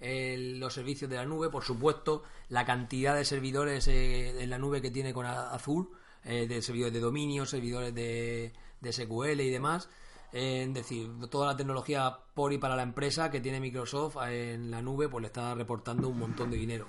los 0.00 0.74
servicios 0.74 1.08
de 1.10 1.16
la 1.16 1.24
nube, 1.24 1.48
por 1.48 1.62
supuesto, 1.62 2.24
la 2.48 2.64
cantidad 2.64 3.14
de 3.14 3.24
servidores 3.24 3.86
eh, 3.88 4.42
en 4.42 4.50
la 4.50 4.58
nube 4.58 4.82
que 4.82 4.90
tiene 4.90 5.12
con 5.14 5.26
Azure, 5.26 5.90
eh, 6.24 6.46
de 6.48 6.60
servidores 6.62 6.92
de 6.94 7.00
dominio, 7.00 7.46
servidores 7.46 7.94
de, 7.94 8.52
de 8.80 8.92
SQL 8.92 9.40
y 9.40 9.50
demás. 9.50 9.88
Eh, 10.32 10.64
es 10.66 10.74
decir, 10.74 11.10
toda 11.30 11.48
la 11.48 11.56
tecnología 11.56 12.18
por 12.34 12.52
y 12.52 12.58
para 12.58 12.74
la 12.74 12.82
empresa 12.82 13.30
que 13.30 13.40
tiene 13.40 13.60
Microsoft 13.60 14.16
en 14.28 14.70
la 14.70 14.80
nube, 14.80 15.08
pues 15.08 15.22
le 15.22 15.26
está 15.26 15.54
reportando 15.54 16.08
un 16.08 16.18
montón 16.18 16.50
de 16.50 16.56
dinero. 16.56 16.88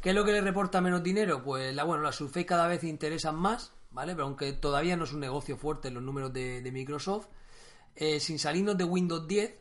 ¿Qué 0.00 0.10
es 0.10 0.14
lo 0.14 0.24
que 0.24 0.32
le 0.32 0.40
reporta 0.40 0.80
menos 0.80 1.02
dinero? 1.02 1.42
Pues 1.42 1.74
la, 1.74 1.82
bueno, 1.82 2.04
las 2.04 2.16
Surface 2.16 2.46
cada 2.46 2.68
vez 2.68 2.84
interesan 2.84 3.34
más, 3.34 3.72
¿vale? 3.90 4.12
Pero 4.14 4.24
aunque 4.26 4.52
todavía 4.52 4.96
no 4.96 5.04
es 5.04 5.12
un 5.12 5.20
negocio 5.20 5.56
fuerte 5.56 5.88
en 5.88 5.94
los 5.94 6.02
números 6.02 6.32
de, 6.32 6.60
de 6.62 6.72
Microsoft, 6.72 7.26
eh, 7.96 8.20
sin 8.20 8.38
salirnos 8.38 8.76
de 8.76 8.84
Windows 8.84 9.26
10, 9.26 9.54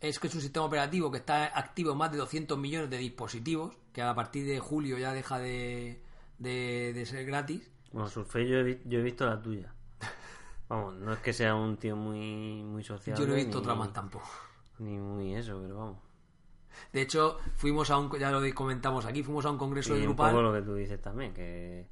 es 0.00 0.18
que 0.18 0.26
es 0.28 0.34
un 0.34 0.40
sistema 0.40 0.66
operativo 0.66 1.10
que 1.10 1.18
está 1.18 1.46
activo 1.58 1.92
en 1.92 1.98
más 1.98 2.10
de 2.12 2.18
200 2.18 2.58
millones 2.58 2.90
de 2.90 2.98
dispositivos, 2.98 3.76
que 3.92 4.02
a 4.02 4.14
partir 4.14 4.46
de 4.46 4.58
julio 4.58 4.98
ya 4.98 5.12
deja 5.12 5.38
de, 5.38 6.00
de- 6.38 6.92
de 6.94 7.06
ser 7.06 7.24
gratis. 7.24 7.70
Bueno, 7.92 8.08
Surface 8.08 8.46
yo 8.48 8.60
yo 8.88 8.98
he 9.00 9.02
visto 9.02 9.26
la 9.26 9.40
tuya. 9.40 9.74
Vamos, 10.68 10.94
no 10.94 11.12
es 11.12 11.18
que 11.18 11.32
sea 11.32 11.54
un 11.56 11.76
tío 11.76 11.96
muy, 11.96 12.62
muy 12.62 12.84
social. 12.84 13.18
Yo 13.18 13.26
no 13.26 13.32
he 13.34 13.36
visto 13.44 13.58
otra 13.58 13.74
más 13.74 13.92
tampoco. 13.92 14.28
Ni 14.78 14.96
muy 14.96 15.34
eso, 15.34 15.58
pero 15.60 15.76
vamos. 15.76 15.98
De 16.92 17.02
hecho, 17.02 17.38
fuimos 17.56 17.90
a 17.90 17.98
un, 17.98 18.16
ya 18.18 18.30
lo 18.30 18.40
comentamos 18.54 19.04
aquí, 19.04 19.22
fuimos 19.24 19.44
a 19.44 19.50
un 19.50 19.58
congreso 19.58 19.90
Y 19.94 19.96
de 19.96 20.02
un 20.02 20.14
Drupal. 20.14 20.30
poco 20.30 20.42
lo 20.42 20.52
que 20.54 20.62
tú 20.62 20.74
dices 20.76 21.02
también, 21.02 21.34
que, 21.34 21.88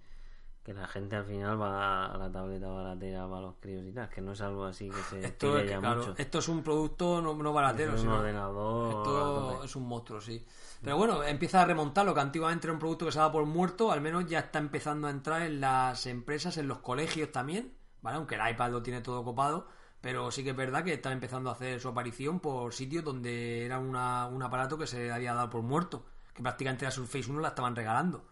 que 0.74 0.80
la 0.80 0.86
gente 0.86 1.16
al 1.16 1.24
final 1.24 1.58
va 1.60 2.06
a 2.12 2.18
la 2.18 2.30
tableta 2.30 2.68
baratera 2.68 3.26
para 3.26 3.40
los 3.40 3.54
críos 3.58 3.86
y 3.86 3.92
tal, 3.92 4.08
que 4.10 4.20
no 4.20 4.32
es 4.32 4.40
algo 4.42 4.64
así 4.66 4.90
que 4.90 5.02
se 5.02 5.24
Esto 5.24 5.58
es, 5.58 5.70
ya 5.70 5.78
claro, 5.80 6.00
mucho. 6.00 6.14
esto 6.18 6.38
es 6.40 6.48
un 6.48 6.62
producto 6.62 7.22
no, 7.22 7.34
no 7.34 7.52
baratero, 7.54 7.92
Es 7.94 8.00
un 8.00 8.00
sino- 8.02 8.16
ordenador. 8.18 8.90
Esto 8.90 9.64
es 9.64 9.76
un 9.76 9.88
monstruo, 9.88 10.20
sí. 10.20 10.44
Pero 10.82 10.98
bueno, 10.98 11.22
empieza 11.24 11.62
a 11.62 11.64
remontar 11.64 12.04
lo 12.04 12.12
que 12.14 12.20
antiguamente 12.20 12.66
era 12.66 12.74
un 12.74 12.78
producto 12.78 13.06
que 13.06 13.12
se 13.12 13.18
daba 13.18 13.32
por 13.32 13.46
muerto, 13.46 13.90
al 13.90 14.00
menos 14.02 14.26
ya 14.26 14.40
está 14.40 14.58
empezando 14.58 15.06
a 15.06 15.10
entrar 15.10 15.40
en 15.42 15.60
las 15.60 16.06
empresas, 16.06 16.58
en 16.58 16.68
los 16.68 16.78
colegios 16.80 17.32
también, 17.32 17.72
¿vale? 18.02 18.18
Aunque 18.18 18.34
el 18.34 18.50
iPad 18.50 18.70
lo 18.70 18.82
tiene 18.82 19.00
todo 19.00 19.24
copado, 19.24 19.66
pero 20.02 20.30
sí 20.30 20.44
que 20.44 20.50
es 20.50 20.56
verdad 20.56 20.84
que 20.84 20.92
está 20.92 21.10
empezando 21.12 21.48
a 21.48 21.54
hacer 21.54 21.80
su 21.80 21.88
aparición 21.88 22.40
por 22.40 22.74
sitios 22.74 23.02
donde 23.04 23.64
era 23.64 23.78
una- 23.78 24.26
un 24.26 24.42
aparato 24.42 24.76
que 24.76 24.86
se 24.86 25.10
había 25.10 25.32
dado 25.32 25.48
por 25.48 25.62
muerto, 25.62 26.04
que 26.34 26.42
prácticamente 26.42 26.84
la 26.84 26.90
Surface 26.90 27.30
1 27.30 27.40
la 27.40 27.48
estaban 27.48 27.74
regalando, 27.74 28.24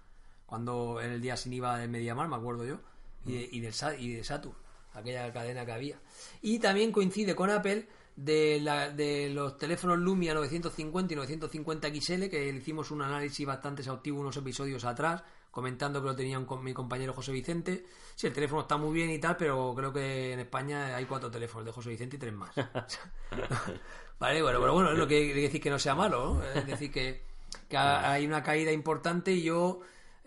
cuando 0.46 1.00
en 1.02 1.10
el 1.12 1.20
día 1.20 1.36
sin 1.36 1.52
IVA 1.52 1.78
de 1.78 1.88
Mediamar, 1.88 2.28
me 2.28 2.36
acuerdo 2.36 2.64
yo, 2.64 2.78
y 3.24 3.32
de, 3.32 3.48
y 3.52 3.60
del 3.60 3.74
y 3.98 4.12
de 4.14 4.24
Saturn, 4.24 4.56
aquella 4.94 5.32
cadena 5.32 5.66
que 5.66 5.72
había. 5.72 6.00
Y 6.40 6.58
también 6.58 6.92
coincide 6.92 7.34
con 7.34 7.50
Apple 7.50 7.88
de, 8.16 8.60
la, 8.60 8.88
de 8.90 9.28
los 9.30 9.58
teléfonos 9.58 9.98
Lumia 9.98 10.34
950 10.34 11.12
y 11.12 11.16
950 11.16 11.88
XL, 11.88 12.28
que 12.28 12.48
hicimos 12.48 12.90
un 12.90 13.02
análisis 13.02 13.46
bastante 13.46 13.82
exhaustivo 13.82 14.20
unos 14.20 14.36
episodios 14.36 14.84
atrás, 14.84 15.22
comentando 15.50 16.00
que 16.00 16.08
lo 16.08 16.16
tenía 16.16 16.44
con 16.46 16.62
mi 16.62 16.72
compañero 16.72 17.12
José 17.12 17.32
Vicente. 17.32 17.84
Sí, 18.14 18.26
el 18.26 18.32
teléfono 18.32 18.62
está 18.62 18.76
muy 18.76 18.94
bien 18.94 19.10
y 19.10 19.18
tal, 19.18 19.36
pero 19.36 19.74
creo 19.74 19.92
que 19.92 20.32
en 20.32 20.40
España 20.40 20.96
hay 20.96 21.04
cuatro 21.04 21.30
teléfonos 21.30 21.66
de 21.66 21.72
José 21.72 21.90
Vicente 21.90 22.16
y 22.16 22.18
tres 22.18 22.32
más. 22.32 22.50
vale, 24.18 24.42
bueno, 24.42 24.60
pero 24.60 24.72
bueno, 24.72 24.92
es 24.92 24.98
lo 24.98 25.06
que 25.06 25.34
decir 25.34 25.60
que 25.60 25.70
no 25.70 25.78
sea 25.78 25.94
malo. 25.94 26.42
Es 26.54 26.66
decir, 26.66 26.90
que, 26.90 27.22
que 27.68 27.76
hay 27.76 28.26
una 28.26 28.42
caída 28.42 28.72
importante 28.72 29.32
y 29.32 29.42
yo 29.42 29.80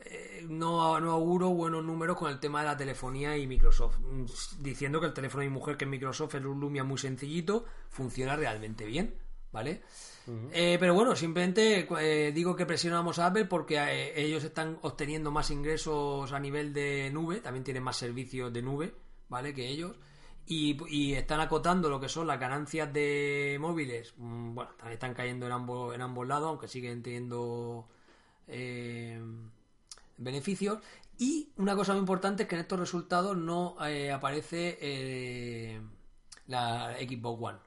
eh, 0.06 0.45
no, 0.47 1.00
no 1.00 1.12
auguro 1.12 1.50
buenos 1.50 1.84
números 1.84 2.18
con 2.18 2.32
el 2.32 2.39
tema 2.39 2.62
de 2.62 2.68
la 2.68 2.78
telefonía 2.78 3.38
y 3.38 3.47
Microsoft, 3.47 4.00
mm, 4.00 4.26
diciendo 4.60 5.00
que 5.00 5.08
el 5.08 5.14
teléfono 5.14 5.43
de 5.43 5.50
mi 5.50 5.54
mujer, 5.54 5.78
que 5.78 5.86
es 5.86 5.91
Microsoft, 5.91 6.36
es 6.36 6.45
un 6.45 6.60
Lumia 6.60 6.84
muy 6.84 6.97
sencillito, 6.97 7.66
funciona 7.89 8.36
realmente 8.36 8.86
bien, 8.86 9.16
¿vale? 9.52 9.82
Eh, 10.52 10.78
pero 10.80 10.93
bueno, 10.93 11.16
simplemente 11.16 11.88
eh, 12.00 12.32
digo 12.32 12.56
que 12.56 12.68
presionamos 12.68 13.18
a 13.18 13.26
Apple 13.26 13.45
porque 13.45 14.14
ellos 14.16 14.43
están 14.43 14.78
obteniendo 14.84 15.32
más 15.32 15.50
ingresos 15.50 16.32
a 16.32 16.39
nivel 16.39 16.72
de 16.72 17.10
nube, 17.12 17.39
también 17.39 17.64
tienen 17.64 17.82
más 17.82 17.97
servicios 17.97 18.54
de 18.54 18.62
nube, 18.62 18.93
¿vale? 19.28 19.54
Que 19.54 19.68
ellos. 19.68 19.95
Y, 20.45 21.14
están 21.14 21.39
acotando 21.41 21.89
lo 21.89 22.00
que 22.00 22.10
son 22.10 22.28
las 22.28 22.39
ganancias 22.39 22.91
de 22.91 23.58
móviles. 23.60 24.14
Mm, 24.18 24.56
bueno, 24.56 24.72
están 24.89 25.14
cayendo 25.14 25.45
en 25.45 25.52
ambos, 25.52 25.95
en 25.95 26.02
ambos 26.02 26.28
lados, 26.28 26.50
aunque 26.50 26.68
siguen 26.68 27.02
teniendo 27.04 27.88
beneficios. 30.20 30.80
Y 31.17 31.51
una 31.57 31.76
cosa 31.76 31.93
muy 31.93 31.99
importante 31.99 32.43
es 32.43 32.49
que 32.49 32.55
en 32.55 32.61
estos 32.61 32.80
resultados 32.80 33.36
no 33.36 33.76
eh, 33.86 34.11
aparece 34.11 34.78
eh, 34.80 35.82
la 36.47 36.95
Xbox 36.99 37.43
One. 37.43 37.59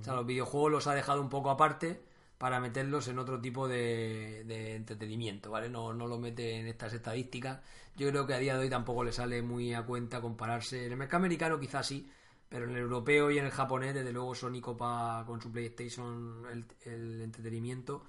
O 0.00 0.04
sea, 0.04 0.14
los 0.14 0.26
videojuegos 0.26 0.70
los 0.70 0.86
ha 0.86 0.94
dejado 0.94 1.20
un 1.20 1.28
poco 1.28 1.50
aparte 1.50 2.02
para 2.36 2.60
meterlos 2.60 3.08
en 3.08 3.18
otro 3.18 3.40
tipo 3.40 3.68
de, 3.68 4.74
entretenimiento, 4.76 5.50
¿vale? 5.50 5.68
No, 5.68 5.92
no 5.92 6.06
lo 6.06 6.18
mete 6.18 6.58
en 6.58 6.66
estas 6.68 6.92
estadísticas. 6.92 7.60
Yo 7.96 8.08
creo 8.08 8.26
que 8.26 8.34
a 8.34 8.38
día 8.38 8.54
de 8.54 8.60
hoy 8.60 8.70
tampoco 8.70 9.04
le 9.04 9.12
sale 9.12 9.42
muy 9.42 9.74
a 9.74 9.84
cuenta 9.84 10.20
compararse. 10.20 10.86
En 10.86 10.92
el 10.92 10.98
mercado 10.98 11.18
americano 11.18 11.60
quizás 11.60 11.86
sí, 11.86 12.10
pero 12.48 12.64
en 12.64 12.72
el 12.72 12.78
europeo 12.78 13.30
y 13.30 13.38
en 13.38 13.44
el 13.46 13.50
japonés, 13.50 13.94
desde 13.94 14.12
luego 14.12 14.34
Sony 14.34 14.60
copa 14.60 15.22
con 15.26 15.40
su 15.40 15.52
PlayStation 15.52 16.46
el, 16.50 16.64
el 16.90 17.20
entretenimiento 17.22 18.04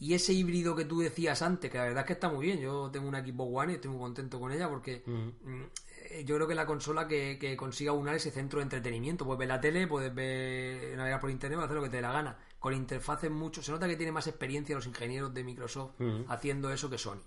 y 0.00 0.14
ese 0.14 0.32
híbrido 0.32 0.76
que 0.76 0.84
tú 0.84 1.00
decías 1.00 1.42
antes, 1.42 1.70
que 1.72 1.76
la 1.76 1.84
verdad 1.84 2.00
es 2.00 2.06
que 2.06 2.12
está 2.12 2.28
muy 2.28 2.46
bien. 2.46 2.60
Yo 2.60 2.88
tengo 2.92 3.08
una 3.08 3.20
Xbox 3.20 3.50
One 3.52 3.72
y 3.72 3.74
estoy 3.76 3.90
muy 3.90 3.98
contento 3.98 4.38
con 4.38 4.52
ella 4.52 4.68
porque 4.68 5.02
mm, 5.04 5.62
eh, 6.10 6.24
yo 6.24 6.36
creo 6.36 6.46
que 6.46 6.54
la 6.54 6.66
consola 6.66 7.08
que, 7.08 7.56
consiga 7.58 7.90
unar 7.92 8.14
ese 8.14 8.30
centro 8.30 8.60
de 8.60 8.62
entretenimiento. 8.62 9.24
Puedes 9.24 9.40
ver 9.40 9.48
la 9.48 9.60
tele, 9.60 9.88
puedes 9.88 10.14
ver 10.14 10.96
navegar 10.96 11.20
por 11.20 11.30
internet, 11.30 11.58
hacer 11.58 11.74
lo 11.74 11.82
que 11.82 11.90
te 11.90 11.96
dé 11.96 12.02
la 12.02 12.12
gana. 12.12 12.38
Con 12.60 12.74
interfaces 12.74 13.28
mucho. 13.28 13.60
Se 13.60 13.72
nota 13.72 13.88
que 13.88 13.96
tiene 13.96 14.12
más 14.12 14.28
experiencia 14.28 14.76
los 14.76 14.86
ingenieros 14.86 15.34
de 15.34 15.42
Microsoft 15.42 15.94
haciendo 16.28 16.70
eso 16.70 16.88
que 16.88 16.96
Sony. 16.96 17.22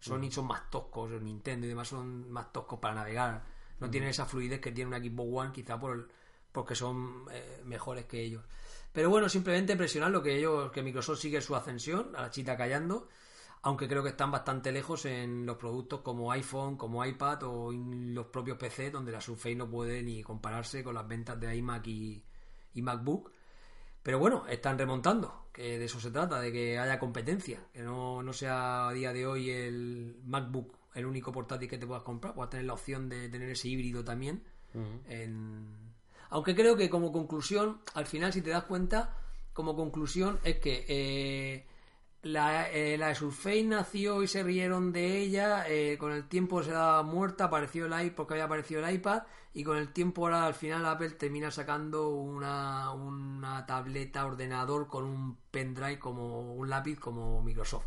Sony 0.00 0.30
son 0.30 0.46
más 0.46 0.68
toscos, 0.68 1.10
Nintendo 1.22 1.66
y 1.66 1.68
demás 1.68 1.88
son 1.88 2.28
más 2.28 2.52
toscos 2.52 2.80
para 2.80 2.96
navegar. 2.96 3.44
No 3.78 3.88
tienen 3.88 4.10
esa 4.10 4.26
fluidez 4.26 4.60
que 4.60 4.72
tiene 4.72 4.88
una 4.88 4.98
Xbox 4.98 5.28
One, 5.32 5.52
quizá 5.52 5.78
por 5.78 6.08
porque 6.50 6.74
son 6.74 7.26
eh, 7.30 7.62
mejores 7.66 8.06
que 8.06 8.20
ellos. 8.20 8.42
Pero 8.96 9.10
bueno, 9.10 9.28
simplemente 9.28 9.76
presionar 9.76 10.10
lo 10.10 10.22
que 10.22 10.38
ellos, 10.38 10.72
que 10.72 10.82
Microsoft 10.82 11.20
sigue 11.20 11.42
su 11.42 11.54
ascensión, 11.54 12.16
a 12.16 12.22
la 12.22 12.30
chita 12.30 12.56
callando, 12.56 13.08
aunque 13.60 13.86
creo 13.86 14.02
que 14.02 14.08
están 14.08 14.30
bastante 14.30 14.72
lejos 14.72 15.04
en 15.04 15.44
los 15.44 15.58
productos 15.58 16.00
como 16.00 16.32
iPhone, 16.32 16.78
como 16.78 17.04
iPad 17.04 17.42
o 17.42 17.74
en 17.74 18.14
los 18.14 18.28
propios 18.28 18.56
PC, 18.56 18.90
donde 18.90 19.12
la 19.12 19.20
Surface 19.20 19.54
no 19.54 19.68
puede 19.68 20.02
ni 20.02 20.22
compararse 20.22 20.82
con 20.82 20.94
las 20.94 21.06
ventas 21.06 21.38
de 21.38 21.54
iMac 21.56 21.86
y, 21.88 22.24
MacBook. 22.76 23.32
Pero 24.02 24.18
bueno, 24.18 24.46
están 24.48 24.78
remontando, 24.78 25.48
que 25.52 25.78
de 25.78 25.84
eso 25.84 26.00
se 26.00 26.10
trata, 26.10 26.40
de 26.40 26.50
que 26.50 26.78
haya 26.78 26.98
competencia, 26.98 27.66
que 27.74 27.82
no, 27.82 28.32
sea 28.32 28.88
a 28.88 28.92
día 28.94 29.12
de 29.12 29.26
hoy 29.26 29.50
el 29.50 30.22
MacBook 30.24 30.74
el 30.94 31.04
único 31.04 31.32
portátil 31.32 31.68
que 31.68 31.76
te 31.76 31.86
puedas 31.86 32.02
comprar, 32.02 32.32
puedas 32.32 32.48
tener 32.48 32.64
la 32.64 32.72
opción 32.72 33.10
de 33.10 33.28
tener 33.28 33.50
ese 33.50 33.68
híbrido 33.68 34.02
también 34.02 34.42
en, 35.06 35.85
aunque 36.30 36.54
creo 36.54 36.76
que 36.76 36.90
como 36.90 37.12
conclusión, 37.12 37.80
al 37.94 38.06
final, 38.06 38.32
si 38.32 38.42
te 38.42 38.50
das 38.50 38.64
cuenta, 38.64 39.14
como 39.52 39.74
conclusión 39.74 40.38
es 40.44 40.56
que 40.58 40.84
eh, 40.88 41.66
la, 42.22 42.70
eh, 42.70 42.98
la 42.98 43.14
Surface 43.14 43.62
nació 43.64 44.22
y 44.22 44.28
se 44.28 44.42
rieron 44.42 44.92
de 44.92 45.18
ella, 45.18 45.64
eh, 45.68 45.96
con 45.98 46.12
el 46.12 46.28
tiempo 46.28 46.62
se 46.62 46.72
da 46.72 47.02
muerta, 47.02 47.44
apareció 47.44 47.86
el 47.86 47.92
iPad 47.92 48.16
porque 48.16 48.34
había 48.34 48.44
aparecido 48.44 48.84
el 48.84 48.94
iPad, 48.94 49.22
y 49.54 49.64
con 49.64 49.78
el 49.78 49.92
tiempo 49.92 50.26
ahora 50.26 50.46
al 50.46 50.54
final 50.54 50.84
Apple 50.84 51.10
termina 51.10 51.50
sacando 51.50 52.10
una, 52.10 52.92
una 52.92 53.64
tableta 53.64 54.26
ordenador 54.26 54.88
con 54.88 55.04
un 55.04 55.38
pendrive 55.50 55.98
como 55.98 56.54
un 56.54 56.68
lápiz 56.68 56.98
como 56.98 57.42
Microsoft. 57.42 57.86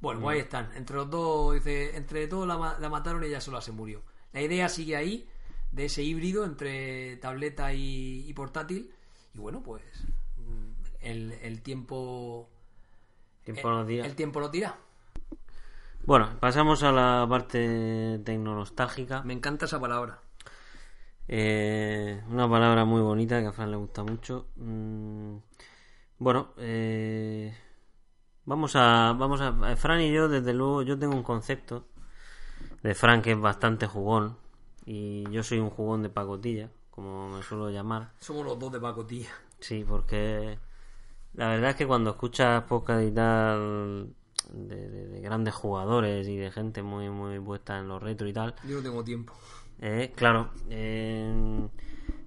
Bueno, 0.00 0.20
pues 0.20 0.34
ahí 0.34 0.40
mm. 0.40 0.44
están. 0.44 0.72
Entre 0.76 0.96
los 0.96 1.10
dos, 1.10 1.54
dice, 1.54 1.96
entre 1.96 2.26
todos 2.28 2.46
la, 2.46 2.78
la 2.78 2.88
mataron 2.88 3.22
y 3.24 3.26
ella 3.26 3.40
sola 3.40 3.60
se 3.60 3.72
murió. 3.72 4.02
La 4.32 4.40
idea 4.40 4.68
sigue 4.68 4.96
ahí 4.96 5.28
de 5.74 5.86
ese 5.86 6.02
híbrido 6.02 6.44
entre 6.44 7.16
tableta 7.16 7.72
y, 7.74 8.32
portátil. 8.34 8.92
Y 9.34 9.38
bueno, 9.38 9.62
pues 9.62 9.82
mm, 10.38 11.06
el, 11.42 11.62
tiempo. 11.62 12.48
Tiempo 13.44 13.70
lo 13.70 13.84
dirá. 13.84 14.06
El 14.06 14.14
tiempo 14.14 14.40
lo 14.40 14.50
tira. 14.50 14.76
Bueno, 16.06 16.38
pasamos 16.38 16.82
a 16.82 16.92
la 16.92 17.26
parte 17.28 18.20
tecnológica. 18.24 19.22
Me 19.22 19.32
encanta 19.32 19.66
esa 19.66 19.80
palabra. 19.80 20.20
Eh, 21.26 22.22
una 22.28 22.48
palabra 22.48 22.84
muy 22.84 23.00
bonita 23.00 23.40
que 23.40 23.46
a 23.46 23.52
Fran 23.52 23.70
le 23.70 23.76
gusta 23.76 24.04
mucho. 24.04 24.48
Mm, 24.56 25.36
bueno, 26.18 26.52
eh, 26.58 27.52
vamos 28.44 28.76
a, 28.76 29.14
vamos 29.18 29.40
a. 29.40 29.76
Fran 29.76 30.00
y 30.02 30.12
yo, 30.12 30.28
desde 30.28 30.52
luego, 30.52 30.82
yo 30.82 30.98
tengo 30.98 31.16
un 31.16 31.22
concepto 31.22 31.86
de 32.82 32.94
Fran 32.94 33.22
que 33.22 33.32
es 33.32 33.40
bastante 33.40 33.86
jugón 33.86 34.43
y 34.86 35.30
yo 35.30 35.42
soy 35.42 35.58
un 35.58 35.70
jugón 35.70 36.02
de 36.02 36.10
pacotilla, 36.10 36.70
como 36.90 37.28
me 37.28 37.42
suelo 37.42 37.70
llamar. 37.70 38.12
Somos 38.18 38.44
los 38.44 38.58
dos 38.58 38.72
de 38.72 38.80
pacotilla. 38.80 39.30
Sí, 39.60 39.84
porque 39.86 40.58
la 41.34 41.48
verdad 41.48 41.70
es 41.70 41.76
que 41.76 41.86
cuando 41.86 42.10
escuchas 42.10 42.64
podcast 42.64 43.02
y 43.02 43.10
tal 43.10 44.14
de, 44.52 45.20
grandes 45.22 45.54
jugadores 45.54 46.28
y 46.28 46.36
de 46.36 46.50
gente 46.50 46.82
muy 46.82 47.08
muy 47.08 47.40
puesta 47.40 47.78
en 47.78 47.88
los 47.88 48.02
retro 48.02 48.28
y 48.28 48.32
tal. 48.32 48.54
Yo 48.68 48.76
no 48.76 48.82
tengo 48.82 49.04
tiempo. 49.04 49.32
Eh, 49.80 50.12
claro, 50.14 50.50
eh, 50.70 51.68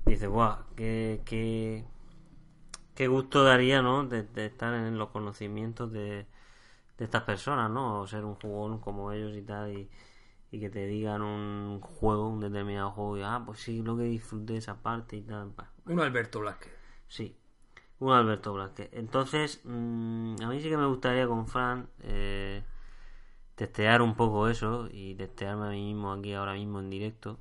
dices, 0.06 0.28
guau, 0.28 0.58
qué, 0.76 1.22
qué, 1.26 1.86
qué, 2.94 3.08
gusto 3.08 3.44
daría, 3.44 3.82
¿no? 3.82 4.06
De, 4.06 4.24
de, 4.24 4.48
estar 4.48 4.74
en 4.74 4.98
los 4.98 5.10
conocimientos 5.10 5.92
de, 5.92 6.26
de 6.98 7.06
estas 7.06 7.24
personas, 7.24 7.72
¿no? 7.72 8.02
O 8.02 8.08
ser 8.08 8.26
un 8.26 8.36
jugón 8.36 8.80
como 8.80 9.12
ellos 9.12 9.36
y 9.38 9.42
tal. 9.44 9.72
Y, 9.72 9.90
y 10.52 10.60
que 10.60 10.70
te 10.70 10.86
digan 10.86 11.22
un 11.22 11.82
juego, 11.82 12.30
un 12.30 12.40
determinado 12.40 12.92
juego, 12.92 13.18
y 13.18 13.22
ah, 13.24 13.44
pues 13.46 13.60
sí, 13.60 13.82
lo 13.82 13.98
que 13.98 14.04
disfruté 14.04 14.58
esa 14.58 14.82
parte 14.82 15.18
y 15.18 15.22
tal. 15.22 15.54
Un 15.86 16.00
Alberto 16.00 16.40
Blasque. 16.40 16.70
Sí, 17.08 17.38
un 18.00 18.14
Alberto 18.14 18.54
Blasque. 18.54 18.90
Entonces, 18.94 19.62
mm, 19.64 20.36
a 20.42 20.48
mí 20.48 20.62
sí 20.62 20.70
que 20.70 20.78
me 20.78 20.88
gustaría 20.88 21.28
con 21.28 21.48
Fran 21.48 21.90
eh, 22.00 22.64
testear 23.56 24.02
un 24.02 24.16
poco 24.16 24.48
eso 24.48 24.88
y 24.92 25.16
testearme 25.16 25.68
a 25.68 25.70
mí 25.72 25.94
mismo 25.94 26.14
aquí 26.14 26.34
ahora 26.34 26.54
mismo 26.54 26.80
en 26.80 26.90
directo 26.92 27.40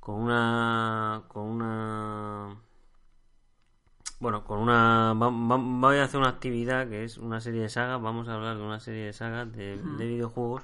con 0.00 0.16
una 0.16 1.24
con 1.28 1.44
una 1.44 2.56
bueno 4.20 4.44
con 4.44 4.58
una 4.60 5.12
voy 5.14 5.96
a 5.98 6.04
hacer 6.04 6.20
una 6.20 6.30
actividad 6.30 6.88
que 6.88 7.04
es 7.04 7.18
una 7.18 7.40
serie 7.40 7.60
de 7.60 7.68
sagas 7.68 8.00
vamos 8.00 8.28
a 8.28 8.34
hablar 8.34 8.56
de 8.56 8.62
una 8.62 8.80
serie 8.80 9.04
de 9.04 9.12
sagas 9.12 9.52
de, 9.52 9.76
de 9.76 10.06
videojuegos 10.06 10.62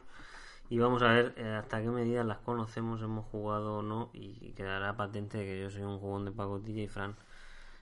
y 0.71 0.79
vamos 0.79 1.03
a 1.03 1.09
ver 1.09 1.35
eh, 1.37 1.57
hasta 1.59 1.83
qué 1.83 1.89
medida 1.89 2.25
las 2.25 2.39
conocemos, 2.39 3.03
hemos 3.03 3.27
jugado 3.27 3.79
o 3.79 3.83
no. 3.83 4.11
Y 4.15 4.53
quedará 4.53 4.97
patente 4.97 5.45
que 5.45 5.61
yo 5.61 5.69
soy 5.69 5.83
un 5.83 5.99
jugón 5.99 6.25
de 6.25 6.31
pacotilla 6.31 6.83
y 6.83 6.89
Fran 6.89 7.17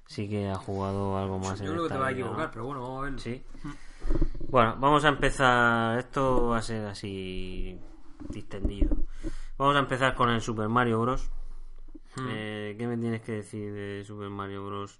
sí 0.08 0.28
que 0.28 0.48
ha 0.48 0.56
jugado 0.56 1.16
algo 1.16 1.38
más. 1.38 1.60
Yo 1.60 1.72
creo 1.72 1.84
que 1.84 1.94
te 1.94 1.98
va 1.98 2.08
a 2.08 2.12
equivocar, 2.12 2.50
pero 2.50 2.64
bueno, 2.64 2.80
vamos 2.80 2.98
a 2.98 3.10
ver. 3.10 3.20
Sí. 3.20 3.44
Bueno, 4.48 4.76
vamos 4.80 5.04
a 5.04 5.08
empezar. 5.08 5.98
Esto 5.98 6.48
va 6.48 6.58
a 6.58 6.62
ser 6.62 6.86
así 6.86 7.78
distendido. 8.30 8.96
Vamos 9.58 9.76
a 9.76 9.80
empezar 9.80 10.14
con 10.14 10.30
el 10.30 10.40
Super 10.40 10.68
Mario 10.68 11.02
Bros. 11.02 11.30
Hmm. 12.16 12.26
Eh, 12.30 12.74
¿Qué 12.78 12.86
me 12.86 12.96
tienes 12.96 13.20
que 13.20 13.32
decir 13.32 13.72
de 13.72 14.02
Super 14.04 14.30
Mario 14.30 14.66
Bros? 14.66 14.98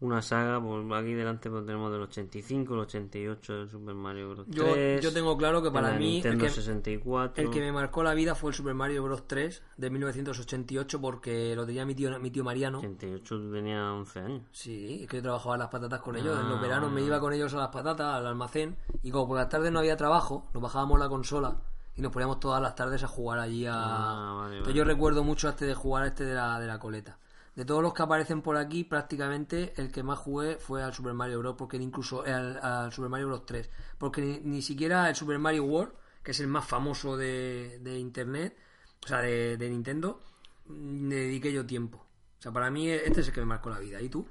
Una 0.00 0.22
saga, 0.22 0.60
pues 0.62 0.84
aquí 0.92 1.12
delante 1.12 1.50
pues, 1.50 1.66
tenemos 1.66 1.92
del 1.92 2.02
85, 2.02 2.74
el 2.74 2.80
88 2.80 3.54
del 3.54 3.68
Super 3.68 3.94
Mario 3.94 4.30
Bros. 4.30 4.46
3, 4.50 5.02
yo, 5.02 5.12
tengo 5.12 5.36
claro 5.36 5.62
que 5.62 5.70
para 5.70 5.92
mí 5.92 6.22
el 6.24 6.38
que, 6.38 6.48
64. 6.48 7.44
el 7.44 7.50
que 7.50 7.60
me 7.60 7.70
marcó 7.70 8.02
la 8.02 8.14
vida 8.14 8.34
fue 8.34 8.50
el 8.50 8.56
Super 8.56 8.74
Mario 8.74 9.02
Bros. 9.02 9.26
3 9.26 9.62
de 9.76 9.90
1988 9.90 11.00
porque 11.00 11.54
lo 11.54 11.66
tenía 11.66 11.84
mi 11.84 11.94
tío, 11.94 12.18
mi 12.18 12.30
tío 12.30 12.42
Mariano. 12.44 12.78
88 12.78 13.50
tenía 13.52 13.92
11 13.92 14.20
años. 14.20 14.42
Sí, 14.52 15.00
es 15.02 15.08
que 15.08 15.18
yo 15.18 15.22
trabajaba 15.22 15.58
las 15.58 15.68
patatas 15.68 16.00
con 16.00 16.16
ellos. 16.16 16.38
en 16.40 16.48
los 16.48 16.58
ah, 16.58 16.62
veranos 16.62 16.90
me 16.90 17.02
iba 17.02 17.20
con 17.20 17.34
ellos 17.34 17.52
a 17.52 17.58
las 17.58 17.68
patatas, 17.68 18.14
al 18.14 18.26
almacén. 18.26 18.76
Y 19.02 19.10
como 19.10 19.28
por 19.28 19.36
las 19.36 19.50
tardes 19.50 19.70
no 19.70 19.80
había 19.80 19.96
trabajo, 19.98 20.48
nos 20.54 20.62
bajábamos 20.62 20.98
la 20.98 21.08
consola 21.10 21.60
y 21.94 22.00
nos 22.00 22.10
poníamos 22.10 22.40
todas 22.40 22.62
las 22.62 22.74
tardes 22.74 23.02
a 23.02 23.08
jugar 23.08 23.38
allí 23.38 23.66
a... 23.66 23.74
Ah, 23.74 24.50
yo 24.72 24.84
recuerdo 24.84 25.24
mucho 25.24 25.50
este 25.50 25.66
de 25.66 25.74
jugar 25.74 26.06
este 26.06 26.24
de 26.24 26.34
la, 26.34 26.58
de 26.58 26.66
la 26.66 26.78
coleta. 26.78 27.18
De 27.54 27.64
todos 27.64 27.82
los 27.82 27.92
que 27.92 28.02
aparecen 28.02 28.42
por 28.42 28.56
aquí, 28.56 28.84
prácticamente 28.84 29.72
el 29.76 29.90
que 29.90 30.02
más 30.02 30.18
jugué 30.18 30.56
fue 30.56 30.82
al 30.82 30.94
Super 30.94 31.14
Mario 31.14 31.40
Bros. 31.40 31.56
Porque 31.58 31.76
incluso 31.76 32.22
al, 32.24 32.58
al 32.62 32.92
Super 32.92 33.10
Mario 33.10 33.28
Bros. 33.28 33.46
3. 33.46 33.70
Porque 33.98 34.40
ni, 34.44 34.62
siquiera 34.62 35.08
el 35.08 35.16
Super 35.16 35.38
Mario 35.38 35.64
World, 35.64 35.92
que 36.22 36.30
es 36.30 36.40
el 36.40 36.48
más 36.48 36.66
famoso 36.66 37.16
de, 37.16 37.78
de 37.80 37.98
internet, 37.98 38.56
o 39.04 39.08
sea, 39.08 39.18
de, 39.18 39.56
de 39.56 39.68
Nintendo, 39.68 40.20
le 40.68 41.16
dediqué 41.16 41.52
yo 41.52 41.66
tiempo. 41.66 41.98
O 42.38 42.42
sea, 42.42 42.52
para 42.52 42.70
mí 42.70 42.88
este 42.88 43.20
es 43.20 43.28
el 43.28 43.34
que 43.34 43.40
me 43.40 43.46
marcó 43.46 43.70
la 43.70 43.78
vida. 43.78 44.00
¿Y 44.00 44.08
tú? 44.08 44.26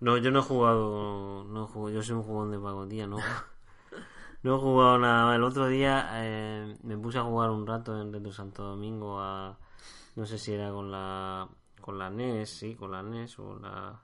No, 0.00 0.16
yo 0.18 0.30
no 0.30 0.40
he 0.40 0.42
jugado. 0.42 1.44
No 1.44 1.66
jugado 1.66 1.94
yo 1.94 2.02
soy 2.02 2.16
un 2.16 2.24
jugón 2.24 2.50
de 2.50 2.58
pagotía, 2.58 3.06
no. 3.06 3.18
no 4.42 4.56
he 4.56 4.58
jugado 4.58 4.98
nada. 4.98 5.34
El 5.36 5.44
otro 5.44 5.68
día 5.68 6.10
eh, 6.14 6.76
me 6.82 6.98
puse 6.98 7.18
a 7.18 7.22
jugar 7.22 7.50
un 7.50 7.66
rato 7.66 8.00
en 8.00 8.12
Retro 8.12 8.32
Santo 8.32 8.64
Domingo 8.64 9.20
a. 9.20 9.58
No 10.16 10.26
sé 10.26 10.38
si 10.38 10.52
era 10.52 10.70
con 10.72 10.90
la. 10.90 11.48
Con 11.82 11.98
la 11.98 12.08
NES, 12.08 12.48
sí, 12.48 12.74
con 12.74 12.92
la 12.92 13.02
NES 13.02 13.38
o 13.38 13.58
la 13.58 14.00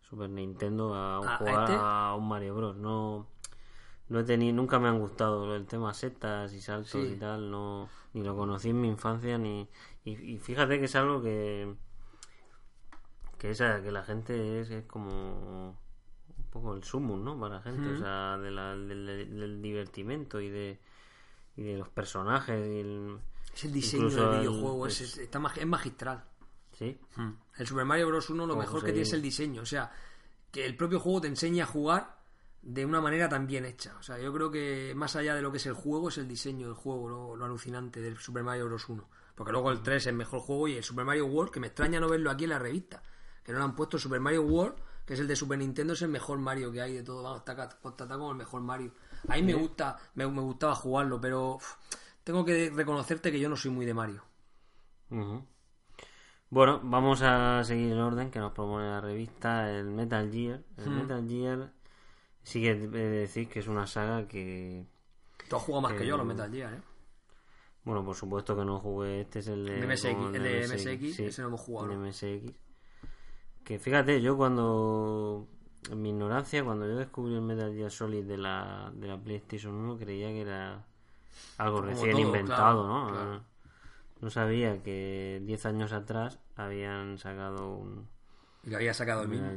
Super 0.00 0.30
Nintendo 0.30 0.94
a, 0.94 1.16
¿A 1.18 1.36
jugar 1.38 1.64
este? 1.64 1.76
a 1.80 2.14
un 2.16 2.28
Mario 2.28 2.54
Bros. 2.54 2.76
No. 2.76 3.26
No 4.08 4.20
he 4.20 4.24
tenido, 4.24 4.54
nunca 4.54 4.78
me 4.78 4.88
han 4.88 4.98
gustado 5.00 5.54
el 5.56 5.66
tema 5.66 5.92
setas 5.92 6.52
y 6.54 6.60
saltos 6.62 6.92
Sí. 6.92 7.12
y 7.14 7.16
tal, 7.16 7.50
no, 7.50 7.88
ni 8.14 8.22
lo 8.22 8.34
conocí 8.36 8.70
en 8.70 8.80
mi 8.80 8.88
infancia 8.88 9.36
ni 9.36 9.68
y, 10.04 10.12
y 10.34 10.38
fíjate 10.38 10.78
que 10.78 10.86
es 10.86 10.94
algo 10.96 11.20
que 11.22 11.74
que 13.38 13.50
esa 13.50 13.82
que 13.82 13.92
la 13.92 14.02
gente 14.02 14.60
es, 14.60 14.70
es 14.70 14.84
como 14.86 15.70
un 15.70 16.44
poco 16.50 16.74
el 16.74 16.82
sumum 16.84 17.22
no 17.22 17.38
para 17.38 17.56
la 17.56 17.62
gente 17.62 17.86
o 17.92 17.98
sea 17.98 18.38
de 18.38 18.50
la- 18.50 18.74
del, 18.76 19.60
divertimento 19.62 20.40
y 20.40 20.48
de 20.48 20.80
y 21.56 21.62
de 21.64 21.76
los 21.76 21.88
personajes 21.90 22.66
y 22.66 22.80
el- 22.80 23.18
Es 23.52 23.64
el 23.64 23.72
diseño 23.72 24.08
del 24.08 24.18
el- 24.24 24.40
videojuego, 24.40 24.86
es, 24.86 25.00
es- 25.02 25.18
está 25.18 25.38
es 25.56 25.66
magistral. 25.66 26.24
Sí 26.78 26.98
El 27.58 27.66
Super 27.66 27.84
Mario 27.84 28.06
Bros. 28.08 28.30
1 28.30 28.46
lo 28.46 28.54
mejor 28.60 28.80
que 28.80 28.92
tiene 28.92 29.02
es 29.02 29.12
el 29.12 29.22
diseño. 29.22 29.62
O 29.62 29.66
sea, 29.66 29.90
que 30.50 30.64
el 30.64 30.76
propio 30.76 31.00
juego 31.00 31.20
te 31.22 31.28
enseña 31.28 31.64
a 31.64 31.66
jugar 31.66 32.18
de 32.62 32.84
una 32.86 33.00
manera 33.00 33.28
tan 33.28 33.46
bien 33.46 33.64
hecha. 33.64 33.96
O 33.98 34.02
sea, 34.02 34.18
yo 34.18 34.32
creo 34.32 34.50
que 34.50 34.92
más 34.96 35.16
allá 35.16 35.34
de 35.34 35.42
lo 35.42 35.50
que 35.50 35.56
es 35.58 35.66
el 35.66 35.74
juego, 35.74 36.08
es 36.08 36.18
el 36.18 36.28
diseño 36.28 36.66
del 36.68 36.76
juego, 36.76 37.08
lo, 37.08 37.36
lo 37.36 37.44
alucinante 37.44 38.00
del 38.00 38.16
Super 38.18 38.42
Mario 38.44 38.66
Bros. 38.66 38.88
1. 38.88 39.08
Porque 39.34 39.52
luego 39.52 39.70
el 39.70 39.82
3 39.82 39.96
es 40.02 40.06
el 40.08 40.14
mejor 40.16 40.40
juego 40.40 40.68
y 40.68 40.76
el 40.76 40.82
Super 40.84 41.04
Mario 41.04 41.26
World, 41.26 41.52
que 41.52 41.60
me 41.60 41.68
extraña 41.68 42.00
no 42.00 42.08
verlo 42.08 42.30
aquí 42.30 42.44
en 42.44 42.50
la 42.50 42.58
revista. 42.58 43.02
Que 43.44 43.52
no 43.52 43.58
lo 43.58 43.64
han 43.64 43.74
puesto 43.76 43.98
Super 43.98 44.20
Mario 44.20 44.42
World, 44.42 44.76
que 45.06 45.14
es 45.14 45.20
el 45.20 45.26
de 45.28 45.36
Super 45.36 45.58
Nintendo, 45.58 45.92
es 45.94 46.02
el 46.02 46.08
mejor 46.10 46.38
Mario 46.38 46.70
que 46.72 46.82
hay 46.82 46.94
de 46.94 47.02
todo. 47.02 47.22
Vamos, 47.22 47.38
está 47.38 47.54
ca- 47.56 47.78
contratado 47.80 48.18
como 48.20 48.32
el 48.32 48.36
mejor 48.38 48.60
Mario. 48.60 48.92
A 49.28 49.36
mí 49.36 49.42
me 49.42 49.54
gusta, 49.54 49.96
me, 50.14 50.26
me 50.26 50.42
gustaba 50.42 50.74
jugarlo, 50.74 51.20
pero 51.20 51.58
tengo 52.24 52.44
que 52.44 52.70
reconocerte 52.70 53.32
que 53.32 53.40
yo 53.40 53.48
no 53.48 53.56
soy 53.56 53.70
muy 53.70 53.86
de 53.86 53.94
Mario. 53.94 54.22
Bueno, 56.50 56.80
vamos 56.82 57.20
a 57.22 57.62
seguir 57.64 57.92
el 57.92 58.00
orden 58.00 58.30
que 58.30 58.38
nos 58.38 58.52
propone 58.52 58.88
la 58.88 59.00
revista, 59.00 59.70
el 59.70 59.86
Metal 59.86 60.30
Gear. 60.32 60.62
El 60.78 60.90
Metal 60.90 61.28
Gear 61.28 61.72
sí 62.42 62.62
que 62.62 62.70
he 62.70 62.86
de 62.86 63.10
decir 63.10 63.48
que 63.48 63.58
es 63.58 63.68
una 63.68 63.86
saga 63.86 64.26
que, 64.26 64.86
Tú 65.48 65.56
has 65.56 65.62
jugado 65.62 65.82
más 65.82 65.92
que 65.94 66.06
yo 66.06 66.16
los 66.16 66.26
Metal 66.26 66.50
Gear, 66.50 66.74
¿eh? 66.74 66.82
bueno, 67.84 68.04
por 68.04 68.16
supuesto 68.16 68.56
que 68.56 68.64
no 68.64 68.78
jugué, 68.80 69.22
este 69.22 69.38
es 69.38 69.48
el 69.48 69.64
de, 69.64 69.74
El 69.80 69.88
de 69.88 69.94
MSX, 69.94 70.34
el 70.34 70.42
de 70.42 70.68
MSX, 70.68 71.20
ese 71.20 71.42
no 71.42 71.48
hemos 71.48 71.60
jugado, 71.60 71.92
El 71.92 71.98
MSX. 71.98 72.52
Que 73.64 73.78
fíjate, 73.78 74.20
yo 74.20 74.36
cuando, 74.36 75.46
en 75.90 76.02
mi 76.02 76.10
ignorancia, 76.10 76.64
cuando 76.64 76.86
yo 76.86 76.96
descubrí 76.96 77.34
el 77.34 77.42
Metal 77.42 77.72
Gear 77.74 77.90
Solid 77.90 78.24
de 78.24 78.36
la, 78.36 78.90
de 78.94 79.08
la 79.08 79.16
PlayStation 79.18 79.74
1, 79.74 79.98
creía 79.98 80.28
que 80.28 80.40
era 80.42 80.84
algo 81.58 81.78
Como 81.78 81.88
recién 81.88 82.12
todo, 82.12 82.20
inventado, 82.20 82.84
claro, 82.84 83.04
¿no? 83.04 83.10
claro. 83.10 83.42
No 84.20 84.30
sabía 84.30 84.82
que 84.82 85.40
10 85.44 85.66
años 85.66 85.92
atrás 85.92 86.40
habían 86.56 87.18
sacado 87.18 87.72
un, 87.74 88.08
había 88.74 88.94
sacado 88.94 89.22
el 89.22 89.28
mismo. 89.28 89.48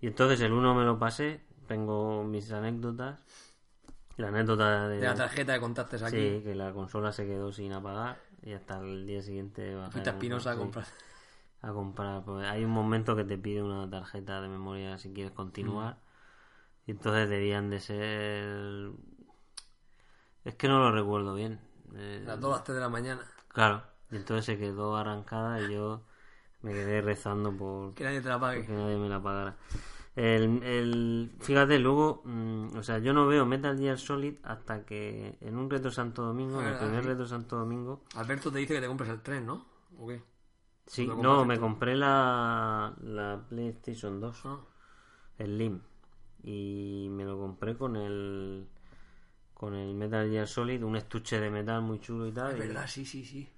Y 0.00 0.06
entonces 0.06 0.40
el 0.40 0.52
1 0.52 0.74
me 0.74 0.84
lo 0.84 0.98
pasé, 0.98 1.40
tengo 1.66 2.24
mis 2.24 2.50
anécdotas. 2.52 3.18
La 4.16 4.28
anécdota 4.28 4.88
de, 4.88 4.96
De 4.96 5.04
la 5.06 5.14
tarjeta 5.14 5.52
de 5.52 5.60
contactos 5.60 6.02
aquí. 6.02 6.16
sí, 6.16 6.42
que 6.42 6.54
la 6.54 6.72
consola 6.72 7.12
se 7.12 7.26
quedó 7.26 7.52
sin 7.52 7.72
apagar 7.74 8.18
y 8.42 8.52
hasta 8.52 8.78
el 8.80 9.06
día 9.06 9.20
siguiente 9.22 9.76
Fuiste 9.90 10.08
a 10.08 10.12
Espinosa 10.14 10.52
a 10.52 10.56
comprar. 10.56 10.86
a 11.60 11.72
comprar. 11.72 12.24
Pues 12.24 12.46
hay 12.46 12.64
un 12.64 12.70
momento 12.70 13.14
que 13.14 13.24
te 13.24 13.36
pide 13.36 13.62
una 13.62 13.88
tarjeta 13.90 14.40
de 14.40 14.48
memoria 14.48 14.96
si 14.98 15.12
quieres 15.12 15.32
continuar. 15.32 15.98
Y 16.86 16.92
entonces 16.92 17.28
debían 17.28 17.68
de 17.68 17.80
ser... 17.80 18.90
Es 20.44 20.54
que 20.54 20.68
no 20.68 20.78
lo 20.78 20.92
recuerdo 20.92 21.34
bien. 21.34 21.60
Eh, 21.94 22.22
las 22.24 22.40
2 22.40 22.52
a 22.52 22.56
las 22.56 22.64
3 22.64 22.76
de 22.76 22.80
la 22.80 22.88
mañana. 22.88 23.20
Claro. 23.56 23.82
Y 24.10 24.16
entonces 24.16 24.44
se 24.44 24.58
quedó 24.58 24.96
arrancada 24.96 25.62
y 25.62 25.72
yo 25.72 26.02
me 26.60 26.72
quedé 26.74 27.00
rezando 27.00 27.56
por, 27.56 27.94
Que 27.94 28.04
nadie 28.04 28.20
te 28.20 28.28
la 28.28 28.38
pague. 28.38 28.66
que 28.66 28.72
nadie 28.72 28.98
me 28.98 29.08
la 29.08 29.22
pagara. 29.22 29.56
El, 30.14 30.62
el, 30.62 31.32
fíjate, 31.40 31.78
luego, 31.78 32.20
mm, 32.26 32.76
o 32.76 32.82
sea, 32.82 32.98
yo 32.98 33.14
no 33.14 33.26
veo 33.26 33.46
Metal 33.46 33.78
Gear 33.78 33.98
Solid 33.98 34.34
hasta 34.42 34.84
que 34.84 35.38
en 35.40 35.56
un 35.56 35.70
reto 35.70 35.90
Santo 35.90 36.20
Domingo, 36.22 36.60
en 36.60 36.68
el 36.68 36.76
primer 36.76 37.04
reto 37.06 37.26
Santo 37.26 37.56
Domingo, 37.56 38.04
Alberto 38.14 38.52
te 38.52 38.58
dice 38.58 38.74
que 38.74 38.80
te 38.82 38.88
compres 38.88 39.08
el 39.08 39.22
tren, 39.22 39.46
¿no? 39.46 39.64
¿O 39.98 40.06
qué? 40.06 40.22
sí, 40.86 41.06
¿Lo 41.06 41.16
no, 41.16 41.44
me 41.46 41.58
compré 41.58 41.96
la, 41.96 42.94
la 43.02 43.40
PlayStation 43.48 44.20
2, 44.20 44.42
Ah. 44.44 44.58
el 45.38 45.56
LIM, 45.56 45.80
y 46.42 47.08
me 47.10 47.24
lo 47.24 47.38
compré 47.38 47.74
con 47.78 47.96
el 47.96 48.68
con 49.56 49.74
el 49.74 49.94
Metal 49.94 50.28
Gear 50.30 50.46
Solid, 50.46 50.82
un 50.84 50.96
estuche 50.96 51.40
de 51.40 51.50
metal 51.50 51.82
muy 51.82 51.98
chulo 52.00 52.26
y 52.28 52.32
tal. 52.32 52.52
Es 52.52 52.64
y- 52.64 52.68
verdad, 52.68 52.86
sí, 52.86 53.04
sí, 53.06 53.24
sí. 53.24 53.48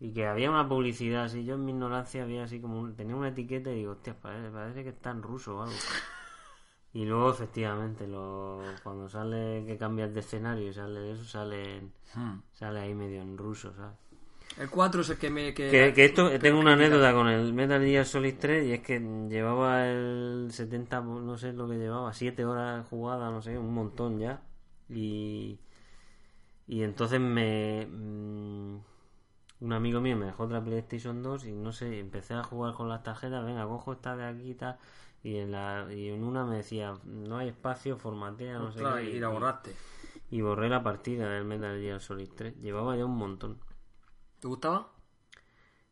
Y 0.00 0.12
que 0.12 0.26
había 0.26 0.50
una 0.50 0.68
publicidad 0.68 1.24
así, 1.24 1.44
yo 1.44 1.54
en 1.56 1.64
mi 1.64 1.72
ignorancia 1.72 2.22
había 2.22 2.44
así 2.44 2.60
como 2.60 2.78
un- 2.80 2.94
tenía 2.94 3.16
una 3.16 3.28
etiqueta 3.28 3.70
y 3.70 3.76
digo, 3.76 3.92
hostia, 3.92 4.14
parece, 4.20 4.50
parece 4.50 4.82
que 4.84 4.90
está 4.90 5.10
en 5.10 5.22
ruso 5.22 5.58
o 5.58 5.62
algo. 5.62 5.74
Y 6.94 7.04
luego 7.04 7.30
efectivamente 7.30 8.06
lo, 8.08 8.62
cuando 8.82 9.08
sale 9.08 9.64
que 9.66 9.76
cambias 9.76 10.12
de 10.14 10.20
escenario 10.20 10.68
y 10.68 10.72
sale 10.72 11.12
eso, 11.12 11.24
sale, 11.24 11.82
Hmm. 12.14 12.38
sale 12.52 12.80
ahí 12.80 12.94
medio 12.94 13.20
en 13.22 13.36
ruso, 13.36 13.74
¿sabes? 13.74 13.96
El 14.58 14.70
4 14.70 15.02
es 15.02 15.10
el 15.10 15.18
que 15.18 15.30
me... 15.30 15.54
Que, 15.54 15.70
Que, 15.70 15.92
que 15.94 16.04
esto, 16.06 16.30
tengo 16.40 16.58
una 16.58 16.72
anécdota 16.72 17.12
con 17.12 17.28
el 17.28 17.52
Metal 17.52 17.82
Gear 17.84 18.06
Solid 18.06 18.34
3 18.40 18.66
y 18.66 18.72
es 18.72 18.80
que 18.80 18.98
llevaba 19.28 19.86
el 19.86 20.48
70, 20.50 21.00
no 21.02 21.36
sé 21.36 21.52
lo 21.52 21.68
que 21.68 21.76
llevaba, 21.76 22.12
7 22.14 22.44
horas 22.44 22.86
jugada, 22.88 23.30
no 23.30 23.42
sé, 23.42 23.56
un 23.58 23.72
montón 23.74 24.18
ya. 24.18 24.40
Y, 24.88 25.60
y 26.66 26.82
entonces 26.82 27.20
me... 27.20 27.86
mm, 27.90 28.76
un 29.60 29.72
amigo 29.72 30.00
mío 30.00 30.16
me 30.16 30.26
dejó 30.26 30.44
otra 30.44 30.62
PlayStation 30.62 31.22
2 31.22 31.44
y 31.46 31.52
no 31.52 31.72
sé, 31.72 31.98
empecé 31.98 32.34
a 32.34 32.42
jugar 32.44 32.74
con 32.74 32.88
las 32.88 33.02
tarjetas, 33.02 33.44
venga, 33.44 33.66
cojo 33.66 33.92
esta 33.92 34.16
de 34.16 34.24
aquí 34.26 34.50
y 34.50 34.54
tal. 34.54 34.78
Y 35.22 35.36
en, 35.38 35.50
la, 35.52 35.86
y 35.92 36.08
en 36.10 36.22
una 36.24 36.44
me 36.44 36.56
decía, 36.58 36.94
no 37.04 37.38
hay 37.38 37.48
espacio, 37.48 37.96
formatea, 37.98 38.58
no 38.58 38.70
sé 38.72 38.88
qué. 38.94 39.10
y 39.10 39.20
la 39.20 39.28
borraste. 39.28 39.74
y 40.30 40.40
borré 40.42 40.68
la 40.68 40.82
partida 40.82 41.28
del 41.30 41.44
Metal 41.44 41.78
Gear 41.80 42.00
Solid 42.00 42.30
3. 42.34 42.60
Llevaba 42.60 42.96
ya 42.96 43.04
un 43.04 43.16
montón. 43.16 43.60
¿Te 44.40 44.48
gustaba? 44.48 44.92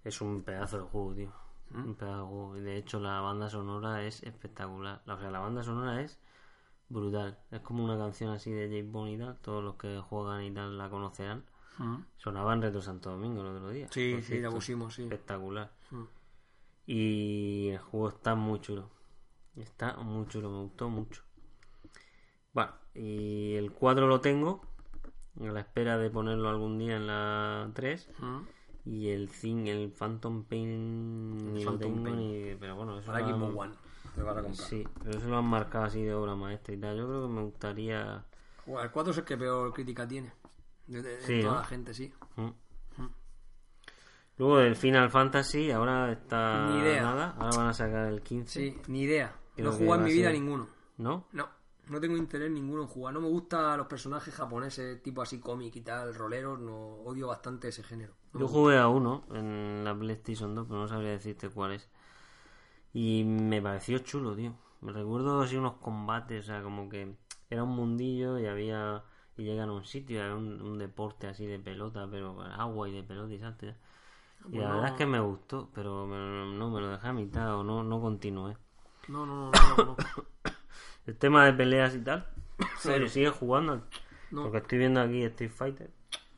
Es 0.04 0.20
un 0.22 0.42
pedazo 0.42 0.78
de 0.78 0.84
juego, 0.84 1.14
tío. 1.14 1.32
Un 1.74 1.94
pedazo 1.96 2.20
de 2.22 2.26
juego. 2.28 2.56
Y 2.56 2.60
de 2.60 2.76
hecho 2.76 3.00
la 3.00 3.20
banda 3.20 3.48
sonora 3.50 4.02
es 4.04 4.22
espectacular. 4.22 5.02
O 5.06 5.18
sea, 5.18 5.30
la 5.30 5.40
banda 5.40 5.62
sonora 5.62 6.00
es 6.02 6.18
brutal. 6.88 7.38
Es 7.50 7.60
como 7.60 7.84
una 7.84 7.96
canción 7.96 8.30
así 8.30 8.50
de 8.50 8.68
James 8.68 8.90
Bond 8.90 9.12
y 9.12 9.18
tal. 9.18 9.36
Todos 9.38 9.62
los 9.62 9.76
que 9.76 9.98
juegan 10.00 10.42
y 10.44 10.50
tal 10.52 10.76
la 10.78 10.88
conocerán. 10.90 11.44
Sonaba 12.16 12.54
en 12.54 12.62
Retro 12.62 12.80
Santo 12.80 13.10
Domingo 13.10 13.42
el 13.42 13.48
otro 13.48 13.70
día. 13.70 13.86
Sí, 13.90 14.22
sí, 14.22 14.40
la 14.40 14.50
pusimos, 14.50 14.94
sí. 14.94 15.02
Espectacular. 15.02 15.70
Mm. 15.90 16.04
Y 16.86 17.68
el 17.68 17.78
juego 17.78 18.08
está 18.08 18.34
muy 18.34 18.60
chulo. 18.60 18.88
Está 19.56 19.96
muy 19.96 20.26
chulo, 20.28 20.50
me 20.50 20.62
gustó 20.62 20.88
mucho. 20.88 21.22
Bueno, 22.52 22.72
y 22.94 23.54
el 23.54 23.72
4 23.72 24.06
lo 24.06 24.20
tengo. 24.20 24.62
A 25.38 25.52
la 25.52 25.60
espera 25.60 25.98
de 25.98 26.08
ponerlo 26.08 26.48
algún 26.48 26.78
día 26.78 26.96
en 26.96 27.06
la 27.06 27.70
3. 27.74 28.08
Mm. 28.20 28.38
Y 28.86 29.08
el 29.08 29.28
Thing, 29.28 29.66
el 29.66 29.90
Phantom 29.90 30.44
Pain, 30.44 31.52
ni 31.52 31.64
lo 31.64 31.72
Phantom 31.72 31.92
tengo 31.92 32.04
Pain. 32.04 32.16
ni. 32.16 32.54
Pero 32.54 32.76
bueno, 32.76 32.94
One. 32.94 33.74
Te 34.16 34.22
vas 34.22 34.36
a 34.36 34.42
comprar. 34.42 34.68
Sí, 34.68 34.84
pero 35.04 35.18
eso 35.18 35.28
lo 35.28 35.36
han 35.38 35.44
marcado 35.44 35.84
así 35.84 36.02
de 36.02 36.12
obra 36.14 36.34
maestra 36.34 36.74
y 36.74 36.78
tal. 36.78 36.96
Yo 36.96 37.06
creo 37.06 37.22
que 37.22 37.32
me 37.32 37.42
gustaría. 37.42 38.24
Bueno, 38.66 38.82
el 38.82 38.90
4 38.90 39.12
es 39.12 39.18
el 39.18 39.24
que 39.24 39.36
peor 39.36 39.72
crítica 39.72 40.08
tiene. 40.08 40.32
De, 40.88 41.02
de- 41.02 41.16
de 41.18 41.22
Sí, 41.22 41.40
toda 41.42 41.52
¿no? 41.54 41.58
la 41.60 41.64
gente, 41.66 41.94
sí. 41.94 42.12
Mm. 42.36 42.48
Luego 44.38 44.58
del 44.58 44.76
Final 44.76 45.10
Fantasy, 45.10 45.70
ahora 45.70 46.12
está. 46.12 46.66
Ni 46.68 46.80
idea. 46.80 47.02
Nada, 47.02 47.34
ahora 47.38 47.56
van 47.56 47.68
a 47.68 47.72
sacar 47.74 48.06
el 48.08 48.20
15. 48.22 48.60
Sí, 48.60 48.80
ni 48.88 49.02
idea. 49.02 49.34
Creo 49.54 49.70
no 49.70 49.74
he 49.74 49.78
jugado 49.78 49.96
en 50.02 50.04
mi 50.04 50.12
vida 50.12 50.30
ser- 50.30 50.38
ninguno. 50.40 50.68
¿No? 50.98 51.26
No, 51.32 51.48
no 51.88 52.00
tengo 52.00 52.16
interés 52.18 52.50
ninguno 52.50 52.82
en 52.82 52.88
jugar. 52.88 53.14
No 53.14 53.20
me 53.22 53.28
gustan 53.28 53.78
los 53.78 53.86
personajes 53.86 54.34
japoneses, 54.34 55.02
tipo 55.02 55.22
así 55.22 55.40
cómic 55.40 55.74
y 55.76 55.80
tal, 55.80 56.14
roleros. 56.14 56.58
No 56.60 56.76
odio 57.04 57.28
bastante 57.28 57.68
ese 57.68 57.82
género. 57.82 58.12
No 58.34 58.40
Yo 58.40 58.48
jugué 58.48 58.76
a 58.78 58.88
uno 58.88 59.24
en 59.32 59.82
la 59.84 59.94
PlayStation 59.98 60.54
2, 60.54 60.66
pero 60.68 60.80
no 60.80 60.88
sabría 60.88 61.10
decirte 61.12 61.48
cuál 61.48 61.72
es. 61.72 61.88
Y 62.98 63.24
me 63.24 63.60
pareció 63.60 63.98
chulo, 63.98 64.34
tío. 64.34 64.54
Me 64.80 64.90
recuerdo 64.92 65.40
así 65.42 65.56
unos 65.56 65.74
combates, 65.74 66.44
o 66.44 66.46
sea, 66.46 66.62
como 66.62 66.88
que 66.88 67.14
era 67.50 67.62
un 67.62 67.70
mundillo 67.70 68.38
y 68.38 68.46
había. 68.46 69.04
Y 69.36 69.42
llegan 69.44 69.68
a 69.68 69.72
un 69.72 69.84
sitio, 69.84 70.22
había 70.22 70.34
un, 70.34 70.62
un 70.62 70.78
deporte 70.78 71.26
así 71.26 71.44
de 71.46 71.58
pelota, 71.58 72.08
pero 72.10 72.34
con 72.34 72.46
agua 72.50 72.88
y 72.88 72.92
de 72.92 73.02
pelota 73.02 73.34
y 73.34 73.38
salto. 73.38 73.66
y 74.50 74.58
la 74.58 74.70
verdad 74.72 74.86
es 74.92 74.92
que 74.94 75.04
me 75.06 75.20
gustó, 75.20 75.68
pero 75.74 76.06
me- 76.06 76.56
no 76.58 76.70
me 76.70 76.80
lo 76.80 76.88
dejé 76.88 77.08
a 77.08 77.12
mitad 77.12 77.54
o 77.56 77.62
no, 77.64 77.82
no 77.84 78.00
continué. 78.00 78.56
No, 79.08 79.26
no, 79.26 79.36
no, 79.36 79.50
no, 79.52 79.76
conozco. 79.76 80.24
El 81.06 81.16
tema 81.18 81.44
de 81.44 81.52
peleas 81.52 81.94
y 81.94 82.00
tal. 82.00 82.26
¿Pero 82.82 83.08
sigues 83.08 83.32
jugando? 83.32 83.82
No. 84.30 84.42
Porque 84.44 84.58
estoy 84.58 84.78
viendo 84.78 85.00
aquí 85.02 85.22
Street 85.24 85.50
Fighter. 85.52 85.90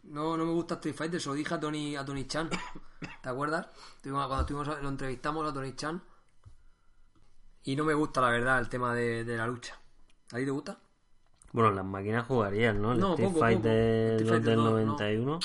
No, 0.04 0.36
no 0.36 0.44
me 0.44 0.52
gusta 0.52 0.74
Street 0.74 0.94
Fighter, 0.96 1.20
se 1.20 1.28
lo 1.28 1.34
dije 1.36 1.54
a 1.54 1.60
Tony, 1.60 1.94
a 1.96 2.04
Tony 2.04 2.26
Chan. 2.26 2.50
¿Te 3.22 3.28
acuerdas? 3.28 3.68
Cuando 4.02 4.40
estuvimos, 4.40 4.82
lo 4.82 4.88
entrevistamos 4.88 5.48
a 5.48 5.52
Tony 5.54 5.74
Chan. 5.76 6.02
Y 7.64 7.76
no 7.76 7.84
me 7.84 7.94
gusta, 7.94 8.20
la 8.20 8.30
verdad, 8.30 8.58
el 8.60 8.68
tema 8.68 8.94
de, 8.94 9.24
de 9.24 9.36
la 9.36 9.46
lucha. 9.46 9.78
¿A 10.32 10.36
ti 10.36 10.44
te 10.44 10.50
gusta? 10.50 10.78
Bueno, 11.52 11.70
las 11.72 11.84
máquinas 11.84 12.26
jugarían, 12.26 12.80
¿no? 12.80 12.92
El 12.92 13.00
No, 13.00 13.10
Street 13.12 13.28
poco, 13.28 13.40
Fighter, 13.40 13.62
poco. 13.62 13.68
Street 13.70 14.20
los 14.20 14.28
Fighter 14.30 14.44
del 14.50 14.56
no, 14.56 14.64
no. 14.64 14.70
91. 14.92 15.40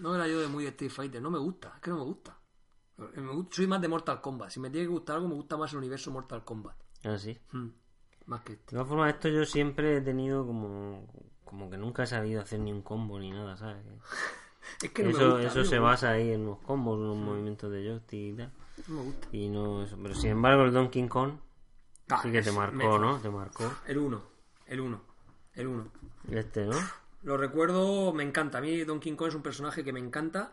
No 0.00 0.14
era 0.14 0.26
yo 0.26 0.40
de 0.40 0.48
muy 0.48 0.66
Street 0.66 0.90
Fighter, 0.90 1.22
no 1.22 1.30
me 1.30 1.38
gusta, 1.38 1.72
es 1.76 1.80
que 1.80 1.90
no 1.90 1.96
me 1.98 2.04
gusta. 2.04 2.36
Me 2.96 3.06
gu- 3.32 3.48
soy 3.50 3.66
más 3.66 3.80
de 3.80 3.88
Mortal 3.88 4.20
Kombat. 4.20 4.50
Si 4.50 4.60
me 4.60 4.70
tiene 4.70 4.86
que 4.86 4.92
gustar 4.92 5.16
algo, 5.16 5.28
me 5.28 5.34
gusta 5.34 5.56
más 5.56 5.72
el 5.72 5.78
universo 5.78 6.10
Mortal 6.10 6.44
Kombat. 6.44 6.76
Así. 7.04 7.38
Hmm, 7.52 7.68
Más 8.26 8.42
que 8.42 8.52
este. 8.54 8.66
De 8.66 8.72
todas 8.76 8.88
formas, 8.88 9.12
esto 9.14 9.28
yo 9.28 9.44
siempre 9.44 9.96
he 9.96 10.00
tenido 10.00 10.46
como. 10.46 11.06
Como 11.44 11.68
que 11.68 11.76
nunca 11.76 12.04
he 12.04 12.06
sabido 12.06 12.40
hacer 12.40 12.60
ni 12.60 12.72
un 12.72 12.80
combo 12.82 13.18
ni 13.18 13.30
nada, 13.30 13.56
¿sabes? 13.56 13.76
Es 14.82 14.90
que 14.92 15.02
no 15.02 15.10
me 15.10 15.14
eso 15.16 15.30
gusta. 15.32 15.40
a 15.40 15.46
eso 15.48 15.64
se 15.64 15.74
me 15.74 15.80
basa 15.80 16.10
ahí 16.10 16.30
en 16.30 16.42
unos 16.42 16.58
combos, 16.60 16.98
unos 16.98 17.16
movimientos 17.16 17.70
de 17.70 17.84
joystick 17.84 18.32
y 18.32 18.36
tal. 18.36 18.50
gusta, 18.76 18.92
No 18.92 18.94
me 18.98 19.02
gusta. 19.02 19.28
Y 19.32 19.48
no 19.48 19.82
eso. 19.82 19.98
Pero 20.02 20.14
sin 20.14 20.30
embargo, 20.30 20.62
el 20.64 20.72
Donkey 20.72 21.06
Kong 21.08 21.32
Ah, 22.14 22.20
sí 22.22 22.30
que 22.32 22.42
te 22.42 22.52
marcó, 22.52 22.76
mejor. 22.76 23.00
¿no? 23.00 23.18
Te 23.20 23.30
marcó. 23.30 23.72
El 23.86 23.98
1, 23.98 24.22
el 24.66 24.80
1, 24.80 25.00
el 25.54 25.66
1. 25.66 25.92
Este, 26.30 26.64
¿no? 26.66 26.76
Lo 27.22 27.36
recuerdo, 27.36 28.12
me 28.12 28.22
encanta. 28.24 28.58
A 28.58 28.60
mí 28.60 28.82
Donkey 28.84 29.14
Kong 29.14 29.28
es 29.28 29.34
un 29.34 29.42
personaje 29.42 29.84
que 29.84 29.92
me 29.92 30.00
encanta. 30.00 30.52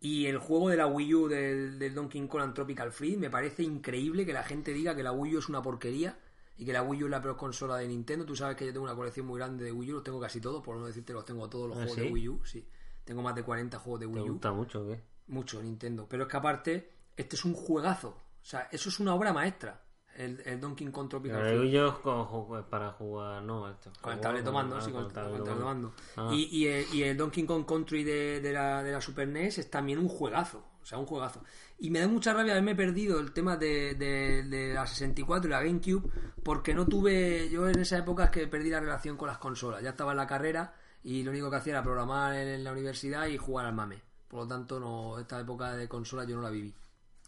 Y 0.00 0.26
el 0.26 0.38
juego 0.38 0.68
de 0.68 0.76
la 0.76 0.86
Wii 0.86 1.14
U 1.14 1.28
del, 1.28 1.78
del 1.78 1.94
Donkey 1.94 2.26
Kong 2.28 2.40
and 2.42 2.54
Tropical 2.54 2.92
Freeze 2.92 3.16
me 3.18 3.30
parece 3.30 3.64
increíble 3.64 4.24
que 4.24 4.32
la 4.32 4.44
gente 4.44 4.72
diga 4.72 4.94
que 4.94 5.02
la 5.02 5.10
Wii 5.12 5.36
U 5.36 5.38
es 5.40 5.48
una 5.48 5.60
porquería 5.60 6.16
y 6.56 6.64
que 6.64 6.72
la 6.72 6.82
Wii 6.82 7.02
U 7.02 7.06
es 7.06 7.10
la 7.10 7.20
peor 7.20 7.36
consola 7.36 7.76
de 7.78 7.88
Nintendo. 7.88 8.24
Tú 8.24 8.36
sabes 8.36 8.56
que 8.56 8.64
yo 8.66 8.72
tengo 8.72 8.84
una 8.84 8.94
colección 8.94 9.26
muy 9.26 9.38
grande 9.38 9.64
de 9.64 9.72
Wii 9.72 9.90
U, 9.90 9.94
los 9.96 10.04
tengo 10.04 10.20
casi 10.20 10.40
todos, 10.40 10.62
por 10.62 10.76
no 10.76 10.86
decirte 10.86 11.12
los 11.12 11.24
tengo 11.24 11.48
todos 11.48 11.68
los 11.68 11.78
¿Ah, 11.78 11.80
juegos 11.80 11.96
sí? 11.96 12.00
de 12.02 12.10
Wii 12.12 12.28
U. 12.28 12.40
Sí, 12.44 12.68
tengo 13.04 13.22
más 13.22 13.34
de 13.34 13.42
40 13.42 13.78
juegos 13.78 14.00
de 14.00 14.06
¿Te 14.06 14.12
Wii 14.12 14.22
U. 14.28 14.32
gusta 14.34 14.52
mucho 14.52 14.86
qué? 14.86 15.00
Mucho 15.28 15.60
Nintendo. 15.62 16.06
Pero 16.08 16.22
es 16.24 16.28
que 16.28 16.36
aparte, 16.36 16.90
este 17.16 17.34
es 17.34 17.44
un 17.44 17.54
juegazo. 17.54 18.08
O 18.10 18.44
sea, 18.44 18.68
eso 18.70 18.88
es 18.88 19.00
una 19.00 19.14
obra 19.14 19.32
maestra. 19.32 19.82
El, 20.18 20.42
el 20.44 20.60
Donkey 20.60 20.90
Kong 20.90 21.08
Tropical 21.08 21.40
Pero 21.42 21.64
yo 21.64 22.02
con- 22.02 22.26
ju- 22.26 22.64
para 22.64 22.90
jugar, 22.92 23.42
no, 23.42 23.68
esto. 23.70 23.92
Con 24.00 24.12
el 24.14 24.20
tableto 24.20 24.52
mando, 24.52 24.76
ah, 24.76 24.80
sí, 24.80 24.90
con, 24.90 25.04
el 25.06 25.12
tableto 25.12 25.54
mando. 25.56 25.92
Ah. 26.16 26.30
Y, 26.32 26.44
y 26.56 26.66
el, 26.66 26.84
y 26.94 27.02
el 27.04 27.16
Donkey 27.16 27.44
Kong 27.44 27.64
Country 27.64 28.02
de, 28.04 28.40
de 28.40 28.52
la, 28.52 28.82
de 28.82 28.90
la 28.92 29.00
Super 29.00 29.28
NES 29.28 29.58
es 29.58 29.70
también 29.70 29.98
un 29.98 30.08
juegazo. 30.08 30.64
O 30.82 30.86
sea, 30.88 30.98
un 30.98 31.06
juegazo. 31.06 31.42
Y 31.78 31.90
me 31.90 32.00
da 32.00 32.08
mucha 32.08 32.32
rabia 32.32 32.52
haberme 32.54 32.74
perdido 32.74 33.20
el 33.20 33.32
tema 33.32 33.56
de, 33.56 33.94
de- 33.94 34.42
de 34.42 34.74
la 34.74 34.86
64 34.86 35.48
y 35.48 35.52
la 35.52 35.62
GameCube 35.62 36.10
porque 36.42 36.74
no 36.74 36.86
tuve. 36.86 37.48
Yo 37.50 37.68
en 37.68 37.78
esa 37.78 37.98
época 37.98 38.24
es 38.24 38.30
que 38.30 38.46
perdí 38.48 38.70
la 38.70 38.80
relación 38.80 39.16
con 39.16 39.28
las 39.28 39.38
consolas. 39.38 39.82
Ya 39.82 39.90
estaba 39.90 40.10
en 40.12 40.16
la 40.16 40.26
carrera 40.26 40.74
y 41.04 41.22
lo 41.22 41.30
único 41.30 41.48
que 41.50 41.56
hacía 41.56 41.74
era 41.74 41.82
programar 41.82 42.34
en 42.34 42.64
la 42.64 42.72
universidad 42.72 43.26
y 43.28 43.36
jugar 43.36 43.66
al 43.66 43.74
mame. 43.74 44.02
Por 44.26 44.40
lo 44.40 44.48
tanto, 44.48 44.80
no 44.80 45.18
esta 45.18 45.38
época 45.40 45.76
de 45.76 45.86
consolas 45.88 46.26
yo 46.26 46.34
no 46.36 46.42
la 46.42 46.50
viví. 46.50 46.74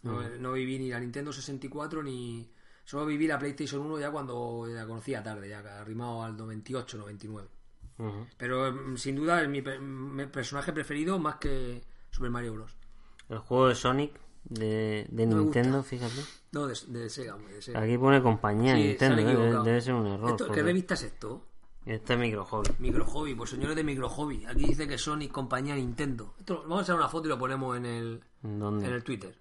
No, 0.03 0.21
no 0.39 0.51
viví 0.53 0.77
ni 0.79 0.89
la 0.89 0.99
Nintendo 0.99 1.31
64 1.31 2.03
ni. 2.03 2.51
Solo 2.83 3.05
viví 3.05 3.27
la 3.27 3.39
PlayStation 3.39 3.81
1 3.81 3.99
ya 3.99 4.11
cuando 4.11 4.65
la 4.67 4.85
conocía 4.85 5.23
tarde, 5.23 5.49
ya 5.49 5.59
arrimado 5.79 6.23
al 6.23 6.35
98, 6.35 6.97
99. 6.97 7.47
Ujú. 7.99 8.27
Pero 8.37 8.71
mm, 8.73 8.97
sin 8.97 9.15
duda 9.15 9.41
es 9.41 9.47
mi, 9.49 9.61
mi 9.61 10.25
personaje 10.25 10.73
preferido 10.73 11.19
más 11.19 11.35
que 11.35 11.81
Super 12.09 12.29
Mario 12.31 12.53
Bros. 12.53 12.75
El 13.29 13.37
juego 13.39 13.67
de 13.69 13.75
Sonic 13.75 14.11
de, 14.43 15.07
Nintendo, 15.11 15.83
fíjate. 15.83 16.21
No, 16.51 16.67
de, 16.67 16.75
de 16.87 17.09
Sega, 17.09 17.35
hombre, 17.35 17.53
de 17.53 17.61
Sega. 17.61 17.79
Aquí 17.81 17.97
pone 17.97 18.21
compañía 18.21 18.75
Sí, 18.75 18.83
Nintendo, 18.87 19.21
¿eh? 19.21 19.25
debe, 19.25 19.63
debe 19.63 19.81
ser 19.81 19.93
un 19.93 20.07
error. 20.07 20.31
Esto- 20.31 20.51
¿Qué 20.51 20.63
revista 20.63 20.95
es 20.95 21.03
esto? 21.03 21.45
Este 21.85 22.13
es 22.13 22.19
micro 22.19 22.45
hobby. 22.45 22.69
Micro 22.77 23.05
Hobby, 23.05 23.33
pues 23.33 23.49
señores 23.49 23.75
de 23.75 23.83
Micro 23.83 24.07
Hobby. 24.07 24.45
Aquí 24.45 24.65
dice 24.65 24.87
que 24.87 24.99
Sonic 24.99 25.31
compañía 25.31 25.75
Nintendo. 25.75 26.35
Esto, 26.37 26.61
vamos 26.61 26.79
a 26.79 26.81
hacer 26.81 26.95
una 26.95 27.07
foto 27.09 27.25
y 27.27 27.29
lo 27.29 27.39
ponemos 27.39 27.75
en 27.75 27.85
el, 27.87 28.21
¿Dónde? 28.43 28.85
en 28.87 28.93
el 28.93 29.03
Twitter. 29.03 29.35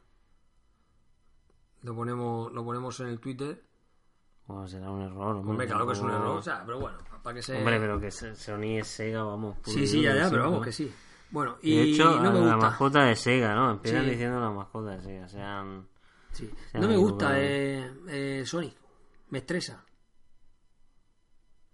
Lo 1.82 1.94
ponemos, 1.94 2.52
lo 2.52 2.64
ponemos 2.64 2.98
en 3.00 3.06
el 3.08 3.20
Twitter. 3.20 3.62
Bueno, 4.46 4.66
será 4.66 4.90
un 4.90 5.02
error. 5.02 5.36
Hombre, 5.36 5.66
claro 5.66 5.86
que 5.86 5.92
es 5.92 6.00
un 6.00 6.10
error, 6.10 6.38
o 6.38 6.42
sea, 6.42 6.62
pero 6.66 6.80
bueno, 6.80 6.98
para 7.22 7.34
que 7.34 7.42
se... 7.42 7.56
Hombre, 7.58 7.78
pero 7.78 8.00
que 8.00 8.10
Sony 8.10 8.78
es 8.78 8.88
Sega, 8.88 9.22
vamos. 9.22 9.56
Sí, 9.64 9.86
sí, 9.86 10.02
ya, 10.02 10.14
ya, 10.14 10.28
pero 10.28 10.44
vamos, 10.44 10.64
que 10.64 10.72
sí. 10.72 10.92
Bueno, 11.30 11.52
De 11.62 11.68
y 11.68 11.94
hecho, 11.94 12.04
no 12.20 12.32
me 12.32 12.40
la 12.40 12.54
gusta. 12.54 12.56
mascota 12.56 13.04
de 13.04 13.14
Sega, 13.16 13.54
¿no? 13.54 13.70
Empiezan 13.70 14.04
Sí. 14.04 14.10
diciendo 14.10 14.40
la 14.40 14.50
mascota 14.50 14.90
de 14.96 15.00
Sega. 15.02 15.28
Sean. 15.28 15.86
Sí. 16.32 16.50
sea, 16.72 16.80
No 16.80 16.88
me 16.88 16.96
gusta 16.96 17.40
eh, 17.40 17.92
eh, 18.08 18.42
Sonic. 18.44 18.74
Me 19.30 19.38
estresa. 19.38 19.84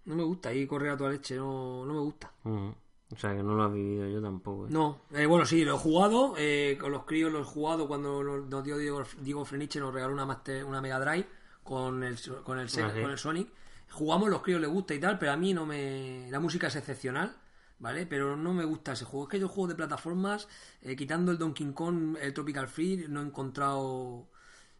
No 0.05 0.15
me 0.15 0.23
gusta 0.23 0.49
ahí 0.49 0.65
correr 0.67 0.91
a 0.91 0.97
toda 0.97 1.09
leche. 1.09 1.35
No, 1.35 1.83
no 1.85 1.93
me 1.93 1.99
gusta. 1.99 2.31
Ujú. 2.43 2.75
O 3.09 3.15
sea, 3.17 3.33
que 3.35 3.41
no 3.43 3.55
lo 3.55 3.63
has 3.63 3.73
vivido 3.73 4.07
yo 4.09 4.21
tampoco. 4.21 4.65
¿eh? 4.67 4.69
No. 4.71 5.01
Eh, 5.13 5.25
bueno, 5.25 5.45
sí, 5.45 5.63
lo 5.63 5.75
he 5.75 5.77
jugado. 5.77 6.33
eh, 6.37 6.77
con 6.79 6.91
los 6.91 7.05
críos 7.05 7.31
lo 7.31 7.39
he 7.39 7.43
jugado 7.43 7.87
cuando 7.87 8.21
nos 8.23 8.63
dio 8.63 8.77
Diego, 8.77 9.03
Diego 9.21 9.45
Freniche. 9.45 9.79
Nos 9.79 9.93
regaló 9.93 10.13
una, 10.13 10.25
Master- 10.25 10.65
una 10.65 10.81
Mega 10.81 10.99
Drive 10.99 11.27
con 11.63 12.03
el, 12.03 12.17
con, 12.43 12.59
el, 12.59 12.67
Sega- 12.69 12.91
Ah, 12.97 13.01
con 13.01 13.11
el 13.11 13.17
Sonic. 13.17 13.49
Jugamos, 13.91 14.29
los 14.29 14.41
críos 14.41 14.59
les 14.59 14.69
gusta 14.69 14.93
y 14.93 14.99
tal, 14.99 15.17
pero 15.17 15.31
a 15.31 15.37
mí 15.37 15.53
no 15.53 15.65
me... 15.65 16.27
La 16.29 16.39
música 16.41 16.67
es 16.67 16.75
excepcional. 16.75 17.35
¿Vale? 17.79 18.07
Pero 18.07 18.35
no 18.35 18.53
me 18.53 18.65
gusta 18.65 18.93
ese 18.93 19.05
juego. 19.05 19.27
Es 19.27 19.29
que 19.31 19.39
yo 19.39 19.47
juego 19.47 19.67
de 19.67 19.75
plataformas, 19.75 20.47
eh, 20.81 20.95
quitando 20.95 21.31
el 21.31 21.37
Donkey 21.37 21.71
Kong, 21.73 22.17
el 22.19 22.33
Tropical 22.33 22.67
Free, 22.67 23.05
no 23.07 23.21
he 23.21 23.25
encontrado... 23.25 24.27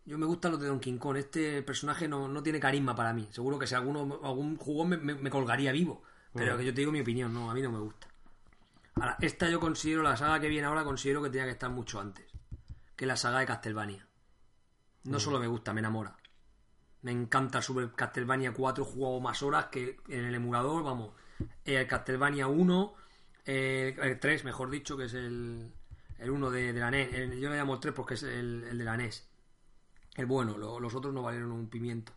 Yo 0.05 0.17
me 0.17 0.25
gustan 0.25 0.51
los 0.53 0.59
de 0.61 0.67
Donkey 0.67 0.97
Kong. 0.97 1.15
Este 1.17 1.61
personaje 1.61 2.07
no, 2.07 2.27
no 2.27 2.41
tiene 2.41 2.59
carisma 2.59 2.95
para 2.95 3.13
mí. 3.13 3.27
Seguro 3.31 3.59
que 3.59 3.67
si 3.67 3.75
alguno, 3.75 4.19
algún 4.23 4.57
jugón 4.57 4.89
me, 4.89 4.97
me- 4.97 5.13
me 5.15 5.29
colgaría 5.29 5.71
vivo. 5.71 6.01
Pero 6.33 6.57
que 6.57 6.65
yo 6.65 6.73
te 6.73 6.81
digo 6.81 6.91
mi 6.91 7.01
opinión, 7.01 7.33
no, 7.33 7.49
a 7.49 7.53
mí 7.53 7.61
no 7.61 7.71
me 7.71 7.79
gusta. 7.79 8.07
Ahora, 8.99 9.17
esta 9.21 9.49
yo 9.49 9.59
considero, 9.59 10.01
la 10.03 10.17
saga 10.17 10.39
que 10.39 10.47
viene 10.47 10.67
ahora, 10.67 10.83
considero 10.83 11.21
que 11.21 11.29
tenía 11.29 11.45
que 11.45 11.51
estar 11.51 11.69
mucho 11.69 11.99
antes. 11.99 12.25
Que 12.95 13.05
la 13.05 13.15
saga 13.15 13.39
de 13.39 13.45
Castlevania. 13.45 14.07
No 15.03 15.19
solo 15.19 15.39
me 15.39 15.47
gusta, 15.47 15.73
me 15.73 15.79
enamora. 15.79 16.15
Me 17.03 17.11
encanta 17.11 17.59
el 17.59 17.63
Super 17.63 17.91
Castlevania 17.93 18.53
4, 18.53 18.83
he 18.83 18.87
jugado 18.87 19.19
más 19.19 19.41
horas 19.43 19.67
que 19.67 19.97
en 20.07 20.25
el 20.25 20.35
emulador, 20.35 20.83
vamos. 20.83 21.13
El 21.63 21.85
Castlevania 21.87 22.47
1, 22.47 22.93
eh, 23.45 23.95
el 24.01 24.19
3, 24.19 24.43
mejor 24.43 24.69
dicho, 24.69 24.97
que 24.97 25.05
es 25.05 25.13
el, 25.13 25.71
el 26.17 26.29
1 26.29 26.49
de, 26.49 26.73
de 26.73 26.79
la 26.79 26.89
NES. 26.91 27.13
El- 27.13 27.39
yo 27.39 27.49
le 27.49 27.57
llamo 27.57 27.75
el 27.75 27.79
3 27.79 27.93
porque 27.93 28.15
es 28.15 28.23
el, 28.23 28.63
el 28.63 28.77
de 28.77 28.83
la 28.83 28.97
NES. 28.97 29.27
El 30.15 30.25
bueno, 30.25 30.57
lo- 30.57 30.79
los 30.79 30.93
otros 30.95 31.13
no 31.13 31.21
valieron 31.21 31.51
un 31.51 31.69
pimiento. 31.69 32.13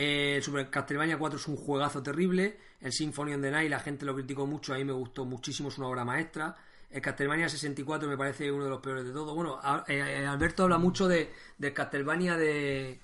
Eh, 0.00 0.38
Super 0.40 0.70
Castlevania 0.70 1.18
4 1.18 1.40
es 1.40 1.48
un 1.48 1.56
juegazo 1.56 2.00
terrible. 2.00 2.56
El 2.80 2.92
Symphony 2.92 3.34
of 3.34 3.42
the 3.42 3.50
Night, 3.50 3.68
la 3.68 3.80
gente 3.80 4.06
lo 4.06 4.14
criticó 4.14 4.46
mucho, 4.46 4.72
a 4.72 4.76
mí 4.76 4.84
me 4.84 4.92
gustó 4.92 5.24
muchísimo, 5.24 5.70
es 5.70 5.78
una 5.78 5.88
obra 5.88 6.04
maestra. 6.04 6.56
El 6.88 7.02
Castlevania 7.02 7.48
64 7.48 8.08
me 8.08 8.16
parece 8.16 8.50
uno 8.52 8.62
de 8.64 8.70
los 8.70 8.80
peores 8.80 9.04
de 9.04 9.10
todos. 9.10 9.34
Bueno, 9.34 9.58
eh, 9.88 10.20
eh, 10.22 10.26
Alberto 10.26 10.62
habla 10.62 10.78
mucho 10.78 11.08
de, 11.08 11.30
Castlevania 11.74 12.36
de. 12.36 13.00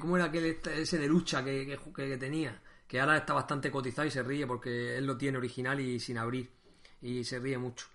¿Cómo 0.00 0.16
era 0.16 0.26
aquel 0.26 0.46
este- 0.46 0.80
ese 0.80 0.98
de 0.98 1.06
lucha 1.06 1.44
que 1.44 2.16
tenía? 2.18 2.58
Que 2.88 3.00
ahora 3.00 3.18
está 3.18 3.34
bastante 3.34 3.70
cotizado 3.70 4.08
y 4.08 4.10
se 4.10 4.22
ríe 4.22 4.46
porque 4.46 4.96
él 4.96 5.06
lo 5.06 5.16
tiene 5.18 5.36
original 5.38 5.78
y 5.78 6.00
sin 6.00 6.16
abrir. 6.16 6.50
Y 7.02 7.22
se 7.22 7.38
ríe 7.38 7.58
mucho. 7.58 7.86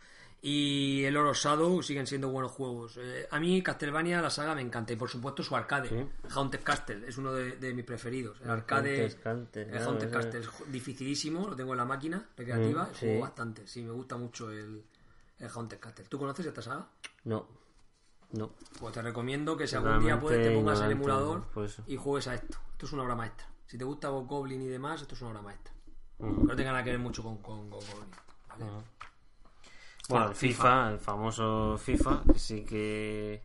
Y 0.41 1.03
el 1.05 1.17
Oro 1.17 1.33
Shadow 1.33 1.81
siguen 1.81 2.05
siendo 2.05 2.29
buenos 2.29 2.51
juegos. 2.51 2.97
Eh, 2.97 3.27
a 3.31 3.39
mí 3.39 3.63
Castlevania, 3.63 4.21
la 4.21 4.29
saga, 4.29 4.53
me 4.53 4.61
encanta. 4.61 4.93
Y 4.93 4.95
por 4.95 5.09
supuesto 5.09 5.41
su 5.41 5.55
arcade. 5.55 5.89
Sí. 5.89 6.29
Haunted 6.35 6.61
Castle 6.63 7.07
es 7.07 7.17
uno 7.17 7.33
de, 7.33 7.57
de 7.57 7.73
mis 7.73 7.83
preferidos. 7.83 8.39
El 8.41 8.51
arcade. 8.51 9.01
Haunted 9.01 9.21
Castle, 9.23 9.61
el 9.63 9.69
claro, 9.71 9.85
Haunted 9.85 10.05
ese- 10.07 10.13
Castle 10.15 10.39
es 10.41 10.71
dificilísimo, 10.71 11.47
lo 11.49 11.55
tengo 11.55 11.71
en 11.73 11.77
la 11.77 11.85
máquina 11.85 12.29
recreativa. 12.37 12.83
Mm, 12.83 12.95
juego 12.99 13.19
bastante. 13.21 13.65
Sí, 13.67 13.81
me 13.83 13.91
gusta 13.91 14.17
mucho 14.17 14.51
el, 14.51 14.83
el 15.39 15.49
Haunted 15.49 15.79
Castle. 15.79 16.05
¿Tú 16.07 16.19
conoces 16.19 16.45
esta 16.45 16.61
saga? 16.61 16.87
No. 17.23 17.47
No. 18.33 18.51
Pues 18.79 18.93
te 18.93 19.01
recomiendo 19.01 19.57
que 19.57 19.65
si 19.65 19.75
algún 19.75 19.99
día 20.03 20.19
puedes 20.19 20.47
te 20.47 20.53
pongas 20.55 20.79
el 20.81 20.91
emulador 20.91 21.43
por 21.45 21.65
eso. 21.65 21.83
y 21.87 21.95
juegues 21.97 22.27
a 22.27 22.35
esto. 22.35 22.57
Esto 22.73 22.85
es 22.85 22.91
una 22.93 23.03
obra 23.03 23.15
maestra. 23.15 23.47
Si 23.65 23.77
te 23.79 23.83
gusta 23.85 24.09
Go 24.09 24.25
Goblin 24.25 24.61
y 24.61 24.67
demás, 24.67 25.01
esto 25.01 25.15
es 25.15 25.21
una 25.21 25.31
obra 25.31 25.41
maestra. 25.41 25.73
Ujú. 26.19 26.43
No 26.45 26.55
tenga 26.55 26.71
nada 26.71 26.83
que 26.83 26.91
ver 26.91 26.99
mucho 26.99 27.23
con, 27.23 27.37
con 27.41 27.69
Go 27.69 27.77
Goblin. 27.79 28.11
¿vale? 28.49 28.65
Bueno, 30.09 30.29
el 30.29 30.35
FIFA, 30.35 30.91
el 30.91 30.99
famoso 30.99 31.77
FIFA, 31.77 32.23
que 32.31 32.39
sí 32.39 32.61
que. 32.63 33.41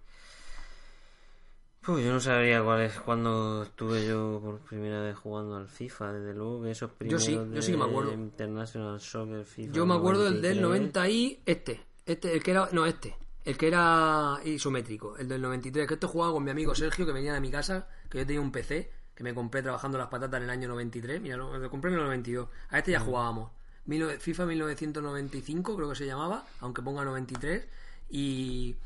Pues 1.81 2.05
yo 2.05 2.13
no 2.13 2.21
sabría 2.21 2.63
cuál 2.63 2.83
es 2.83 3.01
cuando 3.01 3.63
estuve 3.63 4.07
yo 4.07 4.39
por 4.45 4.59
primera 4.61 5.01
vez 5.01 5.17
jugando 5.17 5.57
al 5.57 5.67
FIFA, 5.67 6.13
desde 6.13 6.35
luego 6.35 6.63
que 6.63 6.73
esos 6.73 6.91
primeros 6.93 7.25
sí, 7.25 7.33
yo 7.35 7.63
sí 7.63 7.73
que 7.73 7.79
me 7.79 7.85
acuerdo. 7.85 8.13
International 8.13 9.01
Soccer 9.01 9.45
FIFA. 9.47 9.73
Yo 9.73 9.87
me 9.87 9.95
acuerdo 9.95 10.25
del 10.25 10.43
del 10.43 10.61
93. 10.61 10.63
90 10.63 11.09
y 11.09 11.43
este. 11.47 11.81
Este, 12.05 12.35
el 12.35 12.43
que 12.43 12.51
era. 12.51 12.69
No, 12.73 12.85
este. 12.85 13.17
El 13.43 13.57
que 13.57 13.69
era 13.69 14.39
isométrico, 14.45 15.17
el 15.17 15.27
del 15.27 15.41
93. 15.41 15.89
Que 15.89 15.95
esto 15.95 16.09
jugaba 16.09 16.35
con 16.35 16.45
mi 16.45 16.51
amigo 16.51 16.75
Sergio, 16.75 17.07
que 17.07 17.13
venía 17.13 17.33
de 17.33 17.41
mi 17.41 17.51
casa, 17.51 17.89
que 18.11 18.19
yo 18.19 18.27
tenía 18.27 18.43
un 18.43 18.53
PC, 18.53 18.93
que 19.15 19.25
me 19.25 19.33
compré 19.33 19.63
trabajando 19.63 19.97
las 19.97 20.09
patatas 20.09 20.37
en 20.37 20.45
el 20.45 20.51
año 20.51 20.69
93. 20.69 21.23
Mira, 21.23 21.39
lo, 21.39 21.57
lo 21.57 21.71
compré 21.71 21.91
en 21.91 21.99
el 21.99 22.05
92. 22.05 22.47
A 22.69 22.79
este 22.79 22.93
ya 22.93 23.01
jugábamos. 23.01 23.53
FIFA 23.87 24.47
1995, 24.47 25.77
creo 25.77 25.89
que 25.89 25.95
se 25.97 26.07
llamaba, 26.07 26.45
aunque 26.61 26.83
ponga 26.83 27.05
93. 27.05 27.67
Y, 28.11 28.77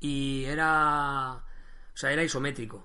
y 0.00 0.44
era. 0.44 1.32
O 1.34 1.96
sea, 1.96 2.12
era 2.12 2.22
isométrico. 2.22 2.84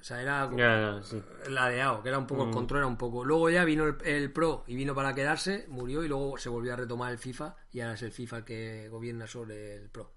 O 0.00 0.04
sea, 0.04 0.22
era 0.22 0.44
como- 0.46 0.58
ya, 0.58 1.00
sí. 1.02 1.20
ladeado, 1.50 2.02
que 2.02 2.08
era 2.08 2.18
un 2.18 2.26
poco 2.26 2.44
el 2.44 2.50
control, 2.50 2.78
era 2.78 2.86
un 2.86 2.96
poco. 2.96 3.24
Luego 3.24 3.50
ya 3.50 3.64
vino 3.64 3.84
el, 3.84 3.96
el 4.04 4.32
Pro 4.32 4.64
y 4.66 4.76
vino 4.76 4.94
para 4.94 5.12
quedarse, 5.14 5.66
murió 5.68 6.02
y 6.04 6.08
luego 6.08 6.38
se 6.38 6.48
volvió 6.48 6.72
a 6.72 6.76
retomar 6.76 7.10
el 7.12 7.18
FIFA 7.18 7.56
y 7.72 7.80
ahora 7.80 7.94
es 7.94 8.02
el 8.02 8.12
FIFA 8.12 8.38
el 8.38 8.44
que 8.44 8.88
gobierna 8.88 9.26
sobre 9.26 9.74
el 9.76 9.88
Pro. 9.90 10.10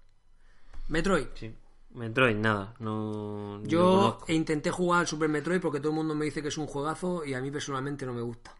Metroid. 0.88 1.26
sí. 1.34 1.54
Metroid, 1.94 2.36
nada. 2.36 2.74
No. 2.78 3.62
Yo 3.64 4.20
intenté 4.28 4.70
jugar 4.70 5.00
al 5.00 5.06
Super 5.06 5.28
Metroid 5.28 5.60
porque 5.60 5.78
todo 5.78 5.90
el 5.90 5.96
mundo 5.96 6.14
me 6.14 6.24
dice 6.24 6.40
que 6.40 6.48
es 6.48 6.56
un 6.56 6.66
juegazo 6.66 7.22
y 7.26 7.34
a 7.34 7.40
mí 7.42 7.50
personalmente 7.50 8.06
no 8.06 8.14
me 8.14 8.22
gusta. 8.22 8.56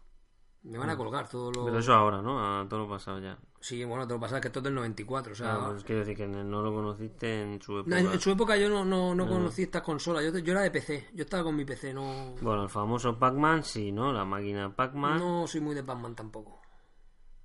Me 0.63 0.77
van 0.77 0.89
a 0.89 0.95
colgar 0.97 1.27
todos 1.27 1.53
los... 1.55 1.65
Pero 1.65 1.79
eso 1.79 1.93
ahora, 1.93 2.21
¿no? 2.21 2.39
A 2.61 2.67
todo 2.69 2.79
lo 2.81 2.89
pasado 2.89 3.19
ya. 3.19 3.37
Sí, 3.59 3.83
bueno, 3.83 4.07
te 4.07 4.13
lo 4.13 4.19
pasa 4.19 4.37
es 4.37 4.41
que 4.41 4.47
esto 4.47 4.59
es 4.59 4.63
del 4.63 4.75
94, 4.75 5.33
o 5.33 5.35
sea... 5.35 5.55
Ah, 5.55 5.69
pues 5.71 5.83
quiero 5.83 5.99
decir 5.99 6.15
que 6.15 6.25
no 6.27 6.61
lo 6.61 6.73
conociste 6.73 7.41
en 7.41 7.61
su 7.61 7.73
No, 7.73 7.79
época. 7.81 7.99
en, 7.99 8.07
en 8.13 8.19
su 8.21 8.31
época 8.31 8.55
yo 8.57 8.69
no, 8.69 8.85
no, 8.85 9.13
no 9.13 9.27
conocí 9.27 9.63
estas 9.63 9.81
consolas, 9.81 10.23
yo, 10.23 10.37
yo 10.39 10.51
era 10.53 10.61
de 10.61 10.71
PC, 10.71 11.09
yo 11.13 11.23
estaba 11.23 11.43
con 11.43 11.55
mi 11.55 11.65
PC, 11.65 11.93
no, 11.93 12.35
Bueno, 12.41 12.63
el 12.63 12.69
famoso 12.69 13.17
Pac-Man, 13.19 13.63
sí, 13.63 13.91
¿no? 13.91 14.13
La 14.13 14.23
máquina 14.25 14.73
Pac-Man. 14.73 15.19
no 15.19 15.47
soy 15.47 15.59
muy 15.61 15.75
de 15.75 15.83
Pac-Man 15.83 16.15
tampoco. 16.15 16.61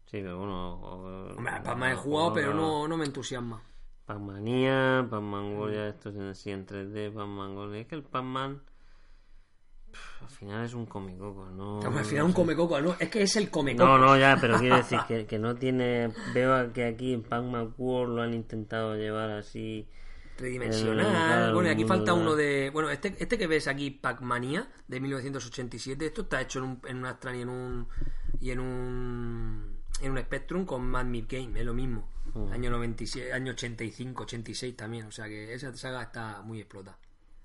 Sí, 0.06 0.18
pero 0.22 0.38
bueno. 0.38 0.74
o- 0.74 1.34
Hombre, 1.36 1.52
Pac-Man 1.64 1.92
he 1.92 1.96
jugado, 1.96 2.32
pero 2.32 2.54
no, 2.54 2.86
no 2.88 2.96
me 2.96 3.04
entusiasma. 3.04 3.60
Pac-Manía, 4.06 5.06
Pac-Man 5.10 5.56
World, 5.56 5.74
ya 5.74 5.88
estos 5.88 6.14
en 6.14 6.22
así 6.28 6.50
en 6.50 6.66
3D, 6.66 7.12
Pac-Man 7.12 7.56
World. 7.56 7.74
Es 7.74 7.86
que 7.88 7.94
el 7.96 8.04
Pac-Man. 8.04 8.62
Al 10.20 10.28
final 10.28 10.64
es 10.64 10.74
un 10.74 10.86
comicoco, 10.86 11.46
¿no? 11.50 11.80
Al 11.80 12.04
final 12.04 12.24
un 12.24 12.32
comecoco, 12.32 12.80
¿no? 12.80 12.96
Es 12.98 13.08
que 13.08 13.22
es 13.22 13.36
el 13.36 13.50
comecoco. 13.50 13.86
No, 13.86 13.98
no, 13.98 14.18
ya, 14.18 14.36
pero 14.40 14.58
quiero 14.58 14.76
decir 14.76 14.98
que, 15.08 15.26
que 15.26 15.38
no 15.38 15.54
tiene. 15.54 16.12
Veo 16.34 16.72
que 16.72 16.84
aquí 16.84 17.14
en 17.14 17.22
Pac-Man 17.22 17.74
World 17.78 18.16
lo 18.16 18.22
han 18.22 18.34
intentado 18.34 18.96
llevar 18.96 19.30
así. 19.30 19.88
Tridimensional. 20.36 21.52
Bueno, 21.52 21.68
y 21.68 21.72
aquí 21.72 21.84
falta 21.84 22.14
uno 22.14 22.36
de-. 22.36 22.70
Bueno, 22.70 22.90
este, 22.90 23.14
este 23.18 23.36
que 23.38 23.46
ves 23.46 23.66
aquí, 23.66 23.90
Pac-Mania, 23.90 24.68
de 24.86 25.00
1987, 25.00 26.06
esto 26.06 26.22
está 26.22 26.40
hecho 26.40 26.60
en, 26.60 26.64
un, 26.64 26.80
en 26.86 26.98
una 26.98 27.10
Astra 27.10 27.36
y 27.36 27.42
en 27.42 27.48
un. 27.48 27.88
Y 28.40 28.50
en 28.50 28.60
un. 28.60 29.78
En 30.00 30.12
un 30.12 30.18
Spectrum 30.18 30.64
con 30.64 30.86
Mad 30.86 31.06
Mid 31.06 31.24
Game, 31.28 31.58
es 31.58 31.66
lo 31.66 31.74
mismo. 31.74 32.08
Mm. 32.34 32.52
Año 32.52 32.70
97, 32.70 33.32
año 33.32 33.50
85, 33.52 34.22
86 34.22 34.76
también. 34.76 35.06
O 35.06 35.10
sea 35.10 35.26
que 35.26 35.52
esa 35.52 35.74
saga 35.74 36.02
está 36.02 36.42
muy 36.42 36.60
explotada. 36.60 36.98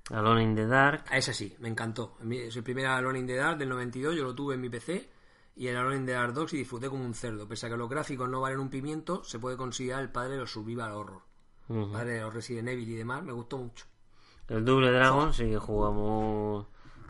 Alone 0.10 0.44
in 0.44 0.56
the 0.56 0.68
Dark. 0.68 1.06
A 1.10 1.18
esa 1.18 1.34
sí, 1.34 1.56
me 1.60 1.70
encantó. 1.70 2.18
Es 2.30 2.56
el 2.56 2.64
primer 2.64 2.88
Alone 2.88 3.20
in 3.20 3.28
the 3.28 3.36
Dark 3.36 3.58
del 3.58 3.70
92, 3.70 4.16
yo 4.16 4.24
lo 4.24 4.36
tuve 4.36 4.56
en 4.56 4.62
mi 4.62 4.70
PC. 4.70 5.10
Y 5.56 5.68
el 5.68 5.78
Alone 5.78 5.98
in 5.98 6.06
the 6.06 6.14
Dark 6.14 6.34
2 6.34 6.54
y 6.54 6.58
disfruté 6.58 6.90
como 6.90 7.06
un 7.06 7.14
cerdo. 7.14 7.48
Pese 7.48 7.68
a 7.68 7.70
que 7.70 7.78
los 7.78 7.90
gráficos 7.90 8.28
no 8.28 8.42
valen 8.42 8.60
un 8.60 8.70
pimiento, 8.70 9.24
se 9.24 9.40
puede 9.40 9.56
considerar 9.56 10.02
el 10.02 10.12
padre 10.12 10.34
de 10.34 10.40
los 10.40 10.52
survival 10.52 10.92
horror. 10.92 11.22
Ujú. 11.70 11.92
Padre 11.92 12.14
de 12.14 12.22
los 12.22 12.34
Resident 12.34 12.70
Evil 12.70 12.90
y 12.90 12.96
demás, 12.96 13.24
me 13.24 13.32
gustó 13.32 13.58
mucho. 13.58 13.86
El 14.48 14.66
Double 14.66 14.92
Dragon, 14.92 15.34
sí 15.34 15.46
que 15.46 15.58
jugamos. 15.58 16.68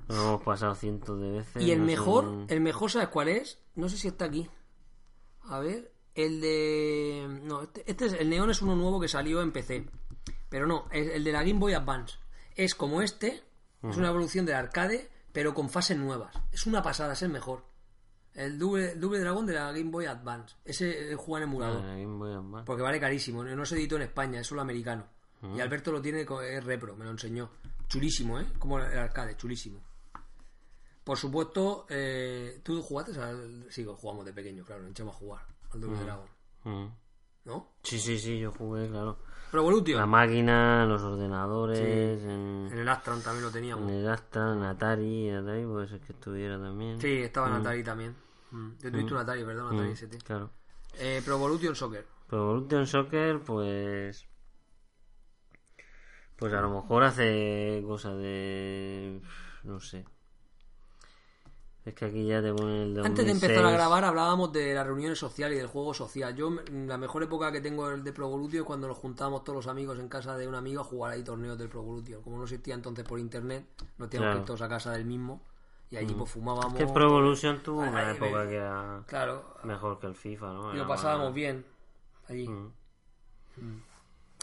Lo 0.09 0.15
hemos 0.15 0.43
pasado 0.43 0.75
cientos 0.75 1.19
de 1.19 1.31
veces. 1.31 1.63
Y 1.63 1.71
el 1.71 1.79
no 1.79 1.85
mejor, 1.85 2.45
el 2.47 2.61
mejor, 2.61 2.91
¿sabes 2.91 3.07
cuál 3.07 3.29
es? 3.29 3.59
No 3.75 3.89
sé 3.89 3.97
si 3.97 4.09
está 4.09 4.25
aquí. 4.25 4.47
A 5.43 5.59
ver, 5.59 5.91
el 6.13 6.41
de. 6.41 7.39
No, 7.43 7.63
este, 7.63 7.89
este 7.89 8.05
es, 8.05 8.13
el 8.13 8.29
Neon 8.29 8.51
es 8.51 8.61
uno 8.61 8.75
nuevo 8.75 8.99
que 8.99 9.07
salió 9.07 9.41
en 9.41 9.51
PC. 9.51 9.89
Pero 10.49 10.67
no, 10.67 10.87
el 10.91 11.23
de 11.23 11.31
la 11.31 11.43
Game 11.43 11.59
Boy 11.59 11.73
Advance. 11.73 12.17
Es 12.55 12.75
como 12.75 13.01
este, 13.01 13.43
es 13.81 13.97
una 13.97 14.09
evolución 14.09 14.45
del 14.45 14.55
arcade, 14.55 15.09
pero 15.31 15.53
con 15.53 15.69
fases 15.69 15.97
nuevas. 15.97 16.35
Es 16.51 16.65
una 16.67 16.81
pasada, 16.81 17.13
es 17.13 17.21
el 17.21 17.29
mejor. 17.29 17.65
El 18.33 18.57
Double, 18.57 18.95
Double 18.95 19.19
Dragon 19.19 19.45
de 19.45 19.53
la 19.53 19.71
Game 19.71 19.91
Boy 19.91 20.05
Advance. 20.05 20.55
Ese 20.65 21.11
eh, 21.11 21.15
juega 21.15 21.43
en 21.43 21.49
emulador. 21.49 21.83
Ah, 21.83 21.95
Game 21.95 22.17
Boy 22.17 22.33
Advance. 22.33 22.65
Porque 22.65 22.81
vale 22.81 22.99
carísimo, 22.99 23.43
no 23.43 23.65
se 23.65 23.75
editó 23.75 23.95
en 23.97 24.03
España, 24.03 24.39
es 24.39 24.47
solo 24.47 24.61
americano. 24.61 25.07
Y 25.55 25.59
Alberto 25.59 25.91
lo 25.91 26.01
tiene, 26.01 26.21
es 26.21 26.63
repro, 26.63 26.95
me 26.95 27.03
lo 27.03 27.11
enseñó. 27.11 27.49
Chulísimo, 27.89 28.39
¿eh? 28.39 28.45
Como 28.57 28.79
el 28.79 28.97
arcade, 28.97 29.35
chulísimo. 29.35 29.81
Por 31.03 31.17
supuesto, 31.17 31.85
eh, 31.89 32.61
¿tú 32.63 32.81
jugaste 32.81 33.19
al...? 33.19 33.67
Sí, 33.69 33.85
jugamos 33.85 34.23
de 34.23 34.31
pequeño, 34.31 34.63
claro, 34.63 34.83
nos 34.83 34.91
echamos 34.91 35.15
a 35.15 35.19
jugar 35.19 35.45
al 35.71 35.81
Double 35.81 35.99
Dragon. 35.99 36.27
Mm. 36.63 36.87
¿No? 37.43 37.73
Sí, 37.83 37.99
sí, 37.99 38.17
sí, 38.17 38.39
yo 38.39 38.53
jugué, 38.53 38.87
claro. 38.87 39.19
Pro 39.53 39.61
Evolution. 39.61 39.99
La 39.99 40.07
máquina, 40.07 40.83
los 40.87 41.03
ordenadores, 41.03 41.77
en, 42.23 42.69
En 42.71 42.79
el 42.79 42.89
Astron 42.89 43.21
también 43.21 43.43
lo 43.43 43.49
en 43.49 43.53
teníamos. 43.53 43.91
el 43.91 44.09
Astra, 44.09 44.51
en 44.51 44.63
Atari, 44.63 45.29
en 45.29 45.35
Atari 45.35 45.63
puede 45.63 45.87
ser 45.87 45.99
que 45.99 46.13
estuviera 46.13 46.57
también. 46.59 46.99
Sí, 46.99 47.19
estaba 47.21 47.49
en 47.49 47.53
Atari 47.57 47.83
también. 47.83 48.15
Mm. 48.49 48.69
Yo 48.81 48.91
tuviste 48.91 49.13
un 49.13 49.19
Atari, 49.19 49.43
¿verdad? 49.43 49.65
Un 49.67 49.73
Atari 49.75 49.89
Mm, 49.89 49.93
ST. 49.93 50.17
Claro. 50.23 50.49
Eh, 50.97 51.21
Pro 51.23 51.35
Evolution 51.35 51.75
Soccer. 51.75 52.03
Pero 52.27 52.41
Evolution 52.41 52.87
Soccer, 52.87 53.41
pues. 53.41 54.25
Pues 56.35 56.51
a 56.51 56.61
lo 56.61 56.71
mejor 56.71 57.03
hace 57.03 57.83
cosas 57.85 58.17
de. 58.17 59.21
No 59.65 59.79
sé. 59.79 60.03
Es 61.85 61.93
que 61.93 62.05
aquí 62.05 62.25
ya 62.25 62.41
te 62.41 62.53
ponen 62.53 62.75
el 62.81 62.93
2006. 62.93 63.05
Antes 63.05 63.25
de 63.25 63.31
empezar 63.31 63.65
a 63.65 63.71
grabar 63.71 64.05
hablábamos 64.05 64.53
de 64.53 64.73
las 64.73 64.87
reuniones 64.87 65.19
sociales 65.19 65.57
y 65.57 65.59
del 65.59 65.67
juego 65.67 65.93
social. 65.93 66.33
Yo 66.33 66.49
mm, 66.49 66.87
la 66.87 66.97
mejor 66.97 67.23
época 67.23 67.51
que 67.51 67.59
tengo 67.59 67.89
de 67.97 68.13
Pro 68.13 68.27
Evolution 68.27 68.61
es 68.61 68.65
cuando 68.65 68.87
nos 68.87 68.97
juntábamos 68.97 69.43
todos 69.43 69.57
los 69.57 69.67
amigos 69.67 69.99
en 69.99 70.07
casa 70.07 70.37
de 70.37 70.47
un 70.47 70.55
amigo 70.55 70.79
a 70.81 70.83
jugar 70.85 71.11
ahí 71.11 71.23
torneos 71.23 71.57
del 71.57 71.67
Pro 71.67 71.81
Evolution. 71.81 72.21
Como 72.21 72.37
no 72.37 72.43
existía 72.43 72.73
entonces 72.75 73.03
por 73.05 73.19
internet, 73.19 73.65
nos 73.97 74.09
teníamos 74.09 74.31
Claro. 74.31 74.33
que 74.33 74.39
ir 74.39 74.45
todos 74.45 74.61
a 74.61 74.69
casa 74.69 74.91
del 74.93 75.03
mismo 75.05 75.41
y 75.91 75.97
allí 75.97 76.13
pues 76.13 76.31
fumábamos. 76.31 76.79
Es 76.79 76.85
que 76.87 76.93
Pro 76.93 77.03
Evolution 77.09 77.61
tuvo 77.61 77.81
una 77.81 78.07
Ay, 78.09 78.15
época 78.15 78.47
que 78.47 78.55
era 78.55 79.03
Claro, 79.05 79.55
mejor 79.63 79.99
que 79.99 80.07
el 80.07 80.15
FIFA, 80.15 80.53
¿no? 80.53 80.73
y 80.73 80.77
lo 80.77 80.87
pasábamos 80.87 81.33
bien 81.33 81.65
allí. 82.29 82.47
Mm. 82.47 82.71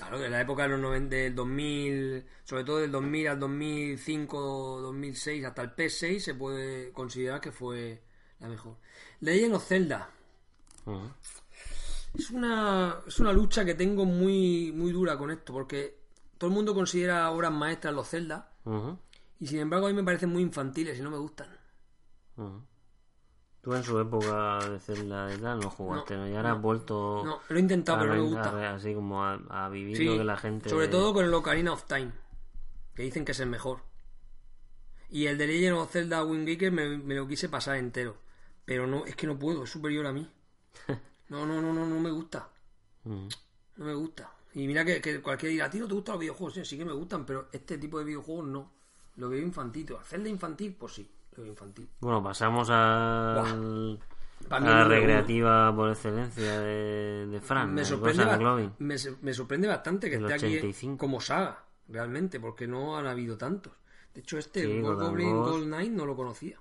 Claro, 0.00 0.24
en 0.24 0.32
la 0.32 0.40
época 0.40 0.62
de 0.62 0.70
los 0.70 0.80
90, 0.80 1.14
del 1.14 1.34
2000, 1.34 2.24
sobre 2.44 2.64
todo 2.64 2.78
del 2.78 2.90
2000 2.90 3.28
al 3.28 3.38
2005, 3.38 4.80
2006, 4.80 5.44
hasta 5.44 5.60
el 5.60 5.76
P6 5.76 6.18
se 6.20 6.34
puede 6.34 6.90
considerar 6.90 7.38
que 7.38 7.52
fue 7.52 8.02
la 8.38 8.48
mejor. 8.48 8.78
Legend 9.20 9.54
of 9.56 9.66
Zelda. 9.66 10.08
Mm. 10.86 11.06
Es 12.14 12.30
una, 12.30 12.96
es 13.06 13.20
una 13.20 13.34
lucha 13.34 13.62
que 13.62 13.74
tengo 13.74 14.06
muy, 14.06 14.72
muy 14.72 14.90
dura 14.90 15.18
con 15.18 15.30
esto, 15.30 15.52
porque 15.52 15.98
todo 16.38 16.48
el 16.48 16.56
mundo 16.56 16.74
considera 16.74 17.30
obras 17.30 17.52
maestras 17.52 17.92
los 17.92 18.08
Zelda, 18.08 18.54
y 19.38 19.46
sin 19.46 19.58
embargo 19.58 19.86
a 19.86 19.90
mí 19.90 19.96
me 19.96 20.02
parecen 20.02 20.30
muy 20.30 20.40
infantiles 20.42 20.98
y 20.98 21.02
no 21.02 21.10
me 21.10 21.18
gustan. 21.18 21.48
Tú 23.62 23.74
en 23.74 23.84
su 23.84 23.98
época 24.00 24.58
de 24.70 24.78
Zelda 24.80 25.34
y 25.34 25.38
tal 25.38 25.60
no 25.60 25.68
jugaste, 25.68 26.16
¿no? 26.16 26.26
Y 26.28 26.34
ahora 26.34 26.52
has 26.52 26.62
vuelto 26.62 27.22
No, 27.24 27.40
lo 27.48 27.56
he 27.56 27.60
intentado, 27.60 27.98
a 27.98 28.00
pero 28.00 28.14
no 28.14 28.22
me 28.22 28.28
gusta. 28.28 28.74
así 28.74 28.94
como 28.94 29.22
a, 29.22 29.34
a 29.50 29.68
vivir 29.68 29.96
Sí, 29.98 30.04
lo 30.06 30.16
que 30.16 30.24
la 30.24 30.36
gente... 30.38 30.70
sobre 30.70 30.88
todo 30.88 31.12
con 31.12 31.26
el 31.26 31.34
Ocarina 31.34 31.72
of 31.72 31.84
Time, 31.84 32.10
que 32.94 33.02
dicen 33.02 33.24
que 33.24 33.32
es 33.32 33.40
el 33.40 33.48
mejor. 33.50 33.80
Y 35.10 35.26
el 35.26 35.36
de 35.36 35.46
Legend 35.46 35.76
of 35.76 35.90
Zelda 35.92 36.24
Wind 36.24 36.48
Waker 36.48 36.72
me, 36.72 36.96
me 36.98 37.14
lo 37.16 37.26
quise 37.28 37.48
pasar 37.50 37.76
entero, 37.76 38.16
pero 38.64 38.86
no, 38.86 39.04
es 39.04 39.14
que 39.16 39.26
no 39.26 39.38
puedo, 39.38 39.64
es 39.64 39.70
superior 39.70 40.06
a 40.06 40.12
mí. 40.12 40.28
No, 41.30 41.46
no, 41.46 41.62
no, 41.62 41.72
no, 41.72 41.86
no 41.86 42.00
me 42.00 42.10
gusta. 42.10 42.48
Mm. 43.04 43.28
No 43.76 43.84
me 43.84 43.94
gusta. 43.94 44.32
Y 44.52 44.66
mira 44.66 44.84
que, 44.84 45.00
que 45.00 45.22
cualquiera 45.22 45.52
dirá, 45.52 45.66
a 45.66 45.70
ti 45.70 45.78
no 45.78 45.86
te 45.86 45.94
gustan 45.94 46.14
los 46.14 46.20
videojuegos, 46.22 46.54
sí, 46.54 46.64
sí 46.64 46.76
que 46.76 46.84
me 46.84 46.92
gustan, 46.92 47.24
pero 47.24 47.46
este 47.52 47.78
tipo 47.78 48.00
de 48.00 48.04
videojuegos 48.04 48.46
no. 48.48 48.72
Lo 49.14 49.28
veo 49.28 49.40
infantito. 49.40 49.96
¿Hacer 49.96 50.24
de 50.24 50.30
infantil? 50.30 50.74
Pues 50.76 50.94
sí, 50.94 51.08
lo 51.36 51.46
infantil. 51.46 51.88
Bueno, 52.00 52.22
pasamos 52.22 52.68
al... 52.70 53.98
A 54.48 54.58
la 54.58 54.84
recreativa 54.84 55.74
por 55.74 55.90
excelencia 55.90 56.60
de, 56.60 57.26
de 57.26 57.40
Fran, 57.40 57.74
me 57.74 57.84
sorprende, 57.84 58.24
me, 58.78 58.96
me 59.20 59.68
bastante 59.68 60.08
que 60.08 60.16
esté 60.16 60.32
aquí 60.32 60.46
85. 60.46 60.96
como 60.96 61.20
saga, 61.20 61.62
realmente, 61.88 62.40
porque 62.40 62.66
no 62.66 62.96
han 62.96 63.06
habido 63.06 63.36
tantos. 63.36 63.74
De 64.14 64.22
hecho, 64.22 64.38
este, 64.38 64.62
Sí, 64.62 64.70
el 64.72 64.82
Gold 64.82 65.00
Goblin. 65.00 65.36
Gold 65.36 65.66
Knight, 65.66 65.92
no 65.92 66.06
lo 66.06 66.16
conocía. 66.16 66.58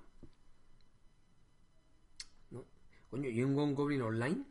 ¿No? 2.50 2.64
Coño, 3.10 3.28
¿y 3.30 3.42
un 3.42 3.54
Gold 3.54 3.74
Goblin 3.74 4.02
Online? 4.02 4.44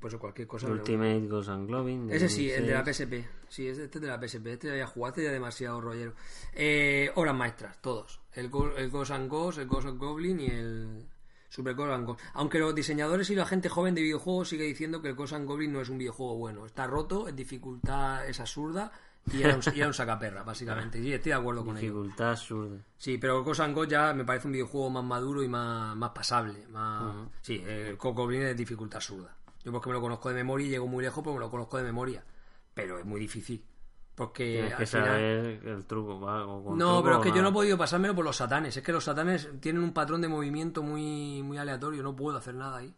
Pues 0.00 0.16
cualquier 0.16 0.48
cosa. 0.48 0.66
Ultimate 0.68 1.26
Ghost 1.28 1.48
and 1.50 1.68
Glowing. 1.68 2.08
de 2.08 2.16
Ese 2.16 2.28
sí, 2.28 2.50
el 2.50 2.66
de 2.66 2.72
la 2.72 2.82
2006. 2.82 3.08
PSP. 3.08 3.28
Sí, 3.48 3.68
este 3.68 3.84
es 3.84 4.00
de 4.02 4.06
la 4.08 4.18
PSP. 4.20 4.46
Este 4.48 4.76
ya 4.76 4.86
jugaste 4.86 5.22
ya 5.22 5.30
demasiado 5.30 5.80
rollero. 5.80 6.14
Eh, 6.52 7.10
obras 7.14 7.34
maestras, 7.34 7.80
todos. 7.80 8.20
El, 8.32 8.48
Go- 8.48 8.76
el 8.76 8.90
Ghost 8.90 9.12
and 9.12 9.28
Ghost, 9.30 9.58
el 9.58 9.66
Ghost 9.68 9.86
and 9.86 9.98
Goblin 9.98 10.40
y 10.40 10.46
el 10.46 11.06
Super 11.48 11.74
Ghost 11.74 11.92
and 11.92 12.06
Ghost. 12.06 12.20
Aunque 12.34 12.58
los 12.58 12.74
diseñadores 12.74 13.30
y 13.30 13.34
la 13.36 13.46
gente 13.46 13.68
joven 13.68 13.94
de 13.94 14.02
videojuegos 14.02 14.48
sigue 14.48 14.64
diciendo 14.64 15.00
que 15.00 15.08
el 15.10 15.14
Ghost 15.14 15.34
and 15.34 15.46
Goblin 15.46 15.72
no 15.72 15.80
es 15.80 15.88
un 15.90 15.98
videojuego 15.98 16.36
bueno. 16.38 16.66
Está 16.66 16.86
roto, 16.86 17.28
en 17.28 17.36
dificultad 17.36 18.26
es 18.28 18.40
absurda 18.40 18.90
y 19.32 19.42
era 19.42 19.54
un, 19.54 19.60
y 19.72 19.78
era 19.78 19.86
un 19.86 19.94
sacaperra, 19.94 20.42
básicamente. 20.44 20.98
Sí, 21.00 21.12
estoy 21.12 21.30
de 21.30 21.38
acuerdo 21.38 21.64
con 21.64 21.76
ello. 21.76 21.86
Dificultad 21.86 22.30
absurda. 22.30 22.78
Sí, 22.96 23.16
pero 23.18 23.38
el 23.38 23.44
Ghost 23.44 23.60
and 23.60 23.74
Ghost 23.76 23.90
ya 23.92 24.12
me 24.12 24.24
parece 24.24 24.48
un 24.48 24.52
videojuego 24.54 24.90
más 24.90 25.04
maduro 25.04 25.42
y 25.42 25.48
más, 25.48 25.94
más 25.94 26.10
pasable. 26.10 26.66
Más... 26.68 27.28
Sí, 27.42 27.62
el 27.64 27.96
Ghost 27.96 28.16
Goblin 28.16 28.42
es 28.42 28.56
dificultad 28.56 28.96
absurda. 28.96 29.36
Yo 29.64 29.72
porque 29.72 29.88
me 29.88 29.94
lo 29.94 30.00
conozco 30.00 30.28
de 30.28 30.34
memoria 30.34 30.66
y 30.66 30.70
llego 30.70 30.86
muy 30.86 31.02
lejos 31.04 31.22
porque 31.22 31.38
me 31.38 31.44
lo 31.44 31.50
conozco 31.50 31.76
de 31.78 31.84
memoria. 31.84 32.24
Pero 32.74 32.98
es 32.98 33.04
muy 33.04 33.20
difícil. 33.20 33.64
Porque 34.14 34.44
Tienes 34.54 34.74
que 34.74 34.82
al 34.82 34.86
final- 34.86 35.06
saber 35.08 35.68
el 35.68 35.86
truco. 35.86 36.20
¿va? 36.20 36.46
O 36.46 36.64
con 36.64 36.78
No, 36.78 36.88
truco 36.94 37.02
pero 37.04 37.16
es 37.16 37.22
que 37.22 37.36
yo 37.36 37.42
no 37.42 37.48
he 37.48 37.52
podido 37.52 37.78
pasármelo 37.78 38.14
por 38.14 38.24
los 38.24 38.36
satanes. 38.36 38.76
Es 38.76 38.82
que 38.82 38.92
los 38.92 39.04
satanes 39.04 39.48
tienen 39.60 39.82
un 39.82 39.92
patrón 39.94 40.20
de 40.20 40.28
movimiento 40.28 40.82
muy, 40.82 41.42
muy 41.42 41.56
aleatorio. 41.58 42.02
No 42.02 42.14
puedo 42.14 42.36
hacer 42.36 42.54
nada 42.54 42.78
ahí. 42.78 42.94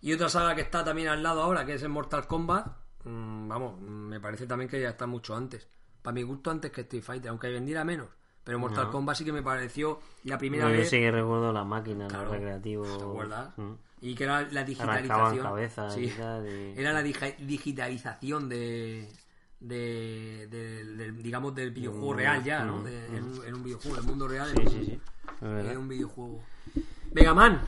Y 0.00 0.12
otra 0.12 0.28
saga 0.28 0.54
que 0.54 0.60
está 0.60 0.84
también 0.84 1.08
al 1.08 1.22
lado 1.22 1.42
ahora, 1.42 1.64
que 1.66 1.74
es 1.74 1.82
el 1.82 1.88
Mortal 1.88 2.26
Kombat. 2.26 2.66
mm, 3.04 3.48
vamos, 3.48 3.80
me 3.80 4.20
parece 4.20 4.46
también 4.46 4.68
que 4.68 4.80
ya 4.80 4.90
está 4.90 5.06
mucho 5.06 5.34
antes. 5.34 5.66
Para 6.02 6.14
mi 6.14 6.22
gusto 6.22 6.50
antes 6.50 6.70
que 6.70 6.82
Street 6.82 7.02
Fighter, 7.02 7.30
aunque 7.30 7.48
vendiera 7.50 7.84
menos. 7.84 8.08
Pero 8.44 8.58
Mortal 8.60 8.84
No. 8.86 8.90
Kombat 8.92 9.16
sí 9.16 9.24
que 9.24 9.32
me 9.32 9.42
pareció 9.42 9.98
la 10.24 10.38
primera 10.38 10.64
No, 10.64 10.70
yo 10.70 10.78
vez... 10.78 10.88
sí 10.90 10.98
que 10.98 11.10
recuerdo 11.10 11.52
la 11.52 11.64
máquina, 11.64 12.06
Claro, 12.06 12.24
los 12.26 12.32
recreativos. 12.34 12.98
¿Te 12.98 13.04
acuerdas? 13.04 13.50
Mm. 13.58 13.72
Y 14.00 14.14
que 14.14 14.24
era 14.24 14.42
la 14.50 14.64
digitalización. 14.64 15.42
cabezas 15.42 15.94
Sí. 15.94 16.12
Era 16.76 16.92
la 16.92 17.02
digi- 17.02 17.36
digitalización 17.38 18.48
de, 18.48 19.08
de, 19.60 20.46
de- 20.48 21.12
digamos, 21.12 21.54
del 21.54 21.70
videojuego 21.72 22.12
Mm, 22.12 22.16
real 22.16 22.44
ya, 22.44 22.64
¿no? 22.64 22.78
mm, 22.78 22.84
De- 22.84 23.06
en, 23.16 23.24
un, 23.24 23.44
en 23.44 23.54
un 23.54 23.62
videojuego, 23.64 23.98
el 23.98 24.04
mundo 24.04 24.28
real. 24.28 24.48
Sí, 24.54 24.60
en 24.62 24.68
sí, 24.70 24.76
un- 24.78 24.84
sí. 24.86 25.00
Es 25.34 25.40
verdad. 25.40 25.72
En 25.72 25.78
un 25.78 25.88
videojuego. 25.88 26.42
Mega 27.12 27.34
Man. 27.34 27.60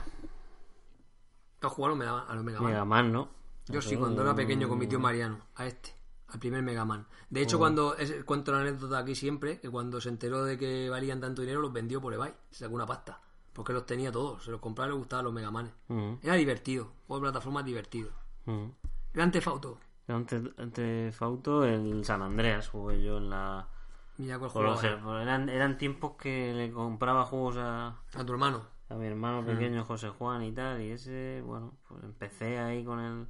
¿Tú 1.59 1.67
has 1.67 1.73
jugado 1.73 1.93
a 1.93 2.35
los 2.35 2.43
Mega 2.45 2.59
Man? 2.61 2.71
Mega 2.71 2.85
¿no? 3.11 3.29
Yo 3.67 3.81
sí, 3.81 3.95
cuando 3.95 4.21
era 4.23 4.33
pequeño 4.35 4.67
con 4.67 4.79
mi 4.79 4.87
tío 4.87 4.99
Mariano, 4.99 5.39
a 5.55 5.65
este, 5.67 5.93
al 6.29 6.39
primer 6.39 6.63
Mega 6.63 6.83
Man. 6.85 7.05
De 7.29 7.41
hecho, 7.41 7.57
cuando 7.59 7.95
es- 7.95 8.23
cuento 8.25 8.51
la 8.51 8.61
anécdota 8.61 8.97
aquí 8.97 9.15
siempre, 9.15 9.59
que 9.59 9.69
cuando 9.69 10.01
se 10.01 10.09
enteró 10.09 10.43
de 10.43 10.57
que 10.57 10.89
valían 10.89 11.21
tanto 11.21 11.41
dinero, 11.41 11.61
los 11.61 11.71
vendió 11.71 12.01
por 12.01 12.13
eBay, 12.13 12.33
se 12.49 12.65
sacó 12.65 12.75
una 12.75 12.85
pasta. 12.85 13.21
Porque 13.53 13.73
los 13.73 13.85
tenía 13.85 14.11
todos, 14.11 14.43
se 14.43 14.51
los 14.51 14.61
compraba 14.61 14.89
y 14.89 14.93
le 14.93 14.99
gustaban 14.99 15.25
los 15.25 15.33
Mega 15.33 15.51
Man. 15.51 15.71
Mm, 15.89 16.13
Era 16.23 16.35
divertido, 16.35 16.91
juego 17.07 17.21
de 17.25 17.31
plataforma 17.31 17.63
divertido. 17.63 18.09
mm. 18.45 18.65
Gran 19.13 19.31
Theft 19.31 19.47
Auto. 19.47 19.77
Antes, 20.07 20.41
antes 20.57 21.15
Fauto, 21.15 21.63
el 21.65 22.03
San 22.05 22.21
Andreas 22.21 22.67
jugué 22.69 23.01
yo 23.01 23.17
en 23.17 23.29
la... 23.29 23.67
Mira 24.17 24.37
cuál 24.39 24.49
jugaba 24.51 24.99
por- 25.01 25.21
eran, 25.21 25.47
eran 25.49 25.77
tiempos 25.77 26.13
que 26.17 26.53
le 26.53 26.71
compraba 26.71 27.23
juegos 27.25 27.55
a, 27.57 27.95
a 28.13 28.25
tu 28.25 28.33
hermano. 28.33 28.61
a 28.89 28.95
mi 28.95 29.07
hermano 29.07 29.45
pequeño 29.45 29.85
José 29.85 30.09
Juan 30.09 30.43
y 30.43 30.51
tal, 30.51 30.81
y 30.81 30.91
ese, 30.91 31.41
bueno, 31.45 31.73
pues 31.87 32.03
empecé 32.03 32.59
ahí 32.59 32.83
con 32.83 32.99
el, 32.99 33.27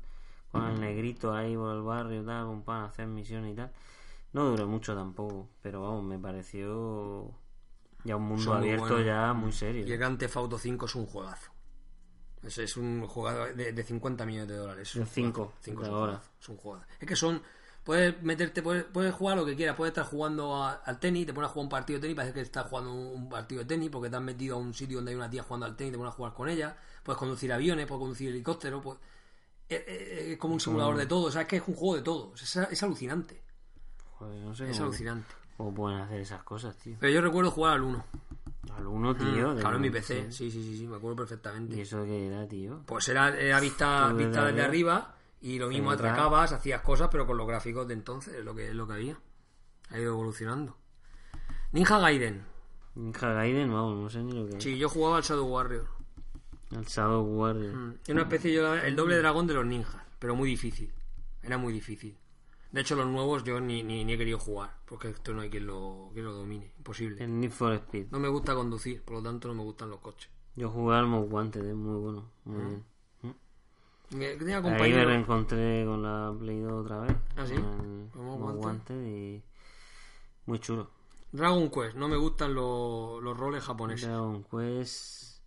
con 0.51 0.63
el 0.65 0.79
negrito 0.79 1.33
ahí 1.33 1.55
por 1.55 1.75
el 1.75 1.81
barrio 1.83 2.23
y 2.23 2.25
tal, 2.25 2.45
con 2.47 2.63
pan 2.63 2.81
a 2.83 2.85
hacer 2.85 3.07
misiones 3.07 3.53
y 3.53 3.55
tal. 3.55 3.71
No 4.33 4.45
duré 4.45 4.65
mucho 4.65 4.95
tampoco, 4.95 5.49
pero 5.61 5.81
vamos, 5.83 6.03
me 6.03 6.17
pareció 6.17 7.31
ya 8.03 8.15
un 8.15 8.23
mundo 8.23 8.53
abierto 8.53 8.99
ya 9.01 9.33
muy 9.33 9.51
serio. 9.51 9.85
Y 9.87 9.91
el 9.91 9.97
Gran 9.97 10.17
Theft 10.17 10.37
Auto 10.37 10.57
5 10.57 10.85
es 10.85 10.95
un 10.95 11.05
juegazo. 11.05 11.51
Es, 12.43 12.57
es 12.57 12.75
un 12.77 13.05
jugador 13.07 13.55
de, 13.55 13.71
de 13.71 13.83
50 13.83 14.25
millones 14.25 14.47
de 14.49 14.55
dólares. 14.55 14.95
Un 14.95 15.05
cinco, 15.05 15.45
juegazo. 15.45 15.61
Cinco 15.61 15.81
de 15.81 15.87
es 15.87 15.93
un 15.93 15.99
juegazo, 15.99 16.29
Es 16.41 16.49
un 16.49 16.57
juegazo. 16.57 16.87
Es 16.99 17.07
que 17.07 17.15
son. 17.15 17.41
Puedes 17.83 18.21
meterte, 18.21 18.61
puedes, 18.61 18.83
puedes 18.83 19.11
jugar 19.13 19.37
lo 19.37 19.45
que 19.45 19.55
quieras. 19.55 19.75
Puedes 19.75 19.91
estar 19.91 20.05
jugando 20.05 20.55
a- 20.63 20.73
al 20.73 20.99
tenis, 20.99 21.25
te 21.25 21.33
pones 21.33 21.49
a 21.49 21.53
jugar 21.53 21.63
un 21.65 21.69
partido 21.69 21.97
de 21.97 22.01
tenis, 22.01 22.15
parece 22.15 22.33
que 22.35 22.41
estás 22.41 22.67
jugando 22.67 22.93
un, 22.93 23.23
un 23.23 23.29
partido 23.29 23.61
de 23.61 23.65
tenis 23.67 23.89
porque 23.89 24.09
te 24.09 24.15
has 24.15 24.21
metido 24.21 24.55
a 24.55 24.59
un 24.59 24.73
sitio 24.73 24.97
donde 24.97 25.11
hay 25.11 25.17
una 25.17 25.29
tía 25.29 25.41
jugando 25.43 25.65
al 25.65 25.75
tenis, 25.75 25.91
te 25.93 25.97
pones 25.97 26.13
a 26.13 26.15
jugar 26.15 26.33
con 26.33 26.47
ella. 26.49 26.77
Puedes 27.03 27.17
conducir 27.17 27.51
aviones, 27.51 27.87
puedes 27.87 27.99
conducir 28.01 28.29
helicópteros. 28.29 28.83
Pues, 28.83 28.97
es, 29.69 29.81
es- 29.87 30.27
es 30.31 30.37
como 30.37 30.53
un 30.55 30.59
simulador 30.59 30.95
de 30.97 31.05
todo. 31.07 31.25
O 31.27 31.31
sea, 31.31 31.41
es 31.43 31.47
que 31.47 31.57
es 31.57 31.63
un 31.67 31.73
juego 31.75 31.95
de 31.95 32.01
todo. 32.03 32.33
Es, 32.35 32.55
es 32.55 32.83
alucinante. 32.83 33.41
Joder, 34.17 34.41
no 34.43 34.53
sé 34.55 34.69
Es 34.69 34.79
alucinante. 34.79 35.33
Cómo 35.63 35.73
pueden 35.73 35.99
hacer 35.99 36.19
esas 36.21 36.43
cosas, 36.43 36.75
tío. 36.77 36.95
Pero 36.99 37.13
yo 37.13 37.21
recuerdo 37.21 37.51
jugar 37.51 37.73
al 37.73 37.83
1. 37.83 38.05
Al 38.77 38.87
uno, 38.87 39.15
tío. 39.15 39.53
de- 39.53 39.61
Claro, 39.61 39.75
en 39.77 39.81
mi 39.81 39.89
PC. 39.89 40.31
Sí, 40.31 40.49
sí, 40.51 40.63
sí, 40.63 40.77
sí, 40.77 40.87
me 40.87 40.95
acuerdo 40.97 41.17
perfectamente. 41.17 41.75
¿Y 41.75 41.81
eso 41.81 42.03
qué 42.03 42.27
era, 42.27 42.47
tío? 42.47 42.81
Pues 42.85 43.07
era, 43.09 43.29
era 43.37 43.59
vista, 43.59 44.11
vista 44.13 44.45
desde 44.45 44.61
arriba. 44.61 45.15
y 45.41 45.57
lo 45.57 45.69
mismo 45.69 45.89
atracabas, 45.91 46.51
hacías 46.51 46.81
cosas, 46.81 47.09
pero 47.11 47.25
con 47.25 47.35
los 47.37 47.47
gráficos 47.47 47.87
de 47.87 47.95
entonces, 47.95 48.35
es 48.35 48.45
lo 48.45 48.53
que, 48.53 48.73
lo 48.73 48.85
que 48.87 48.93
había. 48.93 49.19
Ha 49.89 49.97
ido 49.99 50.13
evolucionando. 50.13 50.77
Ninja 51.71 51.97
Gaiden. 51.99 52.43
Ninja 52.95 53.33
Gaiden, 53.33 53.73
vamos, 53.73 53.97
no 53.97 54.09
sé 54.09 54.19
ni 54.23 54.33
lo 54.33 54.47
que 54.47 54.57
es. 54.57 54.63
Sí, 54.63 54.77
yo 54.77 54.87
jugaba 54.89 55.17
al 55.17 55.23
Shadow 55.23 55.47
Warrior. 55.47 55.87
El 56.71 56.85
Shadow 56.85 57.23
Warrior. 57.23 57.73
Mm, 57.75 57.93
Era 58.05 58.13
una 58.13 58.21
especie, 58.23 58.53
yo, 58.53 58.75
el 58.75 58.95
doble 58.95 59.17
dragón 59.17 59.47
de 59.47 59.53
los 59.55 59.65
ninjas, 59.65 60.01
pero 60.19 60.35
muy 60.35 60.47
difícil. 60.49 60.93
Era 61.41 61.57
muy 61.57 61.73
difícil. 61.73 62.15
De 62.71 62.81
hecho, 62.81 62.95
los 62.95 63.07
nuevos 63.07 63.43
yo 63.43 63.59
ni, 63.59 63.83
ni, 63.83 64.05
ni 64.05 64.13
he 64.13 64.17
querido 64.17 64.39
jugar, 64.39 64.77
porque 64.85 65.09
esto 65.09 65.33
no 65.33 65.41
hay 65.41 65.49
quien 65.49 65.67
lo, 65.67 66.09
quien 66.13 66.25
lo 66.25 66.33
domine. 66.33 66.71
Imposible. 66.77 67.23
El 67.23 67.39
Need 67.39 67.51
for 67.51 67.73
Speed. 67.73 68.07
No 68.11 68.19
me 68.19 68.29
gusta 68.29 68.55
conducir, 68.55 69.01
por 69.03 69.17
lo 69.17 69.23
tanto 69.23 69.47
no 69.49 69.55
me 69.55 69.63
gustan 69.63 69.89
los 69.89 69.99
coches. 69.99 70.29
Yo 70.55 70.69
jugué 70.69 70.95
al 70.95 71.07
Most 71.07 71.31
Wanted, 71.31 71.65
es 71.65 71.75
muy 71.75 71.99
bueno. 71.99 72.29
Muy 72.45 72.63
bien. 72.63 72.85
Me- 74.11 74.35
Tenía 74.35 74.57
Ahí 74.57 74.91
me 74.93 75.05
reencontré 75.05 75.85
con 75.85 76.01
la 76.03 76.33
Play 76.37 76.59
2 76.59 76.71
otra 76.85 76.99
vez. 77.01 77.15
¿Ah, 77.37 77.45
sí? 77.47 77.55
Con 77.55 77.63
el 77.63 78.09
¿Con 78.11 78.25
Most 78.25 78.39
Most 78.39 78.65
Wanted? 78.65 78.95
Wanted 78.95 79.05
y... 79.07 79.43
Muy 80.45 80.59
chulo. 80.59 80.89
Dragon 81.31 81.69
Quest, 81.69 81.95
no 81.95 82.09
me 82.09 82.17
gustan 82.17 82.53
los, 82.53 83.23
los 83.23 83.37
roles 83.37 83.63
japoneses. 83.63 84.07
Dragon 84.07 84.43
Quest... 84.43 85.39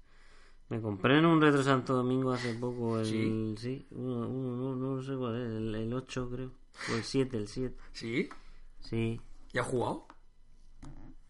Me 0.71 0.81
compré 0.81 1.19
en 1.19 1.27
un 1.27 1.43
Retro 1.43 1.63
Santo 1.63 1.95
Domingo 1.95 2.33
hace 2.33 2.55
poco 2.55 2.99
el... 2.99 3.05
¿Sí? 3.07 3.55
Sí, 3.59 3.87
uno, 3.91 4.27
uno, 4.29 4.57
no, 4.75 4.97
no 4.97 5.03
sé 5.03 5.15
cuál 5.15 5.37
es, 5.43 5.51
el, 5.51 5.75
el 5.75 5.93
8 5.93 6.31
creo. 6.31 6.51
O 6.91 6.95
el 6.95 7.05
7, 7.05 7.37
el 7.37 7.49
7. 7.49 7.77
¿Sí? 7.93 8.29
Sí. 8.81 9.21
¿Ya 9.53 9.63
has 9.63 9.69
jugado? 9.69 10.07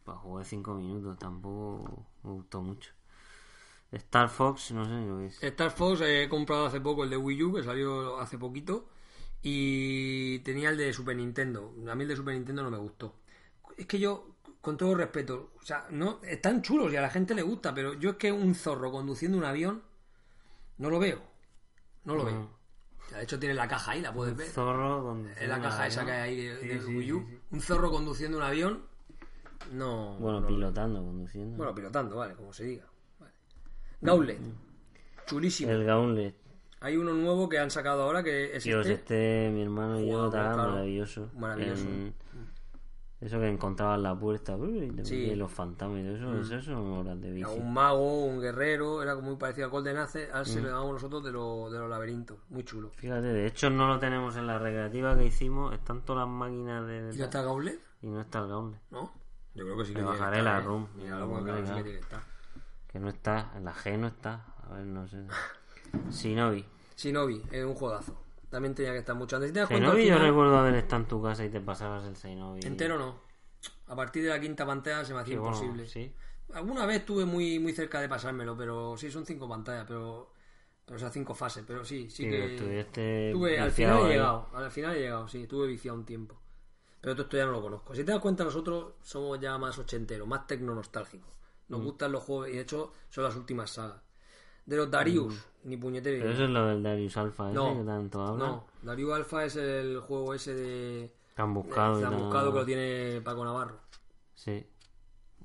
Para 0.04 0.18
jugar 0.18 0.44
5 0.44 0.74
minutos, 0.74 1.18
tampoco 1.18 2.06
me 2.22 2.30
gustó 2.32 2.62
mucho. 2.62 2.92
Star 3.92 4.28
Fox, 4.28 4.72
no 4.72 4.84
sé 4.84 4.90
lo 5.06 5.18
que 5.18 5.26
es. 5.26 5.42
Star 5.42 5.70
Fox 5.70 6.00
he 6.02 6.28
comprado 6.28 6.66
hace 6.66 6.80
poco 6.80 7.04
el 7.04 7.10
de 7.10 7.16
Wii 7.16 7.42
U, 7.44 7.54
que 7.54 7.62
salió 7.62 8.18
hace 8.18 8.38
poquito, 8.38 8.88
y 9.40 10.40
tenía 10.40 10.70
el 10.70 10.76
de 10.76 10.92
Super 10.92 11.16
Nintendo. 11.16 11.74
A 11.88 11.94
mí 11.94 12.02
el 12.02 12.08
de 12.08 12.16
Super 12.16 12.34
Nintendo 12.34 12.62
no 12.62 12.70
me 12.70 12.78
gustó. 12.78 13.14
Es 13.76 13.86
que 13.86 13.98
yo, 13.98 14.36
con 14.60 14.76
todo 14.76 14.94
respeto, 14.94 15.52
o 15.60 15.62
sea, 15.62 15.86
no 15.90 16.20
están 16.22 16.62
chulos 16.62 16.92
y 16.92 16.96
a 16.96 17.02
la 17.02 17.10
gente 17.10 17.34
le 17.34 17.42
gusta, 17.42 17.72
pero 17.72 17.94
yo 17.94 18.10
es 18.10 18.16
que 18.16 18.32
un 18.32 18.54
zorro 18.54 18.90
conduciendo 18.90 19.38
un 19.38 19.44
avión 19.44 19.82
no 20.78 20.90
lo 20.90 20.98
veo. 20.98 21.22
No 22.04 22.16
lo 22.16 22.24
veo. 22.24 22.50
De 23.16 23.22
hecho 23.24 23.38
tiene 23.38 23.54
la 23.54 23.66
caja 23.68 23.92
ahí, 23.92 24.00
la 24.00 24.12
puedes 24.12 24.36
ver. 24.36 24.46
Zorro 24.48 25.02
donde... 25.02 25.32
Es 25.32 25.48
la 25.48 25.60
caja 25.60 25.86
esa 25.86 26.04
que 26.04 26.12
hay 26.12 26.40
ahí 26.48 26.56
Sí, 26.60 26.66
del 26.68 26.80
sí, 26.82 26.96
Wii 26.96 27.12
U. 27.12 27.20
sí, 27.20 27.26
sí. 27.30 27.40
Un 27.50 27.60
zorro 27.60 27.90
conduciendo 27.90 28.36
un 28.38 28.42
avión, 28.44 28.82
no. 29.72 30.16
Bueno, 30.18 30.40
no 30.40 30.46
pilotando, 30.48 31.02
conduciendo. 31.02 31.56
Bueno, 31.56 31.74
pilotando, 31.74 32.16
vale, 32.16 32.34
como 32.34 32.52
se 32.52 32.64
diga. 32.64 32.84
Vale. 33.18 33.32
Gauntlet. 34.00 34.40
Mm. 34.40 34.52
Chulísimo. 35.26 35.72
el 35.72 35.84
Gauntlet. 35.84 36.34
Hay 36.80 36.96
uno 36.98 37.14
nuevo 37.14 37.48
que 37.48 37.58
han 37.58 37.70
sacado 37.70 38.02
ahora 38.02 38.22
que 38.22 38.56
es 38.56 38.64
Dios, 38.64 38.86
este. 38.86 39.46
este, 39.46 39.50
mi 39.54 39.62
hermano 39.62 39.98
y 40.00 40.10
yo, 40.10 40.30
claro. 40.30 40.56
maravilloso. 40.70 41.30
Maravilloso. 41.34 41.84
En- 41.84 42.14
Eso 43.24 43.40
que 43.40 43.48
encontrabas 43.48 43.98
la 44.00 44.14
puerta, 44.14 44.54
y 44.58 44.92
Sí. 45.04 45.30
Mm. 45.34 45.38
los 45.38 45.50
fantasmas 45.50 46.00
y 46.00 46.06
eso, 46.08 46.38
eso 46.40 46.60
son 46.62 46.92
horas 46.92 47.18
de 47.22 47.28
Era 47.28 47.34
vicio. 47.48 47.54
un 47.54 47.72
mago, 47.72 48.26
un 48.26 48.38
guerrero, 48.40 49.02
era 49.02 49.14
como 49.14 49.28
muy 49.28 49.36
parecido 49.36 49.66
a 49.66 49.70
Golden 49.70 49.96
Axe, 49.96 50.26
ahora 50.28 50.42
Mm. 50.42 50.44
se 50.44 50.60
lo 50.60 50.68
llamamos 50.68 50.92
nosotros 50.92 51.24
de, 51.24 51.32
los 51.32 51.72
de 51.72 51.78
los 51.78 51.88
laberintos, 51.88 52.36
muy 52.50 52.64
chulo. 52.64 52.90
Fíjate, 52.96 53.22
de 53.28 53.46
hecho 53.46 53.70
no 53.70 53.88
lo 53.88 53.98
tenemos 53.98 54.36
en 54.36 54.46
la 54.46 54.58
recreativa 54.58 55.16
que 55.16 55.24
hicimos, 55.24 55.72
están 55.72 56.02
todas 56.02 56.26
las 56.28 56.34
máquinas 56.36 56.86
de... 56.86 57.10
¿Y 57.14 57.16
ya 57.16 57.24
está 57.24 57.42
Gauntlet? 57.42 57.80
y 58.02 58.08
no 58.08 58.20
está 58.20 58.40
el 58.40 58.48
Gauntlet. 58.48 58.82
¿No? 58.90 59.10
Yo 59.54 59.64
creo 59.64 59.78
que 59.78 59.84
sí 59.86 59.94
Me 59.94 60.00
que 60.00 60.04
bajaré 60.06 60.32
que 60.32 60.38
estar, 60.40 60.54
la 60.54 60.58
¿eh? 60.60 60.62
room. 60.62 60.86
Sí 60.94 61.08
pondré, 61.26 61.54
que 61.54 61.62
tiene 61.62 61.82
que 61.84 61.98
estar. 62.00 62.20
Que 62.88 62.98
no 63.00 63.08
está, 63.08 63.52
en 63.56 63.64
la 63.64 63.72
G 63.72 63.98
no 63.98 64.06
está. 64.08 64.44
A 64.68 64.74
ver, 64.74 64.84
no 64.84 65.08
sé. 65.08 65.24
Shinobi. 66.10 66.64
Shinobi, 66.96 67.42
es 67.50 67.64
un 67.64 67.74
juegazo. 67.74 68.14
También 68.54 68.72
tenía 68.72 68.92
que 68.92 68.98
estar 68.98 69.16
mucho 69.16 69.34
antes. 69.34 69.48
Si 69.48 69.52
te 69.54 69.58
das 69.58 69.68
cuenta, 69.68 69.88
al 69.90 69.96
Shinobi 69.96 70.08
yo 70.08 70.14
final, 70.14 70.28
recuerdo 70.30 70.58
haber 70.58 70.74
estado 70.76 71.02
en 71.02 71.08
tu 71.08 71.20
casa 71.20 71.44
y 71.44 71.48
te 71.50 71.60
pasabas 71.60 72.04
el 72.04 72.14
Shinobi. 72.14 72.64
entero 72.64 72.96
no. 72.96 73.16
A 73.88 73.96
partir 73.96 74.22
de 74.22 74.28
la 74.28 74.40
quinta 74.40 74.64
pantalla 74.64 75.04
se 75.04 75.12
me 75.12 75.18
hacía 75.20 75.34
Sí, 75.34 75.38
bueno, 75.40 75.56
imposible. 75.56 75.88
sí. 75.88 76.14
Alguna 76.52 76.86
vez 76.86 76.98
estuve 76.98 77.24
muy, 77.24 77.58
muy 77.58 77.72
cerca 77.72 78.00
de 78.00 78.08
pasármelo, 78.08 78.56
pero 78.56 78.96
sí, 78.96 79.10
son 79.10 79.26
cinco 79.26 79.48
pantallas, 79.48 79.86
pero. 79.88 80.30
Pero 80.84 80.96
o 80.96 81.00
sea, 81.00 81.10
cinco 81.10 81.34
fases, 81.34 81.64
pero 81.66 81.84
sí, 81.84 82.08
sí 82.10 82.22
Sí, 82.24 82.30
que. 82.30 82.44
estuviste 82.54 83.30
Tuve, 83.32 83.58
al 83.58 83.72
final 83.72 83.98
he 83.98 84.02
ahí. 84.04 84.08
llegado, 84.12 84.48
al 84.54 84.70
final 84.70 84.94
he 84.94 85.00
llegado, 85.00 85.26
sí, 85.26 85.46
tuve 85.48 85.66
viciado 85.66 85.98
un 85.98 86.04
tiempo. 86.04 86.40
Pero 87.00 87.14
todo 87.16 87.24
esto 87.24 87.36
ya 87.36 87.46
no 87.46 87.52
lo 87.52 87.60
conozco. 87.62 87.92
Si 87.94 88.04
te 88.04 88.12
das 88.12 88.20
cuenta, 88.20 88.44
nosotros 88.44 88.92
somos 89.02 89.40
ya 89.40 89.58
más 89.58 89.76
ochenteros, 89.78 90.28
más 90.28 90.46
tecno-nostálgicos. 90.46 91.32
Nos 91.68 91.80
Mm. 91.80 91.84
gustan 91.84 92.12
los 92.12 92.22
juegos, 92.22 92.48
y 92.50 92.52
de 92.52 92.60
hecho 92.60 92.92
son 93.10 93.24
las 93.24 93.34
últimas 93.34 93.70
sagas. 93.70 94.00
De 94.66 94.76
los 94.76 94.90
Darius, 94.90 95.34
ni 95.64 95.76
puñetero. 95.76 96.18
Pero 96.20 96.32
eso 96.32 96.44
es 96.44 96.50
lo 96.50 96.66
del 96.66 96.82
Darius 96.82 97.16
Alpha 97.16 97.46
ese 97.50 97.54
No, 97.54 97.78
que 97.78 97.84
tanto 97.84 98.22
habla. 98.22 98.46
No, 98.46 98.66
Darius 98.82 99.12
Alpha 99.12 99.44
es 99.44 99.56
el 99.56 100.00
juego 100.00 100.34
ese 100.34 100.54
de. 100.54 101.12
Que 101.34 101.42
han 101.42 101.52
buscado 101.52 101.98
que 101.98 102.06
han 102.06 102.16
buscado 102.16 102.52
que 102.52 102.58
lo 102.58 102.64
tiene 102.64 103.20
Paco 103.22 103.44
Navarro. 103.44 103.78
Sí. 104.34 104.66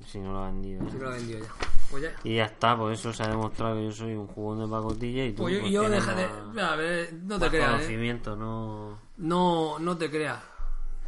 Si 0.05 0.19
no 0.19 0.31
lo 0.31 0.39
ha 0.39 0.45
vendido. 0.47 0.89
Sí 0.89 0.97
que 0.97 1.03
lo 1.03 1.09
ha 1.09 1.13
vendido 1.13 1.39
ya. 1.39 1.53
Pues 1.91 2.03
ya. 2.03 2.15
Y 2.23 2.35
ya 2.35 2.45
está, 2.45 2.77
pues 2.77 2.99
eso 2.99 3.11
se 3.11 3.23
ha 3.23 3.27
demostrado 3.27 3.75
que 3.75 3.85
yo 3.85 3.91
soy 3.91 4.13
un 4.13 4.27
jugón 4.27 4.59
de 4.59 4.67
pacotilla 4.67 5.25
y 5.25 5.33
tú 5.33 5.43
Pues 5.43 5.55
yo, 5.55 5.61
pues, 5.61 5.71
yo 5.71 5.89
deja 5.89 6.13
de. 6.15 6.61
A 6.61 6.75
ver, 6.75 7.13
no 7.13 7.39
te 7.39 7.49
creas, 7.49 7.69
¿eh? 7.69 7.71
conocimiento, 7.73 8.35
no... 8.35 8.99
No, 9.17 9.79
no 9.79 9.97
te 9.97 10.09
creas. 10.09 10.39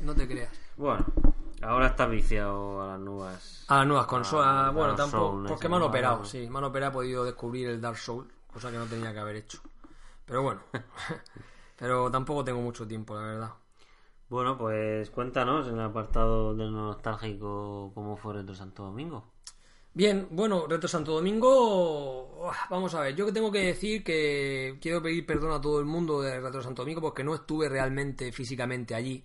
No 0.01 0.15
te 0.15 0.27
creas. 0.27 0.51
Bueno, 0.75 1.05
ahora 1.61 1.87
está 1.87 2.05
viciado 2.05 2.81
a 2.81 2.87
las 2.87 2.99
nuevas. 2.99 3.65
A 3.67 3.77
las 3.77 3.87
nuevas 3.87 4.05
consolas, 4.07 4.73
bueno, 4.73 4.95
tampoco. 4.95 5.31
Souls, 5.31 5.49
porque 5.49 5.69
me 5.69 5.75
han 5.75 5.81
operado, 5.83 6.19
no. 6.19 6.25
sí. 6.25 6.49
Me 6.49 6.57
han 6.57 6.63
operado, 6.65 6.91
he 6.91 6.93
podido 6.93 7.25
descubrir 7.25 7.69
el 7.69 7.81
Dark 7.81 7.97
Soul, 7.97 8.27
cosa 8.51 8.71
que 8.71 8.77
no 8.77 8.85
tenía 8.85 9.13
que 9.13 9.19
haber 9.19 9.37
hecho. 9.37 9.59
Pero 10.25 10.43
bueno. 10.43 10.61
Pero 11.77 12.11
tampoco 12.11 12.43
tengo 12.43 12.61
mucho 12.61 12.87
tiempo, 12.87 13.15
la 13.15 13.21
verdad. 13.21 13.51
Bueno, 14.29 14.57
pues 14.57 15.09
cuéntanos 15.09 15.67
en 15.67 15.73
el 15.73 15.81
apartado 15.81 16.55
del 16.55 16.71
nostálgico 16.71 17.91
cómo 17.93 18.15
fue 18.15 18.35
Retro 18.35 18.55
Santo 18.55 18.83
Domingo. 18.83 19.31
Bien, 19.93 20.27
bueno, 20.31 20.67
Reto 20.69 20.87
Santo 20.87 21.11
Domingo, 21.11 22.49
vamos 22.69 22.95
a 22.95 23.01
ver, 23.01 23.13
yo 23.13 23.25
que 23.25 23.33
tengo 23.33 23.51
que 23.51 23.59
decir 23.59 24.05
que 24.05 24.77
quiero 24.79 25.01
pedir 25.01 25.25
perdón 25.25 25.51
a 25.51 25.59
todo 25.59 25.81
el 25.81 25.85
mundo 25.85 26.21
de 26.21 26.39
Reto 26.39 26.61
Santo 26.61 26.83
Domingo 26.83 27.01
porque 27.01 27.25
no 27.25 27.35
estuve 27.35 27.67
realmente 27.67 28.31
físicamente 28.31 28.95
allí, 28.95 29.21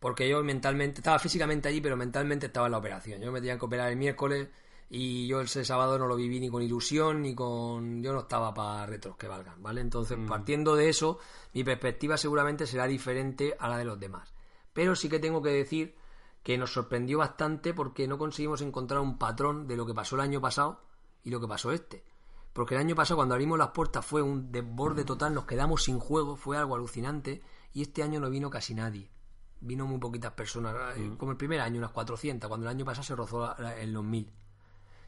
porque 0.00 0.28
yo 0.28 0.42
mentalmente, 0.42 1.00
estaba 1.00 1.18
físicamente 1.18 1.68
allí, 1.68 1.80
pero 1.80 1.96
mentalmente 1.96 2.46
estaba 2.46 2.66
en 2.66 2.72
la 2.72 2.78
operación. 2.78 3.20
Yo 3.20 3.32
me 3.32 3.40
tenía 3.40 3.58
que 3.58 3.64
operar 3.64 3.90
el 3.90 3.96
miércoles 3.96 4.48
y 4.90 5.26
yo 5.26 5.40
ese 5.40 5.64
sábado 5.64 5.98
no 5.98 6.06
lo 6.06 6.16
viví 6.16 6.40
ni 6.40 6.48
con 6.48 6.62
ilusión 6.62 7.22
ni 7.22 7.34
con... 7.34 8.02
Yo 8.02 8.12
no 8.12 8.20
estaba 8.20 8.54
para 8.54 8.86
retos 8.86 9.16
que 9.16 9.28
valgan, 9.28 9.62
¿vale? 9.62 9.80
Entonces, 9.80 10.16
partiendo 10.26 10.76
de 10.76 10.88
eso, 10.88 11.18
mi 11.52 11.64
perspectiva 11.64 12.16
seguramente 12.16 12.66
será 12.66 12.86
diferente 12.86 13.54
a 13.58 13.68
la 13.68 13.76
de 13.76 13.84
los 13.84 14.00
demás. 14.00 14.32
Pero 14.72 14.94
sí 14.94 15.08
que 15.08 15.18
tengo 15.18 15.42
que 15.42 15.50
decir 15.50 15.96
que 16.42 16.56
nos 16.56 16.72
sorprendió 16.72 17.18
bastante 17.18 17.74
porque 17.74 18.06
no 18.06 18.16
conseguimos 18.16 18.62
encontrar 18.62 19.00
un 19.00 19.18
patrón 19.18 19.66
de 19.66 19.76
lo 19.76 19.84
que 19.84 19.94
pasó 19.94 20.14
el 20.14 20.22
año 20.22 20.40
pasado 20.40 20.80
y 21.22 21.30
lo 21.30 21.40
que 21.40 21.48
pasó 21.48 21.72
este. 21.72 22.04
Porque 22.52 22.74
el 22.74 22.80
año 22.80 22.94
pasado 22.94 23.16
cuando 23.16 23.34
abrimos 23.34 23.58
las 23.58 23.72
puertas 23.72 24.06
fue 24.06 24.22
un 24.22 24.50
desborde 24.50 25.04
total, 25.04 25.34
nos 25.34 25.44
quedamos 25.44 25.84
sin 25.84 25.98
juego, 25.98 26.36
fue 26.36 26.56
algo 26.56 26.74
alucinante 26.74 27.42
y 27.72 27.82
este 27.82 28.02
año 28.02 28.20
no 28.20 28.30
vino 28.30 28.48
casi 28.48 28.74
nadie. 28.74 29.10
Vino 29.60 29.86
muy 29.86 29.98
poquitas 29.98 30.32
personas, 30.32 30.96
eh, 30.96 31.10
como 31.16 31.32
el 31.32 31.36
primer 31.36 31.60
año, 31.60 31.78
unas 31.78 31.90
400, 31.90 32.48
cuando 32.48 32.66
el 32.66 32.70
año 32.70 32.84
pasado 32.84 33.02
se 33.02 33.16
rozó 33.16 33.54
en 33.58 33.92
los 33.92 34.04
1000. 34.04 34.30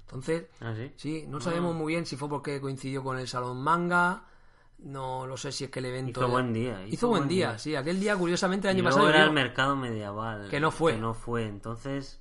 Entonces, 0.01 0.47
¿Ah, 0.61 0.75
sí? 0.77 0.93
sí, 0.97 1.25
no 1.29 1.41
sabemos 1.41 1.75
muy 1.75 1.93
bien 1.93 2.05
si 2.05 2.17
fue 2.17 2.29
porque 2.29 2.61
coincidió 2.61 3.05
con 3.05 3.17
el 3.19 3.29
Salón 3.29 3.63
Manga, 3.63 4.25
no 4.79 5.27
lo 5.27 5.37
sé 5.37 5.53
si 5.53 5.65
es 5.65 5.71
que 5.71 5.79
el 5.79 5.85
evento... 5.87 6.21
Hizo 6.21 6.29
buen 6.29 6.53
día. 6.53 6.85
Hizo, 6.87 7.09
buen 7.09 7.29
día, 7.29 7.59
sí. 7.59 7.77
Aquel 7.77 8.01
día, 8.01 8.17
curiosamente, 8.17 8.69
el 8.69 8.77
Y 8.77 8.81
año 8.81 8.89
luego 8.89 8.97
pasado... 8.97 9.15
era 9.15 9.25
el 9.25 9.33
mercado 9.33 9.77
medieval. 9.77 10.49
Que 10.49 10.59
no 10.59 10.71
fue. 10.73 10.95
Que 10.95 10.99
no 11.01 11.15
fue. 11.15 11.47
Entonces, 11.47 12.21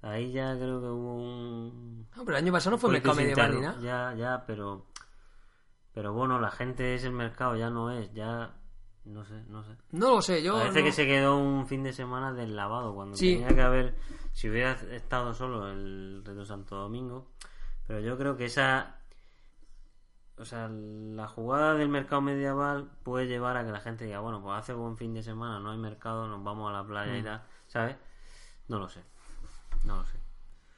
ahí 0.00 0.32
ya 0.32 0.54
creo 0.56 0.80
que 0.80 0.86
hubo 0.86 1.14
un... 1.16 2.08
No, 2.16 2.24
pero 2.24 2.38
el 2.38 2.44
año 2.44 2.52
pasado 2.52 2.72
no 2.72 2.78
fue 2.78 2.88
un 2.88 2.94
mercado 2.94 3.16
medieval 3.16 3.54
ni 3.54 3.60
nada. 3.60 3.80
Ya, 3.82 4.14
ya, 4.16 4.44
pero... 4.46 4.86
Pero 5.92 6.12
bueno, 6.14 6.38
la 6.40 6.50
gente 6.52 6.94
es 6.94 7.04
el 7.04 7.12
mercado, 7.12 7.56
ya 7.56 7.68
no 7.68 7.90
es, 7.90 8.12
ya... 8.14 8.54
No 9.04 9.24
sé, 9.24 9.42
no 9.48 9.64
sé. 9.64 9.76
No 9.92 10.16
lo 10.16 10.22
sé, 10.22 10.42
yo... 10.42 10.54
Parece 10.58 10.80
no- 10.80 10.84
que 10.84 10.92
se 10.92 11.06
quedó 11.06 11.38
un 11.38 11.66
fin 11.66 11.82
de 11.82 11.92
semana 11.92 12.32
del 12.32 12.54
lavado 12.54 12.94
cuando 12.94 13.16
Sí. 13.16 13.32
tenía 13.34 13.48
que 13.54 13.62
haber 13.62 13.96
si 14.32 14.48
hubiera 14.50 14.72
estado 14.72 15.32
solo 15.34 15.68
el 15.70 16.22
Reto 16.24 16.44
Santo 16.44 16.76
Domingo 16.76 17.28
pero 17.86 17.98
yo 18.00 18.16
creo 18.16 18.36
que 18.36 18.44
esa 18.44 18.98
o 20.36 20.44
sea 20.44 20.68
la 20.70 21.26
jugada 21.26 21.74
del 21.74 21.88
mercado 21.88 22.20
medieval 22.22 22.88
puede 23.02 23.26
llevar 23.26 23.56
a 23.56 23.64
que 23.64 23.72
la 23.72 23.80
gente 23.80 24.04
diga 24.04 24.20
bueno 24.20 24.40
pues 24.40 24.56
hace 24.58 24.72
buen 24.74 24.96
fin 24.96 25.12
de 25.12 25.22
semana 25.24 25.58
no 25.58 25.72
hay 25.72 25.78
mercado 25.78 26.28
nos 26.28 26.44
vamos 26.44 26.70
a 26.70 26.72
la 26.72 26.86
playa 26.86 27.12
Mm. 27.14 27.16
y 27.16 27.22
tal 27.24 27.42
¿sabes? 27.66 27.96
no 28.68 28.78
lo 28.78 28.88
sé 28.88 29.02
no 29.84 29.96
lo 29.96 30.04
sé 30.04 30.19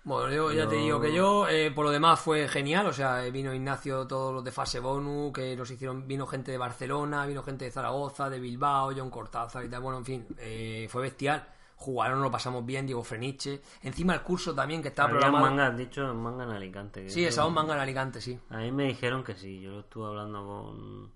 Bueno, 0.05 0.33
yo 0.35 0.51
ya 0.53 0.69
te 0.69 0.75
digo 0.75 1.01
que 1.01 1.15
yo, 1.15 1.47
eh, 1.49 1.71
por 1.71 1.85
lo 1.85 1.93
demás, 1.93 2.19
fue 2.19 2.49
genial. 2.49 2.87
O 2.87 2.93
sea, 2.93 3.21
vino 3.31 3.55
Ignacio, 3.55 4.07
todos 4.07 4.35
los 4.35 4.43
de 4.43 4.51
fase 4.51 4.81
bonus, 4.81 5.33
que 5.33 5.55
nos 5.55 5.71
hicieron, 5.71 6.09
vino 6.09 6.27
gente 6.27 6.51
de 6.51 6.59
Barcelona, 6.59 7.25
vino 7.25 7.43
gente 7.45 7.67
de 7.67 7.71
Zaragoza, 7.71 8.29
de 8.29 8.41
Bilbao, 8.41 8.93
John 8.97 9.11
Cortázar 9.11 9.65
y 9.65 9.69
tal. 9.69 9.81
Bueno, 9.81 9.99
en 9.99 10.05
fin, 10.05 10.27
eh, 10.39 10.87
fue 10.91 11.03
bestial. 11.03 11.47
Jugaron, 11.77 12.21
lo 12.23 12.31
pasamos 12.31 12.65
bien, 12.67 12.87
Diego 12.87 13.03
Freniche. 13.05 13.61
Encima 13.83 14.15
el 14.15 14.23
curso 14.23 14.55
también, 14.55 14.83
que 14.83 14.89
estaba 14.89 15.09
Había 15.09 15.21
programado. 15.21 15.47
manga 15.51 15.67
has 15.69 15.77
dicho 15.77 16.15
manga 16.15 16.45
en 16.45 16.51
Alicante 16.51 17.03
que 17.05 17.11
Sí, 17.11 17.25
esa 17.25 17.45
un 17.47 17.55
manga 17.55 17.75
en 17.75 17.81
Alicante, 17.81 18.21
sí. 18.21 18.39
A 18.51 18.59
mí 18.59 18.71
me 18.73 18.85
dijeron 18.85 19.23
que 19.25 19.35
sí, 19.35 19.61
yo 19.61 19.71
lo 19.73 19.81
estuve 19.81 20.07
hablando 20.07 20.47
con, 20.47 21.13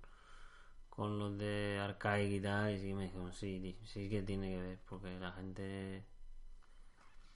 con 0.90 1.18
los 1.20 1.38
de 1.38 1.78
Arcaic 1.80 2.32
y 2.32 2.40
tal, 2.40 2.72
y 2.72 2.80
sí 2.80 2.94
me 2.94 3.04
dijeron, 3.04 3.32
sí, 3.32 3.76
sí 3.84 4.08
que 4.08 4.22
tiene 4.22 4.48
que 4.50 4.60
ver, 4.60 4.78
porque 4.88 5.16
la 5.20 5.30
gente 5.32 6.04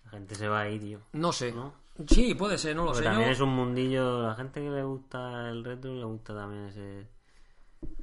la 0.05 0.11
gente 0.11 0.35
se 0.35 0.49
va 0.49 0.61
a 0.61 0.69
ir, 0.69 0.81
tío. 0.81 1.01
No 1.13 1.33
sé. 1.33 1.53
¿No? 1.53 1.73
Sí, 2.09 2.35
puede 2.35 2.57
ser, 2.57 2.75
no 2.75 2.83
lo 2.83 2.89
Porque 2.93 3.01
sé. 3.01 3.05
también 3.05 3.29
Yo- 3.29 3.33
es 3.35 3.41
un 3.41 3.51
mundillo, 3.51 4.23
la 4.23 4.35
gente 4.35 4.61
que 4.63 4.71
le 4.71 4.83
gusta 4.83 5.51
el 5.51 5.63
retro 5.65 5.95
le 5.95 6.05
gusta 6.05 6.35
también 6.35 6.67
ese, 6.67 7.07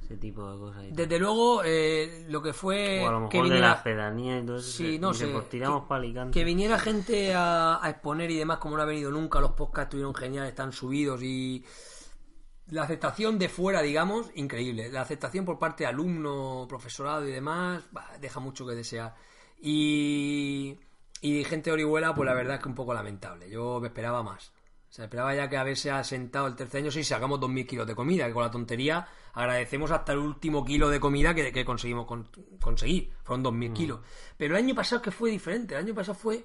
ese 0.00 0.16
tipo 0.16 0.48
de 0.52 0.58
cosas. 0.58 0.84
Desde 0.92 1.18
luego, 1.18 1.62
eh, 1.64 2.26
lo 2.28 2.40
que 2.40 2.52
fue 2.52 3.00
o 3.04 3.08
a 3.08 3.12
lo 3.12 3.18
que 3.28 3.38
mejor 3.38 3.48
de 3.48 3.54
viniera- 3.54 3.68
las 3.74 3.82
pedanías 3.82 4.42
y 4.42 4.46
todo 4.46 4.56
eso. 4.58 4.70
Sí, 4.70 4.92
se- 4.92 4.98
no 5.00 5.12
sé. 5.14 5.26
Pues 5.26 5.48
tiramos 5.48 5.82
Que- 5.82 5.88
para 5.88 6.00
Alicante. 6.00 6.38
Que 6.38 6.44
viniera 6.44 6.78
gente 6.78 7.34
a, 7.34 7.84
a 7.84 7.90
exponer 7.90 8.30
y 8.30 8.36
demás, 8.38 8.58
como 8.58 8.76
no 8.76 8.82
ha 8.82 8.86
venido 8.86 9.10
nunca, 9.10 9.40
los 9.40 9.52
podcasts 9.52 9.86
estuvieron 9.88 10.14
geniales, 10.14 10.50
están 10.50 10.72
subidos 10.72 11.20
y 11.22 11.64
la 12.68 12.82
aceptación 12.84 13.36
de 13.38 13.48
fuera, 13.48 13.82
digamos, 13.82 14.30
increíble. 14.36 14.90
La 14.92 15.00
aceptación 15.00 15.44
por 15.44 15.58
parte 15.58 15.82
de 15.84 15.88
alumno, 15.88 16.66
profesorado 16.68 17.26
y 17.26 17.32
demás, 17.32 17.82
bah, 17.90 18.10
deja 18.20 18.38
mucho 18.40 18.64
que 18.66 18.74
desear. 18.74 19.14
Y, 19.60 20.78
y 21.20 21.44
gente 21.44 21.70
de 21.70 21.74
Orihuela, 21.74 22.14
pues 22.14 22.26
la 22.26 22.34
verdad 22.34 22.56
es 22.56 22.62
que 22.62 22.68
un 22.68 22.74
poco 22.74 22.94
lamentable. 22.94 23.48
Yo 23.50 23.80
me 23.80 23.88
esperaba 23.88 24.22
más. 24.22 24.52
O 24.88 24.92
sea, 24.92 25.04
esperaba 25.04 25.34
ya 25.34 25.48
que 25.50 25.56
haberse 25.58 25.90
asentado 25.90 26.46
el 26.46 26.56
tercer 26.56 26.80
año, 26.82 26.90
sí, 26.90 27.04
sacamos 27.04 27.38
2.000 27.40 27.66
kilos 27.66 27.86
de 27.86 27.94
comida, 27.94 28.26
que 28.26 28.32
con 28.32 28.42
la 28.42 28.50
tontería 28.50 29.06
agradecemos 29.34 29.90
hasta 29.90 30.12
el 30.12 30.18
último 30.18 30.64
kilo 30.64 30.88
de 30.88 30.98
comida 30.98 31.34
que, 31.34 31.52
que 31.52 31.64
conseguimos 31.64 32.06
con- 32.06 32.28
conseguir. 32.60 33.12
Fueron 33.22 33.44
2.000 33.44 33.72
kilos. 33.74 34.00
Pero 34.38 34.56
el 34.56 34.64
año 34.64 34.74
pasado 34.74 35.02
que 35.02 35.10
fue 35.10 35.30
diferente. 35.30 35.74
El 35.74 35.84
año 35.84 35.94
pasado 35.94 36.14
fue 36.18 36.44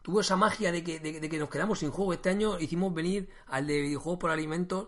tuvo 0.00 0.20
esa 0.20 0.36
magia 0.36 0.72
de 0.72 0.82
que, 0.82 0.98
de, 1.00 1.20
de 1.20 1.28
que 1.28 1.38
nos 1.38 1.50
quedamos 1.50 1.78
sin 1.80 1.90
juego. 1.90 2.12
Este 2.14 2.30
año 2.30 2.58
hicimos 2.58 2.92
venir 2.94 3.28
al 3.46 3.66
de 3.66 3.82
videojuegos 3.82 4.18
por 4.20 4.30
alimentos 4.30 4.86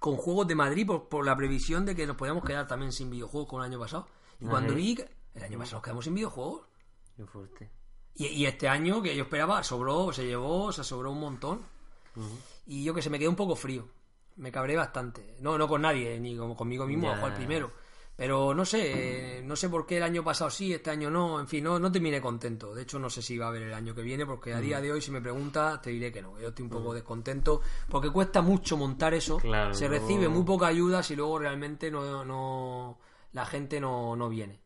con 0.00 0.16
juegos 0.16 0.46
de 0.48 0.54
Madrid 0.54 0.86
por, 0.86 1.08
por 1.08 1.24
la 1.26 1.36
previsión 1.36 1.84
de 1.84 1.94
que 1.94 2.06
nos 2.06 2.16
podíamos 2.16 2.42
quedar 2.44 2.66
también 2.66 2.90
sin 2.92 3.10
videojuegos 3.10 3.48
como 3.48 3.62
el 3.62 3.70
año 3.70 3.78
pasado. 3.78 4.08
Y 4.40 4.46
cuando 4.46 4.74
vi 4.74 4.98
el 5.34 5.42
año 5.42 5.58
pasado 5.58 5.76
nos 5.76 5.84
quedamos 5.84 6.04
sin 6.04 6.14
videojuegos. 6.14 6.62
Qué 7.16 7.24
fuerte. 7.26 7.70
Y, 8.16 8.26
y 8.26 8.46
este 8.46 8.68
año 8.68 9.02
que 9.02 9.14
yo 9.14 9.24
esperaba, 9.24 9.62
sobró, 9.62 10.12
se 10.12 10.24
llevó, 10.26 10.64
o 10.66 10.72
sea, 10.72 10.84
sobró 10.84 11.12
un 11.12 11.20
montón. 11.20 11.60
Y 12.66 12.82
yo 12.84 12.94
que 12.94 13.02
se 13.02 13.10
me 13.10 13.18
quedé 13.18 13.28
un 13.28 13.36
poco 13.36 13.54
frío. 13.56 13.86
Me 14.36 14.50
cabré 14.52 14.76
bastante. 14.76 15.36
No, 15.40 15.56
no 15.58 15.68
con 15.68 15.82
nadie, 15.82 16.18
ni 16.20 16.36
como 16.36 16.56
conmigo 16.56 16.86
mismo, 16.86 17.08
Ya. 17.08 17.16
ojo 17.16 17.26
al 17.26 17.34
primero. 17.34 17.70
Pero 18.16 18.54
no 18.54 18.64
sé, 18.64 19.38
eh, 19.38 19.42
no 19.42 19.56
sé 19.56 19.68
por 19.68 19.84
qué 19.86 19.98
el 19.98 20.02
año 20.02 20.24
pasado 20.24 20.50
sí, 20.50 20.72
este 20.72 20.88
año 20.90 21.10
no. 21.10 21.38
En 21.38 21.46
fin, 21.46 21.62
no, 21.62 21.78
no 21.78 21.92
terminé 21.92 22.18
contento. 22.20 22.74
De 22.74 22.82
hecho, 22.82 22.98
no 22.98 23.10
sé 23.10 23.20
si 23.20 23.36
va 23.36 23.46
a 23.46 23.48
haber 23.50 23.64
el 23.64 23.74
año 23.74 23.94
que 23.94 24.00
viene, 24.00 24.24
porque 24.24 24.54
a 24.54 24.60
día 24.60 24.80
de 24.80 24.90
hoy, 24.90 25.02
si 25.02 25.10
me 25.10 25.20
preguntas, 25.20 25.82
te 25.82 25.90
diré 25.90 26.10
que 26.10 26.22
no. 26.22 26.38
Yo 26.40 26.48
estoy 26.48 26.62
un 26.64 26.70
poco 26.70 26.94
descontento, 26.94 27.60
porque 27.90 28.10
cuesta 28.10 28.40
mucho 28.40 28.78
montar 28.78 29.12
eso. 29.12 29.36
Claro, 29.36 29.74
se 29.74 29.86
recibe 29.88 30.28
muy 30.30 30.44
poca 30.44 30.66
ayuda 30.68 31.02
si 31.02 31.14
luego 31.14 31.38
realmente 31.38 31.90
no, 31.90 32.24
no 32.24 32.98
la 33.32 33.44
gente 33.44 33.78
no, 33.80 34.16
no 34.16 34.30
viene. 34.30 34.60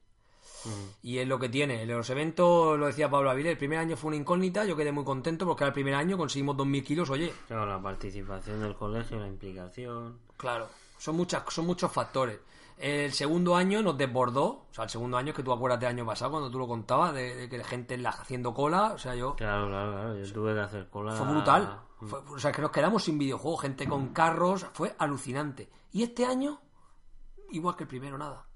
Y 1.02 1.18
es 1.18 1.26
lo 1.28 1.38
que 1.38 1.48
tiene. 1.48 1.86
Los 1.86 2.08
eventos, 2.10 2.78
lo 2.78 2.86
decía 2.86 3.10
Pablo 3.10 3.30
Avilés, 3.30 3.52
el 3.52 3.58
primer 3.58 3.78
año 3.78 3.96
fue 3.96 4.08
una 4.08 4.16
incógnita, 4.16 4.64
yo 4.64 4.76
quedé 4.76 4.92
muy 4.92 5.04
contento 5.04 5.46
porque 5.46 5.64
era 5.64 5.68
el 5.68 5.74
primer 5.74 5.94
año 5.94 6.16
conseguimos 6.18 6.56
2.000 6.56 6.84
kilos, 6.84 7.10
oye, 7.10 7.32
Claro, 7.46 7.66
la 7.66 7.80
participación 7.82 8.60
del 8.60 8.74
colegio, 8.74 9.18
la 9.18 9.28
implicación. 9.28 10.18
claro, 10.36 10.68
son, 10.98 11.16
muchas, 11.16 11.42
son 11.48 11.66
muchos 11.66 11.90
factores. 11.90 12.38
El 12.76 13.12
segundo 13.12 13.56
año 13.56 13.82
nos 13.82 13.98
desbordó, 13.98 14.44
o 14.46 14.66
sea, 14.70 14.84
el 14.84 14.90
segundo 14.90 15.18
año 15.18 15.30
es 15.30 15.36
que 15.36 15.42
tú 15.42 15.52
acuerdas 15.52 15.78
del 15.80 15.90
año 15.90 16.06
pasado 16.06 16.30
cuando 16.30 16.50
tú 16.50 16.58
lo 16.58 16.66
contabas, 16.66 17.12
de, 17.12 17.34
de 17.36 17.48
que 17.48 17.58
la 17.58 17.64
gente 17.64 17.98
la 17.98 18.08
haciendo 18.08 18.54
cola, 18.54 18.92
o 18.94 18.98
sea, 18.98 19.14
yo... 19.14 19.36
Claro, 19.36 19.68
claro, 19.68 19.92
claro. 19.92 20.16
Yo 20.18 20.32
tuve 20.32 20.54
que 20.54 20.60
hacer 20.60 20.88
cola. 20.88 21.12
Fue 21.12 21.26
brutal. 21.26 21.78
Fue- 22.06 22.20
o 22.20 22.38
sea, 22.38 22.50
que 22.52 22.62
nos 22.62 22.70
quedamos 22.70 23.04
sin 23.04 23.18
videojuegos, 23.18 23.60
gente 23.60 23.86
con 23.86 24.14
carros, 24.14 24.66
fue 24.72 24.94
alucinante. 24.98 25.68
Y 25.92 26.02
este 26.04 26.24
año, 26.24 26.58
igual 27.50 27.76
que 27.76 27.84
el 27.84 27.88
primero, 27.88 28.16
nada. 28.16 28.46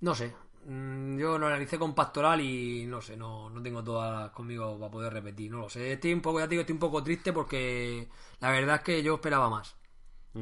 No 0.00 0.14
sé. 0.14 0.34
Mm, 0.66 1.18
Yo 1.18 1.38
lo 1.38 1.46
analicé 1.46 1.78
con 1.78 1.94
Pastoral 1.94 2.40
y 2.40 2.84
no 2.86 3.00
sé, 3.00 3.16
no, 3.16 3.48
no 3.50 3.62
tengo 3.62 3.82
todas 3.82 4.30
conmigo 4.30 4.78
para 4.78 4.90
poder 4.90 5.12
repetir. 5.12 5.50
No 5.50 5.58
lo 5.58 5.68
sé. 5.70 5.92
Estoy 5.92 6.12
un 6.12 6.20
poco, 6.20 6.38
ya 6.40 6.46
te 6.46 6.50
digo, 6.50 6.60
estoy 6.62 6.74
un 6.74 6.80
poco 6.80 7.02
triste 7.02 7.32
porque 7.32 8.08
la 8.40 8.50
verdad 8.50 8.76
es 8.76 8.82
que 8.82 9.02
yo 9.02 9.14
esperaba 9.14 9.48
más. 9.48 9.76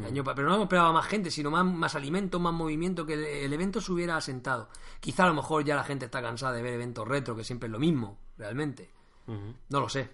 Año 0.04 0.22
pa- 0.24 0.34
pero 0.34 0.48
no 0.48 0.62
esperaba 0.62 0.92
más 0.92 1.06
gente, 1.06 1.30
sino 1.30 1.50
más, 1.50 1.64
más 1.64 1.94
alimento, 1.94 2.38
más 2.38 2.52
movimiento, 2.52 3.06
que 3.06 3.14
el, 3.14 3.24
el 3.24 3.52
evento 3.52 3.80
se 3.80 3.92
hubiera 3.92 4.16
asentado. 4.16 4.68
Quizá 5.00 5.24
a 5.24 5.28
lo 5.28 5.34
mejor 5.34 5.64
ya 5.64 5.74
la 5.74 5.84
gente 5.84 6.04
está 6.04 6.20
cansada 6.20 6.52
de 6.52 6.60
ver 6.62 6.74
eventos 6.74 7.08
retro, 7.08 7.34
que 7.34 7.44
siempre 7.44 7.68
es 7.68 7.72
lo 7.72 7.78
mismo, 7.78 8.18
realmente. 8.36 8.90
No 9.70 9.80
lo 9.80 9.88
sé. 9.88 10.10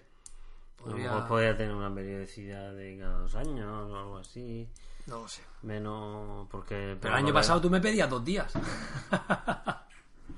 A 0.85 0.89
lo 0.89 0.95
mejor 1.03 1.27
podría 1.27 1.57
tener 1.57 1.75
una 1.75 1.93
periodicidad 1.93 2.73
de 2.73 2.97
cada 2.97 3.17
dos 3.19 3.35
años 3.35 3.91
o 3.91 3.97
algo 3.97 4.17
así. 4.17 4.69
No 5.07 5.21
lo 5.21 5.27
sé. 5.27 5.41
Menos. 5.63 6.47
Porque. 6.49 6.97
Pero 6.99 7.13
el 7.13 7.23
año 7.23 7.33
pasado 7.33 7.61
tú 7.61 7.69
me 7.69 7.81
pedías 7.81 8.09
dos 8.09 8.23
días. 8.23 8.53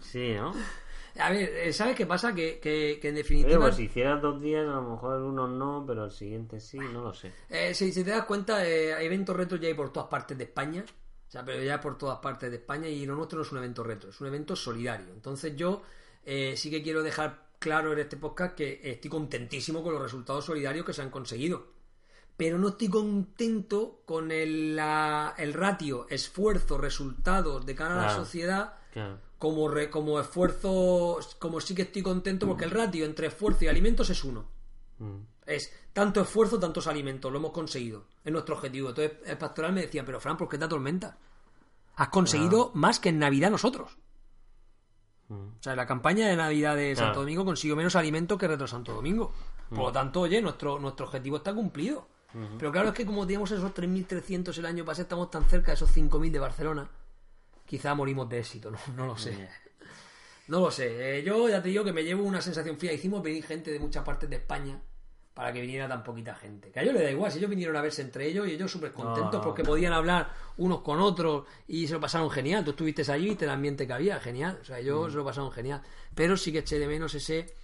Sí, 0.01 0.33
¿no? 0.33 0.53
A 1.17 1.29
ver, 1.29 1.49
eh, 1.49 1.73
¿sabes 1.73 1.95
qué 1.95 2.05
pasa? 2.05 2.35
Que, 2.35 2.59
que, 2.59 2.99
que 3.01 3.09
en 3.09 3.15
definitiva... 3.15 3.59
pues 3.59 3.75
si 3.75 3.83
hicieras 3.83 4.21
dos 4.21 4.41
días, 4.41 4.67
a 4.67 4.71
lo 4.71 4.81
mejor 4.81 5.21
unos 5.21 5.49
no, 5.49 5.83
pero 5.87 6.05
el 6.05 6.11
siguiente 6.11 6.59
sí, 6.59 6.77
no 6.77 7.01
lo 7.01 7.13
sé. 7.13 7.31
Eh, 7.49 7.73
si, 7.73 7.91
si 7.93 8.03
te 8.03 8.11
das 8.11 8.25
cuenta, 8.25 8.67
eh, 8.67 8.93
hay 8.93 9.05
eventos 9.05 9.35
retro 9.35 9.57
ya 9.57 9.67
hay 9.67 9.73
por 9.73 9.91
todas 9.93 10.09
partes 10.09 10.37
de 10.37 10.43
España. 10.43 10.83
O 11.27 11.31
sea, 11.31 11.43
pero 11.43 11.63
ya 11.63 11.81
por 11.81 11.97
todas 11.97 12.19
partes 12.19 12.49
de 12.49 12.57
España 12.57 12.87
y 12.87 13.05
lo 13.05 13.15
nuestro 13.15 13.37
no 13.37 13.43
es 13.43 13.51
un 13.51 13.57
evento 13.57 13.83
retro, 13.83 14.09
es 14.09 14.21
un 14.21 14.27
evento 14.27 14.55
solidario. 14.55 15.07
Entonces 15.13 15.55
yo 15.55 15.81
eh, 16.23 16.55
sí 16.57 16.69
que 16.69 16.83
quiero 16.83 17.01
dejar 17.01 17.47
claro 17.59 17.93
en 17.93 17.99
este 17.99 18.17
podcast 18.17 18.55
que 18.55 18.79
estoy 18.83 19.09
contentísimo 19.09 19.83
con 19.83 19.93
los 19.93 20.01
resultados 20.01 20.45
solidarios 20.45 20.85
que 20.85 20.93
se 20.93 21.01
han 21.01 21.09
conseguido. 21.09 21.74
Pero 22.37 22.57
no 22.57 22.69
estoy 22.69 22.89
contento 22.89 24.01
con 24.05 24.31
el, 24.31 24.75
la- 24.75 25.33
el 25.37 25.53
ratio 25.53 26.05
esfuerzo-resultados 26.09 27.65
de 27.65 27.75
cara 27.75 27.93
a 27.93 27.97
la 27.97 28.03
Claro. 28.07 28.23
sociedad 28.25 28.73
Claro. 28.91 29.19
como, 29.39 29.67
re- 29.69 29.89
como 29.89 30.19
esfuerzo, 30.19 31.19
como 31.39 31.61
sí 31.61 31.73
que 31.75 31.83
estoy 31.83 32.01
contento 32.01 32.45
porque 32.47 32.65
el 32.65 32.71
ratio 32.71 33.05
entre 33.05 33.27
esfuerzo 33.27 33.65
y 33.65 33.67
alimentos 33.67 34.09
es 34.09 34.23
uno. 34.23 34.45
Mm. 34.99 35.17
Es 35.45 35.71
tanto 35.93 36.21
esfuerzo, 36.21 36.59
tantos 36.59 36.87
alimentos, 36.87 37.31
lo 37.31 37.37
hemos 37.37 37.51
conseguido. 37.51 38.05
Es 38.23 38.31
nuestro 38.33 38.55
objetivo. 38.55 38.89
Entonces 38.89 39.17
el 39.25 39.37
pastoral 39.37 39.71
me 39.73 39.81
decía, 39.81 40.03
pero 40.03 40.19
Fran, 40.19 40.35
¿por 40.37 40.49
qué 40.49 40.57
te 40.57 40.65
atormentas? 40.65 41.15
Has 41.95 42.09
conseguido 42.09 42.71
más 42.73 42.99
que 42.99 43.09
en 43.09 43.19
Navidad 43.19 43.51
nosotros. 43.51 43.97
O 45.29 45.55
sea, 45.61 45.75
la 45.75 45.85
campaña 45.87 46.27
de 46.27 46.35
Navidad 46.35 46.75
de 46.75 46.95
Santo. 46.95 47.21
Domingo 47.21 47.45
consiguió 47.45 47.75
menos 47.75 47.95
alimentos 47.95 48.37
que 48.37 48.47
Retro 48.47 48.67
Santo 48.67 48.93
Domingo. 48.93 49.31
Por 49.69 49.79
lo 49.79 49.91
tanto, 49.91 50.21
oye, 50.21 50.41
nuestro, 50.41 50.77
nuestro 50.79 51.05
objetivo 51.07 51.37
está 51.37 51.53
cumplido. 51.53 52.07
Pero 52.57 52.71
claro, 52.71 52.89
es 52.89 52.93
que 52.95 53.05
como 53.05 53.25
teníamos 53.25 53.49
esos 53.51 53.73
3.300 53.73 54.57
el 54.57 54.65
año 54.65 54.83
pasado, 54.85 55.03
estamos 55.03 55.31
tan 55.31 55.45
cerca 55.45 55.67
de 55.71 55.75
esos 55.75 55.89
5.000 55.95 56.31
de 56.31 56.39
Barcelona, 56.39 56.89
quizá 57.65 57.93
morimos 57.95 58.27
de 58.29 58.39
éxito, 58.39 58.69
no, 58.71 58.77
no 58.95 59.05
lo 59.07 59.17
sé. 59.17 59.47
No 60.47 60.59
lo 60.59 60.69
sé. 60.71 61.19
Eh, 61.19 61.23
yo 61.23 61.49
ya 61.49 61.61
te 61.61 61.69
digo 61.69 61.83
que 61.83 61.91
me 61.93 62.03
llevo 62.03 62.23
una 62.23 62.41
sensación 62.41 62.77
fría. 62.77 62.93
Hicimos 62.93 63.23
venir 63.23 63.43
gente 63.43 63.71
de 63.71 63.79
muchas 63.79 64.03
partes 64.03 64.29
de 64.29 64.35
España 64.35 64.79
para 65.33 65.51
que 65.51 65.59
viniera 65.59 65.87
tan 65.87 66.03
poquita 66.03 66.35
gente. 66.35 66.71
Que 66.71 66.79
a 66.79 66.83
ellos 66.83 66.93
les 66.93 67.03
da 67.03 67.11
igual. 67.11 67.31
Si 67.31 67.39
ellos 67.39 67.49
vinieron 67.49 67.75
a 67.75 67.81
verse 67.81 68.01
entre 68.03 68.27
ellos 68.27 68.47
y 68.47 68.51
ellos 68.51 68.69
súper 68.71 68.93
contentos 68.93 69.31
No, 69.33 69.39
no. 69.39 69.43
porque 69.43 69.63
podían 69.63 69.91
hablar 69.93 70.29
unos 70.57 70.81
con 70.81 70.99
otros 70.99 71.45
y 71.67 71.87
se 71.87 71.93
lo 71.95 71.99
pasaron 71.99 72.29
genial. 72.29 72.63
Tú 72.63 72.71
estuviste 72.71 73.11
allí 73.11 73.25
y 73.25 73.29
viste 73.29 73.45
el 73.45 73.51
ambiente 73.51 73.87
que 73.87 73.93
había. 73.93 74.19
Genial. 74.19 74.59
O 74.61 74.65
sea, 74.65 74.77
ellos 74.79 75.11
se 75.11 75.17
lo 75.17 75.25
pasaron 75.25 75.51
genial. 75.51 75.81
Pero 76.13 76.37
sí 76.37 76.51
que 76.51 76.59
eché 76.59 76.77
de 76.77 76.87
menos 76.87 77.15
ese, 77.15 77.55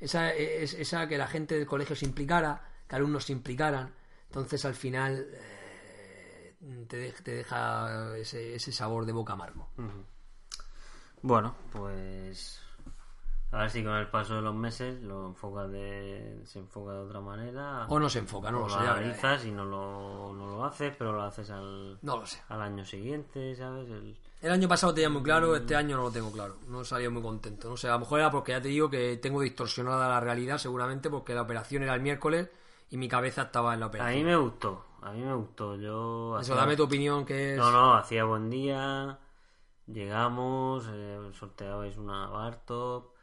esa, 0.00 0.32
es- 0.32 0.72
esa 0.74 1.06
que 1.08 1.18
la 1.18 1.26
gente 1.26 1.56
del 1.56 1.66
colegio 1.66 1.94
se 1.94 2.06
implicara, 2.06 2.62
que 2.88 2.96
alumnos 2.96 3.26
se 3.26 3.32
implicaran. 3.32 3.92
Entonces 4.30 4.64
al 4.64 4.74
final 4.74 5.26
eh, 5.34 6.54
te, 6.88 6.96
de- 6.96 7.12
te 7.12 7.32
deja 7.32 8.16
ese, 8.16 8.54
ese 8.54 8.70
sabor 8.72 9.04
de 9.06 9.12
boca 9.12 9.32
amargo. 9.32 9.68
Bueno, 11.22 11.54
pues 11.72 12.60
a 13.52 13.58
ver 13.62 13.70
si 13.70 13.82
con 13.82 13.94
el 13.94 14.06
paso 14.08 14.36
de 14.36 14.42
los 14.42 14.54
meses 14.54 15.02
lo 15.02 15.26
enfoca 15.26 15.66
de, 15.66 16.40
se 16.46 16.60
enfoca 16.60 16.92
de 16.92 16.98
otra 17.00 17.20
manera. 17.20 17.86
O 17.88 17.98
no 17.98 18.08
se 18.08 18.20
enfoca, 18.20 18.50
no 18.52 18.58
o 18.58 18.60
lo 18.62 18.68
lo 18.68 18.72
sé. 18.74 18.78
veré. 18.78 18.90
analizas 18.90 19.44
y 19.44 19.50
no 19.50 19.64
lo, 19.64 20.32
no 20.32 20.46
lo 20.46 20.64
haces, 20.64 20.94
pero 20.96 21.12
lo 21.12 21.22
haces 21.22 21.50
al, 21.50 21.98
No 22.02 22.16
lo 22.18 22.26
sé. 22.26 22.40
al 22.48 22.62
año 22.62 22.84
siguiente, 22.84 23.54
¿sabes? 23.56 23.88
El- 23.90 24.16
El 24.40 24.52
año 24.52 24.68
pasado 24.68 24.94
tenía 24.94 25.10
muy 25.10 25.22
claro, 25.24 25.56
este 25.56 25.74
año 25.74 25.96
no 25.96 26.04
lo 26.04 26.10
tengo 26.12 26.30
claro. 26.30 26.56
No 26.68 26.84
salía 26.84 27.10
muy 27.10 27.20
contento. 27.22 27.68
No 27.68 27.76
sé, 27.76 27.88
a 27.88 27.92
lo 27.94 27.98
mejor 27.98 28.20
era 28.20 28.30
porque 28.30 28.52
ya 28.52 28.62
te 28.62 28.68
digo 28.68 28.88
que 28.88 29.16
tengo 29.18 29.40
distorsionada 29.42 30.08
la 30.08 30.20
realidad, 30.20 30.56
seguramente 30.58 31.10
porque 31.10 31.34
la 31.34 31.42
operación 31.42 31.82
era 31.82 31.94
el 31.94 32.00
miércoles 32.00 32.48
y 32.90 32.96
mi 32.96 33.08
cabeza 33.08 33.42
estaba 33.42 33.74
en 33.74 33.80
la 33.80 33.86
A 33.98 34.10
mí 34.10 34.22
operación. 34.22 34.24
me 34.24 34.36
gustó, 34.36 34.84
a 35.02 35.12
mí 35.12 35.22
me 35.22 35.34
gustó. 35.34 35.76
Yo 35.76 36.36
Eso, 36.38 36.54
hacía- 36.54 36.56
dame 36.56 36.76
tu 36.76 36.84
opinión, 36.84 37.24
que 37.24 37.54
es. 37.54 37.58
No, 37.58 37.70
no, 37.70 37.94
hacía 37.94 38.24
buen 38.24 38.50
día. 38.50 39.18
Llegamos, 39.86 40.86
eh, 40.90 41.30
sorteabais 41.34 41.96
una 41.98 42.28
Bartop. 42.28 43.14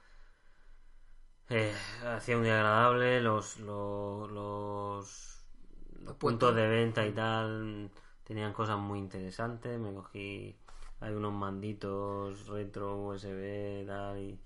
Eh, 1.49 1.73
hacía 2.05 2.37
un 2.37 2.43
día 2.43 2.55
agradable. 2.57 3.21
Los, 3.21 3.57
los, 3.59 4.29
los, 4.31 5.45
los 6.01 6.15
puntos 6.17 6.55
de 6.55 6.67
venta 6.67 7.05
y 7.05 7.13
tal 7.13 7.91
tenían 8.23 8.53
cosas 8.53 8.77
muy 8.77 8.99
interesantes. 8.99 9.79
Me 9.79 9.93
cogí. 9.93 10.57
Hay 10.99 11.13
unos 11.13 11.33
manditos 11.33 12.47
retro 12.47 12.97
USB 12.97 13.85
tal, 13.87 14.17
y 14.19 14.39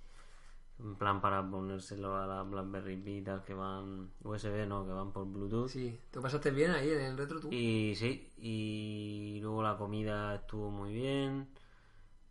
en 0.83 0.95
plan 0.95 1.21
para 1.21 1.47
ponérselo 1.47 2.15
a 2.17 2.25
la 2.25 2.43
Blackberry 2.43 2.97
Pi 2.97 3.17
y 3.17 3.21
tal 3.21 3.43
que 3.43 3.53
van 3.53 4.09
USB 4.23 4.65
no 4.67 4.85
que 4.85 4.91
van 4.91 5.11
por 5.11 5.25
Bluetooth 5.27 5.69
Sí, 5.69 5.99
¿te 6.09 6.19
pasaste 6.19 6.51
bien 6.51 6.71
ahí 6.71 6.89
en 6.91 7.01
el 7.01 7.17
retro 7.17 7.39
tú? 7.39 7.49
y 7.51 7.93
sí, 7.95 8.31
y 8.39 9.39
luego 9.41 9.61
la 9.63 9.77
comida 9.77 10.35
estuvo 10.35 10.69
muy 10.71 10.93
bien. 10.93 11.47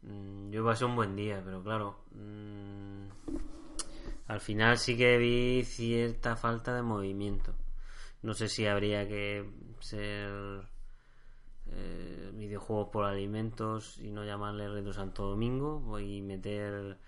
Mm, 0.03 0.51
Yo 0.51 0.65
pasé 0.65 0.85
un 0.85 0.97
buen 0.97 1.15
día, 1.15 1.43
pero 1.45 1.63
claro, 1.63 1.97
mm, 2.13 3.07
al 4.29 4.41
final 4.41 4.79
sí 4.79 4.97
que 4.97 5.19
vi 5.19 5.63
cierta 5.65 6.37
falta 6.37 6.75
de 6.75 6.83
movimiento. 6.83 7.53
No 8.23 8.35
sé 8.35 8.49
si 8.49 8.67
habría 8.67 9.07
que 9.09 9.49
ser 9.81 10.69
eh, 11.73 12.31
videojuegos 12.35 12.89
por 12.89 13.05
alimentos 13.05 13.99
y 13.99 14.11
no 14.11 14.25
llamarle 14.25 14.69
Reto 14.69 14.93
Santo 14.93 15.29
Domingo 15.31 15.99
y 16.01 16.21
meter 16.23 16.99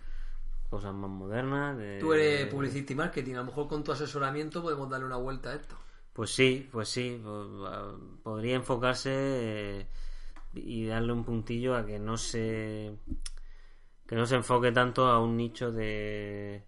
cosas 0.72 0.94
más 0.94 1.10
modernas. 1.10 1.76
de- 1.76 1.98
Tú 2.00 2.14
eres 2.14 2.46
publicista 2.46 2.94
y 2.94 2.96
marketing, 2.96 3.34
a 3.34 3.38
lo 3.40 3.44
mejor 3.44 3.68
con 3.68 3.84
tu 3.84 3.92
asesoramiento 3.92 4.62
podemos 4.62 4.88
darle 4.88 5.04
una 5.06 5.18
vuelta 5.18 5.50
a 5.50 5.54
esto. 5.56 5.76
Pues 6.14 6.30
sí, 6.34 6.66
pues 6.72 6.88
sí. 6.88 7.20
po- 7.22 7.66
a- 7.66 7.94
Podría 8.22 8.56
enfocarse 8.56 9.10
eh, 9.12 9.86
y 10.54 10.86
darle 10.86 11.12
un 11.12 11.24
puntillo 11.24 11.76
a 11.76 11.84
que 11.84 11.98
no 11.98 12.16
se 12.16 12.96
que 14.06 14.16
no 14.16 14.24
se 14.26 14.36
enfoque 14.36 14.72
tanto 14.72 15.06
a 15.08 15.20
un 15.22 15.36
nicho 15.36 15.70
de 15.72 16.64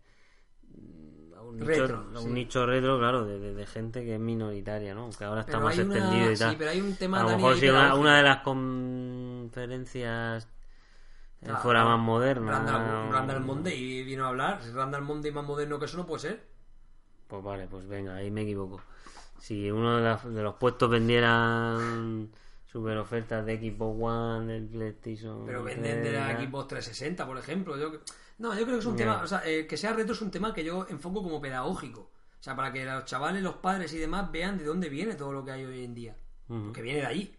a 1.37 1.43
un 1.43 1.57
nicho, 1.59 1.67
Retro, 1.67 2.07
a 2.15 2.19
sí. 2.21 2.27
un 2.27 2.35
nicho 2.35 2.67
retro, 2.67 2.99
claro, 2.99 3.25
de, 3.25 3.39
de- 3.39 3.55
de 3.55 3.67
gente 3.67 4.05
que 4.05 4.15
es 4.15 4.21
minoritaria, 4.21 4.95
¿no? 4.95 5.09
Que 5.17 5.25
ahora 5.25 5.41
está 5.41 5.53
Pero 5.53 5.65
más 5.65 5.79
una- 5.79 5.95
extendido 5.97 6.33
y 6.33 6.37
tal. 6.37 6.51
sí, 6.51 6.57
pero 6.59 6.71
hay 6.71 6.81
un 6.81 6.95
tema, 6.97 7.21
a 7.21 7.23
lo 7.25 7.37
mejor 7.37 7.57
si 7.57 7.69
una, 7.69 8.17
de 8.19 8.23
las 8.23 8.39
conferencias 8.43 10.49
Claro, 11.45 11.61
fuera 11.61 11.85
más 11.85 11.99
moderna, 11.99 12.53
Randall, 12.53 13.13
Randall 13.13 13.41
Monday 13.45 14.03
vino 14.03 14.25
a 14.25 14.29
hablar. 14.29 14.63
Si 14.63 14.71
Randall 14.71 15.03
Monday 15.03 15.31
más 15.31 15.45
moderno 15.45 15.79
que 15.79 15.85
eso 15.85 15.99
no 15.99 16.07
puede 16.07 16.21
ser. 16.21 16.47
Pues 17.29 17.43
vale, 17.43 17.67
pues 17.67 17.87
venga, 17.87 18.17
ahí 18.17 18.31
me 18.31 18.43
equivoco. 18.43 18.81
Si 19.39 19.71
uno 19.71 19.99
de, 19.99 20.43
los 20.43 20.55
puestos 20.55 20.89
vendieran 20.89 22.31
super 22.67 22.97
ofertas 22.97 23.45
de 23.45 23.59
Xbox 23.59 24.03
One, 24.03 24.53
del 24.53 24.69
PlayStation. 24.69 25.45
Pero 25.45 25.63
venden 25.63 26.03
de 26.03 26.13
la 26.13 26.35
3, 26.35 26.49
Xbox 26.49 26.69
360, 26.69 27.27
por 27.27 27.37
ejemplo. 27.37 27.77
Yo, 27.77 28.01
no, 28.39 28.55
yo 28.55 28.65
creo 28.65 28.77
que 28.77 28.81
es 28.81 28.87
un 28.87 28.97
tema, 28.97 29.23
o 29.23 29.27
sea, 29.27 29.43
eh, 29.45 29.67
que 29.67 29.77
sea 29.77 29.93
retro 29.93 30.15
es 30.15 30.23
un 30.23 30.31
tema 30.31 30.55
que 30.55 30.65
yo 30.65 30.87
enfoco 30.89 31.23
como 31.23 31.41
pedagógico. 31.41 32.01
O 32.01 32.43
sea, 32.43 32.57
para 32.57 32.73
que 32.73 32.85
los 32.85 33.05
chavales, 33.05 33.43
los 33.43 33.57
padres 33.57 33.93
y 33.93 33.99
demás 33.99 34.31
vean 34.33 34.59
de 34.59 34.65
dónde 34.65 34.89
viene 34.89 35.15
todo 35.15 35.33
lo 35.33 35.45
que 35.45 35.53
hay 35.53 35.65
hoy 35.65 35.85
en 35.85 35.95
día. 35.95 36.17
Ujú. 36.49 36.65
Porque 36.65 36.83
viene 36.83 37.01
de 37.01 37.07
ahí. 37.07 37.39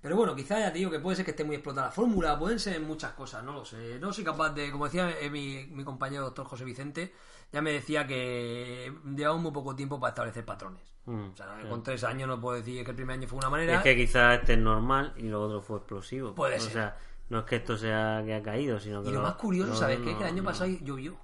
Pero 0.00 0.16
bueno, 0.16 0.34
quizá 0.36 0.58
ya 0.60 0.72
te 0.72 0.78
digo 0.78 0.90
que 0.90 1.00
puede 1.00 1.16
ser 1.16 1.24
que 1.24 1.32
esté 1.32 1.44
muy 1.44 1.56
explotada 1.56 1.86
la 1.88 1.92
fórmula, 1.92 2.38
pueden 2.38 2.58
ser 2.60 2.80
muchas 2.80 3.12
cosas, 3.12 3.42
no 3.44 3.52
lo 3.52 3.64
sé. 3.64 3.98
No 3.98 4.12
soy 4.12 4.24
capaz 4.24 4.50
de, 4.50 4.70
como 4.70 4.84
decía 4.84 5.10
eh, 5.20 5.30
mi, 5.30 5.66
mi 5.70 5.84
compañero 5.84 6.24
doctor 6.24 6.46
José 6.46 6.64
Vicente, 6.64 7.12
ya 7.52 7.60
me 7.62 7.72
decía 7.72 8.06
que 8.06 8.92
llevamos 9.16 9.42
muy 9.42 9.52
poco 9.52 9.74
tiempo 9.74 9.98
para 9.98 10.10
establecer 10.10 10.44
patrones. 10.44 10.82
Mm, 11.06 11.30
O 11.32 11.36
sea, 11.36 11.46
claro. 11.46 11.68
con 11.70 11.82
tres 11.82 12.04
años 12.04 12.28
no 12.28 12.40
puedo 12.40 12.56
decir 12.58 12.84
que 12.84 12.90
el 12.90 12.96
primer 12.96 13.18
año 13.18 13.26
fue 13.28 13.38
una 13.38 13.48
Y 13.48 13.50
manera. 13.50 13.76
Es 13.76 13.82
que 13.82 13.96
quizás 13.96 14.40
este 14.40 14.52
es 14.54 14.58
normal 14.58 15.14
y 15.16 15.22
lo 15.22 15.42
otro 15.42 15.62
fue 15.62 15.78
explosivo. 15.78 16.34
Puede 16.34 16.56
o 16.56 16.60
ser. 16.60 16.72
sea, 16.72 16.96
no 17.30 17.40
es 17.40 17.44
que 17.46 17.56
esto 17.56 17.76
sea 17.76 18.22
que 18.24 18.34
ha 18.34 18.42
caído, 18.42 18.78
sino 18.78 19.02
que. 19.02 19.10
Y 19.10 19.12
lo 19.12 19.22
más 19.22 19.34
curioso, 19.34 19.70
no, 19.72 19.76
¿sabes 19.76 19.98
qué? 20.00 20.12
no, 20.12 20.18
Que 20.18 20.24
el 20.24 20.30
año 20.30 20.42
no. 20.42 20.48
pasado 20.48 20.70
llovió. 20.82 21.16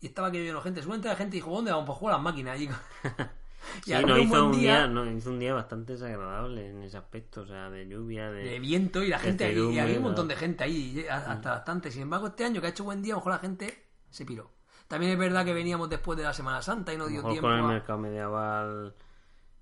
Y 0.00 0.06
estaba 0.06 0.30
que 0.30 0.38
lloviendo 0.38 0.60
gente. 0.62 0.80
Seguramente 0.80 1.08
la 1.08 1.16
gente 1.16 1.36
dijo, 1.36 1.50
¿dónde 1.50 1.70
vamos? 1.72 1.86
Pues 1.86 1.98
jugar 1.98 2.14
a 2.14 2.18
las 2.18 2.24
máquinas 2.24 2.54
allí. 2.54 2.68
Sí, 3.84 3.92
no, 4.04 4.18
hizo 4.18 4.46
un 4.46 4.52
día, 4.52 4.60
día 4.60 4.86
no, 4.86 5.10
hizo 5.10 5.30
un 5.30 5.38
día 5.38 5.54
bastante 5.54 5.92
desagradable 5.94 6.68
en 6.70 6.82
ese 6.82 6.96
aspecto, 6.96 7.42
o 7.42 7.46
sea, 7.46 7.70
de 7.70 7.86
lluvia, 7.88 8.30
de. 8.30 8.44
de 8.44 8.58
viento 8.60 9.02
y 9.02 9.08
la 9.08 9.18
gente 9.18 9.44
ahí, 9.44 9.58
y 9.74 9.78
había 9.78 9.96
un 9.98 10.04
montón 10.04 10.28
de 10.28 10.36
gente 10.36 10.64
ahí, 10.64 11.04
hasta 11.10 11.50
bastante. 11.50 11.90
Sin 11.90 12.02
embargo, 12.02 12.28
este 12.28 12.44
año 12.44 12.60
que 12.60 12.66
ha 12.68 12.70
hecho 12.70 12.84
buen 12.84 13.02
día, 13.02 13.14
a 13.14 13.16
lo 13.16 13.20
mejor 13.20 13.32
la 13.32 13.38
gente 13.38 13.86
se 14.10 14.24
piró. 14.24 14.50
También 14.88 15.12
es 15.12 15.18
verdad 15.18 15.44
que 15.44 15.52
veníamos 15.52 15.90
después 15.90 16.16
de 16.16 16.24
la 16.24 16.32
Semana 16.32 16.62
Santa 16.62 16.92
y 16.94 16.96
no 16.96 17.04
A 17.04 17.06
lo 17.06 17.10
dio 17.10 17.18
mejor 17.18 17.32
tiempo 17.32 17.48
con 17.48 17.56
el 17.58 17.64
a- 17.64 17.68
mercado 17.68 17.98
medieval 17.98 18.94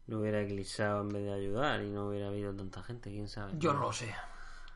lo 0.06 0.20
hubiera 0.20 0.42
eclipsado 0.42 1.00
en 1.00 1.08
vez 1.08 1.24
de 1.24 1.32
ayudar 1.32 1.82
y 1.82 1.90
no 1.90 2.08
hubiera 2.08 2.28
habido 2.28 2.52
tanta 2.54 2.82
gente, 2.82 3.10
quién 3.10 3.26
sabe. 3.28 3.52
Yo 3.56 3.72
no 3.72 3.80
lo 3.80 3.92
sé. 3.92 4.14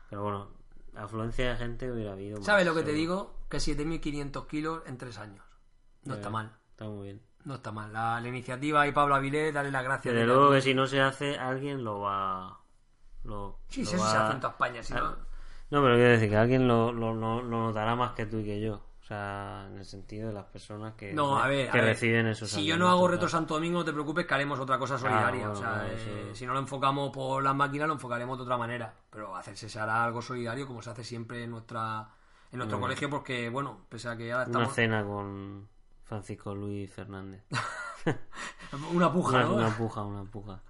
Pero 0.09 0.23
bueno, 0.23 0.47
afluencia 0.95 1.51
de 1.51 1.55
gente 1.57 1.91
hubiera 1.91 2.13
habido. 2.13 2.41
¿Sabes 2.41 2.65
lo 2.65 2.73
que 2.73 2.79
te 2.81 2.91
seguro. 2.95 2.99
digo? 2.99 3.35
Que 3.47 3.57
7.500 3.57 4.47
kilos 4.47 4.81
en 4.87 4.97
tres 4.97 5.19
años. 5.19 5.45
No 6.03 6.15
está 6.15 6.31
mal. 6.31 6.51
Está 6.71 6.85
muy 6.85 7.03
bien. 7.09 7.21
No 7.45 7.55
está 7.55 7.71
mal. 7.71 7.91
La, 7.93 8.19
la 8.21 8.27
iniciativa 8.27 8.85
y 8.87 8.91
Pablo 8.91 9.15
Avilés, 9.15 9.53
darle 9.53 9.71
las 9.71 9.83
gracias. 9.83 10.13
Desde 10.13 10.27
luego 10.27 10.51
que 10.51 10.61
si 10.61 10.73
no 10.73 10.85
se 10.87 11.01
hace, 11.01 11.37
alguien 11.37 11.83
lo 11.83 12.01
va. 12.01 12.59
Lo, 13.23 13.59
Sí, 13.69 13.83
lo 13.83 13.89
sí, 13.89 13.95
eso 13.95 14.03
va- 14.03 14.11
se 14.11 14.17
hace 14.17 14.33
en 14.33 14.39
toda 14.39 14.51
España. 14.53 14.83
Si 14.83 14.93
no... 14.93 15.01
No, 15.71 15.83
pero 15.83 15.95
quiero 15.95 16.09
decir 16.11 16.29
que 16.29 16.37
alguien 16.37 16.67
lo, 16.67 16.91
lo, 16.91 17.13
lo- 17.13 17.43
notará 17.43 17.95
más 17.95 18.11
que 18.13 18.25
tú 18.25 18.39
y 18.39 18.43
que 18.45 18.59
yo. 18.59 18.81
O 19.01 19.03
sea, 19.09 19.65
en 19.71 19.77
el 19.79 19.85
sentido 19.85 20.27
de 20.27 20.33
las 20.33 20.45
personas 20.45 20.93
que, 20.93 21.13
No, 21.13 21.39
a 21.39 21.47
ver, 21.47 21.65
que 21.71 21.77
a 21.79 21.81
ver, 21.81 21.91
reciben 21.93 22.27
esos 22.27 22.49
Si 22.49 22.63
yo 22.65 22.77
no 22.77 22.89
hago. 22.89 23.07
Retro 23.07 23.27
Santo 23.27 23.55
Domingo, 23.55 23.79
no 23.79 23.85
te 23.85 23.91
preocupes 23.93 24.25
que 24.27 24.33
haremos 24.35 24.59
otra 24.59 24.77
cosa 24.77 24.97
solidaria. 24.99 25.45
Claro, 25.45 25.53
o 25.53 25.55
sea, 25.55 25.71
bueno, 25.83 25.87
eh, 25.97 26.29
si 26.33 26.45
no 26.45 26.53
lo 26.53 26.59
enfocamos 26.59 27.11
por 27.11 27.41
las 27.43 27.55
máquinas, 27.55 27.87
lo 27.87 27.95
enfocaremos 27.95 28.37
de 28.37 28.43
otra 28.43 28.57
manera. 28.57 28.93
Pero 29.09 29.35
hacerse 29.35 29.67
se 29.69 29.79
hará 29.79 30.03
algo 30.03 30.21
solidario 30.21 30.67
como 30.67 30.81
se 30.83 30.91
hace 30.91 31.03
siempre 31.03 31.43
en 31.43 31.51
nuestra 31.51 32.07
en 32.51 32.57
nuestro 32.57 32.79
colegio, 32.79 33.09
porque, 33.09 33.49
bueno, 33.49 33.85
pese 33.89 34.09
a 34.09 34.17
que 34.17 34.31
ahora 34.31 34.45
Una 34.45 34.51
estamos. 34.59 34.75
cena 34.75 35.03
con 35.03 35.67
Francisco 36.09 36.55
Luis 36.55 36.91
Fernández. 36.91 37.43
Una 38.91 39.13
puja, 39.13 39.37
Una, 39.37 39.43
¿no? 39.45 39.55
una 39.55 39.77
puja, 39.77 40.01
una 40.03 40.23
puja. 40.23 40.63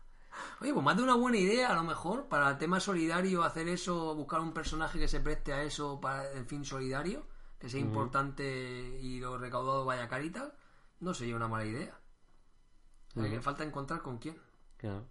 Oye, 0.60 0.74
pues 0.74 0.84
más 0.84 0.98
de 0.98 1.04
una 1.04 1.16
buena 1.16 1.38
idea, 1.38 1.72
a 1.72 1.76
lo 1.76 1.84
mejor, 1.84 2.28
para 2.28 2.50
el 2.50 2.58
tema 2.58 2.82
solidario, 2.82 3.44
hacer 3.44 3.70
eso, 3.70 4.16
buscar 4.16 4.42
un 4.42 4.54
personaje 4.54 5.00
que 5.00 5.08
se 5.08 5.22
preste 5.22 5.54
a 5.54 5.64
eso 5.64 6.02
para 6.02 6.30
el 6.32 6.46
fin 6.46 6.66
solidario, 6.66 7.26
que 7.58 7.70
sea 7.70 7.80
importante 7.80 9.00
y 9.02 9.22
lo 9.22 9.38
recaudado 9.38 9.86
vaya 9.86 10.04
a 10.04 10.08
Caritas. 10.10 10.52
No 11.00 11.14
sería 11.14 11.38
una 11.38 11.48
mala 11.48 11.66
idea. 11.66 11.98
Lo 13.16 13.24
que 13.24 13.40
falta 13.40 13.64
encontrar 13.64 14.02
con 14.02 14.18
quién. 14.18 14.38
Claro. 14.76 15.06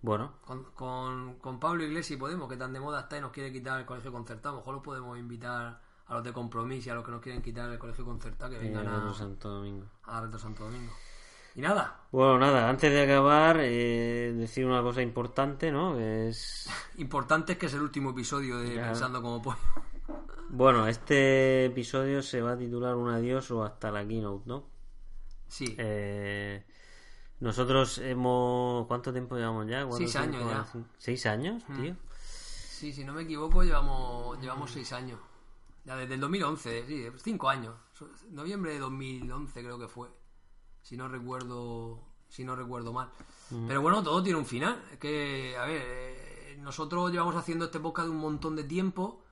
Bueno, 0.00 0.40
Con, 0.42 0.64
con, 0.72 1.38
con 1.38 1.60
Pablo 1.60 1.84
Iglesias 1.84 2.16
y 2.16 2.20
Podemos, 2.20 2.48
que 2.48 2.56
tan 2.56 2.72
de 2.72 2.80
moda 2.80 3.00
está 3.02 3.18
y 3.18 3.20
nos 3.20 3.30
quiere 3.32 3.52
quitar 3.52 3.78
el 3.78 3.86
colegio 3.86 4.10
concertado. 4.10 4.50
A 4.50 4.52
lo 4.54 4.60
mejor 4.60 4.74
los 4.74 4.84
podemos 4.84 5.18
invitar 5.18 5.80
a 6.08 6.14
los 6.14 6.24
de 6.24 6.32
compromiso 6.32 6.88
y 6.88 6.92
a 6.92 6.94
los 6.94 7.04
que 7.04 7.10
nos 7.10 7.20
quieren 7.20 7.42
quitar 7.42 7.70
el 7.70 7.78
colegio 7.78 8.04
concertado 8.04 8.52
que 8.52 8.58
vengan 8.58 8.88
a, 8.88 9.14
Santo 9.14 9.48
Domingo. 9.48 9.86
a 10.04 10.20
Reto 10.20 10.38
Santo 10.38 10.64
Domingo. 10.64 10.92
Y 11.54 11.60
nada, 11.60 12.00
Bueno, 12.12 12.38
nada, 12.38 12.68
antes 12.68 12.90
de 12.90 13.02
acabar, 13.02 13.58
eh, 13.60 14.32
decir 14.36 14.64
una 14.64 14.80
cosa 14.80 15.02
importante, 15.02 15.70
¿no? 15.70 15.98
Es... 15.98 16.68
importante 16.96 17.52
es 17.52 17.58
que 17.58 17.66
es 17.66 17.74
el 17.74 17.82
último 17.82 18.10
episodio 18.10 18.58
de 18.58 18.76
Ya. 18.76 18.86
Pensando 18.86 19.22
como 19.22 19.42
pollo. 19.42 19.58
Bueno, 20.50 20.88
este 20.88 21.66
episodio 21.66 22.22
se 22.22 22.40
va 22.40 22.52
a 22.52 22.56
titular 22.56 22.94
Un 22.94 23.10
adiós 23.10 23.50
o 23.50 23.62
hasta 23.64 23.90
la 23.90 24.06
keynote, 24.06 24.44
¿no? 24.46 24.64
Sí, 25.46 25.74
Eh, 25.76 26.64
nosotros 27.40 27.98
hemos... 27.98 28.86
¿Cuánto 28.86 29.12
tiempo 29.12 29.36
llevamos 29.36 29.66
ya? 29.66 29.80
¿Cuánto 29.84 29.98
Seis 29.98 30.16
años 30.16 30.42
ya. 30.42 30.66
¿Seis 30.96 31.26
años, 31.26 31.62
tío? 31.66 31.94
sí, 32.22 32.94
si 32.94 33.04
no 33.04 33.12
me 33.12 33.22
equivoco, 33.22 33.62
llevamos, 33.62 34.40
llevamos 34.40 34.70
seis 34.70 34.90
años. 34.92 35.18
Ya 35.88 35.96
desde 35.96 36.14
el 36.16 36.20
2011, 36.20 36.84
sí, 36.86 37.06
cinco 37.16 37.48
años. 37.48 37.74
Noviembre 38.30 38.74
de 38.74 38.78
2011 38.78 39.62
creo 39.62 39.78
que 39.78 39.88
fue. 39.88 40.08
Si 40.82 40.98
no 40.98 41.08
recuerdo, 41.08 42.02
si 42.28 42.44
no 42.44 42.54
recuerdo 42.54 42.92
mal. 42.92 43.08
Pero 43.66 43.80
bueno, 43.80 44.02
todo 44.02 44.22
tiene 44.22 44.38
un 44.38 44.44
final. 44.44 44.84
Es 44.92 44.98
que, 44.98 45.56
a 45.56 45.64
ver, 45.64 45.82
eh, 45.82 46.58
nosotros 46.60 47.10
llevamos 47.10 47.36
haciendo 47.36 47.64
este 47.64 47.80
podcast 47.80 48.10
un 48.10 48.18
montón 48.18 48.54
de 48.54 48.64
tiempo. 48.64 49.24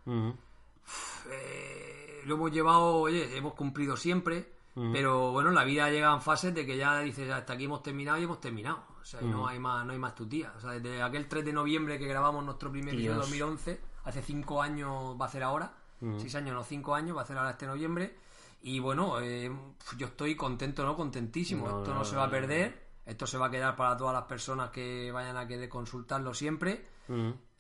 Eh, 1.31 2.23
lo 2.25 2.37
hemos 2.37 2.51
llevado, 2.51 3.01
oye, 3.01 3.37
hemos 3.37 3.53
cumplido 3.53 3.95
siempre, 3.99 4.51
pero 4.75 5.33
bueno, 5.33 5.51
la 5.51 5.63
vida 5.63 5.91
llega 5.91 6.11
en 6.15 6.23
fases 6.23 6.55
de 6.55 6.65
que 6.65 6.79
ya 6.79 7.01
dices, 7.01 7.31
hasta 7.31 7.53
aquí 7.53 7.65
hemos 7.65 7.83
terminado 7.83 8.19
y 8.19 8.25
hemos 8.25 8.41
terminado. 8.41 8.83
O 8.99 9.05
sea, 9.05 9.21
no 9.21 9.47
hay 9.47 9.59
más, 9.59 9.85
no 9.85 9.93
hay 9.93 9.99
más 9.99 10.15
tu 10.15 10.27
tía. 10.27 10.55
O 10.57 10.61
sea, 10.63 10.71
desde 10.71 11.03
aquel 11.03 11.29
3 11.29 11.45
de 11.45 11.53
noviembre 11.53 11.99
que 11.99 12.07
grabamos 12.07 12.43
nuestro 12.43 12.73
primer 12.73 12.97
video 12.97 13.13
de 13.13 13.19
Dios. 13.19 13.31
2011, 13.31 13.81
hace 14.05 14.23
5 14.23 14.63
años 14.63 15.21
va 15.21 15.27
a 15.27 15.29
ser 15.29 15.43
ahora, 15.43 15.85
6 16.01 16.35
años, 16.37 16.55
no 16.55 16.63
5 16.65 16.95
años, 16.95 17.17
va 17.17 17.23
a 17.23 17.27
ser 17.27 17.39
ahora 17.39 17.51
este 17.51 17.67
noviembre. 17.67 18.17
Y 18.63 18.79
bueno, 18.81 19.21
eh, 19.21 19.51
yo 19.97 20.07
estoy 20.07 20.35
contento, 20.35 20.85
¿no? 20.85 20.97
Contentísimo. 20.97 21.69
No, 21.69 21.79
Esto 21.79 21.93
no, 21.93 21.99
no, 22.01 22.05
se 22.05 22.17
va 22.17 22.25
a 22.25 22.31
perder. 22.31 22.87
Esto 23.05 23.27
se 23.27 23.39
va 23.39 23.47
a 23.47 23.51
quedar 23.51 23.77
para 23.77 23.97
todas 23.97 24.13
las 24.15 24.25
personas 24.25 24.71
que 24.71 25.13
vayan 25.13 25.37
a 25.37 25.47
querer 25.47 25.69
consultarlo 25.69 26.35
siempre. 26.35 26.87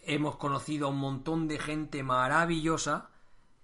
Hemos 0.02 0.36
conocido 0.36 0.86
a 0.86 0.90
un 0.90 0.98
montón 0.98 1.46
de 1.48 1.58
gente 1.58 2.02
maravillosa 2.02 3.10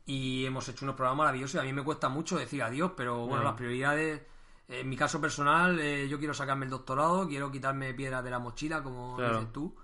y 0.07 0.45
hemos 0.45 0.69
hecho 0.69 0.85
unos 0.85 0.95
programas 0.97 1.19
maravillosos. 1.19 1.57
Y 1.57 1.59
a 1.59 1.63
mí 1.63 1.73
me 1.73 1.83
cuesta 1.85 2.09
mucho 2.09 2.37
decir 2.39 2.63
adiós, 2.63 2.93
pero 2.97 3.27
bueno, 3.27 3.43
Mm. 3.43 3.47
las 3.47 3.55
prioridades. 3.55 4.23
En 4.69 4.89
mi 4.89 4.97
caso 4.97 5.21
personal, 5.21 5.79
eh, 5.81 6.09
yo 6.09 6.19
quiero 6.19 6.35
sacarme 6.35 6.65
el 6.67 6.71
doctorado, 6.71 7.27
quiero 7.29 7.51
quitarme 7.51 7.93
piedras 7.95 8.23
de 8.25 8.31
la 8.31 8.39
mochila, 8.39 8.83
como 8.83 9.17
Claro. 9.17 9.39
dices 9.39 9.53
tú. 9.53 9.75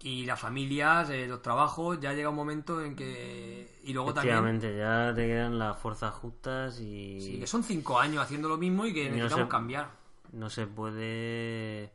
Y 0.00 0.24
las 0.26 0.38
familias, 0.38 1.10
eh, 1.10 1.26
los 1.26 1.42
trabajos, 1.42 1.98
ya 2.00 2.12
llega 2.12 2.28
un 2.30 2.36
momento 2.36 2.80
en 2.84 2.94
que. 2.94 3.80
Y 3.82 3.92
luego 3.92 4.14
también. 4.14 4.60
Ya 4.60 5.12
te 5.14 5.26
quedan 5.26 5.58
las 5.58 5.76
fuerzas 5.78 6.14
justas 6.14 6.78
y... 6.80 7.20
Sí, 7.20 7.40
que 7.40 7.46
son 7.48 7.64
cinco 7.64 7.98
años 7.98 8.22
haciendo 8.22 8.48
lo 8.48 8.56
mismo 8.56 8.86
y 8.86 8.94
que 8.94 9.08
no 9.10 9.16
necesitamos 9.16 9.48
cambiar. 9.48 9.90
no 10.32 10.48
se 10.50 10.66
puede 10.68 11.92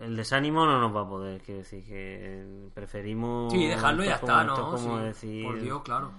el 0.00 0.16
desánimo 0.16 0.64
no 0.66 0.80
nos 0.80 0.94
va 0.94 1.02
a 1.02 1.08
poder 1.08 1.42
quiero 1.42 1.58
decir 1.60 1.84
que 1.84 2.68
preferimos 2.74 3.52
Sí, 3.52 3.66
dejarlo 3.66 4.02
y 4.04 4.06
ya 4.06 4.14
está, 4.14 4.46
como- 4.46 4.52
esto 4.54 4.70
¿no? 4.70 4.76
es 4.76 4.82
como 4.82 4.98
Sí, 4.98 5.04
decir 5.04 5.44
Por 5.44 5.60
Dios, 5.60 5.82
claro. 5.82 6.12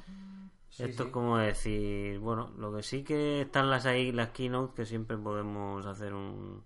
Sí, 0.70 0.84
esto 0.84 1.04
es 1.04 1.10
como 1.10 1.38
decir 1.38 2.20
bueno 2.20 2.52
lo 2.58 2.74
que 2.76 2.84
sí 2.84 3.04
que 3.04 3.42
están 3.42 3.70
las 3.70 3.86
ahí 3.86 4.12
las 4.12 4.30
keynote 4.30 4.74
que 4.76 4.86
siempre 4.86 5.18
podemos 5.18 5.86
hacer 5.86 6.14
un 6.14 6.64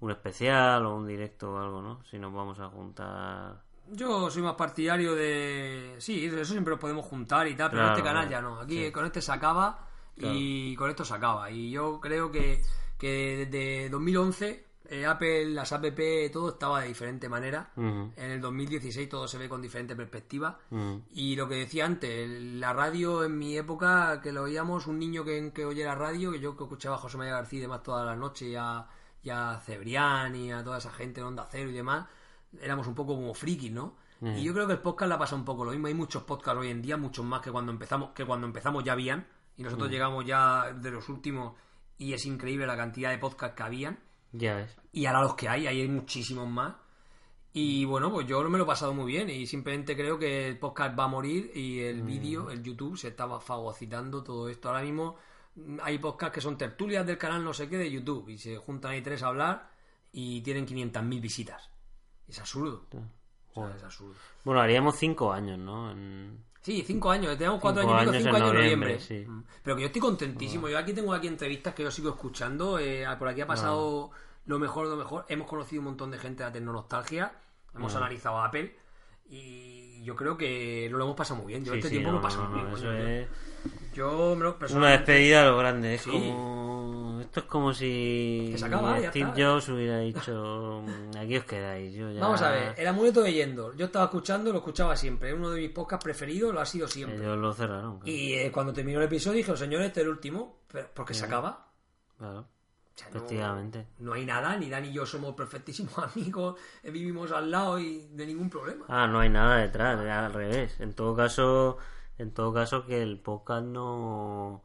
un 0.00 0.10
especial 0.10 0.86
o 0.86 0.94
un 0.96 1.06
directo 1.06 1.52
o 1.52 1.58
algo 1.58 1.82
no 1.82 2.02
si 2.04 2.18
nos 2.18 2.32
vamos 2.32 2.58
a 2.60 2.68
juntar 2.68 3.62
Yo 3.90 4.30
soy 4.30 4.42
más 4.42 4.54
partidario 4.54 5.14
de. 5.14 5.96
Sí, 5.98 6.28
de 6.28 6.42
eso 6.42 6.52
siempre 6.52 6.72
lo 6.74 6.78
podemos 6.78 7.04
juntar 7.06 7.48
y 7.48 7.54
tal, 7.56 7.70
pero 7.70 7.84
en 7.84 7.88
este 7.90 8.02
canal 8.02 8.28
ya 8.28 8.40
no. 8.40 8.60
Aquí 8.60 8.86
Sí. 8.86 8.92
con 8.92 9.04
este 9.06 9.20
se 9.22 9.32
acaba 9.32 9.86
y 10.16 10.74
con 10.76 10.90
esto 10.90 11.04
se 11.04 11.14
acaba. 11.14 11.50
Y 11.50 11.70
yo 11.70 11.98
creo 12.00 12.30
que, 12.30 12.62
que 12.98 13.46
desde 13.48 13.88
2011 13.88 14.66
eh, 14.90 15.04
Apple, 15.06 15.46
las 15.50 15.70
app, 15.72 15.84
todo 16.32 16.50
estaba 16.50 16.80
de 16.80 16.88
diferente 16.88 17.28
manera. 17.28 17.70
Ujú, 17.76 18.12
En 18.16 18.30
el 18.30 18.40
2016 18.40 19.06
todo 19.08 19.28
se 19.28 19.36
ve 19.38 19.48
con 19.48 19.60
diferente 19.62 19.94
perspectiva. 19.96 20.58
Y 21.12 21.36
lo 21.36 21.46
que 21.48 21.56
decía 21.56 21.84
antes, 21.86 22.28
la 22.54 22.72
radio 22.72 23.22
en 23.24 23.36
mi 23.38 23.56
época, 23.56 24.20
que 24.22 24.32
lo 24.32 24.42
oíamos, 24.44 24.86
un 24.86 24.98
niño 24.98 25.24
que, 25.24 25.52
que 25.52 25.64
oyera 25.66 25.94
radio, 25.94 26.32
que 26.32 26.40
yo 26.40 26.56
que 26.56 26.64
escuchaba 26.64 26.96
a 26.96 26.98
José 26.98 27.16
María 27.18 27.34
García 27.34 27.58
y 27.58 27.62
demás 27.62 27.82
todas 27.82 28.06
las 28.06 28.16
noches, 28.16 28.48
y 28.48 28.54
a, 28.56 28.86
y 29.22 29.30
a 29.30 29.60
Cebrián 29.64 30.34
y 30.34 30.52
a 30.52 30.62
toda 30.62 30.78
esa 30.78 30.90
gente 30.90 31.20
en 31.20 31.26
Onda 31.26 31.46
Cero 31.50 31.70
y 31.70 31.72
demás, 31.72 32.06
éramos 32.60 32.86
un 32.86 32.94
poco 32.94 33.14
como 33.14 33.34
frikis, 33.34 33.72
¿no? 33.72 33.96
Y 34.20 34.42
yo 34.42 34.52
creo 34.52 34.66
que 34.66 34.72
el 34.72 34.80
podcast 34.80 35.08
la 35.08 35.18
pasa 35.18 35.36
un 35.36 35.44
poco 35.44 35.64
lo 35.64 35.70
mismo. 35.70 35.86
Hay 35.86 35.94
muchos 35.94 36.24
podcasts 36.24 36.60
hoy 36.60 36.70
en 36.70 36.82
día, 36.82 36.96
muchos 36.96 37.24
más 37.24 37.40
que 37.40 37.52
cuando 37.52 37.70
empezamos, 37.70 38.10
que 38.10 38.24
cuando 38.24 38.48
empezamos 38.48 38.82
ya 38.82 38.92
habían, 38.92 39.28
y 39.56 39.62
nosotros 39.62 39.88
llegamos 39.90 40.24
ya 40.26 40.72
de 40.72 40.90
los 40.90 41.08
últimos, 41.08 41.54
y 41.98 42.12
es 42.12 42.26
increíble 42.26 42.66
la 42.66 42.76
cantidad 42.76 43.10
de 43.10 43.18
podcasts 43.18 43.56
que 43.56 43.62
habían. 43.62 43.98
ya 44.32 44.56
ves 44.56 44.76
Y 44.92 45.06
ahora 45.06 45.22
los 45.22 45.34
que 45.34 45.48
hay, 45.48 45.68
ahí 45.68 45.82
hay 45.82 45.88
muchísimos 45.88 46.48
más. 46.48 46.74
Y 47.52 47.84
bueno, 47.84 48.10
pues 48.12 48.26
yo 48.26 48.42
me 48.48 48.58
lo 48.58 48.64
he 48.64 48.66
pasado 48.66 48.92
muy 48.92 49.06
bien 49.06 49.30
y 49.30 49.46
simplemente 49.46 49.96
creo 49.96 50.18
que 50.18 50.48
el 50.48 50.58
podcast 50.58 50.98
va 50.98 51.04
a 51.04 51.08
morir 51.08 51.50
y 51.54 51.80
el 51.80 52.02
vídeo, 52.02 52.50
el 52.50 52.62
YouTube, 52.62 52.96
se 52.96 53.08
estaba 53.08 53.40
fagocitando 53.40 54.22
todo 54.22 54.48
esto. 54.48 54.68
Ahora 54.68 54.82
mismo 54.82 55.14
mm, 55.14 55.16
hay 55.82 55.98
podcasts 55.98 56.34
que 56.34 56.40
son 56.40 56.56
tertulias 56.58 57.06
del 57.06 57.18
canal 57.18 57.42
no 57.44 57.52
sé 57.52 57.68
qué 57.68 57.76
de 57.78 57.90
YouTube 57.90 58.28
y 58.28 58.38
se 58.38 58.56
juntan 58.56 58.92
ahí 58.92 59.02
tres 59.02 59.22
a 59.22 59.28
hablar 59.28 59.70
y 60.12 60.40
tienen 60.42 60.66
500.000 60.66 61.20
visitas. 61.20 61.70
Es 62.26 62.38
absurdo. 62.38 62.86
O 63.54 63.66
sea, 63.66 63.76
es 63.76 63.82
absurdo. 63.84 64.14
bueno 64.44 64.60
haríamos 64.60 64.96
cinco 64.96 65.32
años 65.32 65.58
no 65.58 65.90
En- 65.90 66.44
Sí, 66.60 66.82
cinco 66.86 67.10
años, 67.10 67.38
tenemos 67.38 67.60
cuatro 67.60 67.82
Cinco 67.82 67.94
años 67.94 68.14
y 68.16 68.18
pico, 68.18 68.24
cinco 68.24 68.36
en 68.36 68.42
años 68.42 68.54
en 68.54 68.60
noviembre, 68.60 69.00
sí. 69.00 69.24
Mm. 69.26 69.44
Pero 69.62 69.76
que 69.76 69.82
yo 69.82 69.86
estoy 69.86 70.00
contentísimo. 70.02 70.68
Yo 70.68 70.76
aquí 70.76 70.92
tengo 70.92 71.14
aquí 71.14 71.26
entrevistas 71.28 71.72
que 71.72 71.82
yo 71.84 71.90
sigo 71.90 72.10
escuchando. 72.10 72.78
eh, 72.78 73.06
por 73.18 73.28
aquí 73.28 73.40
ha 73.40 73.46
pasado 73.46 74.10
lo 74.44 74.58
mejor 74.58 74.86
lo 74.88 74.96
mejor. 74.96 75.24
Hemos 75.28 75.46
conocido 75.46 75.80
un 75.80 75.86
montón 75.86 76.10
de 76.10 76.18
gente 76.18 76.42
de 76.42 76.48
la 76.48 76.52
tecnonostalgia. 76.52 77.32
Hemos 77.74 77.94
analizado 77.94 78.38
a 78.38 78.46
Apple. 78.46 78.76
Y 79.30 80.02
yo 80.04 80.16
creo 80.16 80.36
que 80.36 80.88
lo 80.90 81.02
hemos 81.02 81.16
pasado 81.16 81.40
muy 81.42 81.52
bien. 81.52 81.64
Yo 81.64 81.72
Sí, 81.72 81.78
este 81.78 81.88
sí, 81.90 81.94
tiempo 81.96 82.10
no, 82.12 82.16
me 82.18 82.20
he 82.20 82.22
pasado 82.22 82.48
no, 82.48 82.56
muy 82.64 82.80
no, 82.82 82.90
bien. 82.92 83.28
Yo 83.98 84.36
lo 84.36 84.56
Una 84.76 84.90
despedida 84.92 85.42
a 85.42 85.46
lo 85.46 85.58
grande, 85.58 85.94
es 85.96 86.02
Sí. 86.02 86.10
como... 86.10 87.20
Esto 87.20 87.40
es 87.40 87.46
como 87.46 87.74
si 87.74 88.54
se 88.56 88.64
acaba, 88.64 89.00
ya 89.00 89.10
Steve 89.10 89.28
está. 89.30 89.42
Jobs 89.42 89.68
hubiera 89.70 89.98
dicho, 89.98 90.82
"Mm, 90.86 91.16
aquí 91.18 91.36
os 91.36 91.44
quedáis, 91.44 91.92
yo 91.92 92.10
ya... 92.12 92.20
Vamos 92.20 92.40
a 92.42 92.50
ver, 92.52 92.74
el 92.78 92.86
amuleto 92.86 93.22
de 93.22 93.32
Yendor. 93.32 93.76
Yo 93.76 93.86
estaba 93.86 94.04
escuchando, 94.04 94.52
lo 94.52 94.58
escuchaba 94.58 94.94
siempre. 94.96 95.34
Uno 95.34 95.50
de 95.50 95.60
mis 95.62 95.70
podcasts 95.70 96.04
preferidos, 96.04 96.54
lo 96.54 96.60
ha 96.60 96.64
sido 96.64 96.86
siempre. 96.86 97.18
Ellos 97.18 97.36
lo 97.38 97.52
cerraron, 97.52 97.98
claro. 97.98 98.12
Y 98.16 98.34
eh, 98.34 98.52
cuando 98.52 98.72
terminó 98.72 99.00
el 99.00 99.06
episodio 99.06 99.38
dije, 99.38 99.56
señores, 99.56 99.88
este 99.88 100.00
es 100.00 100.04
el 100.04 100.10
último, 100.12 100.60
pero- 100.72 100.88
porque 100.94 101.12
se 101.12 101.24
acaba. 101.24 101.66
Claro, 102.16 102.38
O 102.40 102.46
sea, 102.94 103.08
no- 103.10 103.16
efectivamente. 103.16 103.86
No 103.98 104.12
hay 104.12 104.24
nada, 104.24 104.56
ni 104.56 104.70
Dan 104.70 104.84
y 104.84 104.92
yo 104.92 105.04
somos 105.04 105.34
perfectísimos 105.34 105.98
amigos, 106.16 106.54
eh, 106.84 106.90
vivimos 106.92 107.32
al 107.32 107.50
lado 107.50 107.80
y 107.80 108.06
de 108.12 108.26
ningún 108.26 108.48
problema. 108.48 108.84
Ah, 108.88 109.08
no 109.08 109.18
hay 109.20 109.28
nada 109.28 109.56
detrás, 109.56 109.98
al 110.00 110.32
revés. 110.32 110.78
En 110.80 110.94
todo 110.94 111.14
caso, 111.16 111.78
en 112.18 112.32
todo 112.32 112.52
caso 112.52 112.86
que 112.86 113.02
el 113.02 113.18
podcast 113.18 113.64
no 113.66 114.62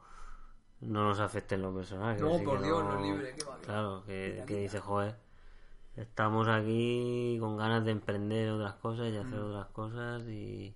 no 0.82 1.04
nos 1.08 1.20
afecte 1.22 1.56
en 1.56 1.62
lo 1.62 1.74
personal. 1.74 2.20
No, 2.20 2.32
por 2.44 2.60
que 2.60 2.66
Dios, 2.66 2.84
no 2.84 2.96
es 2.98 3.02
libre, 3.02 3.34
qué 3.38 3.44
Claro, 3.66 4.04
que, 4.06 4.44
que 4.46 4.58
dice, 4.58 4.80
joder, 4.82 5.16
estamos 5.96 6.48
aquí 6.50 7.38
con 7.40 7.56
ganas 7.58 7.86
de 7.86 7.92
emprender 7.92 8.50
otras 8.52 8.74
cosas 8.76 9.12
y 9.14 9.18
hacer 9.18 9.40
Mm. 9.40 9.50
otras 9.50 9.68
cosas 9.68 10.24
y... 10.28 10.76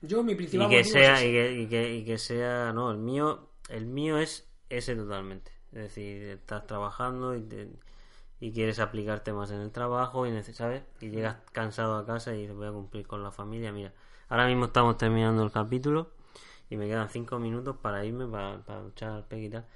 Yo 0.00 0.22
mi 0.24 0.32
y 0.32 0.34
principal 0.36 0.68
que 0.68 0.78
motivo 0.78 0.92
sea 0.92 1.20
es 1.20 1.28
y 1.28 1.32
que, 1.32 1.52
y 1.60 1.66
que, 1.68 1.94
y 1.94 2.04
que 2.04 2.18
sea 2.18 2.72
no 2.72 2.90
el 2.90 2.98
mío 2.98 3.48
el 3.68 3.86
mío 3.86 4.18
es 4.18 4.48
ese 4.68 4.96
totalmente. 4.96 5.52
Es 5.72 5.78
decir 5.78 6.22
estás 6.24 6.66
trabajando 6.66 7.36
y, 7.36 7.42
te- 7.42 7.68
y 8.40 8.52
quieres 8.52 8.80
aplicarte 8.80 9.32
más 9.32 9.50
en 9.52 9.60
el 9.60 9.70
trabajo 9.70 10.26
y 10.26 10.42
sabes 10.42 10.82
y 11.00 11.10
llegas 11.10 11.36
cansado 11.52 11.96
a 11.96 12.04
casa 12.06 12.34
y 12.34 12.40
dices 12.40 12.56
voy 12.56 12.66
a 12.66 12.72
cumplir 12.72 13.06
con 13.06 13.22
la 13.22 13.30
familia 13.30 13.70
mira 13.72 13.92
ahora 14.32 14.46
mismo 14.48 14.66
estamos 14.66 14.98
terminando 14.98 15.42
el 15.44 15.52
capítulo 15.52 16.00
y 16.70 16.76
me 16.76 16.86
quedan 16.88 17.08
cinco 17.10 17.38
minutos 17.38 17.76
para 17.82 18.04
irme 18.04 18.26
para, 18.26 18.58
para 18.66 18.80
echar 18.88 19.10
al 19.30 19.38
y 19.40 19.50
tal 19.50 19.66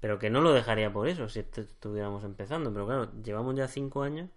pero 0.00 0.18
que 0.20 0.30
no 0.30 0.40
lo 0.42 0.52
dejaría 0.52 0.92
por 0.92 1.08
eso 1.08 1.28
si 1.28 1.40
est- 1.40 1.58
estuviéramos 1.58 2.24
empezando 2.24 2.72
pero 2.72 2.86
claro 2.86 3.10
llevamos 3.24 3.56
ya 3.56 3.68
cinco 3.68 4.02
años 4.02 4.28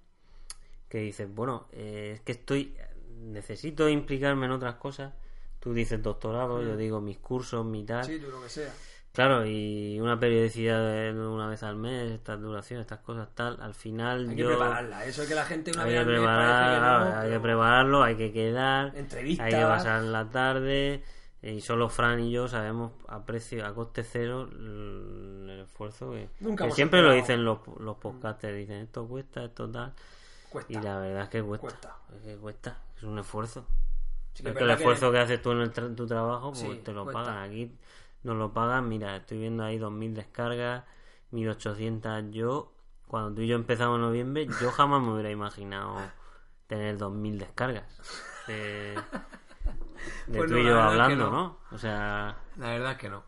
que 0.89 0.99
dices, 0.99 1.27
bueno, 1.33 1.67
eh, 1.71 2.13
es 2.15 2.21
que 2.21 2.31
estoy, 2.33 2.75
necesito 3.21 3.89
implicarme 3.89 4.45
en 4.45 4.53
otras 4.53 4.75
cosas. 4.75 5.13
Tú 5.59 5.73
dices 5.73 6.01
doctorado, 6.01 6.61
yo 6.61 6.77
digo 6.77 7.01
mis 7.01 7.17
cursos, 7.17 7.65
mi 7.65 7.83
tal. 7.83 8.05
Sí, 8.05 8.19
tú 8.19 8.29
lo 8.29 8.41
que 8.41 8.49
sea. 8.49 8.73
Claro, 9.17 9.47
y 9.47 9.99
una 9.99 10.19
periodicidad 10.19 10.79
de 10.79 11.11
una 11.19 11.47
vez 11.47 11.63
al 11.63 11.75
mes, 11.75 12.11
estas 12.11 12.39
duraciones, 12.39 12.83
estas 12.83 12.99
cosas, 12.99 13.27
tal. 13.33 13.57
Al 13.59 13.73
final 13.73 14.29
Hay 14.29 14.35
que 14.35 14.45
prepararla. 14.45 15.05
Eso 15.05 15.23
es 15.23 15.27
que 15.27 15.33
la 15.33 15.43
gente 15.43 15.71
una 15.71 15.85
Hay 15.85 15.89
vez 15.89 15.93
que, 15.95 15.99
al 16.01 16.05
mes 16.05 16.17
preparar, 16.19 16.77
claro, 16.77 17.19
hay 17.19 17.29
que 17.31 17.39
prepararlo, 17.39 18.03
hay 18.03 18.15
que 18.15 18.31
quedar, 18.31 18.91
Entrevistas. 18.95 19.45
hay 19.47 19.53
que 19.53 19.61
pasar 19.65 20.03
la 20.03 20.29
tarde 20.29 21.03
eh, 21.41 21.53
y 21.53 21.61
solo 21.61 21.89
Fran 21.89 22.19
y 22.19 22.29
yo 22.29 22.47
sabemos 22.47 22.91
a 23.07 23.25
precio, 23.25 23.65
a 23.65 23.73
coste 23.73 24.03
cero 24.03 24.43
el 24.51 25.49
el 25.49 25.59
esfuerzo 25.61 26.11
que, 26.11 26.29
Nunca 26.39 26.65
que 26.65 26.71
siempre 26.73 27.01
lo 27.01 27.11
dicen 27.11 27.43
los, 27.43 27.57
los 27.79 27.97
podcasters, 27.97 28.55
dicen 28.55 28.81
esto 28.83 29.07
cuesta, 29.07 29.45
esto 29.45 29.67
tal. 29.67 29.93
Cuesta. 30.51 30.71
Y 30.73 30.75
la 30.79 30.99
verdad 30.99 31.23
es 31.23 31.29
que 31.29 31.41
cuesta. 31.41 31.67
Cuesta. 31.67 31.95
Es 32.15 32.21
que 32.21 32.35
cuesta. 32.35 32.77
Es 32.95 33.01
un 33.01 33.17
esfuerzo. 33.17 33.65
Sí 34.33 34.43
que 34.43 34.49
es 34.49 34.55
que 34.55 34.63
el 34.63 34.69
esfuerzo 34.69 35.11
que... 35.11 35.17
haces 35.17 35.41
tú 35.41 35.53
en 35.53 35.61
el 35.61 35.73
tra- 35.73 35.95
tu 35.95 36.05
trabajo, 36.05 36.51
pues 36.51 36.61
Sí, 36.61 36.81
te 36.85 36.93
lo 36.93 37.05
cuesta. 37.05 37.23
pagan. 37.23 37.49
Aquí 37.49 37.71
nos 38.23 38.35
lo 38.37 38.53
pagan. 38.53 38.89
Mira, 38.89 39.15
estoy 39.15 39.39
viendo 39.39 39.63
ahí 39.63 39.79
2.000 39.79 40.13
descargas 40.13 40.83
1800. 41.31 42.31
Yo, 42.31 42.73
cuando 43.07 43.33
tú 43.35 43.41
y 43.41 43.47
yo 43.47 43.55
empezamos 43.55 43.95
en 43.97 44.01
noviembre, 44.01 44.47
yo 44.61 44.71
jamás 44.71 45.01
me 45.01 45.13
hubiera 45.13 45.29
imaginado 45.31 45.97
tener 46.67 46.97
2000 46.97 47.39
descargas. 47.39 47.85
De, 48.47 48.53
de 48.93 49.01
Pues 50.37 50.51
tú 50.51 50.57
y 50.57 50.65
yo 50.65 50.81
hablando, 50.81 51.25
no. 51.25 51.31
¿no? 51.31 51.57
O 51.71 51.77
sea, 51.77 52.37
La 52.57 52.69
verdad 52.69 52.93
es 52.93 52.97
que 52.97 53.09
no. 53.09 53.23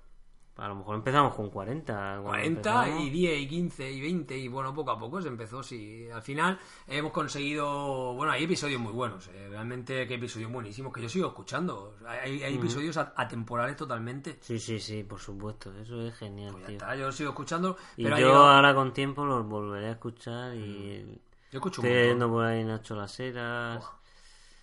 A 0.60 0.68
lo 0.68 0.76
mejor 0.76 0.96
empezamos 0.96 1.34
con 1.36 1.50
40. 1.50 1.94
cuando 1.94 2.24
40 2.30 2.70
empezamos. 2.86 3.04
y 3.04 3.10
10 3.10 3.40
y 3.42 3.48
15 3.48 3.92
y 3.92 4.02
20 4.02 4.38
y 4.38 4.48
bueno, 4.48 4.74
poco 4.74 4.92
a 4.92 5.00
poco 5.00 5.22
se 5.22 5.28
empezó, 5.28 5.64
sí. 5.64 6.08
Al 6.14 6.22
final 6.22 6.60
hemos 6.88 7.12
conseguido, 7.12 8.14
bueno, 8.14 8.32
hay 8.34 8.44
episodios 8.44 8.80
muy 8.82 8.92
buenos, 8.94 9.28
eh, 9.30 9.48
realmente 9.50 10.08
que 10.08 10.16
episodios 10.16 10.52
buenísimos 10.52 10.92
que 10.94 11.02
yo 11.02 11.10
sigo 11.10 11.28
escuchando. 11.30 11.96
Hay, 12.08 12.44
hay 12.44 12.56
episodios 12.56 12.98
a- 12.98 13.14
atemporales 13.16 13.76
totalmente. 13.76 14.38
Sí, 14.42 14.60
sí, 14.60 14.80
sí, 14.80 15.04
por 15.04 15.20
supuesto. 15.20 15.72
Eso 15.80 16.02
es 16.02 16.16
genial, 16.16 16.52
Pues 16.52 16.62
ya 16.64 16.68
tío. 16.68 16.78
está, 16.78 16.96
yo 16.96 17.12
sigo 17.12 17.30
escuchando, 17.30 17.78
Y 17.98 18.04
pero 18.04 18.18
yo 18.18 18.28
llegado- 18.28 18.48
ahora 18.50 18.74
con 18.76 18.94
tiempo 18.94 19.26
los 19.26 19.46
volveré 19.48 19.88
a 19.88 19.92
escuchar 19.92 20.56
y 20.56 21.20
yo 21.52 21.58
escucho 21.60 21.82
un 21.82 21.88
estoy 21.88 22.02
leyendo 22.02 22.30
por 22.30 22.46
ahí 22.46 22.64
Nacho 22.64 22.96
Las 22.96 23.20
Heras, 23.20 23.84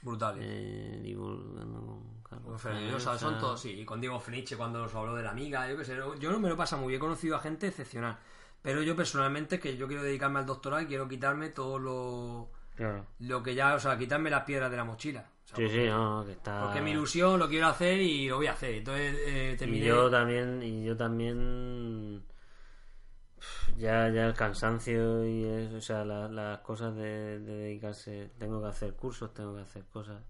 Brutales. 0.06 0.42
eh, 0.46 1.00
divulgando 1.02 1.80
con 1.80 2.22
Carlos 2.22 2.62
Llosa, 2.64 3.10
Frensa. 3.10 3.18
son 3.18 3.38
todos, 3.38 3.60
sí, 3.60 3.84
con 3.84 4.00
Diego 4.00 4.18
Feniche 4.20 4.56
cuando 4.56 4.78
nos 4.80 4.94
habló 4.94 5.14
de 5.14 5.22
la 5.22 5.30
amiga, 5.30 5.68
yo 5.68 5.76
qué 5.76 5.84
sé, 5.84 5.96
yo 6.18 6.30
no 6.32 6.38
me 6.40 6.48
lo 6.48 6.56
pasa 6.56 6.76
muy 6.76 6.88
bien, 6.88 6.98
he 6.98 7.00
conocido 7.00 7.36
a 7.36 7.40
gente 7.40 7.66
excepcional, 7.68 8.16
pero 8.62 8.82
yo 8.82 8.96
personalmente 8.96 9.60
que 9.60 9.76
yo 9.76 9.86
quiero 9.86 10.02
dedicarme 10.02 10.38
al 10.38 10.46
doctorado 10.46 10.82
y 10.82 10.86
quiero 10.86 11.06
quitarme 11.08 11.50
todo 11.50 11.78
lo, 11.78 12.48
Claro. 12.74 13.06
lo 13.20 13.42
que 13.42 13.54
ya, 13.54 13.74
o 13.74 13.78
sea, 13.80 13.96
quitarme 13.98 14.30
las 14.30 14.44
piedras 14.44 14.70
de 14.70 14.76
la 14.76 14.84
mochila. 14.84 15.30
O 15.44 15.48
sea, 15.48 15.56
Sí, 15.58 15.68
sí, 15.68 15.86
no, 15.86 16.24
que 16.26 16.32
está... 16.32 16.62
Porque 16.64 16.80
mi 16.80 16.90
ilusión 16.90 17.38
lo 17.38 17.48
quiero 17.48 17.68
hacer 17.68 18.00
y 18.00 18.28
lo 18.28 18.36
voy 18.38 18.48
a 18.48 18.52
hacer. 18.52 18.74
Entonces 18.74 19.16
eh, 19.26 19.52
Y 19.54 19.56
terminé. 19.56 19.86
yo 19.86 20.10
también, 20.10 20.60
y 20.62 20.84
yo 20.84 20.96
también... 20.96 22.22
Ya, 23.76 24.08
ya 24.10 24.26
el 24.26 24.34
cansancio 24.34 25.26
y 25.26 25.44
eso, 25.44 25.76
o 25.76 25.80
sea, 25.80 26.04
la- 26.04 26.28
las 26.28 26.60
cosas 26.60 26.94
de, 26.96 27.40
de 27.40 27.56
dedicarse... 27.56 28.30
Tengo 28.38 28.60
que 28.62 28.68
hacer 28.68 28.94
cursos, 28.94 29.32
tengo 29.34 29.54
que 29.54 29.62
hacer 29.62 29.84
cosas. 29.92 30.22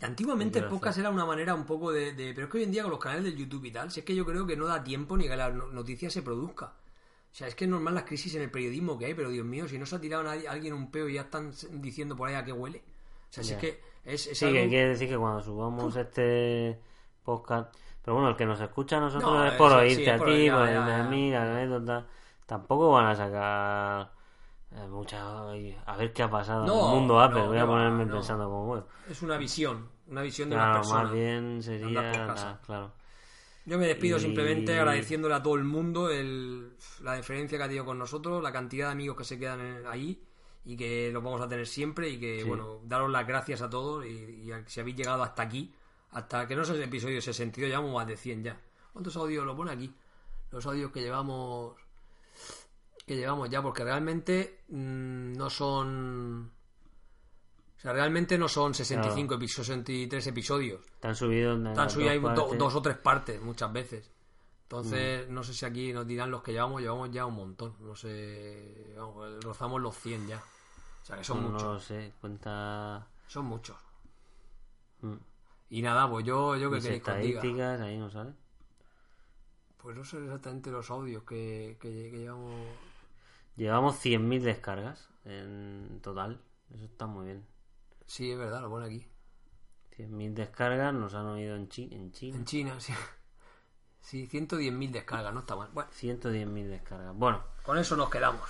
Y 0.00 0.04
Antiguamente 0.04 0.58
el 0.58 0.66
podcast 0.66 0.98
era 0.98 1.10
una 1.10 1.24
manera 1.26 1.54
un 1.54 1.64
poco 1.64 1.92
de, 1.92 2.12
de- 2.14 2.32
Pero 2.34 2.46
es 2.46 2.52
que 2.52 2.58
hoy 2.58 2.64
en 2.64 2.72
día 2.72 2.82
con 2.82 2.90
los 2.90 3.00
canales 3.00 3.24
de 3.24 3.36
YouTube 3.36 3.64
y 3.66 3.70
tal, 3.70 3.90
si 3.90 4.00
es 4.00 4.06
que 4.06 4.14
yo 4.14 4.24
creo 4.24 4.46
que 4.46 4.56
no 4.56 4.66
da 4.66 4.82
tiempo 4.82 5.16
ni 5.16 5.28
que 5.28 5.36
la 5.36 5.50
no- 5.50 5.66
noticia 5.68 6.10
se 6.10 6.22
produzca. 6.22 6.66
O 6.66 7.34
sea, 7.34 7.46
es 7.46 7.54
que 7.54 7.64
es 7.64 7.70
normal 7.70 7.94
las 7.94 8.04
crisis 8.04 8.34
en 8.34 8.42
el 8.42 8.50
periodismo 8.50 8.98
que 8.98 9.06
hay, 9.06 9.14
pero 9.14 9.30
Dios 9.30 9.46
mío, 9.46 9.68
si 9.68 9.78
no 9.78 9.86
se 9.86 9.94
ha 9.96 10.00
tirado 10.00 10.22
nadie, 10.24 10.48
alguien 10.48 10.74
un 10.74 10.90
peo 10.90 11.08
y 11.08 11.14
ya 11.14 11.22
están 11.22 11.52
diciendo 11.80 12.16
por 12.16 12.28
ahí 12.28 12.34
a 12.34 12.44
qué 12.44 12.52
huele. 12.52 12.82
O 13.30 13.32
sea, 13.32 13.44
si 13.44 13.52
es 13.52 13.58
que 13.58 13.80
es, 14.04 14.26
es 14.26 14.38
Sí, 14.38 14.46
algo- 14.46 14.58
que 14.58 14.68
quiere 14.68 14.88
decir 14.88 15.08
que 15.08 15.16
cuando 15.16 15.40
subamos 15.42 15.94
este 15.96 16.78
podcast... 17.22 17.72
Pero 18.02 18.14
bueno, 18.14 18.30
el 18.30 18.36
que 18.36 18.46
nos 18.46 18.58
escucha 18.60 18.96
a 18.96 19.00
nosotros 19.00 19.30
No, 19.30 19.44
es 19.46 19.52
por 19.52 19.70
sí, 19.72 19.76
oírte 19.76 20.10
a 20.10 20.16
ti, 20.18 20.22
oír, 20.24 20.50
por 20.52 20.66
ya, 20.66 21.00
a 21.04 21.08
mí, 21.08 21.30
la 21.30 21.42
anécdota. 21.42 22.06
Tampoco 22.50 22.90
van 22.90 23.06
a 23.06 23.14
sacar... 23.14 24.10
eh, 24.72 24.86
muchas 24.88 25.20
a 25.22 25.96
ver 25.96 26.12
qué 26.12 26.22
ha 26.24 26.28
pasado 26.30 26.66
No, 26.66 26.80
en 26.80 26.88
el 26.88 26.94
mundo 26.98 27.20
Apple 27.20 27.40
no, 27.42 27.46
voy 27.46 27.58
a 27.58 27.66
ponerme 27.66 28.04
no. 28.06 28.14
pensando 28.14 28.44
como 28.46 28.66
bueno 28.66 28.86
es 29.08 29.22
una 29.22 29.36
visión, 29.36 29.88
una 30.08 30.22
visión 30.22 30.50
de 30.50 30.56
una 30.56 30.72
persona. 30.72 31.02
más 31.04 31.12
bien 31.12 31.62
sería 31.62 32.02
la- 32.02 32.60
claro 32.66 32.92
Yo 33.66 33.78
me 33.78 33.86
despido 33.86 34.16
Y- 34.16 34.20
simplemente 34.20 34.76
agradeciéndole 34.76 35.34
a 35.36 35.42
todo 35.42 35.54
el 35.54 35.62
mundo 35.64 36.10
el, 36.10 36.72
la 37.02 37.14
diferencia 37.14 37.56
que 37.56 37.62
ha 37.64 37.66
tenido 37.68 37.84
con 37.84 37.98
nosotros, 37.98 38.42
la 38.42 38.50
cantidad 38.52 38.86
de 38.86 38.92
amigos 38.92 39.16
que 39.16 39.24
se 39.24 39.38
quedan 39.38 39.60
en- 39.60 39.86
ahí 39.86 40.20
y 40.64 40.76
que 40.76 41.10
los 41.12 41.22
vamos 41.22 41.40
a 41.40 41.48
tener 41.48 41.66
siempre 41.68 42.08
y 42.10 42.18
que, 42.18 42.40
Sí. 42.42 42.48
bueno, 42.48 42.80
daros 42.84 43.10
las 43.10 43.26
gracias 43.26 43.62
a 43.62 43.70
todos 43.70 44.04
y, 44.06 44.42
y 44.44 44.50
a- 44.52 44.66
si 44.66 44.80
habéis 44.80 44.96
llegado 44.96 45.22
hasta 45.22 45.42
aquí, 45.42 45.72
hasta 46.10 46.46
que 46.48 46.56
no 46.56 46.62
es 46.62 46.70
el 46.70 46.82
episodio 46.82 47.20
62, 47.22 47.68
llevamos 47.70 47.94
más 47.94 48.06
de 48.08 48.16
100 48.16 48.42
ya. 48.42 48.60
¿Cuántos 48.92 49.14
audios 49.16 49.46
lo 49.46 49.54
pone 49.54 49.70
aquí? 49.70 49.94
Los 50.50 50.66
audios 50.66 50.90
que 50.90 51.00
llevamos 51.00 51.74
que 53.10 53.16
llevamos 53.16 53.50
ya, 53.50 53.60
porque 53.60 53.82
realmente 53.82 54.60
mm, 54.68 55.32
no 55.32 55.50
son... 55.50 56.50
O 57.76 57.80
sea, 57.80 57.92
realmente 57.92 58.38
no 58.38 58.46
son 58.46 58.72
65 58.74 59.34
epi- 59.36 59.48
63 59.48 60.26
episodios. 60.28 60.80
te 61.00 61.08
han 61.08 61.16
subido 61.16 61.54
en 61.54 61.66
Están 61.66 61.84
las 61.86 61.92
subidas 61.92 62.22
dos 62.36 62.56
do- 62.56 62.66
o 62.78 62.82
tres 62.82 62.98
partes 62.98 63.40
muchas 63.42 63.72
veces. 63.72 64.10
Entonces, 64.64 65.28
Mm. 65.28 65.34
no 65.34 65.42
sé 65.42 65.54
si 65.54 65.64
aquí 65.66 65.92
nos 65.92 66.06
dirán 66.06 66.30
los 66.30 66.42
que 66.42 66.52
llevamos, 66.52 66.80
llevamos 66.82 67.10
ya 67.10 67.26
un 67.26 67.34
montón. 67.34 67.74
No 67.80 67.96
sé, 67.96 68.92
vamos, 68.96 69.42
rozamos 69.42 69.80
los 69.80 69.96
100 69.96 70.28
ya. 70.28 70.36
O 71.02 71.04
sea, 71.04 71.16
que 71.16 71.24
son 71.24 71.42
no, 71.42 71.48
muchos. 71.50 71.62
lo 71.72 71.80
sé 71.80 72.12
cuenta 72.20 73.06
Son 73.26 73.44
muchos. 73.46 73.76
mm, 75.00 75.14
Y 75.70 75.82
nada, 75.82 76.08
pues 76.08 76.24
yo, 76.24 76.56
yo 76.56 76.70
que 76.70 76.78
queréis 76.80 76.98
estadísticas 76.98 77.80
ahí 77.80 77.96
no 77.98 78.10
sale 78.10 78.34
Pues 79.78 79.96
no 79.96 80.04
sé 80.04 80.22
exactamente 80.22 80.70
los 80.70 80.90
audios 80.90 81.22
que, 81.24 81.78
que, 81.80 82.10
que 82.10 82.18
llevamos. 82.18 82.54
Llevamos 83.62 83.96
100.000 83.96 84.42
descargas 84.42 85.08
en 85.24 86.00
total 86.02 86.40
eso 86.74 86.84
está 86.84 87.06
muy 87.06 87.26
bien 87.26 87.44
Sí, 88.06 88.32
es 88.32 88.38
verdad, 88.38 88.60
lo 88.62 88.70
pone 88.70 88.86
aquí. 88.86 89.06
100.000 89.96 90.34
descargas 90.34 90.92
nos 90.92 91.14
han 91.14 91.26
oído 91.26 91.54
en, 91.56 91.68
Chi- 91.68 91.88
en 91.92 92.10
China 92.12 92.36
En 92.38 92.44
China, 92.44 92.80
sí. 92.80 92.92
Sí, 94.00 94.26
110.000 94.26 94.90
descargas, 94.90 95.32
no 95.32 95.40
está 95.40 95.54
mal. 95.54 95.68
Bueno, 95.72 95.90
110.000 95.92 96.68
descargas 96.68 97.14
bueno 97.14 97.44
con 97.62 97.78
eso 97.78 97.96
nos 97.96 98.10
quedamos. 98.10 98.48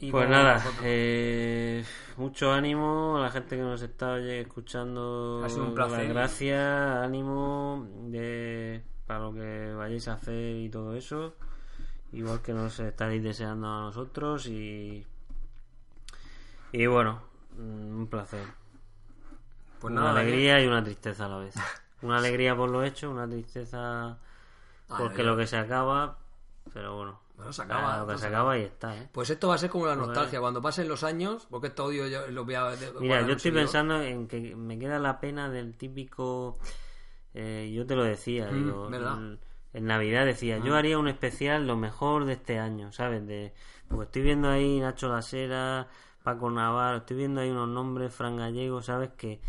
Y 0.00 0.10
Pues 0.10 0.28
nada, 0.28 0.62
eh, 0.82 1.84
mucho 2.16 2.52
ánimo 2.52 3.18
a 3.18 3.20
la 3.20 3.30
gente 3.30 3.56
que 3.56 3.62
nos 3.62 3.82
está 3.82 4.14
oye, 4.14 4.40
escuchando. 4.40 5.42
Ha 5.44 5.48
sido 5.50 5.64
un 5.64 5.74
placer. 5.74 6.08
Gracias, 6.08 6.58
ánimo 7.04 7.86
de, 8.08 8.82
para 9.06 9.20
lo 9.20 9.34
que 9.34 9.74
vayáis 9.74 10.08
a 10.08 10.14
hacer 10.14 10.56
y 10.56 10.70
todo 10.70 10.96
eso. 10.96 11.34
Igual 12.12 12.42
que 12.42 12.52
nos 12.52 12.78
estaréis 12.80 13.22
deseando 13.22 13.66
a 13.68 13.80
nosotros 13.82 14.46
y. 14.46 15.06
Y 16.72 16.86
bueno, 16.86 17.22
mm, 17.56 17.98
un 18.00 18.06
placer. 18.08 18.44
Pues 19.80 19.92
una 19.92 20.02
nada, 20.02 20.20
alegría 20.20 20.62
y 20.62 20.66
una 20.66 20.82
tristeza 20.84 21.26
a 21.26 21.28
la 21.28 21.38
vez. 21.38 21.54
Una 22.02 22.16
alegría 22.16 22.56
por 22.56 22.70
lo 22.70 22.82
hecho, 22.82 23.10
una 23.10 23.28
tristeza 23.28 24.16
porque 24.88 25.22
lo 25.22 25.36
que 25.36 25.46
se 25.46 25.58
acaba. 25.58 26.16
Pero 26.72 26.96
bueno, 26.96 27.20
Bueno, 27.36 27.52
se 27.52 27.60
acaba, 27.60 28.16
se 28.16 28.26
acaba 28.26 28.56
y 28.56 28.62
está, 28.62 28.96
¿eh? 28.96 29.06
Pues 29.12 29.28
esto 29.28 29.48
va 29.48 29.56
a 29.56 29.58
ser 29.58 29.68
como 29.68 29.84
la 29.86 29.96
nostalgia. 29.96 30.40
Cuando 30.40 30.62
pasen 30.62 30.88
los 30.88 31.04
años, 31.04 31.46
porque 31.50 31.66
este 31.66 31.82
audio 31.82 32.06
yo 32.08 32.26
lo 32.28 32.46
voy 32.46 32.54
a. 32.54 32.70
Mira, 33.00 33.20
yo 33.26 33.34
estoy 33.34 33.50
pensando 33.52 34.00
en 34.00 34.26
que 34.28 34.56
me 34.56 34.78
queda 34.78 34.98
la 34.98 35.20
pena 35.20 35.50
del 35.50 35.76
típico. 35.76 36.58
eh, 37.34 37.70
yo 37.74 37.86
te 37.86 37.94
lo 37.96 38.04
decía, 38.04 38.50
Mm, 38.50 38.54
digo. 38.54 38.88
¿verdad? 38.88 39.18
En, 39.72 39.86
Navidad 39.86 40.24
decía, 40.24 40.58
yo 40.58 40.76
haría 40.76 40.98
un 40.98 41.08
especial 41.08 41.66
lo 41.66 41.76
mejor 41.76 42.24
de 42.24 42.34
este 42.34 42.58
año, 42.58 42.92
¿sabes? 42.92 43.26
De, 43.26 43.54
porque 43.88 44.04
estoy 44.04 44.22
viendo 44.22 44.48
ahí 44.48 44.80
Nacho 44.80 45.08
Lasera, 45.08 45.88
Paco 46.22 46.50
Navarro, 46.50 46.98
estoy 46.98 47.16
viendo 47.16 47.40
ahí 47.40 47.50
unos 47.50 47.68
nombres, 47.68 48.14
Fran 48.14 48.36
Gallego, 48.36 48.82
¿sabes? 48.82 49.10
Que 49.16 49.40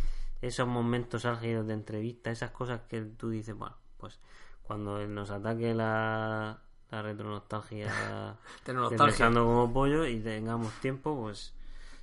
esos 0.41 0.67
momentos 0.67 1.25
álgidos 1.25 1.67
de 1.67 1.73
entrevista, 1.73 2.31
esas 2.31 2.51
cosas 2.51 2.81
que 2.87 3.01
tú 3.01 3.29
dices, 3.29 3.55
bueno, 3.55 3.75
pues 3.97 4.19
cuando 4.63 5.05
nos 5.07 5.31
ataque 5.31 5.73
la, 5.73 6.59
la 6.89 7.01
retronostalgia. 7.01 8.37
Pensando 8.97 9.45
como 9.45 9.73
pollo 9.73 10.05
y 10.05 10.19
tengamos 10.19 10.73
tiempo, 10.81 11.19
pues 11.19 11.53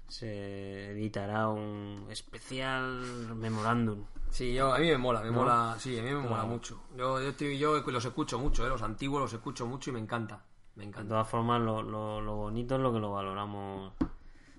se 0.09 0.91
editará 0.93 1.49
un 1.49 2.07
especial 2.11 3.37
memorándum. 3.37 4.05
Sí, 4.31 4.53
yo, 4.55 4.73
a 4.75 4.79
mí 4.79 4.87
me 4.89 4.99
mola, 4.99 5.21
me 5.21 5.31
¿No? 5.31 5.35
mola, 5.41 5.77
sí, 5.79 5.99
a 5.99 6.03
mí 6.03 6.11
me 6.11 6.21
mola 6.21 6.45
mucho. 6.45 6.83
Yo, 6.97 7.21
yo, 7.21 7.29
estoy, 7.29 7.59
yo 7.59 7.81
los 7.81 8.05
escucho 8.05 8.39
mucho, 8.39 8.67
¿eh? 8.67 8.69
los 8.69 8.83
antiguos 8.83 9.21
los 9.21 9.33
escucho 9.33 9.67
mucho 9.67 9.91
y 9.91 9.93
me 9.95 10.01
encanta, 10.01 10.45
me 10.77 10.83
De 10.83 10.89
encanta. 10.89 11.09
todas 11.09 11.29
formas, 11.29 11.61
lo, 11.61 11.83
lo, 11.83 12.21
lo 12.21 12.37
bonito 12.37 12.75
es 12.77 12.81
lo 12.81 12.93
que 12.93 12.99
lo 13.01 13.13
valoramos, 13.13 13.93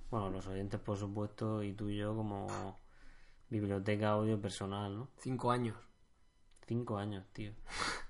bueno, 0.10 0.30
los 0.30 0.48
oyentes 0.48 0.80
por 0.80 0.98
supuesto, 0.98 1.64
y 1.64 1.74
tú 1.74 1.90
y 1.90 1.98
yo 1.98 2.16
como 2.16 2.80
biblioteca 3.50 4.12
audio 4.12 4.40
personal, 4.42 4.96
¿no? 4.96 5.10
Cinco 5.18 5.52
años. 5.52 5.76
Cinco 6.68 6.98
años, 6.98 7.26
tío. 7.34 7.54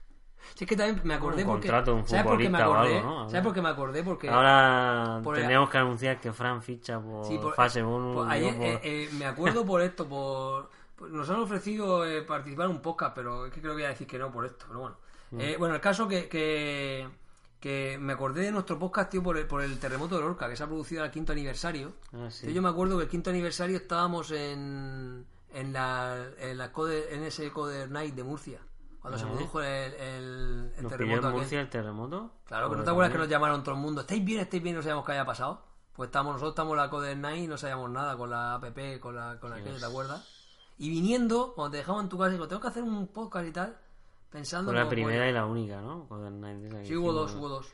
Si 0.55 0.63
es 0.65 0.69
que 0.69 0.75
también 0.75 1.01
me 1.05 1.13
acordé 1.13 1.43
Un 1.43 1.49
porque... 1.51 1.67
contrato, 1.67 1.95
un 1.95 2.07
¿Sabes 2.07 2.25
por 2.25 2.37
qué 2.37 2.49
me 2.49 2.57
acordé? 2.61 2.97
algo, 2.97 3.09
¿no? 3.09 3.29
¿Sabes 3.29 3.43
por 3.43 3.53
qué 3.53 3.61
me 3.61 3.69
acordé? 3.69 4.03
Porque... 4.03 4.29
Ahora 4.29 5.21
por 5.23 5.35
el- 5.35 5.41
tendríamos 5.41 5.69
que 5.69 5.77
anunciar 5.77 6.19
que 6.19 6.33
Fran 6.33 6.61
ficha 6.61 6.99
por, 6.99 7.25
Sí, 7.25 7.37
por- 7.37 7.53
fase 7.55 7.81
bonus. 7.81 8.15
por- 8.15 8.29
ayer, 8.31 8.55
por- 8.55 8.65
eh, 8.65 8.79
eh, 8.83 9.09
me 9.13 9.25
acuerdo 9.25 9.65
por 9.65 9.81
esto, 9.81 10.07
por, 10.07 10.69
nos 11.09 11.29
han 11.29 11.37
ofrecido 11.39 12.05
eh, 12.05 12.21
participar 12.23 12.65
en 12.65 12.71
un 12.71 12.81
podcast, 12.81 13.15
pero 13.15 13.45
es 13.45 13.53
que 13.53 13.61
creo 13.61 13.71
que 13.73 13.77
voy 13.81 13.85
a 13.85 13.89
decir 13.89 14.05
que 14.07 14.19
no 14.19 14.31
por 14.31 14.45
esto, 14.45 14.65
pero 14.67 14.79
bueno. 14.81 14.95
Mm. 15.31 15.39
Eh, 15.41 15.55
bueno, 15.57 15.75
el 15.75 15.81
caso 15.81 16.07
que, 16.07 16.27
que, 16.27 17.07
que 17.59 17.97
me 18.01 18.13
acordé 18.13 18.41
de 18.41 18.51
nuestro 18.51 18.77
podcast, 18.79 19.11
tío, 19.11 19.21
por 19.23 19.37
el, 19.37 19.45
por 19.45 19.61
el 19.61 19.79
terremoto 19.79 20.15
de 20.15 20.21
Lorca, 20.21 20.49
que 20.49 20.55
se 20.55 20.63
ha 20.63 20.67
producido 20.67 21.03
al 21.03 21.11
quinto 21.11 21.31
aniversario. 21.31 21.93
Ah, 22.13 22.29
sí. 22.31 22.51
Yo 22.51 22.61
me 22.61 22.69
acuerdo 22.69 22.97
que 22.97 23.03
el 23.03 23.09
quinto 23.09 23.29
aniversario 23.29 23.77
estábamos 23.77 24.31
en, 24.31 25.25
en, 25.53 25.71
la, 25.73 26.17
en, 26.39 26.57
la 26.57 26.73
Code- 26.73 27.13
en 27.13 27.23
ese 27.23 27.51
Coder 27.51 27.89
Night 27.91 28.15
de 28.15 28.23
Murcia, 28.23 28.59
cuando 29.01 29.17
se 29.17 29.25
produjo 29.25 29.61
el, 29.61 29.93
el, 29.93 30.73
el 30.75 30.83
¿Nos 30.83 30.91
pilló 30.93 30.97
terremoto. 30.97 31.27
en. 31.29 31.33
Murcia 31.33 31.61
el 31.61 31.69
terremoto? 31.69 32.31
Claro, 32.45 32.65
Joder, 32.67 32.79
¿no 32.79 32.83
te 32.83 32.91
acuerdas 32.91 33.11
que 33.11 33.17
nos 33.17 33.29
llamaron 33.29 33.63
todo 33.63 33.75
el 33.75 33.81
mundo? 33.81 34.01
¿Estáis 34.01 34.23
bien? 34.25 34.41
¿Estáis 34.41 34.61
bien? 34.61 34.75
No 34.75 34.81
sabíamos 34.81 35.05
qué 35.05 35.11
había 35.13 35.25
pasado. 35.25 35.63
Pues 35.93 36.07
estamos, 36.07 36.33
nosotros 36.33 36.51
estamos 36.51 36.71
en 36.73 36.77
la 36.77 36.89
Coder 36.89 37.17
Night 37.17 37.43
y 37.43 37.47
no 37.47 37.57
sabíamos 37.57 37.89
nada 37.91 38.15
con 38.15 38.29
la 38.29 38.55
app, 38.55 38.63
con 39.01 39.15
la 39.15 39.37
con 39.39 39.53
aquello, 39.53 39.79
¿te 39.79 39.85
acuerdas? 39.85 40.25
Y 40.77 40.89
viniendo, 40.89 41.53
cuando 41.55 41.71
te 41.71 41.77
dejamos 41.77 42.03
en 42.03 42.09
tu 42.09 42.17
casa, 42.17 42.31
digo, 42.31 42.47
tengo 42.47 42.61
que 42.61 42.67
hacer 42.69 42.83
un 42.83 43.07
podcast 43.07 43.47
y 43.47 43.51
tal, 43.51 43.77
pensando... 44.29 44.71
Fue 44.71 44.79
la 44.79 44.87
primera 44.87 45.29
y 45.29 45.33
la 45.33 45.45
única, 45.45 45.81
¿no? 45.81 46.07
Que 46.07 46.85
Sí, 46.85 46.95
hubo 46.95 47.11
dos, 47.11 47.35
hubo 47.35 47.49
dos. 47.49 47.67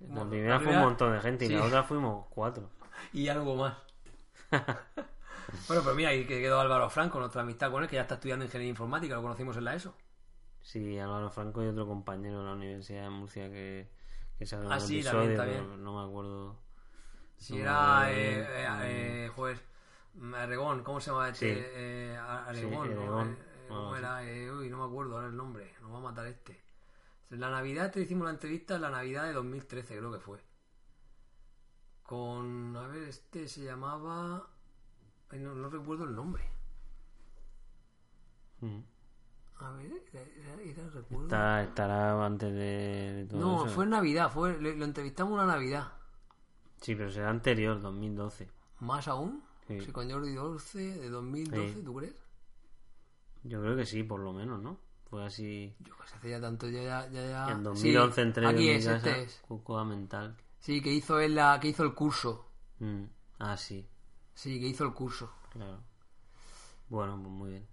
La 0.00 0.24
primera 0.28 0.58
fue 0.58 0.74
un 0.74 0.80
montón 0.80 1.12
de 1.12 1.20
gente 1.20 1.46
y 1.46 1.50
la 1.50 1.64
otra 1.64 1.84
fuimos 1.84 2.26
cuatro. 2.30 2.68
Y 3.12 3.28
algo 3.28 3.54
más. 3.54 3.76
bueno, 4.50 5.82
pero 5.82 5.94
mira, 5.94 6.10
ahí 6.10 6.26
que 6.26 6.40
quedó 6.40 6.60
Álvaro 6.60 6.90
Franco, 6.90 7.18
nuestra 7.18 7.42
amistad 7.42 7.70
con 7.70 7.82
él, 7.82 7.88
que 7.88 7.96
ya 7.96 8.02
está 8.02 8.16
estudiando 8.16 8.44
ingeniería 8.44 8.70
informática, 8.70 9.14
lo 9.14 9.22
conocimos 9.22 9.56
en 9.56 9.64
la 9.64 9.74
ESO. 9.74 9.94
Sí, 10.62 10.98
Álvaro 10.98 11.30
Franco 11.30 11.62
y 11.62 11.66
otro 11.68 11.86
compañero 11.86 12.38
de 12.40 12.44
la 12.44 12.52
Universidad 12.54 13.04
de 13.04 13.10
Murcia 13.10 13.50
que, 13.50 13.90
que 14.38 14.46
salió 14.46 14.66
en 14.66 14.72
Ah, 14.72 14.80
sí, 14.80 15.00
episodio, 15.00 15.34
también, 15.36 15.36
también. 15.36 15.84
no 15.84 15.98
me 16.02 16.08
acuerdo. 16.08 16.56
Si 17.36 17.54
No, 17.54 17.58
era, 17.58 18.12
eh, 18.12 18.40
eh, 18.40 18.44
eh, 18.46 19.24
eh, 19.26 19.28
joder, 19.34 19.58
Arregón, 20.34 20.82
¿cómo 20.84 21.00
se 21.00 21.10
llama 21.10 21.28
este? 21.30 21.54
Sí. 21.54 21.62
Eh, 21.74 22.16
Arregón, 22.18 22.88
Sí, 22.88 22.94
¿Cómo 23.68 23.96
era? 23.96 24.20
Uy, 24.58 24.68
no 24.68 24.78
me 24.78 24.84
acuerdo 24.84 25.14
ahora 25.16 25.28
el 25.28 25.36
nombre, 25.36 25.72
nos 25.80 25.92
va 25.92 25.98
a 25.98 26.00
matar 26.00 26.26
este. 26.26 26.60
La 27.30 27.48
Navidad, 27.50 27.92
te 27.92 28.00
hicimos 28.00 28.24
la 28.26 28.32
entrevista 28.32 28.74
en 28.76 28.82
la 28.82 28.90
Navidad 28.90 29.24
de 29.24 29.32
2013, 29.32 29.96
creo 29.98 30.12
que 30.12 30.18
fue. 30.20 30.40
Con, 32.02 32.76
a 32.76 32.88
ver, 32.88 33.04
este 33.04 33.46
se 33.48 33.62
llamaba... 33.64 34.48
Ay, 35.30 35.38
no, 35.38 35.54
no 35.54 35.70
recuerdo 35.70 36.04
el 36.04 36.14
nombre. 36.14 36.42
Mm. 38.62 38.80
A 39.60 39.70
ver, 39.72 39.86
era, 40.12 40.22
era- 40.22 40.62
era- 40.62 40.88
recuerdo. 40.90 41.24
Está- 41.24 41.62
estará 41.62 42.24
antes 42.24 42.52
de, 42.52 43.26
todo 43.28 43.40
No, 43.40 43.64
eso. 43.66 43.74
fue 43.74 43.84
en 43.84 43.90
Navidad, 43.90 44.30
fue, 44.32 44.58
lo 44.60 44.84
entrevistamos 44.84 45.34
una 45.34 45.46
Navidad. 45.46 45.92
Sí, 46.80 46.94
pero 46.94 47.10
será 47.10 47.28
anterior, 47.30 47.80
2012. 47.80 48.48
Más 48.80 49.06
aún, 49.08 49.42
Sí. 49.68 49.80
sí, 49.82 49.92
con 49.92 50.10
Jordi 50.10 50.34
12, 50.34 50.78
de 50.98 51.08
2012, 51.10 51.74
Sí. 51.74 51.82
¿tú 51.84 51.94
crees? 51.94 52.14
Yo 53.42 53.60
creo 53.60 53.76
que 53.76 53.84
sí, 53.86 54.02
por 54.02 54.20
lo 54.20 54.32
menos, 54.32 54.60
¿no? 54.62 54.78
Fue 55.10 55.24
así. 55.26 55.74
Yo 55.80 55.96
que 55.96 56.06
sé, 56.08 56.14
hace 56.16 56.30
ya 56.30 56.40
tanto, 56.40 56.68
ya, 56.68 56.82
ya, 56.82 57.08
ya, 57.10 57.26
ya. 57.26 57.50
En 57.50 57.58
Sí, 57.58 57.62
2011 57.92 58.22
entré 58.22 58.46
aquí 58.46 58.56
en 58.68 58.74
mi 58.76 58.78
es, 58.78 58.86
casa, 58.86 58.96
este 59.10 59.22
es. 59.24 59.42
Mental. 59.86 60.36
Sí, 60.58 60.80
que 60.80 60.92
hizo 60.92 61.18
él 61.20 61.34
la, 61.34 61.58
que 61.60 61.68
hizo 61.68 61.82
el 61.82 61.94
curso. 61.94 62.46
Mm. 62.78 63.04
Ah, 63.38 63.56
sí, 63.56 63.86
Sí, 64.34 64.58
que 64.60 64.66
hizo 64.68 64.84
el 64.84 64.94
curso. 64.94 65.30
claro. 65.50 65.80
Bueno, 66.88 67.16
pues 67.20 67.28
muy 67.30 67.50
bien. 67.50 67.66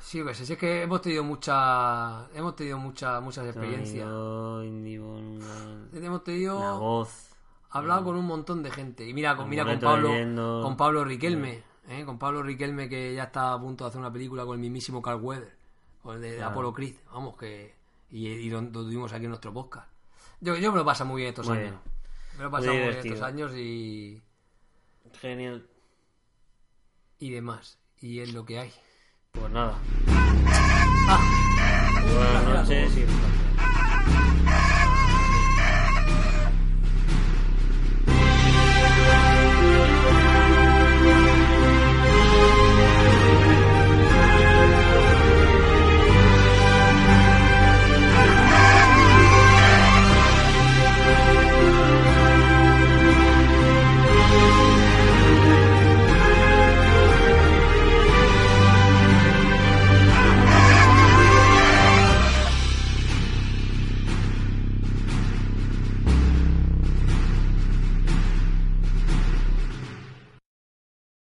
Sí, 0.00 0.22
si 0.34 0.52
es 0.52 0.58
que 0.58 0.82
hemos 0.82 1.00
tenido 1.02 1.24
muchas, 1.24 2.28
hemos 2.34 2.54
tenido 2.54 2.78
muchas, 2.78 3.20
muchas 3.22 3.46
experiencias. 3.46 4.06
Hemos 4.06 4.62
tenido, 6.24 6.78
voz. 6.78 7.30
hablado 7.70 8.04
con 8.04 8.16
un 8.16 8.26
montón 8.26 8.62
de 8.62 8.70
gente. 8.70 9.08
Y 9.08 9.14
mira, 9.14 9.36
con, 9.36 9.48
mira 9.48 9.64
con 9.64 9.80
Pablo, 9.80 10.10
con 10.62 10.76
Pablo 10.76 11.04
Riquelme, 11.04 11.62
¿eh? 11.88 12.04
con 12.04 12.18
Pablo 12.18 12.42
Riquelme 12.42 12.88
que 12.88 13.14
ya 13.14 13.24
está 13.24 13.52
a 13.52 13.60
punto 13.60 13.84
de 13.84 13.88
hacer 13.88 14.00
una 14.00 14.12
película 14.12 14.44
con 14.44 14.54
el 14.54 14.60
mismísimo 14.60 15.02
Carl 15.02 15.20
Weather, 15.20 15.52
con 16.02 16.16
el 16.16 16.22
de 16.22 16.36
Claro. 16.36 16.50
Apollo 16.52 16.72
Creed, 16.72 16.94
vamos 17.12 17.36
que 17.36 17.74
y, 18.10 18.28
y 18.28 18.48
lo, 18.50 18.60
lo 18.60 18.68
tuvimos 18.70 19.12
aquí 19.12 19.24
en 19.24 19.30
nuestro 19.30 19.52
podcast. 19.52 19.88
Yo, 20.40 20.54
yo 20.56 20.70
me 20.70 20.78
lo 20.78 20.84
paso 20.84 21.04
muy 21.04 21.22
bien 21.22 21.30
estos 21.30 21.48
Muy 21.48 21.58
años. 21.58 21.70
bien. 21.70 21.80
Me 22.36 22.42
lo 22.44 22.48
he 22.48 22.52
pasado 22.52 22.72
muy 22.72 22.76
bien 22.78 22.90
divertido. 22.90 23.14
estos 23.14 23.28
años 23.28 23.52
y, 23.56 24.22
Genial. 25.20 25.66
y 27.18 27.30
demás. 27.30 27.78
Y 28.00 28.20
es 28.20 28.32
lo 28.32 28.44
que 28.44 28.60
hay. 28.60 28.72
Pues 29.40 29.52
nada. 29.52 29.74
Ah, 31.08 31.20
Buenas 32.14 32.44
noches 32.68 32.96
y. 32.96 33.45